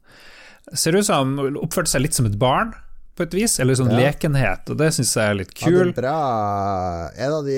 Ser 0.77 0.95
ut 0.95 1.03
som 1.03 1.33
han 1.41 1.57
oppførte 1.59 1.89
seg 1.91 2.03
litt 2.05 2.15
som 2.15 2.27
et 2.29 2.35
barn, 2.39 2.69
på 3.17 3.25
et 3.25 3.33
vis, 3.35 3.57
eller 3.59 3.75
sånn 3.75 3.89
Ja. 3.91 3.97
lekenhet, 4.05 4.69
og 4.71 4.77
det 4.79 4.91
syns 4.95 5.09
jeg 5.17 5.25
er 5.27 5.33
litt 5.41 5.51
kul. 5.57 5.89
bra 5.97 7.09
En 7.17 7.33
av 7.41 7.43
de 7.45 7.57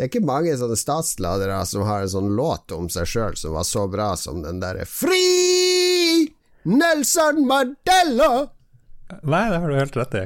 Det 0.00 0.06
er 0.06 0.08
ikke 0.14 0.24
mange 0.24 0.54
sånne 0.56 0.78
statsledere 0.80 1.58
som 1.68 1.82
har 1.84 2.00
en 2.00 2.08
sånn 2.08 2.30
låt 2.32 2.72
om 2.72 2.86
seg 2.88 3.04
sjøl 3.04 3.34
som 3.36 3.52
var 3.52 3.66
så 3.68 3.82
bra 3.92 4.06
som 4.16 4.38
den 4.40 4.56
derre 4.62 4.86
Fri 4.88 6.30
Nelson 6.64 7.42
Mandela! 7.44 8.46
Nei, 9.20 9.42
det 9.52 9.58
har 9.60 9.66
du 9.68 9.76
helt 9.76 9.98
rett 10.00 10.16
i. 10.16 10.22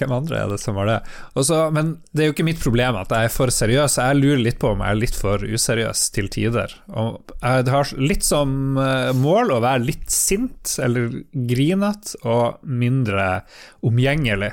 Hvem 0.00 0.14
andre 0.16 0.40
er 0.40 0.50
det 0.50 0.58
som 0.58 0.80
har 0.80 0.90
det? 0.90 0.96
Også, 1.38 1.60
men 1.70 1.92
det 2.10 2.24
er 2.24 2.28
jo 2.32 2.34
ikke 2.34 2.48
mitt 2.48 2.64
problem 2.64 2.98
at 2.98 3.14
jeg 3.14 3.28
er 3.28 3.36
for 3.36 3.54
seriøs. 3.54 4.00
Jeg 4.02 4.18
lurer 4.18 4.42
litt 4.42 4.58
på 4.58 4.72
om 4.74 4.82
jeg 4.82 4.90
er 4.90 5.00
litt 5.04 5.20
for 5.22 5.46
useriøs 5.46 6.02
til 6.18 6.32
tider. 6.34 6.74
Og 6.90 7.36
jeg 7.36 7.70
har 7.76 7.94
litt 8.02 8.26
som 8.26 8.74
eh, 8.74 9.12
mål 9.22 9.54
å 9.54 9.62
være 9.62 9.86
litt 9.86 10.10
sint 10.10 10.74
eller 10.82 11.14
grinete 11.30 12.18
og 12.26 12.58
mindre 12.66 13.44
omgjengelig. 13.86 14.50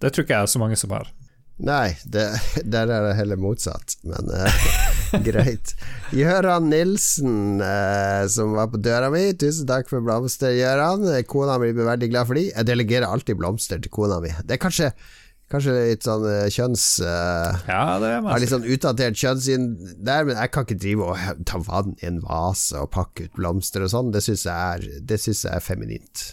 Det 0.00 0.14
tror 0.14 0.24
ikke 0.24 0.38
jeg 0.38 0.48
er 0.48 0.56
så 0.56 0.64
mange 0.64 0.80
som 0.80 0.96
har. 0.96 1.12
Nei, 1.58 1.96
det, 2.06 2.22
der 2.70 2.86
er 2.86 3.08
det 3.08 3.14
heller 3.18 3.38
motsatt, 3.42 3.96
men 4.06 4.28
eh, 4.30 4.58
greit. 5.26 5.72
Gøran 6.14 6.68
Nilsen, 6.70 7.58
eh, 7.64 8.26
som 8.30 8.52
var 8.54 8.68
på 8.70 8.78
døra 8.84 9.08
mi, 9.10 9.24
tusen 9.34 9.66
takk 9.66 9.90
for 9.90 10.04
blomster, 10.06 10.54
Gøran. 10.54 11.02
Kona 11.26 11.56
mi 11.58 11.72
blir 11.74 11.88
veldig 11.88 12.10
glad 12.12 12.30
for 12.30 12.38
de. 12.38 12.44
Jeg 12.52 12.68
delegerer 12.70 13.10
alltid 13.10 13.40
blomster 13.40 13.82
til 13.82 13.90
kona 13.90 14.20
mi. 14.22 14.30
Det 14.46 14.54
er 14.54 14.62
kanskje, 14.62 14.92
kanskje 15.50 15.74
litt 15.80 16.06
sånn 16.06 16.28
eh, 16.30 16.46
kjønns... 16.54 16.86
eh, 17.02 17.66
Ja, 17.66 17.82
det 17.98 18.14
er 18.14 18.22
har 18.30 18.44
litt 18.44 18.54
sånn 18.54 18.68
utdatert 18.70 19.18
kjønnssyn 19.18 19.68
der, 19.98 20.30
men 20.30 20.38
jeg 20.38 20.54
kan 20.54 20.68
ikke 20.68 20.78
drive 20.86 21.10
og 21.10 21.44
ta 21.50 21.58
vann 21.66 21.96
i 21.98 22.06
en 22.12 22.22
vase 22.22 22.78
og 22.78 22.92
pakke 22.94 23.26
ut 23.26 23.34
blomster 23.40 23.82
og 23.82 23.90
sånn. 23.96 24.14
Det 24.14 24.22
syns 24.22 24.46
jeg, 24.46 24.92
jeg 25.10 25.34
er 25.50 25.64
feminint. 25.64 26.28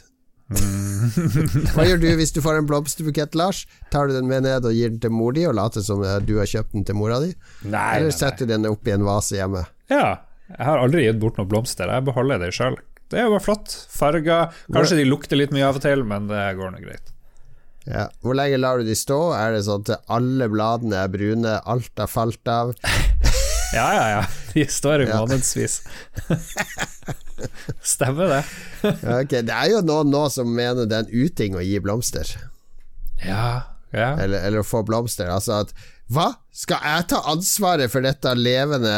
Hva 0.49 1.85
gjør 1.87 1.99
du 2.03 2.07
hvis 2.19 2.33
du 2.35 2.41
får 2.45 2.59
en 2.59 2.67
blomsterbukett, 2.69 3.33
Lars? 3.39 3.63
Tar 3.93 4.07
du 4.09 4.13
den 4.13 4.27
med 4.29 4.45
ned 4.45 4.65
og 4.69 4.75
gir 4.77 4.91
den 4.93 4.99
til 5.01 5.13
mor 5.13 5.33
di 5.33 5.45
og 5.49 5.55
later 5.57 5.81
som 5.85 6.03
du 6.25 6.33
har 6.37 6.49
kjøpt 6.49 6.75
den 6.75 6.85
til 6.85 6.97
mora 6.99 7.17
di? 7.23 7.31
Nei, 7.63 7.71
nei, 7.73 7.85
Eller 7.99 8.13
setter 8.13 8.45
du 8.45 8.53
den 8.53 8.67
oppi 8.69 8.93
en 8.93 9.05
vase 9.07 9.39
hjemme? 9.39 9.65
Ja, 9.89 10.19
jeg 10.51 10.61
har 10.69 10.81
aldri 10.83 11.07
gitt 11.07 11.17
bort 11.23 11.39
noen 11.41 11.49
blomster. 11.49 11.89
Jeg 11.89 12.05
beholder 12.05 12.43
det 12.45 12.51
sjøl. 12.53 12.77
Det 13.09 13.19
er 13.21 13.27
jo 13.27 13.33
bare 13.35 13.45
flott. 13.45 13.73
Farger. 13.93 14.53
Kanskje 14.73 14.97
de 15.01 15.07
lukter 15.09 15.37
litt 15.39 15.53
mye 15.53 15.65
av 15.67 15.77
og 15.79 15.83
til, 15.85 16.05
men 16.05 16.29
det 16.29 16.43
går 16.57 16.73
nå 16.75 16.81
greit. 16.85 17.11
Ja. 17.85 18.07
Hvor 18.25 18.33
lenge 18.37 18.57
lar 18.57 18.81
du 18.81 18.85
de 18.87 18.95
stå? 18.97 19.17
Er 19.37 19.53
det 19.53 19.63
sånn 19.67 19.83
at 19.85 20.07
alle 20.13 20.47
bladene 20.49 21.03
er 21.03 21.11
brune, 21.13 21.57
alt 21.65 22.01
har 22.01 22.09
falt 22.11 22.49
av? 22.49 22.75
Ja, 23.75 23.87
ja, 23.91 24.03
ja. 24.07 24.19
De 24.53 24.63
står 24.71 25.01
i 25.03 25.07
Ja. 25.09 25.17
månedsvis. 25.19 25.81
Stemmer 27.95 28.31
det. 28.31 28.41
Ja, 28.83 29.19
ok. 29.21 29.33
Det 29.47 29.55
er 29.55 29.71
jo 29.73 29.81
noen 29.85 30.11
nå 30.13 30.25
som 30.33 30.51
mener 30.55 30.87
det 30.89 30.97
er 30.99 31.07
en 31.07 31.25
uting 31.25 31.57
å 31.57 31.63
gi 31.63 31.79
blomster. 31.83 32.29
Ja, 33.23 33.75
ja. 33.95 34.13
eller, 34.19 34.41
eller 34.41 34.63
å 34.63 34.67
få 34.67 34.83
blomster. 34.87 35.29
Altså 35.31 35.61
at 35.63 35.75
Hva? 36.11 36.29
Skal 36.55 36.83
jeg 36.85 37.07
ta 37.11 37.21
ansvaret 37.31 37.91
for 37.91 38.05
dette 38.05 38.31
levende 38.37 38.93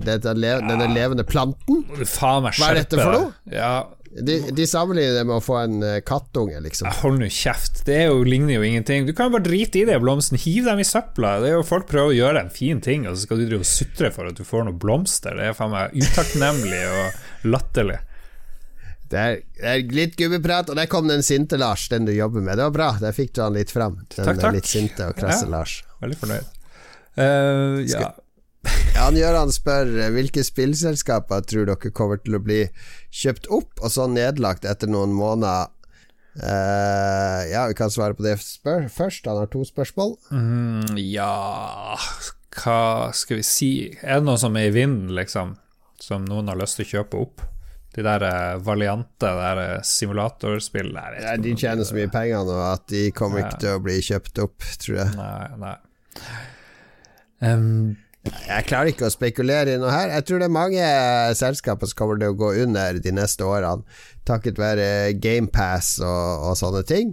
dette 0.00 0.34
le, 0.38 0.54
Denne 0.64 0.88
levende 0.92 1.26
planten? 1.26 1.82
Faen 2.04 2.46
meg 2.46 2.60
Hva 2.60 2.70
er 2.72 2.82
dette 2.82 3.00
for 3.00 3.16
noe? 3.18 3.32
Ja, 3.52 3.74
De, 4.14 4.36
de 4.54 4.66
sammenligner 4.70 5.16
det 5.18 5.24
med 5.26 5.40
å 5.40 5.42
få 5.42 5.56
en 5.58 5.80
eh, 5.82 5.96
kattunge, 6.06 6.60
liksom. 6.62 6.86
hold 7.00 7.18
nå 7.18 7.26
kjeft. 7.34 7.80
Det 7.88 7.96
jo, 8.04 8.20
ligner 8.22 8.60
jo 8.60 8.62
ingenting. 8.62 9.08
Du 9.08 9.12
kan 9.16 9.26
jo 9.26 9.34
bare 9.34 9.46
drite 9.48 9.80
i 9.80 9.84
det, 9.88 9.96
blomsten. 10.02 10.38
hiv 10.38 10.68
dem 10.68 10.78
i 10.78 10.86
søpla. 10.86 11.40
Det 11.42 11.50
er 11.50 11.56
jo 11.56 11.64
Folk 11.66 11.88
prøver 11.90 12.12
å 12.12 12.18
gjøre 12.20 12.44
en 12.44 12.52
fin 12.54 12.78
ting, 12.84 13.08
og 13.10 13.16
så 13.16 13.26
skal 13.26 13.42
du 13.42 13.48
drive 13.48 13.66
og 13.66 13.70
sutre 13.72 14.12
for 14.14 14.30
at 14.30 14.38
du 14.38 14.46
får 14.46 14.68
noen 14.68 14.78
blomster. 14.78 15.34
Det 15.34 15.50
er 15.50 15.58
faen 15.58 15.74
meg 15.74 15.96
utakknemlig 15.98 16.82
og 16.92 17.50
latterlig. 17.56 17.98
Det 19.10 19.20
er, 19.20 19.40
det 19.58 19.70
er 19.72 19.94
litt 19.94 20.14
gubbeprat, 20.18 20.70
og 20.70 20.78
der 20.78 20.88
kom 20.90 21.10
den 21.10 21.22
sinte 21.26 21.58
Lars, 21.60 21.88
den 21.92 22.06
du 22.06 22.14
jobber 22.14 22.42
med. 22.42 22.56
Det 22.58 22.68
var 22.70 22.74
bra, 22.78 22.90
der 23.02 23.14
fikk 23.14 23.34
du 23.36 23.42
han 23.44 23.58
litt 23.58 23.74
fram. 23.74 23.98
Den 24.14 24.30
Takk, 24.30 24.40
takk. 24.46 24.54
litt 24.56 24.70
sinte 24.70 25.10
og 25.10 25.18
krasse 25.18 25.48
Ja. 25.48 25.56
Lars. 25.58 25.80
Veldig 26.02 26.20
fornøyd. 26.22 26.52
Uh, 27.18 27.82
ja. 27.90 28.14
Jan 28.94 29.16
Gøran 29.18 29.50
spør 29.52 29.90
eh, 30.00 30.10
hvilke 30.14 30.42
spillselskaper 30.46 31.42
tror 31.44 31.66
dere 31.68 31.90
kommer 31.92 32.20
til 32.22 32.38
å 32.38 32.40
bli 32.42 32.62
kjøpt 33.14 33.48
opp 33.54 33.80
og 33.80 33.92
så 33.94 34.08
nedlagt 34.10 34.66
etter 34.68 34.90
noen 34.90 35.14
måneder. 35.14 35.70
Uh, 36.34 37.46
ja, 37.46 37.62
vi 37.70 37.76
kan 37.78 37.92
svare 37.94 38.16
på 38.18 38.24
det 38.26 38.36
først. 38.42 39.28
Han 39.30 39.38
har 39.38 39.50
to 39.52 39.62
spørsmål. 39.68 40.16
Mm, 40.34 40.96
ja 40.98 41.94
Hva 42.58 43.12
skal 43.14 43.38
vi 43.38 43.44
si? 43.46 43.72
Er 44.02 44.18
det 44.18 44.26
noe 44.26 44.40
som 44.42 44.58
er 44.58 44.66
i 44.66 44.74
vinden, 44.74 45.12
liksom? 45.14 45.54
Som 46.02 46.26
noen 46.26 46.50
har 46.50 46.58
lyst 46.58 46.80
til 46.80 46.88
å 46.88 46.92
kjøpe 46.96 47.22
opp? 47.22 47.44
De 47.94 48.02
der 48.02 48.24
eh, 48.26 48.56
Valiante, 48.66 49.22
det 49.22 49.34
der 49.38 49.60
eh, 49.62 49.84
simulatorspill 49.86 50.90
Nei, 50.96 51.04
Ja, 51.22 51.36
de 51.38 51.52
tjener 51.54 51.86
så 51.86 51.94
mye 51.94 52.10
penger 52.10 52.42
nå 52.48 52.56
at 52.66 52.88
de 52.90 53.04
kommer 53.14 53.44
ikke 53.44 53.60
til 53.62 53.76
å 53.76 53.82
bli 53.84 54.00
kjøpt 54.02 54.40
opp, 54.42 54.66
tror 54.82 54.98
jeg. 54.98 55.12
Nei, 55.14 55.44
nei. 55.62 55.76
Em, 57.46 57.68
Jeg 58.24 58.64
klarer 58.68 58.92
ikke 58.92 59.08
å 59.08 59.12
spekulere 59.12 59.74
i 59.74 59.80
noe 59.80 59.92
her. 59.92 60.12
Jeg 60.16 60.24
tror 60.26 60.40
det 60.40 60.46
er 60.48 60.56
mange 60.56 60.90
selskaper 61.36 61.90
som 61.90 61.98
kommer 61.98 62.20
til 62.20 62.32
å 62.32 62.38
gå 62.38 62.52
under 62.64 63.00
de 63.04 63.12
neste 63.12 63.44
årene, 63.44 63.84
takket 64.28 64.60
være 64.60 64.86
GamePass 65.20 65.98
og, 66.00 66.48
og 66.48 66.56
sånne 66.60 66.84
ting. 66.88 67.12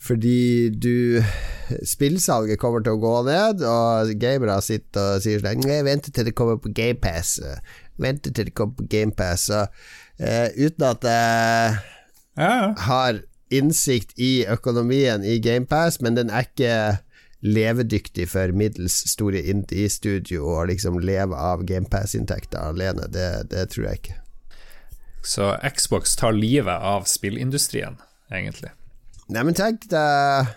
Fordi 0.00 0.70
du 0.72 1.20
Spillsalget 1.86 2.58
kommer 2.58 2.80
til 2.82 2.96
å 2.96 3.02
gå 3.02 3.14
ned, 3.28 3.60
og 3.68 4.14
gamere 4.20 4.56
sitter 4.64 5.16
og 5.18 5.24
sier 5.24 5.42
sånn 5.44 5.66
Jeg 5.68 5.84
venter 5.86 6.14
til 6.14 6.26
det 6.26 6.34
kommer 6.38 6.56
på 6.60 6.72
GamePass. 6.74 7.36
Venter 8.00 8.32
til 8.32 8.48
det 8.48 8.56
kommer 8.56 8.78
på 8.80 8.88
GamePass. 8.90 9.50
Uh, 9.52 10.48
uten 10.56 10.86
at 10.88 11.04
jeg 11.04 11.76
ja. 12.40 12.54
har 12.88 13.20
innsikt 13.52 14.16
i 14.16 14.46
økonomien 14.48 15.24
i 15.26 15.36
GamePass, 15.42 16.00
men 16.00 16.16
den 16.16 16.32
er 16.32 16.48
ikke 16.48 16.74
levedyktig 17.40 18.26
for 18.32 18.52
middels 18.56 18.98
store 19.08 19.40
indie-studio 19.52 20.44
å 20.44 20.64
liksom 20.68 20.98
leve 21.00 21.36
av 21.36 21.64
GamePass-inntekter 21.68 22.72
alene. 22.72 23.08
Det, 23.12 23.28
det 23.52 23.68
tror 23.72 23.88
jeg 23.88 24.02
ikke. 24.02 24.18
Så 25.24 25.52
Xbox 25.76 26.16
tar 26.16 26.36
livet 26.36 26.84
av 26.84 27.06
spillindustrien, 27.08 27.98
egentlig. 28.32 28.72
Nei, 29.30 29.44
men 29.46 29.54
tenk 29.54 29.84
deg 29.92 30.48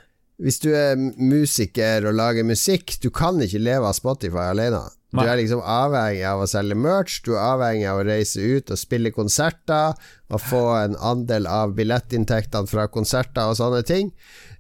Hvis 0.42 0.58
du 0.64 0.72
er 0.74 0.98
musiker 0.98 2.08
og 2.10 2.16
lager 2.18 2.48
musikk, 2.48 2.96
du 3.04 3.12
kan 3.14 3.38
ikke 3.44 3.62
leve 3.62 3.88
av 3.88 3.96
Spotify 3.96 4.50
alene. 4.50 4.82
Du 5.14 5.22
er 5.30 5.38
liksom 5.38 5.62
avhengig 5.62 6.24
av 6.26 6.42
å 6.42 6.48
selge 6.50 6.76
merch, 6.80 7.20
du 7.26 7.36
er 7.36 7.44
avhengig 7.46 7.86
av 7.92 8.00
å 8.02 8.06
reise 8.08 8.42
ut 8.42 8.72
og 8.74 8.80
spille 8.82 9.12
konserter 9.14 9.94
og 10.34 10.42
få 10.42 10.62
en 10.80 10.96
andel 10.98 11.46
av 11.46 11.76
billettinntektene 11.78 12.66
fra 12.72 12.88
konserter 12.90 13.52
og 13.52 13.60
sånne 13.60 13.84
ting. 13.86 14.10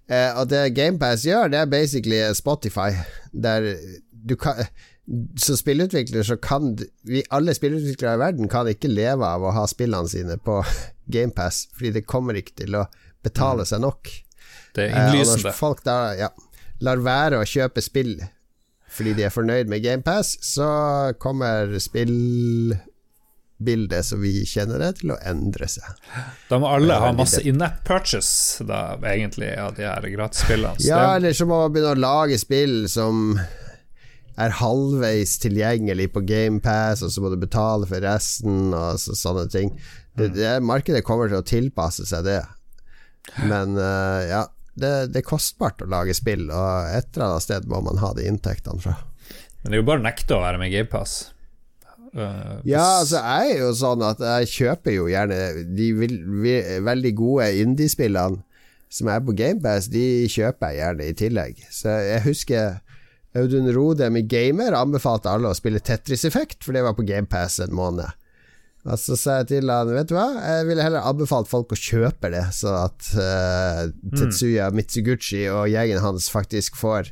Eh, 0.06 0.30
og 0.38 0.52
det 0.52 0.68
GamePass 0.78 1.24
gjør, 1.26 1.50
det 1.50 1.58
er 1.64 1.72
basically 1.72 2.20
Spotify, 2.38 2.92
der 3.34 3.72
du 4.12 4.36
kan 4.40 4.62
Som 5.36 5.58
spillutvikler 5.60 6.24
så 6.24 6.38
kan 6.40 6.78
vi, 7.04 7.24
Alle 7.30 7.52
spillutviklere 7.56 8.14
i 8.16 8.20
verden 8.22 8.48
kan 8.48 8.68
ikke 8.72 8.88
leve 8.88 9.28
av 9.28 9.44
å 9.44 9.52
ha 9.52 9.66
spillene 9.68 10.08
sine 10.08 10.38
på 10.40 10.62
GamePass, 11.14 11.66
fordi 11.76 11.92
det 11.98 12.06
kommer 12.08 12.38
ikke 12.40 12.56
til 12.62 12.78
å 12.80 12.86
betale 13.24 13.66
seg 13.68 13.82
nok. 13.84 14.08
Det 14.76 14.86
er 14.86 14.94
Eh, 14.94 15.10
innlysende. 15.10 15.50
når 15.50 15.58
folk 15.58 15.84
da 15.84 15.98
ja, 16.16 16.30
lar 16.84 17.02
være 17.04 17.42
å 17.42 17.48
kjøpe 17.48 17.84
spill 17.84 18.16
fordi 18.94 19.14
de 19.18 19.24
er 19.28 19.34
fornøyd 19.34 19.68
med 19.72 19.84
GamePass, 19.84 20.38
så 20.46 20.68
kommer 21.22 21.80
spillbildet 21.82 22.78
som 24.06 24.22
vi 24.22 24.46
kjenner 24.46 24.78
det, 24.84 24.92
til 25.02 25.12
å 25.16 25.18
endre 25.26 25.68
seg. 25.72 25.90
Da 26.50 26.56
må 26.62 26.68
alle 26.76 26.94
ha 27.02 27.10
masse 27.18 27.42
in-app 27.48 27.84
purchase, 27.88 28.64
da, 28.70 28.98
egentlig, 29.10 29.52
av 29.58 29.72
de 29.80 29.84
her 29.90 30.04
gratisspillene. 30.14 30.78
Ja, 30.86 31.16
eller 31.18 31.34
så 31.34 31.46
må 31.50 31.56
man 31.66 31.74
begynne 31.74 31.96
å 31.98 32.04
lage 32.06 32.38
spill 32.42 32.76
som 32.92 33.40
er 34.42 34.50
halvveis 34.58 35.38
tilgjengelig 35.42 36.08
på 36.14 36.22
GamePass, 36.26 37.04
og 37.06 37.12
så 37.14 37.22
må 37.22 37.30
du 37.34 37.38
betale 37.42 37.86
for 37.90 38.00
resten, 38.04 38.74
og 38.74 39.00
så, 39.02 39.14
sånne 39.18 39.48
ting. 39.54 39.70
Det, 40.18 40.28
det, 40.38 40.60
markedet 40.66 41.06
kommer 41.06 41.28
til 41.30 41.42
å 41.42 41.46
tilpasse 41.46 42.06
seg 42.10 42.26
det. 42.28 42.42
Men 43.46 43.78
uh, 43.78 44.22
ja, 44.26 44.44
det, 44.80 44.94
det 45.14 45.22
er 45.22 45.28
kostbart 45.28 45.82
å 45.84 45.90
lage 45.90 46.16
spill, 46.18 46.48
og 46.50 46.94
et 46.94 47.10
eller 47.14 47.28
annet 47.28 47.46
sted 47.46 47.68
må 47.70 47.82
man 47.86 48.02
ha 48.02 48.14
de 48.18 48.26
inntektene 48.30 48.82
fra. 48.82 48.98
Men 49.62 49.72
det 49.72 49.78
er 49.78 49.84
jo 49.84 49.88
bare 49.88 50.02
å 50.02 50.06
nekte 50.08 50.36
å 50.36 50.44
være 50.44 50.60
med 50.60 50.72
i 50.72 50.78
GamePass. 50.78 51.18
Uh, 52.14 52.62
Ja, 52.68 53.00
altså 53.02 53.22
jeg 53.22 53.54
er 53.54 53.62
jo 53.64 53.70
sånn 53.78 54.04
at 54.06 54.20
jeg 54.22 54.50
kjøper 54.52 54.98
jo 54.98 55.06
gjerne 55.10 55.38
de 55.78 55.92
vil, 55.98 56.18
vi, 56.44 56.58
veldig 56.86 57.14
gode 57.18 57.48
indiespillene 57.64 58.44
som 58.94 59.10
er 59.10 59.24
på 59.26 59.34
GamePass, 59.34 59.88
de 59.90 60.28
kjøper 60.30 60.70
jeg 60.70 60.82
gjerne 60.84 61.06
i 61.08 61.16
tillegg. 61.18 61.62
Så 61.74 61.96
jeg 62.06 62.26
husker 62.28 62.76
Audun 63.34 63.72
Rodem 63.74 64.20
i 64.20 64.26
Gamer 64.30 64.76
anbefalte 64.78 65.32
alle 65.32 65.50
å 65.50 65.58
spille 65.58 65.82
Tetris 65.82 66.28
Effect, 66.30 66.60
for 66.62 66.78
det 66.78 66.84
var 66.86 66.94
på 66.98 67.06
GamePass 67.08 67.58
en 67.66 67.74
måned. 67.74 68.06
Og 68.84 69.00
så 69.00 69.16
sa 69.16 69.38
jeg 69.40 69.50
til 69.54 69.72
han, 69.72 69.92
vet 69.96 70.10
du 70.10 70.16
hva, 70.18 70.28
jeg 70.44 70.68
ville 70.68 70.84
heller 70.84 71.06
anbefalt 71.08 71.48
folk 71.48 71.72
å 71.72 71.80
kjøpe 71.80 72.34
det, 72.34 72.44
så 72.52 72.74
at 72.82 73.12
uh, 73.16 73.84
Tetsuya 74.12 74.68
Mitsuguchi 74.76 75.46
og 75.48 75.70
gjengen 75.72 76.04
hans 76.04 76.28
faktisk 76.34 76.76
får 76.76 77.08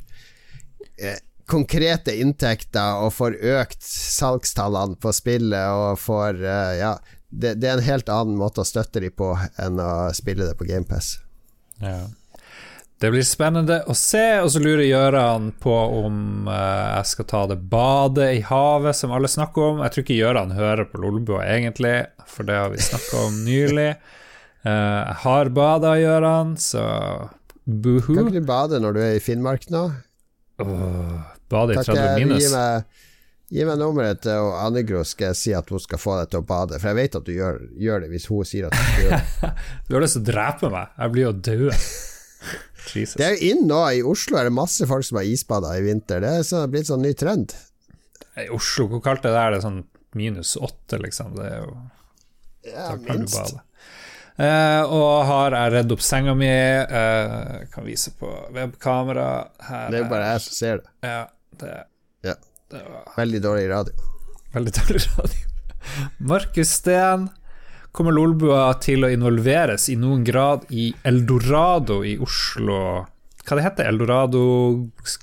uh, 1.00 1.16
konkrete 1.48 2.12
inntekter 2.20 3.00
og 3.00 3.14
får 3.16 3.38
økt 3.56 3.80
salgstallene 3.88 5.00
på 5.00 5.14
spillet 5.16 5.72
og 5.72 6.00
får 6.02 6.44
uh, 6.44 6.72
Ja, 6.76 6.94
det, 7.32 7.56
det 7.62 7.70
er 7.70 7.78
en 7.78 7.88
helt 7.88 8.12
annen 8.12 8.36
måte 8.36 8.60
å 8.60 8.68
støtte 8.68 9.00
dem 9.00 9.16
på 9.16 9.32
enn 9.56 9.80
å 9.80 10.10
spille 10.16 10.50
det 10.50 10.58
på 10.60 10.68
GamePass. 10.68 11.14
Ja. 11.80 12.04
Det 13.02 13.08
blir 13.10 13.24
spennende 13.26 13.80
å 13.90 13.94
se, 13.98 14.22
og 14.44 14.46
så 14.54 14.60
lurer 14.62 14.84
Gjøran 14.86 15.48
på 15.58 15.72
om 15.74 16.46
uh, 16.46 17.00
jeg 17.00 17.08
skal 17.10 17.26
ta 17.32 17.40
det 17.50 17.56
badet 17.72 18.28
i 18.36 18.42
havet 18.46 18.94
som 18.94 19.10
alle 19.10 19.26
snakker 19.26 19.72
om. 19.72 19.80
Jeg 19.82 19.90
tror 19.94 20.04
ikke 20.04 20.18
Gjøran 20.20 20.52
hører 20.54 20.86
på 20.86 21.00
Lolbua 21.02 21.40
egentlig, 21.50 21.96
for 22.30 22.46
det 22.46 22.60
har 22.60 22.70
vi 22.70 22.78
snakka 22.78 23.24
om 23.26 23.40
nylig. 23.48 23.88
Uh, 24.62 24.70
jeg 24.70 25.16
har 25.24 25.50
bada, 25.56 25.96
Gjøran, 25.98 26.52
så 26.62 26.84
buhu. 27.64 28.12
Kan 28.12 28.30
ikke 28.30 28.44
du 28.44 28.46
bade 28.52 28.80
når 28.84 28.94
du 28.94 29.00
er 29.02 29.16
i 29.16 29.24
Finnmark 29.24 29.66
nå? 29.74 29.82
Oh, 30.62 31.18
bade 31.50 31.74
i 31.74 31.82
30 31.82 32.22
minus. 32.22 32.46
gi 33.50 33.66
meg, 33.66 33.74
nummeret 33.82 34.22
til 34.28 34.46
og 34.46 34.54
Anne 34.62 34.86
skal 35.10 35.32
jeg 35.32 35.40
si 35.40 35.56
at 35.58 35.74
hun 35.74 35.82
skal 35.82 35.98
få 36.04 36.20
deg 36.20 36.30
til 36.30 36.44
å 36.44 36.46
bade. 36.54 36.78
For 36.78 36.92
jeg 36.92 37.00
vet 37.00 37.18
at 37.18 37.26
du 37.26 37.34
gjør, 37.34 37.58
gjør 37.82 38.06
det 38.06 38.14
hvis 38.14 38.30
hun 38.30 38.46
sier 38.46 38.70
at 38.70 38.78
du 38.78 38.86
skal 38.86 39.04
gjøre 39.08 39.20
det. 39.26 39.52
Du 39.90 39.98
har 39.98 40.06
lyst 40.06 40.20
til 40.20 40.22
å 40.22 40.30
drepe 40.30 40.70
meg. 40.78 40.94
Jeg 41.02 41.16
blir 41.18 41.30
jo 41.32 41.36
død. 41.50 41.68
Jesus. 42.94 43.14
Det 43.20 43.24
er 43.26 43.34
jo 43.36 43.50
inn 43.52 43.66
nå. 43.70 43.80
I 43.94 44.02
Oslo 44.06 44.38
er 44.40 44.48
det 44.48 44.54
masse 44.56 44.86
folk 44.90 45.04
som 45.06 45.18
har 45.20 45.28
isbada 45.28 45.74
i 45.78 45.82
vinter. 45.86 46.20
Det 46.24 46.32
er 46.40 46.46
så, 46.46 46.64
blitt 46.70 46.88
sånn 46.90 47.02
ny 47.04 47.12
trend. 47.18 47.54
I 48.40 48.48
Oslo, 48.52 48.88
hvor 48.90 49.02
kaldt 49.04 49.26
er 49.28 49.34
det 49.34 49.40
Er 49.42 49.50
Det 49.54 49.58
er 49.60 49.66
sånn 49.66 49.82
minus 50.18 50.54
åtte, 50.56 50.98
liksom. 51.02 51.34
Det 51.36 51.44
er 51.50 51.60
jo 51.66 51.74
Ja, 52.72 52.88
minst. 52.96 53.54
Eh, 54.40 54.82
og 54.88 55.26
har 55.28 55.52
jeg 55.52 55.72
redd 55.74 55.92
opp 55.92 56.00
senga 56.04 56.32
mi. 56.34 56.48
eh, 56.48 57.66
kan 57.72 57.84
vise 57.84 58.10
på 58.18 58.30
webkamera. 58.54 59.48
Her 59.68 59.90
Det 59.90 59.98
er 60.00 60.04
jo 60.04 60.10
bare 60.10 60.30
jeg 60.32 60.40
som 60.46 60.54
ser 60.56 60.76
det. 60.82 60.90
Ja, 61.04 61.26
det, 61.60 61.72
Ja. 62.24 62.34
det 62.70 62.82
var 62.88 63.12
Veldig 63.16 63.42
dårlig 63.42 63.68
radio. 63.70 63.94
veldig 64.54 64.72
dårlig 64.72 65.02
radio. 65.18 65.40
Markus 66.32 66.70
Steen. 66.70 67.28
Kommer 67.92 68.14
Lolbua 68.16 68.70
til 68.80 69.04
å 69.04 69.10
involveres 69.12 69.90
i 69.92 69.98
noen 70.00 70.22
grad 70.24 70.64
i 70.72 70.88
Eldorado 71.04 72.00
i 72.08 72.14
Oslo? 72.24 73.04
Hva 73.42 73.58
det 73.58 73.64
heter 73.66 73.88
Eldorado 73.90 74.42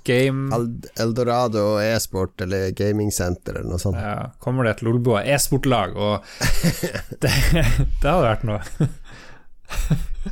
Game 0.03 0.59
Eldorado 0.99 1.79
e-sport 1.81 2.43
eller 2.43 2.73
gamingsenter 2.75 3.57
eller 3.57 3.71
noe 3.71 3.81
sånt. 3.81 3.97
ja, 3.97 4.27
Kommer 4.43 4.67
det 4.67 4.75
et 4.75 4.83
Lolbua 4.85 5.23
e-sportlag? 5.23 5.95
Og 5.95 6.19
det, 7.23 7.31
det 7.63 8.05
hadde 8.05 8.21
vært 8.27 8.45
noe. 8.49 8.61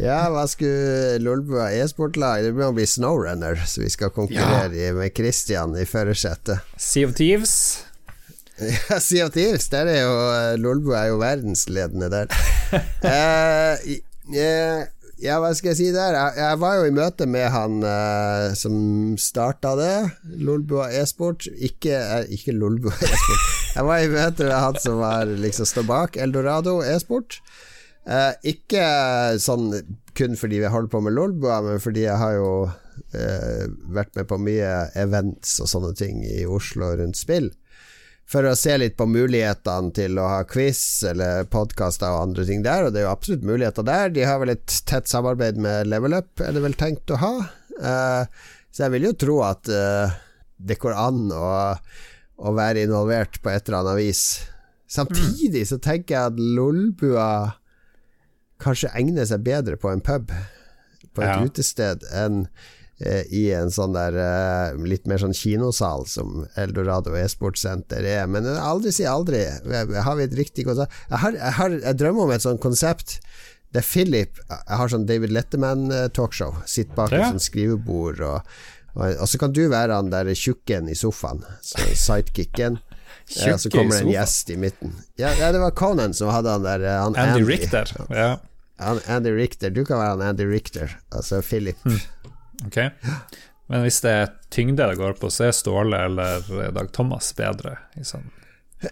Ja, 0.01 0.27
hva 0.33 0.43
skulle 0.49 1.17
Lolbua 1.23 1.69
e-sportlag? 1.73 2.43
Det 2.45 2.51
må 2.53 2.69
bli 2.75 2.85
Snowrunner, 2.89 3.57
så 3.65 3.81
vi 3.81 3.89
skal 3.89 4.11
konkurrere 4.13 4.75
ja. 4.75 4.93
med 4.93 5.13
Christian 5.15 5.73
i 5.79 5.85
førersetet. 5.89 6.65
Sea 6.77 7.07
of 7.07 7.15
Thieves. 7.17 7.53
Ja, 8.89 8.99
Sea 8.99 9.27
of 9.27 9.33
Thieves, 9.35 9.69
der 9.69 9.89
er 9.91 10.01
jo 10.01 10.13
Lolbu 10.63 10.93
er 10.97 11.11
jo 11.11 11.21
verdensledende 11.21 12.09
der. 12.13 12.31
Eh, 13.07 13.99
eh, 14.35 14.81
ja, 15.23 15.37
hva 15.41 15.53
skal 15.55 15.71
jeg 15.71 15.77
si 15.79 15.85
der? 15.95 16.13
Jeg, 16.13 16.33
jeg 16.41 16.59
var 16.61 16.73
jo 16.77 16.89
i 16.89 16.93
møte 16.93 17.25
med 17.29 17.47
han 17.53 17.77
eh, 17.85 18.51
som 18.59 18.75
starta 19.21 19.71
det, 19.79 19.93
Lolbua 20.43 20.89
e-sport. 20.99 21.47
Ikke, 21.57 21.95
eh, 21.95 22.27
ikke 22.35 22.53
Lolbua 22.57 22.93
e-sport. 23.07 23.47
Jeg 23.77 23.87
var 23.87 24.03
i 24.03 24.11
møte 24.11 24.49
med 24.49 24.57
han 24.57 24.81
som 24.83 24.99
var 25.01 25.31
liksom 25.45 25.69
står 25.69 25.87
bak 25.89 26.19
Eldorado 26.21 26.79
e-sport. 26.85 27.39
Eh, 28.07 28.33
ikke 28.53 28.83
sånn 29.41 29.71
kun 30.17 30.37
fordi 30.39 30.61
vi 30.61 30.73
holder 30.73 30.91
på 30.91 31.01
med 31.05 31.15
Lolbua, 31.17 31.61
men 31.65 31.81
fordi 31.81 32.05
jeg 32.05 32.21
har 32.21 32.37
jo 32.37 32.51
eh, 33.15 33.65
vært 33.93 34.13
med 34.17 34.29
på 34.29 34.37
mye 34.41 34.73
events 34.97 35.57
og 35.63 35.71
sånne 35.71 35.95
ting 35.97 36.21
i 36.25 36.43
Oslo 36.45 36.93
rundt 36.99 37.17
spill. 37.19 37.49
For 38.27 38.43
å 38.43 38.55
se 38.59 38.73
litt 38.75 38.97
på 38.99 39.05
mulighetene 39.07 39.93
til 39.95 40.17
å 40.19 40.25
ha 40.27 40.41
quiz 40.49 40.81
eller 41.07 41.45
podkaster 41.47 42.11
og 42.11 42.25
andre 42.25 42.43
ting 42.49 42.65
der, 42.65 42.83
og 42.87 42.91
det 42.91 42.99
er 43.01 43.05
jo 43.07 43.13
absolutt 43.13 43.45
muligheter 43.47 43.85
der. 43.87 44.11
De 44.11 44.25
har 44.27 44.41
vel 44.41 44.51
et 44.51 44.73
tett 44.89 45.07
samarbeid 45.07 45.55
med 45.63 45.87
Level 45.87 46.17
Up, 46.17 46.33
er 46.43 46.51
det 46.57 46.63
vel 46.65 46.75
tenkt 46.75 47.13
å 47.15 47.21
ha. 47.21 47.33
Uh, 47.79 48.27
så 48.73 48.83
jeg 48.83 48.95
vil 48.97 49.07
jo 49.07 49.13
tro 49.23 49.37
at 49.47 49.71
uh, 49.71 50.11
det 50.59 50.75
går 50.81 50.97
an 50.99 51.29
å, 51.31 51.47
å 52.43 52.53
være 52.57 52.83
involvert 52.83 53.39
på 53.39 53.53
et 53.53 53.69
eller 53.69 53.79
annet 53.85 54.01
vis. 54.01 54.25
Samtidig 54.91 55.63
så 55.71 55.79
tenker 55.83 56.17
jeg 56.17 56.33
at 56.33 56.43
Lolbua 56.59 57.29
kanskje 58.63 58.91
egner 58.97 59.27
seg 59.29 59.43
bedre 59.45 59.79
på 59.79 59.91
en 59.93 60.03
pub, 60.03 60.31
på 61.15 61.23
et 61.23 61.31
Ja. 61.31 61.39
utested, 61.47 62.03
enn 62.11 62.43
i 63.29 63.43
en 63.53 63.69
sånn 63.69 63.93
der 63.93 64.15
eh, 64.17 64.77
litt 64.89 65.05
mer 65.05 65.19
sånn 65.21 65.35
kinosal 65.37 66.07
som 66.09 66.47
Eldorado 66.57 67.13
e-sportsenter 67.19 68.01
er. 68.01 68.23
Men 68.31 68.47
aldri 68.57 68.91
si 68.95 69.05
aldri. 69.05 69.43
Har 70.01 70.15
vi 70.17 70.25
et 70.25 70.33
riktig 70.39 70.65
konsept? 70.65 70.95
Jeg, 71.11 71.19
har, 71.21 71.37
jeg, 71.37 71.53
har, 71.59 71.75
jeg 71.83 71.99
drømmer 72.01 72.25
om 72.25 72.33
et 72.33 72.41
sånt 72.45 72.61
konsept 72.63 73.19
Det 73.73 73.81
er 73.83 73.85
Philip 73.85 74.39
Jeg 74.47 74.77
har 74.79 74.89
sånn 74.89 75.05
David 75.05 75.29
Letterman-talkshow. 75.35 76.55
Sitter 76.65 76.95
bak 76.97 77.11
Ja. 77.13 77.21
et 77.27 77.35
sånt 77.35 77.45
skrivebord 77.45 78.21
og 78.25 78.41
Og 78.97 79.21
og 79.21 79.27
så 79.29 79.37
kan 79.37 79.51
du 79.53 79.67
være 79.69 79.93
han 79.93 80.09
der 80.09 80.31
tjukken 80.33 80.87
i 80.89 80.95
sofaen, 80.97 81.43
så 81.61 81.77
sidekicken. 81.93 82.79
Ja, 83.43 83.57
så 83.59 83.69
kommer 83.69 83.91
det 83.91 84.05
en 84.05 84.09
gjest 84.13 84.49
i 84.49 84.55
midten. 84.55 84.93
Ja, 85.19 85.33
ja, 85.35 85.51
det 85.51 85.59
var 85.59 85.71
Conan 85.75 86.13
som 86.15 86.29
hadde 86.31 86.47
han 86.49 86.63
der 86.63 86.79
eh, 86.87 87.01
han 87.03 87.15
Andy 87.19 87.43
Richter. 87.43 87.91
Ja, 88.09 88.37
Han, 88.79 88.99
Andy 89.07 89.33
Richter. 89.35 89.69
Du 89.69 89.83
kan 89.85 89.97
være 89.99 90.13
han 90.15 90.21
Andy 90.29 90.45
Richter, 90.47 90.93
altså 91.11 91.41
Philip. 91.41 91.75
Hm. 91.83 91.97
Ok. 92.65 92.77
Men 93.67 93.83
hvis 93.83 93.99
det 94.03 94.11
er 94.11 94.33
tyngde 94.53 94.87
det 94.87 94.99
går 94.99 95.13
på, 95.19 95.29
så 95.33 95.49
er 95.49 95.55
Ståle 95.55 95.99
eller 96.07 96.47
Dag 96.75 96.91
Thomas 96.95 97.33
bedre. 97.37 97.77
I 97.99 98.03
sånn. 98.07 98.29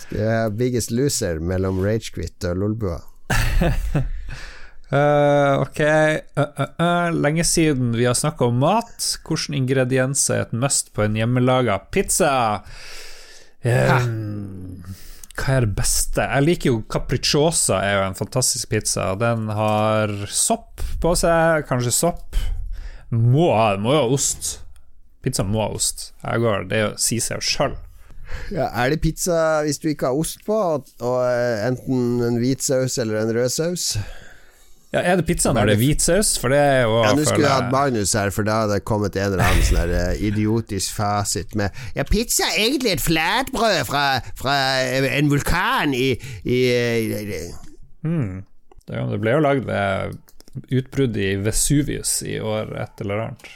Skal 0.00 0.18
jeg 0.18 0.34
ha 0.34 0.48
Biggest 0.50 0.90
Loser 0.90 1.38
mellom 1.38 1.80
Ragequit 1.84 2.44
og 2.50 2.58
Lolbua? 2.58 2.98
uh, 4.90 5.54
ok, 5.64 5.80
uh, 6.40 6.64
uh, 6.80 7.08
lenge 7.14 7.44
siden 7.46 7.94
vi 7.94 8.08
har 8.08 8.18
snakka 8.18 8.50
om 8.50 8.58
mat. 8.64 8.98
Hvilke 9.22 9.54
ingredienser 9.60 10.40
er 10.40 10.48
et 10.48 10.56
must 10.58 10.90
på 10.96 11.06
en 11.06 11.14
hjemmelaga 11.20 11.78
pizza? 11.94 12.32
Eh, 13.62 14.06
hva 15.40 15.56
er 15.56 15.66
det 15.66 15.74
beste? 15.78 16.24
Jeg 16.24 16.44
liker 16.46 16.72
jo 16.72 16.80
capricciosa, 16.92 17.80
er 17.80 17.94
jo 17.96 18.06
en 18.08 18.18
fantastisk 18.18 18.70
pizza. 18.72 19.10
Den 19.20 19.48
har 19.56 20.12
sopp 20.28 20.82
på 21.00 21.14
seg, 21.18 21.64
kanskje 21.68 21.94
sopp. 21.96 22.38
Må 23.10 23.50
ha, 23.56 23.72
må 23.80 23.94
jo 23.96 24.02
ha 24.02 24.10
ost. 24.18 24.58
Pizza 25.24 25.44
må 25.44 25.62
ha 25.64 25.70
ost. 25.76 26.10
Går, 26.22 26.68
det 26.70 26.82
sier 27.02 27.24
seg 27.24 27.40
jo 27.40 27.48
sjøl. 27.48 27.78
Ja, 28.54 28.68
er 28.78 28.92
det 28.92 29.00
pizza 29.02 29.60
hvis 29.66 29.80
du 29.82 29.88
ikke 29.90 30.10
har 30.10 30.18
ost 30.18 30.44
på, 30.46 30.54
og, 30.54 30.90
og 31.02 31.18
enten 31.66 32.20
en 32.28 32.38
hvit 32.40 32.62
saus 32.62 32.98
eller 33.02 33.24
en 33.24 33.32
rød 33.34 33.50
saus? 33.52 33.94
Ja, 34.90 35.04
er 35.06 35.20
det 35.20 35.26
pizza 35.28 35.52
når 35.54 35.68
det 35.70 35.74
er 35.76 35.78
hvit 35.84 36.02
saus? 36.02 36.32
For 36.42 36.50
det 36.50 36.58
er 36.58 36.80
jo 36.82 36.96
Ja, 37.04 37.12
Nå 37.14 37.22
skulle 37.22 37.46
jeg 37.46 37.54
hatt 37.54 37.70
Magnus 37.70 38.14
her, 38.18 38.32
for 38.34 38.46
da 38.46 38.56
hadde 38.64 38.78
det 38.80 38.86
kommet 38.90 39.14
en 39.14 39.28
eller 39.28 39.44
annen 39.46 39.66
sånn 39.68 39.92
eh, 39.94 40.22
idiotisk 40.26 40.96
fasit 40.96 41.54
med 41.58 41.76
Ja, 41.94 42.02
pizza 42.08 42.48
er 42.48 42.64
egentlig 42.64 42.96
et 42.96 43.04
flatbrød 43.04 43.84
fra, 43.86 44.04
fra 44.40 44.56
eh, 44.82 45.06
en 45.14 45.30
vulkan 45.30 45.94
i, 45.94 46.10
i, 46.42 46.58
i 47.06 47.42
Hmm. 48.00 48.42
Det, 48.88 48.96
det 49.12 49.18
ble 49.20 49.34
jo 49.36 49.40
lagd 49.44 49.66
ved 49.68 50.16
utbrudd 50.74 51.16
i 51.20 51.34
Vesuvius 51.44 52.22
i 52.26 52.38
år 52.42 52.72
et 52.80 53.02
eller 53.04 53.26
annet. 53.26 53.50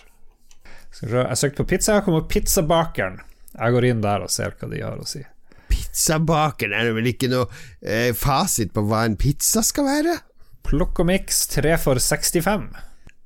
Skal 0.94 1.08
vi 1.08 1.14
se, 1.14 1.22
jeg 1.24 1.40
søkte 1.40 1.64
på 1.64 1.70
pizza, 1.72 1.96
kom 2.04 2.18
på 2.20 2.26
Pizzabakeren. 2.36 3.16
Jeg 3.54 3.74
går 3.74 3.86
inn 3.88 4.02
der 4.04 4.26
og 4.26 4.30
ser 4.30 4.54
hva 4.60 4.68
de 4.70 4.82
har 4.84 5.00
å 5.00 5.08
si. 5.08 5.24
Pizzabakeren 5.72 6.76
er 6.76 6.90
det 6.90 6.94
vel 7.00 7.10
ikke 7.10 7.32
noe 7.32 7.48
eh, 7.80 8.12
fasit 8.14 8.70
på 8.76 8.84
hva 8.86 9.02
en 9.08 9.16
pizza 9.18 9.64
skal 9.66 9.88
være? 9.88 10.18
Plukk 10.64 11.02
og 11.02 11.08
miks, 11.10 11.44
tre 11.52 11.76
for 11.80 12.00
65. 12.00 12.68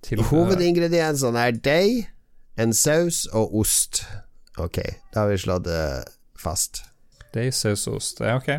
Til, 0.06 0.22
Hovedingrediensene 0.30 1.46
er 1.48 1.58
deig, 1.64 2.08
en 2.58 2.74
saus 2.74 3.24
og 3.36 3.54
ost. 3.60 4.02
Ok, 4.58 4.80
da 5.14 5.24
har 5.24 5.30
vi 5.30 5.38
slått 5.38 5.66
det 5.68 5.82
fast. 6.38 6.82
Deg, 7.34 7.52
saus 7.54 7.86
og 7.90 8.00
ost, 8.00 8.18
Det 8.18 8.26
er 8.26 8.38
ok. 8.40 8.50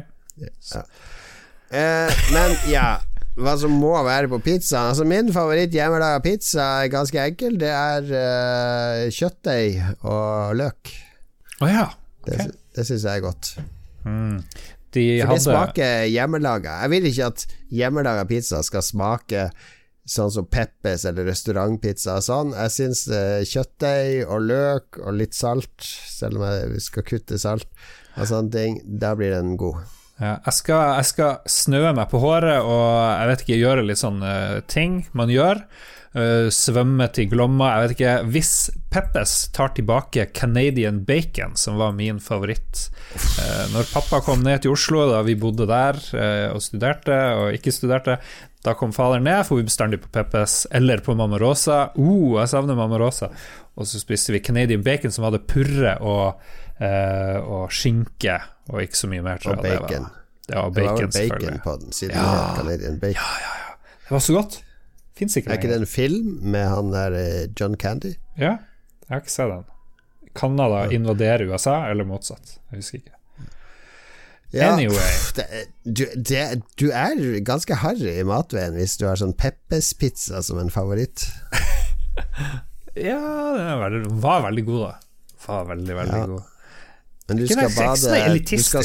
Eh, 1.69 2.19
men 2.31 2.55
ja, 2.71 2.99
hva 3.39 3.53
som 3.59 3.73
må 3.75 3.91
være 4.07 4.29
på 4.31 4.39
pizza 4.41 4.85
Altså 4.89 5.03
Min 5.05 5.27
favoritt 5.35 5.73
hjemmelaga 5.75 6.21
pizza 6.23 6.63
er 6.85 6.91
ganske 6.93 7.19
enkel. 7.31 7.57
Det 7.59 7.69
er 7.69 8.07
uh, 8.09 9.03
kjøttdeig 9.13 9.83
og 10.07 10.55
løk. 10.59 10.93
Å 11.59 11.69
ja. 11.69 11.85
Det, 12.25 12.39
Ok. 12.39 12.55
det 12.75 12.87
syns 12.87 13.05
jeg 13.07 13.19
er 13.19 13.23
godt. 13.25 13.51
Mm. 14.07 14.39
De 14.95 15.03
For 15.19 15.25
det 15.25 15.27
hadde 15.29 15.43
smaker 15.45 16.07
hjemmelaga. 16.09 16.79
Jeg 16.83 16.93
vil 16.93 17.09
ikke 17.11 17.27
at 17.33 17.45
hjemmelaga 17.81 18.25
pizza 18.29 18.63
skal 18.65 18.85
smake 18.85 19.49
sånn 20.09 20.31
som 20.33 20.47
Peppes 20.49 21.05
eller 21.05 21.27
restaurantpizza 21.29 22.17
og 22.17 22.25
sånn. 22.25 22.55
Jeg 22.57 22.73
syns 22.73 23.03
eh, 23.13 23.43
kjøttdeig 23.45 24.25
og 24.25 24.47
løk 24.49 24.99
og 25.03 25.15
litt 25.19 25.37
salt, 25.37 25.75
selv 25.85 26.39
om 26.39 26.47
jeg 26.47 26.83
skal 26.85 27.05
kutte 27.05 27.39
salt 27.41 27.69
og 28.17 28.27
sånne 28.27 28.53
ting, 28.55 28.81
da 28.83 29.13
blir 29.17 29.35
den 29.35 29.55
god. 29.59 29.85
ja, 30.19 30.33
jeg, 30.47 30.55
skal, 30.57 30.81
jeg 30.97 31.09
skal 31.13 31.37
snøe 31.47 31.93
meg 31.95 32.09
på 32.11 32.19
håret 32.19 32.59
og 32.65 32.89
jeg 32.89 33.29
vet 33.29 33.45
ikke, 33.45 33.61
gjøre 33.61 33.85
litt 33.85 34.01
sånne 34.01 34.33
ting 34.71 35.03
man 35.13 35.31
gjør. 35.31 35.61
Eh, 36.19 36.49
svømme 36.51 37.07
til 37.13 37.29
Glomma. 37.31 37.69
Jeg 37.73 37.81
vet 37.81 37.95
ikke 37.95 38.13
Hvis 38.33 38.53
Peppes 38.91 39.33
tar 39.55 39.71
tilbake 39.77 40.25
Canadian 40.35 41.03
bacon, 41.05 41.55
som 41.59 41.77
var 41.79 41.93
min 41.95 42.19
favoritt 42.23 42.87
uh, 43.13 43.65
Når 43.73 43.91
pappa 43.93 44.19
kom 44.25 44.41
ned 44.43 44.63
til 44.63 44.73
Oslo 44.73 45.05
da 45.11 45.21
vi 45.27 45.37
bodde 45.39 45.67
der 45.69 45.99
uh, 46.17 46.55
og 46.55 46.63
studerte, 46.65 47.15
og 47.37 47.55
ikke 47.55 47.73
studerte, 47.73 48.17
da 48.65 48.73
kom 48.75 48.91
fader 48.95 49.21
ned, 49.23 49.43
for 49.47 49.59
vi 49.59 49.67
bestandig 49.69 50.01
på 50.03 50.09
Peppes 50.11 50.63
eller 50.75 51.03
på 51.05 51.15
Mamma 51.15 51.39
Rosa. 51.39 51.91
Uh, 51.95 52.39
jeg 52.41 52.51
savner 52.51 52.75
Mamma 52.75 52.99
Rosa. 52.99 53.29
Og 53.79 53.87
så 53.87 54.01
spiste 54.01 54.33
vi 54.35 54.41
Canadian 54.43 54.83
bacon 54.83 55.13
som 55.15 55.29
hadde 55.29 55.39
purre 55.47 55.93
og, 56.03 56.41
og 56.81 57.71
skinke, 57.71 58.35
og 58.67 58.81
ikke 58.83 58.99
så 58.99 59.07
mye 59.11 59.23
mer. 59.23 59.39
tror 59.39 59.55
Og 59.55 59.63
jeg 59.63 59.69
det 59.69 59.77
var. 59.77 59.85
bacon. 59.87 60.09
Det 60.49 60.57
var 60.57 60.73
Det 60.75 60.83
var 60.83 60.97
bacon, 60.97 61.13
vel 61.15 61.29
bacon 61.29 61.61
på 61.63 61.77
den, 61.85 61.95
siden 61.95 62.17
Ja. 62.19 62.33
Canadian 62.57 62.99
bacon. 62.99 63.21
Ja, 63.21 63.29
ja, 63.45 63.53
ja. 63.61 63.95
Det 64.09 64.17
var 64.17 64.25
så 64.25 64.35
godt. 64.35 64.59
Fins 65.19 65.35
ikke 65.37 65.51
Er 65.51 65.59
ikke 65.59 65.69
det 65.73 65.81
en 65.81 65.89
film 65.89 66.27
med 66.53 66.65
han 66.71 66.91
der 66.93 67.15
eh, 67.19 67.47
John 67.59 67.75
Candy? 67.79 68.13
Ja, 68.39 68.55
jeg 69.05 69.11
har 69.13 69.23
ikke 69.23 69.33
sett 69.35 69.51
den. 69.51 69.65
Canada 70.39 70.85
invaderer 70.95 71.49
USA, 71.51 71.77
eller 71.91 72.07
motsatt. 72.07 72.57
Jeg 72.71 72.79
husker 72.83 73.01
ikke. 73.01 73.15
Ja, 74.53 74.71
Anyway. 74.73 74.95
pff, 74.97 75.33
det, 75.37 75.45
du, 75.85 76.05
det, 76.15 76.43
du 76.81 76.87
er 76.89 77.19
ganske 77.45 77.75
harry 77.83 78.15
i 78.17 78.23
matveien 78.25 78.73
hvis 78.79 78.95
du 78.97 79.03
har 79.05 79.19
sånn 79.19 79.35
Peppes-pizza 79.37 80.41
som 80.45 80.57
en 80.63 80.71
favoritt. 80.73 81.27
Ja, 82.99 83.19
den 83.55 83.79
veldig, 83.79 83.99
var 84.19 84.41
veldig 84.43 84.63
god, 84.67 84.79
da. 84.81 85.35
Var 85.45 85.67
veldig, 85.69 85.93
veldig 85.95 86.17
Ja. 86.17 86.25
god. 86.27 86.55
Men 87.29 87.37
du 87.37 87.45
skal 87.47 87.69
bade 87.75 88.39
du, 88.49 88.57
skal, 88.63 88.83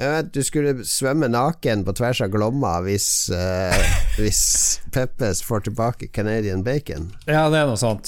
vet, 0.00 0.32
du 0.34 0.40
skulle 0.44 0.86
svømme 0.88 1.28
naken 1.28 1.84
på 1.84 1.94
tvers 1.98 2.22
av 2.24 2.32
Glomma 2.32 2.78
hvis, 2.86 3.08
uh, 3.34 3.76
hvis 4.20 4.44
Peppes 4.94 5.42
får 5.44 5.68
tilbake 5.68 6.10
Canadian 6.14 6.64
bacon. 6.66 7.10
Ja, 7.26 7.48
det 7.52 7.62
er 7.62 7.70
noe 7.70 7.80
sånt. 7.80 8.06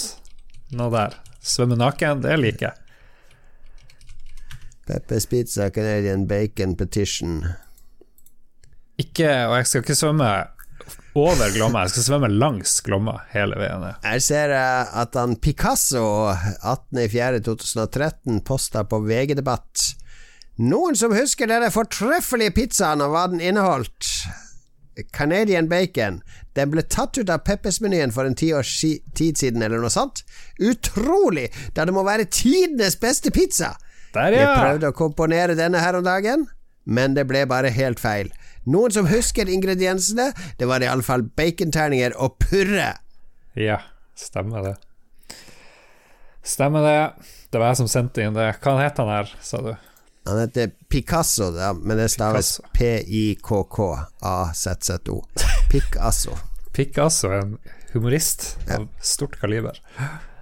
Noe 0.75 0.91
der. 0.95 1.19
Svømme 1.45 1.77
naken, 1.77 2.23
det 2.25 2.39
liker 2.41 2.71
jeg. 2.71 2.81
Peppes 4.89 5.27
pizza, 5.27 5.71
Canadian 5.71 6.27
bacon 6.29 6.77
petition. 6.77 7.45
Ikke, 9.01 9.47
og 9.49 9.57
jeg 9.59 9.67
skal 9.69 9.81
ikke 9.85 9.95
svømme 9.97 10.31
over 11.15 11.53
Glomma, 11.55 11.83
jeg 11.87 11.93
skal 11.95 12.05
svømme 12.09 12.29
langs 12.33 12.81
Glomma 12.85 13.15
hele 13.33 13.57
veien. 13.59 13.85
Her 14.05 14.21
ser 14.23 14.49
jeg 14.55 14.87
at 15.03 15.13
han 15.19 15.37
Picasso 15.41 16.05
18.04.2013 16.35 18.41
posta 18.47 18.85
på 18.89 18.97
VG-debatt. 19.07 19.95
Noen 20.55 20.95
som 20.95 21.11
husker 21.11 21.51
denne 21.51 21.71
fortreffelige 21.75 22.55
pizzaen 22.55 23.03
og 23.03 23.11
hva 23.11 23.25
den 23.33 23.41
inneholdt? 23.43 24.11
Canadian 25.11 25.67
bacon. 25.67 26.21
Den 26.55 26.71
ble 26.71 26.85
tatt 26.87 27.19
ut 27.19 27.31
av 27.33 27.43
Peppers-menyen 27.43 28.13
for 28.15 28.29
en 28.29 28.37
ti 28.39 28.53
års 28.55 28.71
tid 29.19 29.41
siden, 29.41 29.63
eller 29.67 29.83
noe 29.83 29.91
sånt. 29.91 30.23
Utrolig, 30.63 31.49
da 31.75 31.83
det 31.89 31.95
må 31.97 32.05
være 32.07 32.29
tidenes 32.31 32.95
beste 33.03 33.33
pizza! 33.35 33.73
Der, 34.15 34.31
Jeg 34.31 34.47
prøvde 34.47 34.93
å 34.93 34.95
komponere 34.95 35.57
denne 35.59 35.81
her 35.83 35.99
om 35.99 36.05
dagen, 36.07 36.45
men 36.87 37.17
det 37.17 37.25
ble 37.27 37.43
bare 37.51 37.73
helt 37.75 37.99
feil. 37.99 38.31
Noen 38.71 38.95
som 38.95 39.09
husker 39.11 39.51
ingrediensene? 39.51 40.29
Det 40.61 40.69
var 40.71 40.85
iallfall 40.87 41.27
baconterninger 41.35 42.15
og 42.15 42.39
purre. 42.39 42.93
Ja, 43.59 43.81
stemmer 44.15 44.63
det. 44.69 44.77
Stemmer 46.47 46.87
det. 46.87 47.27
Det 47.51 47.59
var 47.59 47.73
jeg 47.73 47.81
som 47.83 47.91
sendte 47.91 48.23
inn 48.23 48.39
det. 48.39 48.53
Hva 48.63 48.77
het 48.79 49.03
han 49.03 49.11
her, 49.11 49.35
sa 49.43 49.59
du? 49.67 49.75
Han 50.25 50.39
heter 50.41 50.71
Picasso, 50.89 51.51
da, 51.53 51.75
men 51.75 51.99
det 52.01 52.09
staves 52.09 52.61
P-I-K-K-A-Z-Z-O. 52.73 55.25
Picasso. 55.71 56.39
Picasso, 56.73 57.33
en 57.41 57.59
humorist 57.93 58.57
av 58.71 58.89
stort 59.01 59.41
kaliber. 59.41 59.81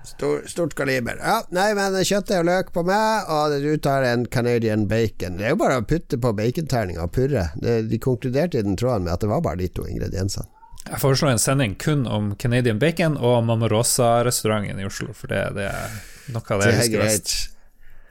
Stor, 0.04 0.42
stort 0.46 0.74
kaliber. 0.74 1.18
Ja, 1.22 1.42
nei, 1.50 1.74
men 1.74 2.04
kjøttet 2.04 2.38
og 2.40 2.44
løk 2.46 2.72
på 2.74 2.82
meg, 2.86 3.24
og 3.30 3.52
du 3.62 3.76
tar 3.82 4.02
en 4.06 4.26
Canadian 4.26 4.86
bacon. 4.90 5.36
Det 5.38 5.44
er 5.46 5.50
jo 5.54 5.59
bare 5.62 5.78
å 5.82 5.86
putte 5.86 6.18
på 6.18 6.32
baconterninga 6.38 7.02
og 7.06 7.12
purre. 7.14 7.44
Det, 7.59 7.82
de 7.90 7.98
konkluderte 8.02 8.59
i 8.59 8.62
den 8.66 8.76
tråden 8.78 9.04
med 9.06 9.12
at 9.16 9.20
det 9.22 9.30
var 9.30 9.40
bare 9.44 9.59
de 9.62 9.68
to 9.70 9.86
ingrediensene. 9.88 10.46
Jeg 10.82 10.98
foreslår 10.98 11.30
en 11.36 11.42
sending 11.42 11.76
kun 11.78 12.06
om 12.10 12.32
Canadian 12.38 12.78
bacon 12.82 13.14
og 13.14 13.44
Mamma 13.46 13.68
Rosa-restauranten 13.70 14.80
i 14.82 14.86
Oslo, 14.86 15.14
for 15.14 15.26
det, 15.30 15.44
det 15.59 15.66
er 15.70 15.88
noe 16.34 16.42
av 16.42 16.59
det 16.59 16.66
Det 16.66 16.72
jeg 16.72 16.74
er 16.74 16.82
husker 16.82 17.00
best. 17.06 17.28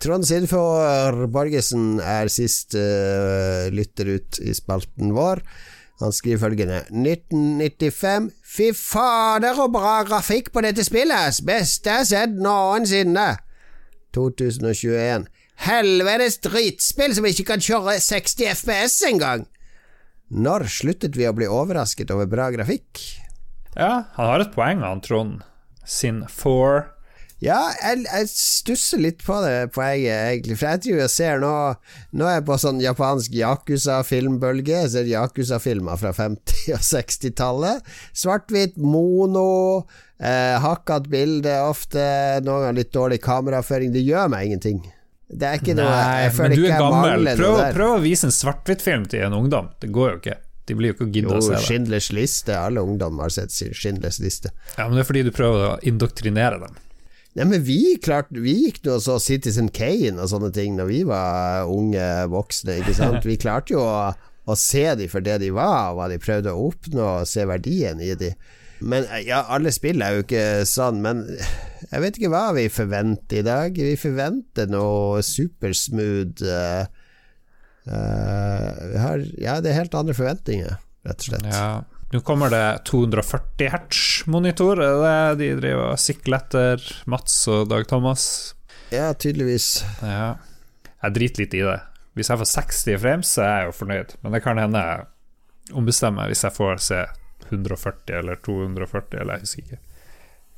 Trond 0.01 0.25
Sidfor 0.25 1.27
Borgesen 1.29 1.99
er 2.01 2.29
sist 2.33 2.73
uh, 2.73 3.67
lytter 3.69 4.15
ut 4.15 4.39
i 4.41 4.53
spalten 4.57 5.11
vår. 5.13 5.43
Han 6.01 6.15
skriver 6.15 6.41
følgende 6.41 6.79
1995 6.89 8.31
Fy 8.41 8.71
fader 8.73 9.59
og 9.61 9.75
bra 9.75 9.99
grafikk 10.07 10.49
på 10.55 10.63
dette 10.65 10.81
spillet! 10.87 11.37
Beste 11.45 11.93
jeg 11.93 12.01
har 12.01 12.07
sett 12.09 12.33
noensinne! 12.41 13.27
2021 14.17 15.27
Helvetes 15.67 16.39
dritspill 16.41 17.13
som 17.13 17.27
ikke 17.29 17.45
kan 17.51 17.61
kjøre 17.61 17.99
60 18.01 18.41
FPS 18.55 18.97
engang! 19.11 19.45
Når 20.33 20.65
sluttet 20.79 21.19
vi 21.19 21.29
å 21.29 21.35
bli 21.37 21.45
overrasket 21.45 22.09
over 22.15 22.25
bra 22.31 22.49
grafikk? 22.55 23.03
Ja, 23.75 24.07
han 24.17 24.31
har 24.33 24.41
et 24.41 24.55
poeng, 24.55 24.81
han 24.81 25.05
Trond. 25.05 25.45
Sin 25.85 26.23
four. 26.25 26.87
Ja, 27.41 27.71
jeg, 27.81 28.03
jeg 28.05 28.27
stusser 28.29 29.01
litt 29.01 29.23
på 29.25 29.39
det 29.41 29.71
poenget, 29.73 30.13
egentlig. 30.13 30.59
For 30.59 30.69
jeg 30.75 30.83
tror 30.85 30.99
jeg 31.01 31.09
ser 31.09 31.41
nå 31.41 31.53
Nå 32.13 32.27
er 32.27 32.35
jeg 32.35 32.45
på 32.45 32.57
sånn 32.61 32.81
japansk 32.83 33.33
Yakuza-filmbølge. 33.33 34.75
Jeg 34.83 34.91
ser 34.93 35.09
Yakuza-filmer 35.09 35.97
fra 35.97 36.13
50- 36.13 36.75
og 36.77 36.85
60-tallet. 36.85 37.91
Svart-hvitt, 38.21 38.77
mono, 38.77 39.87
eh, 40.21 40.57
hakket 40.61 41.09
bilde 41.09 41.55
ofte, 41.65 42.03
noen 42.45 42.67
ganger 42.67 42.77
litt 42.83 42.93
dårlig 42.93 43.21
kameraføring. 43.25 43.93
Det 43.95 44.05
gjør 44.05 44.29
meg 44.35 44.51
ingenting. 44.51 44.83
Det 45.31 45.47
er 45.47 45.61
ikke 45.61 45.73
noe 45.79 45.87
Nei, 45.87 46.21
Jeg 46.25 46.37
men 46.37 46.53
du 46.53 46.63
er 46.67 46.77
gammel. 46.77 47.29
Prøv, 47.39 47.59
prøv 47.73 47.95
å 47.95 47.99
vise 48.03 48.27
en 48.27 48.35
svart-hvitt-film 48.35 49.09
til 49.09 49.25
en 49.25 49.37
ungdom. 49.41 49.71
Det 49.81 49.89
går 49.95 50.13
jo 50.13 50.21
ikke. 50.21 50.37
De 50.69 50.77
blir 50.77 50.91
jo 50.91 50.99
ikke 50.99 51.23
Jo, 51.23 51.33
å 51.39 51.41
se 51.41 51.55
det. 51.55 51.63
Schindlers 51.65 52.11
liste. 52.13 52.53
Alle 52.53 52.83
ungdommer 52.85 53.25
har 53.25 53.33
sett 53.33 53.55
Schindlers 53.55 54.21
liste. 54.21 54.53
Ja, 54.77 54.85
men 54.85 54.99
det 54.99 55.07
er 55.07 55.09
fordi 55.09 55.25
du 55.25 55.33
prøver 55.33 55.69
å 55.71 55.75
indoktrinere 55.87 56.61
dem. 56.67 56.77
Nei, 57.37 57.45
men 57.47 57.61
vi, 57.63 57.95
klart, 58.03 58.31
vi 58.35 58.57
gikk 58.65 58.81
nå 58.83 58.97
så 58.99 59.15
Citizen 59.23 59.69
Kane 59.71 60.19
og 60.19 60.27
sånne 60.33 60.49
ting 60.55 60.75
når 60.75 60.89
vi 60.89 61.03
var 61.07 61.69
unge 61.71 62.07
voksne, 62.31 62.81
ikke 62.81 62.95
sant. 62.97 63.27
Vi 63.27 63.37
klarte 63.39 63.77
jo 63.77 63.85
å, 63.85 64.09
å 64.11 64.57
se 64.59 64.83
dem 64.99 65.11
for 65.11 65.23
det 65.23 65.37
de 65.45 65.51
var, 65.55 65.93
og 65.93 66.01
hva 66.01 66.09
de 66.11 66.19
prøvde 66.19 66.51
å 66.51 66.65
oppnå, 66.67 67.05
og 67.21 67.29
se 67.29 67.47
verdien 67.47 68.03
i 68.03 68.11
dem. 68.19 68.35
Men 68.81 69.05
ja, 69.23 69.43
alle 69.53 69.71
spill 69.73 70.01
er 70.01 70.17
jo 70.17 70.25
ikke 70.25 70.65
sånn, 70.67 70.99
men 71.05 71.23
jeg 71.91 72.01
vet 72.03 72.17
ikke 72.17 72.31
hva 72.33 72.47
vi 72.57 72.65
forventer 72.73 73.39
i 73.39 73.45
dag. 73.45 73.77
Vi 73.77 73.93
forventer 73.99 74.71
noe 74.73 75.21
supersmooth 75.25 76.41
uh, 76.43 76.83
uh, 77.85 78.69
vi 78.91 79.01
har, 79.05 79.25
Ja, 79.37 79.59
det 79.61 79.71
er 79.71 79.83
helt 79.83 79.97
andre 79.97 80.17
forventninger, 80.17 80.79
rett 81.07 81.23
og 81.23 81.29
slett. 81.29 81.47
Ja. 81.53 81.69
Nå 82.11 82.19
kommer 82.27 82.51
det 82.51 82.81
240 82.89 83.69
hertz-monitor, 83.71 84.81
er 84.83 85.37
det 85.39 85.39
de 85.39 85.59
driver 85.61 85.93
og 85.93 85.99
sikler 86.01 86.41
etter, 86.41 86.81
Mats 87.07 87.37
og 87.47 87.69
Dag 87.71 87.85
Thomas? 87.87 88.25
Ja, 88.91 89.13
tydeligvis. 89.15 89.85
Ja. 90.03 90.33
Jeg 91.05 91.15
driter 91.15 91.45
litt 91.45 91.55
i 91.55 91.61
det. 91.63 91.77
Hvis 92.19 92.27
jeg 92.27 92.41
får 92.41 92.49
60 92.51 92.99
frames, 92.99 93.31
så 93.37 93.45
er 93.45 93.53
jeg 93.61 93.69
jo 93.69 93.77
fornøyd, 93.77 94.11
men 94.25 94.35
det 94.35 94.41
kan 94.43 94.59
hende 94.59 94.81
jeg 94.83 95.07
ombestemmer 95.79 96.27
hvis 96.27 96.43
jeg 96.43 96.57
får 96.57 96.83
se 96.83 96.99
140 97.47 98.19
eller 98.19 98.43
240, 98.43 99.21
eller 99.21 99.39
jeg 99.39 99.47
husker 99.47 99.63
ikke. 99.63 99.79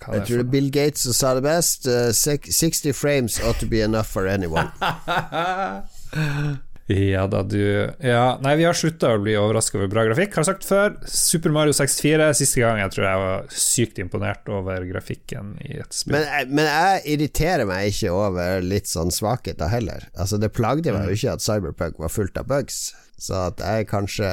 Jeg 0.04 0.10
tror 0.10 0.26
det 0.26 0.42
er 0.42 0.42
er 0.42 0.52
Bill 0.52 0.74
Gates 0.74 1.06
som 1.06 1.14
sa 1.16 1.30
det 1.38 1.46
best. 1.46 1.86
Uh, 1.88 2.10
60 2.12 2.92
frames 2.98 3.38
ought 3.46 3.62
to 3.62 3.70
be 3.70 3.86
enough 3.86 4.10
for 4.10 4.26
anyone. 4.28 4.74
Ja 6.92 7.28
da, 7.32 7.40
du 7.48 7.60
Ja, 8.04 8.38
nei, 8.44 8.58
vi 8.60 8.66
har 8.68 8.76
slutta 8.76 9.14
å 9.16 9.20
bli 9.24 9.38
overraska 9.40 9.78
over 9.80 9.88
bra 9.92 10.04
grafikk. 10.10 10.34
Har 10.36 10.44
sagt 10.50 10.66
før, 10.68 10.98
Super 11.08 11.54
Mario 11.56 11.72
64, 11.78 12.26
siste 12.36 12.60
gang 12.60 12.82
jeg 12.82 12.92
tror 12.92 13.06
jeg 13.08 13.22
var 13.22 13.46
sykt 13.56 14.02
imponert 14.04 14.50
over 14.52 14.84
grafikken 14.90 15.54
i 15.64 15.78
et 15.80 15.96
spill. 15.96 16.18
Men, 16.18 16.26
jeg- 16.28 16.50
men 16.50 16.68
jeg 16.68 17.06
irriterer 17.16 17.66
meg 17.70 17.88
ikke 17.94 18.12
over 18.12 18.60
litt 18.62 18.92
sånn 18.92 19.12
svakheter 19.16 19.70
heller. 19.72 20.10
Altså 20.18 20.38
Det 20.40 20.52
plagde 20.52 20.92
meg 20.92 21.08
jo 21.08 21.16
ikke 21.16 21.34
at 21.38 21.46
Cyberpunk 21.46 22.00
var 22.04 22.10
fullt 22.12 22.38
av 22.38 22.48
bugs, 22.52 22.94
så 23.18 23.48
at 23.48 23.58
jeg 23.64 23.88
kanskje 23.88 24.28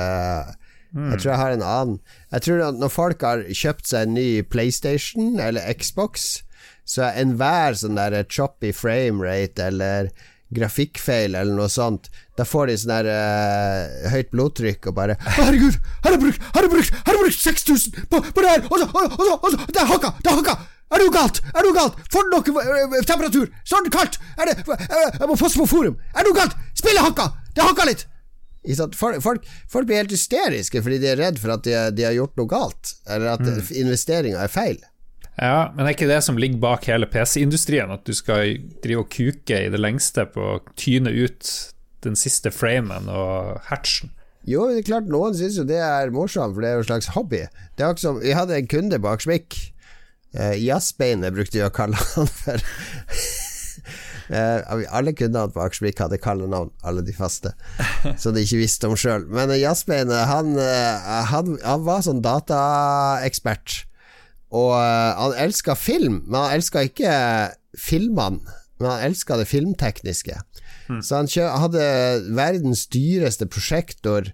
Jeg 0.93 1.21
tror 1.21 1.31
jeg 1.31 1.39
har 1.39 1.53
en 1.53 1.63
annen 1.63 2.01
Jeg 2.33 2.41
tror 2.43 2.63
at 2.69 2.75
når 2.75 2.91
folk 2.91 3.21
har 3.23 3.45
kjøpt 3.47 3.87
seg 3.87 4.09
en 4.09 4.15
ny 4.15 4.43
PlayStation 4.43 5.39
eller 5.39 5.63
Xbox, 5.79 6.43
så 6.85 7.05
er 7.07 7.21
enhver 7.23 7.77
sånn 7.79 7.95
der 7.95 8.25
choppy 8.25 8.73
framerate 8.75 9.69
eller 9.69 10.11
grafikkfeil 10.55 11.37
eller 11.39 11.55
noe 11.55 11.71
sånt, 11.71 12.09
da 12.39 12.47
får 12.49 12.71
de 12.71 12.77
sånn 12.81 12.93
der 12.93 13.09
eh, 13.13 14.11
høyt 14.15 14.33
blodtrykk 14.35 14.91
og 14.91 14.97
bare 14.97 15.17
Herregud, 15.39 15.79
har 16.05 16.17
jeg 16.17 16.23
brukt, 16.25 16.51
har 16.57 16.67
jeg 16.67 16.73
brukt, 16.75 17.01
har 17.07 17.17
jeg 17.17 17.25
brukt 17.25 17.41
6000 17.45 18.11
på, 18.11 18.23
på 18.35 18.45
det 18.45 18.53
her, 18.53 18.67
og 18.67 18.83
så, 18.83 18.91
og, 18.91 19.17
så, 19.21 19.39
og 19.39 19.49
så, 19.55 19.65
det 19.71 19.83
er 19.83 19.91
hakka, 19.93 20.13
det 20.21 20.33
er 20.33 20.39
hakka! 20.43 20.59
Er 20.91 20.99
det 20.99 21.07
noe 21.07 21.15
galt? 21.15 21.37
Er 21.53 21.61
det 21.61 21.69
noe 21.69 21.77
galt? 21.77 21.99
Får 22.11 22.25
du 22.27 22.33
noe 22.35 22.63
uh, 22.67 23.03
temperatur? 23.07 23.51
Står 23.63 23.85
det 23.87 23.93
kaldt? 23.95 24.17
Er 24.35 24.51
det, 24.51 24.57
uh, 24.67 24.81
jeg 24.83 25.29
må 25.31 25.37
passe 25.39 25.61
på 25.61 25.67
forum. 25.71 26.01
Er 26.11 26.25
det 26.25 26.33
noe 26.33 26.39
galt? 26.41 26.57
Spillet 26.75 27.05
hakka! 27.05 27.29
Det 27.55 27.63
hakka 27.63 27.87
litt! 27.87 28.09
Folk, 28.99 29.23
folk, 29.25 29.47
folk 29.73 29.87
blir 29.89 30.03
helt 30.03 30.13
hysteriske 30.13 30.83
fordi 30.85 30.99
de 31.01 31.09
er 31.15 31.17
redd 31.17 31.39
for 31.41 31.55
at 31.55 31.63
de, 31.65 31.77
de 31.97 32.05
har 32.05 32.13
gjort 32.13 32.35
noe 32.37 32.51
galt, 32.51 32.91
eller 33.09 33.37
at 33.39 33.47
mm. 33.47 33.71
investeringa 33.85 34.43
er 34.43 34.53
feil. 34.53 34.83
Ja, 35.41 35.71
men 35.73 35.87
er 35.87 35.95
ikke 35.95 36.09
det 36.11 36.21
som 36.27 36.37
ligger 36.37 36.61
bak 36.61 36.85
hele 36.91 37.09
PC-industrien, 37.09 37.89
at 37.95 38.05
du 38.05 38.13
skal 38.13 38.59
drive 38.85 39.07
og 39.07 39.13
kuke 39.13 39.57
i 39.65 39.71
det 39.73 39.81
lengste 39.81 40.27
på 40.29 40.47
å 40.57 40.63
tyne 40.77 41.13
ut 41.17 41.49
den 42.05 42.17
siste 42.17 42.53
framen 42.53 43.09
og 43.09 43.61
hatchen? 43.71 44.13
Jo, 44.49 44.67
det 44.69 44.81
er 44.81 44.89
klart 44.89 45.09
noen 45.09 45.37
syns 45.37 45.59
jo 45.61 45.67
det 45.69 45.81
er 45.85 46.13
morsomt, 46.13 46.55
for 46.57 46.65
det 46.65 46.71
er 46.71 46.79
jo 46.79 46.85
en 46.85 46.91
slags 46.91 47.11
hobby. 47.17 47.45
Det 47.77 47.85
er 47.85 47.93
også, 47.93 48.15
vi 48.21 48.37
hadde 48.37 48.57
en 48.57 48.71
kunde 48.71 49.01
bak 49.03 49.25
smikk. 49.25 49.57
Uh, 50.37 50.55
Jazzbeinet 50.61 51.35
brukte 51.35 51.59
jeg 51.59 51.69
å 51.69 51.75
kalle 51.75 51.99
han 52.15 52.29
for. 52.31 52.65
Uh, 54.31 54.85
alle 54.97 55.13
kundene 55.17 55.51
på 55.53 55.65
Akersvik 55.65 56.01
hadde 56.05 56.21
kallenavn, 56.23 56.71
alle 56.87 57.03
de 57.05 57.15
faste, 57.17 57.53
så 58.21 58.33
de 58.33 58.45
ikke 58.45 58.61
visste 58.63 58.89
om 58.89 58.97
sjøl. 58.99 59.27
Men 59.33 59.53
Jazzbeinet, 59.59 60.29
han, 60.31 60.55
uh, 60.57 61.25
han, 61.33 61.57
han, 61.65 61.85
var 61.89 62.05
sånn 62.07 62.23
dataekspert, 62.25 63.83
og 64.51 64.73
han 64.75 65.37
elska 65.39 65.77
film, 65.79 66.23
men 66.27 66.41
han 66.41 66.57
elska 66.59 66.83
ikke 66.89 67.15
filmene, 67.79 68.41
men 68.81 68.91
han 68.91 69.11
elska 69.11 69.39
det 69.39 69.47
filmtekniske. 69.51 70.39
Mm. 70.91 71.03
Så 71.03 71.21
han 71.21 71.29
hadde 71.63 71.85
verdens 72.35 72.87
dyreste 72.91 73.47
prosjektor 73.47 74.33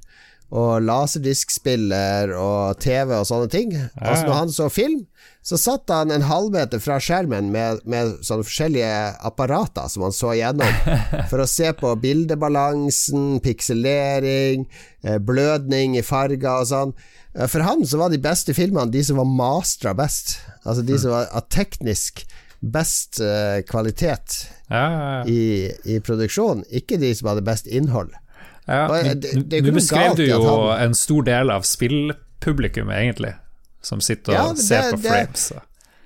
og 0.55 0.85
laserdiskspiller 0.87 2.31
og 2.39 2.79
TV 2.79 3.11
og 3.17 3.27
sånne 3.27 3.49
ting. 3.51 3.73
Ja, 3.75 3.89
ja. 3.89 4.05
Altså 4.13 4.29
når 4.29 4.39
han 4.39 4.53
så 4.55 4.69
film, 4.71 5.01
så 5.47 5.59
satt 5.59 5.91
han 5.91 6.15
en 6.15 6.27
halvmeter 6.27 6.81
fra 6.83 7.01
skjermen 7.03 7.51
med, 7.55 7.83
med 7.85 8.23
sånne 8.27 8.47
forskjellige 8.47 8.95
apparater 9.27 9.91
som 9.91 10.07
han 10.07 10.15
så 10.15 10.37
gjennom, 10.39 10.81
for 11.31 11.43
å 11.43 11.51
se 11.51 11.73
på 11.77 11.93
bildebalansen, 12.03 13.41
pikselering, 13.45 14.69
blødning 15.27 15.99
i 15.99 16.07
farger 16.07 16.63
og 16.63 16.71
sånn. 16.71 16.97
For 17.37 17.61
han 17.61 17.85
så 17.87 18.01
var 18.01 18.13
de 18.13 18.21
beste 18.23 18.55
filmene 18.57 18.93
de 18.93 19.03
som 19.05 19.19
var 19.21 19.29
mastra 19.29 19.93
best, 19.97 20.39
altså 20.65 20.85
de 20.87 20.97
som 21.01 21.13
var 21.13 21.29
av 21.37 21.45
teknisk 21.53 22.25
best 22.61 23.21
uh, 23.21 23.61
kvalitet 23.69 24.39
ja, 24.71 25.23
I, 25.29 25.71
i 25.85 25.99
produksjon, 26.01 26.65
ikke 26.73 26.97
de 27.03 27.13
som 27.15 27.29
hadde 27.31 27.45
best 27.47 27.69
innhold. 27.69 28.15
Ja, 28.67 28.89
Nå 28.89 29.75
beskrev 29.77 30.17
du 30.19 30.25
jo 30.27 30.41
han... 30.43 30.89
en 30.89 30.97
stor 30.99 31.27
del 31.29 31.53
av 31.55 31.67
spillpublikummet, 31.69 32.97
egentlig, 32.99 33.37
som 33.85 34.03
sitter 34.03 34.33
og 34.33 34.39
ja, 34.39 34.47
det, 34.57 34.65
ser 34.67 34.89
på 34.97 35.03
frames. 35.05 35.51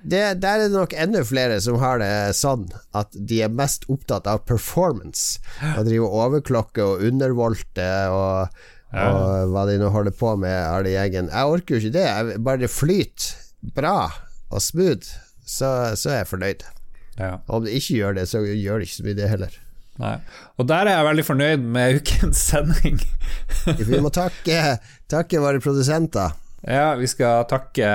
Det, 0.01 0.21
der 0.41 0.59
er 0.59 0.67
det 0.67 0.73
nok 0.73 0.93
enda 0.97 1.21
flere 1.25 1.57
som 1.61 1.77
har 1.81 2.01
det 2.01 2.11
sånn 2.37 2.67
at 2.97 3.13
de 3.13 3.41
er 3.45 3.53
mest 3.53 3.85
opptatt 3.89 4.29
av 4.29 4.43
performance. 4.49 5.41
Og 5.75 5.85
driver 5.89 6.21
overklokke 6.25 6.85
og 6.85 7.03
undervolte 7.05 7.89
og, 8.13 8.49
ja. 8.49 8.77
Og 8.91 9.53
hva 9.53 9.65
de 9.69 9.77
nå 9.79 9.89
holder 9.93 10.15
på 10.15 10.35
med, 10.41 10.51
alle 10.51 10.93
gjengen. 10.93 11.31
Jeg 11.31 11.55
orker 11.55 11.75
jo 11.75 11.81
ikke 11.81 11.95
det. 11.95 12.05
Jeg, 12.07 12.43
bare 12.43 12.63
det 12.63 12.71
flyter 12.73 13.73
bra 13.77 13.97
og 14.51 14.63
smooth, 14.63 15.07
så, 15.45 15.95
så 15.95 16.11
er 16.11 16.21
jeg 16.21 16.31
fornøyd. 16.31 16.63
Ja. 17.19 17.35
Om 17.47 17.65
det 17.65 17.75
ikke 17.77 17.99
gjør 17.99 18.17
det, 18.17 18.27
så 18.31 18.41
gjør 18.43 18.81
det 18.81 18.89
ikke 18.89 18.97
så 18.97 19.07
mye, 19.07 19.17
det 19.19 19.29
heller. 19.31 19.57
Nei. 20.01 20.15
Og 20.57 20.67
der 20.69 20.87
er 20.87 20.97
jeg 20.97 21.07
veldig 21.07 21.25
fornøyd 21.27 21.65
med 21.75 21.95
ukens 21.99 22.45
sending. 22.51 23.01
Vi 23.77 23.99
må 24.01 24.11
takke, 24.13 24.77
takke 25.11 25.43
våre 25.43 25.61
produsenter. 25.63 26.37
Ja, 26.61 26.93
vi 26.97 27.07
skal 27.09 27.47
takke 27.49 27.87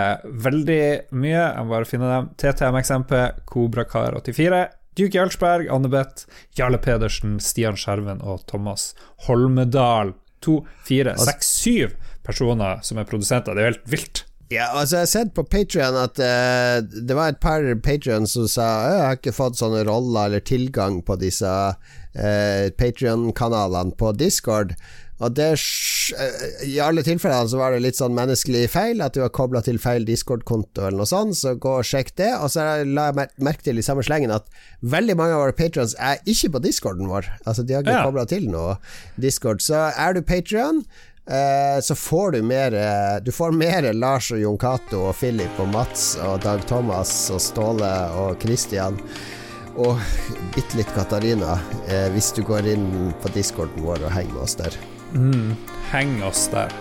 veldig 0.42 1.12
mye. 1.14 1.38
Jeg 1.38 1.66
må 1.66 1.76
bare 1.76 1.88
finne 1.88 2.10
dem. 2.10 2.32
TTMXMP, 2.40 3.14
Kobrakar84, 3.46 4.62
Duke 4.96 5.14
Jarlsberg, 5.18 5.68
Anne-Beth, 5.70 6.26
Jarle 6.58 6.80
Pedersen, 6.82 7.36
Stian 7.42 7.78
Skjerven 7.78 8.22
og 8.24 8.46
Thomas 8.50 8.90
Holmedal. 9.26 10.14
To, 10.46 10.60
fire, 10.86 11.16
seks, 11.18 11.52
syv 11.64 11.98
personer 12.26 12.80
som 12.86 12.98
er 13.00 13.08
produsenter. 13.08 13.54
Det 13.54 13.62
er 13.62 13.68
jo 13.68 13.74
helt 13.74 13.92
vilt. 13.92 14.24
Ja, 14.46 14.68
altså 14.78 15.00
Jeg 15.00 15.02
har 15.02 15.10
sett 15.10 15.32
på 15.34 15.42
Patrion 15.42 15.96
at 15.98 16.20
uh, 16.22 16.78
det 16.86 17.14
var 17.18 17.32
et 17.32 17.40
par 17.42 17.64
Patrion 17.82 18.28
som 18.30 18.46
sa 18.50 18.66
jeg 18.86 19.00
har 19.02 19.18
ikke 19.18 19.34
fått 19.34 19.58
sånne 19.58 19.82
roller 19.88 20.28
eller 20.28 20.44
tilgang 20.46 21.00
på 21.02 21.16
disse 21.18 21.50
uh, 21.50 22.66
Patrion-kanalene 22.78 23.96
på 23.98 24.12
Discord. 24.14 24.76
Og 25.24 25.32
det 25.32 25.48
uh, 25.56 26.44
I 26.68 26.76
alle 26.84 27.04
tilfellene 27.06 27.48
så 27.48 27.60
var 27.60 27.72
det 27.72 27.82
litt 27.86 27.98
sånn 27.98 28.16
menneskelig 28.16 28.66
feil, 28.72 29.00
at 29.04 29.16
du 29.16 29.22
har 29.24 29.32
kobla 29.34 29.62
til 29.64 29.80
feil 29.82 30.04
Discord-konto 30.08 30.84
eller 30.84 31.00
noe 31.00 31.08
sånt, 31.08 31.38
så 31.38 31.56
gå 31.56 31.78
og 31.80 31.88
sjekk 31.88 32.14
det. 32.20 32.32
Og 32.36 32.52
så 32.52 32.68
la 32.84 33.08
jeg 33.10 33.32
merke 33.48 33.66
til 33.66 33.80
i 33.80 33.86
samme 33.86 34.04
slengen 34.06 34.34
at 34.34 34.48
veldig 34.84 35.16
mange 35.18 35.36
av 35.36 35.44
våre 35.46 35.56
patrions 35.56 35.96
er 35.96 36.20
ikke 36.28 36.56
på 36.56 36.64
discorden 36.68 37.10
vår. 37.10 37.30
Altså 37.44 37.64
De 37.64 37.76
har 37.76 37.86
ikke 37.86 37.98
ja. 37.98 38.06
kobla 38.06 38.28
til 38.28 38.48
noe 38.52 38.78
Discord. 39.16 39.64
Så 39.64 39.88
er 39.92 40.16
du 40.16 40.24
patrion 40.26 40.84
Eh, 41.26 41.80
så 41.80 41.94
får 41.94 42.30
du 42.30 42.42
mer 42.42 42.74
eh, 42.74 43.22
Du 43.22 43.32
får 43.32 43.50
mer 43.50 43.92
Lars 43.92 44.28
og 44.30 44.38
Jon 44.38 44.58
Cato 44.58 45.08
og 45.08 45.16
Philip 45.18 45.58
og 45.58 45.72
Mats 45.74 46.12
og 46.22 46.38
Dag 46.44 46.62
Thomas 46.70 47.10
og 47.34 47.42
Ståle 47.42 47.90
og 48.14 48.38
Christian 48.44 49.00
og 49.76 49.98
bitte 50.54 50.78
litt 50.78 50.92
Katarina 50.94 51.58
eh, 51.90 52.06
hvis 52.14 52.30
du 52.36 52.44
går 52.46 52.70
inn 52.76 52.86
på 53.20 53.34
discorden 53.34 53.82
vår 53.84 54.06
og 54.06 54.14
henger 54.14 54.38
med 54.38 54.46
oss 54.46 54.54
der. 54.62 54.78
Mm, 55.14 55.54
heng 55.92 56.22
oss 56.26 56.48
der. 56.52 56.72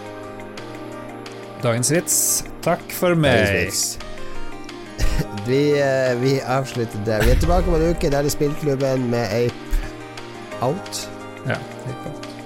Dagens 1.63 1.91
vits. 1.91 2.17
Takk 2.65 2.83
for 2.93 3.15
meg. 3.15 3.71
Vi, 5.45 5.59
eh, 5.77 6.15
vi 6.19 6.39
avslutter 6.41 7.01
der. 7.05 7.23
Vi 7.23 7.31
er 7.35 7.39
tilbake 7.39 7.69
om 7.69 7.75
en 7.77 7.91
uke. 7.93 8.09
Der 8.11 8.25
er 8.25 8.31
spillklubben 8.31 9.09
med 9.11 9.27
Ape 9.29 10.63
Out. 10.65 11.09
Ja. 11.45 11.57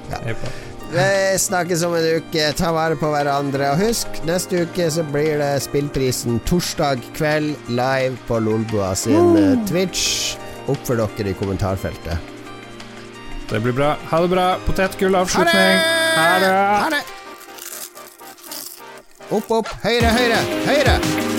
Ja. 0.10 0.20
Hei 0.26 0.34
på. 0.34 0.52
Vi 0.92 1.38
snakkes 1.40 1.84
om 1.86 1.94
en 1.96 2.08
uke. 2.20 2.50
Ta 2.58 2.72
vare 2.76 2.98
på 3.00 3.12
hverandre. 3.14 3.70
Og 3.72 3.84
husk, 3.86 4.20
neste 4.28 4.66
uke 4.66 4.90
så 4.92 5.06
blir 5.14 5.38
det 5.42 5.52
Spillprisen 5.64 6.42
torsdag 6.50 7.06
kveld 7.18 7.56
live 7.70 8.18
på 8.28 8.42
Lolbua 8.44 8.92
sin 8.98 9.36
Twitch. 9.38 9.70
Twitch. 9.72 10.10
Oppfør 10.70 11.06
dere 11.06 11.32
i 11.32 11.38
kommentarfeltet. 11.38 12.39
Det 13.52 13.60
blir 13.60 13.74
bra. 13.74 13.96
Ha 14.10 14.22
det 14.22 14.28
bra. 14.28 14.58
Potetgull 14.66 15.16
avslutning. 15.16 15.80
Ha 16.16 16.40
det! 16.40 16.54
Ha 16.54 16.90
det! 16.90 17.02
Opp, 19.30 19.52
opp. 19.52 19.68
Høyre, 19.84 20.14
høyre, 20.14 20.42
høyre! 20.70 21.39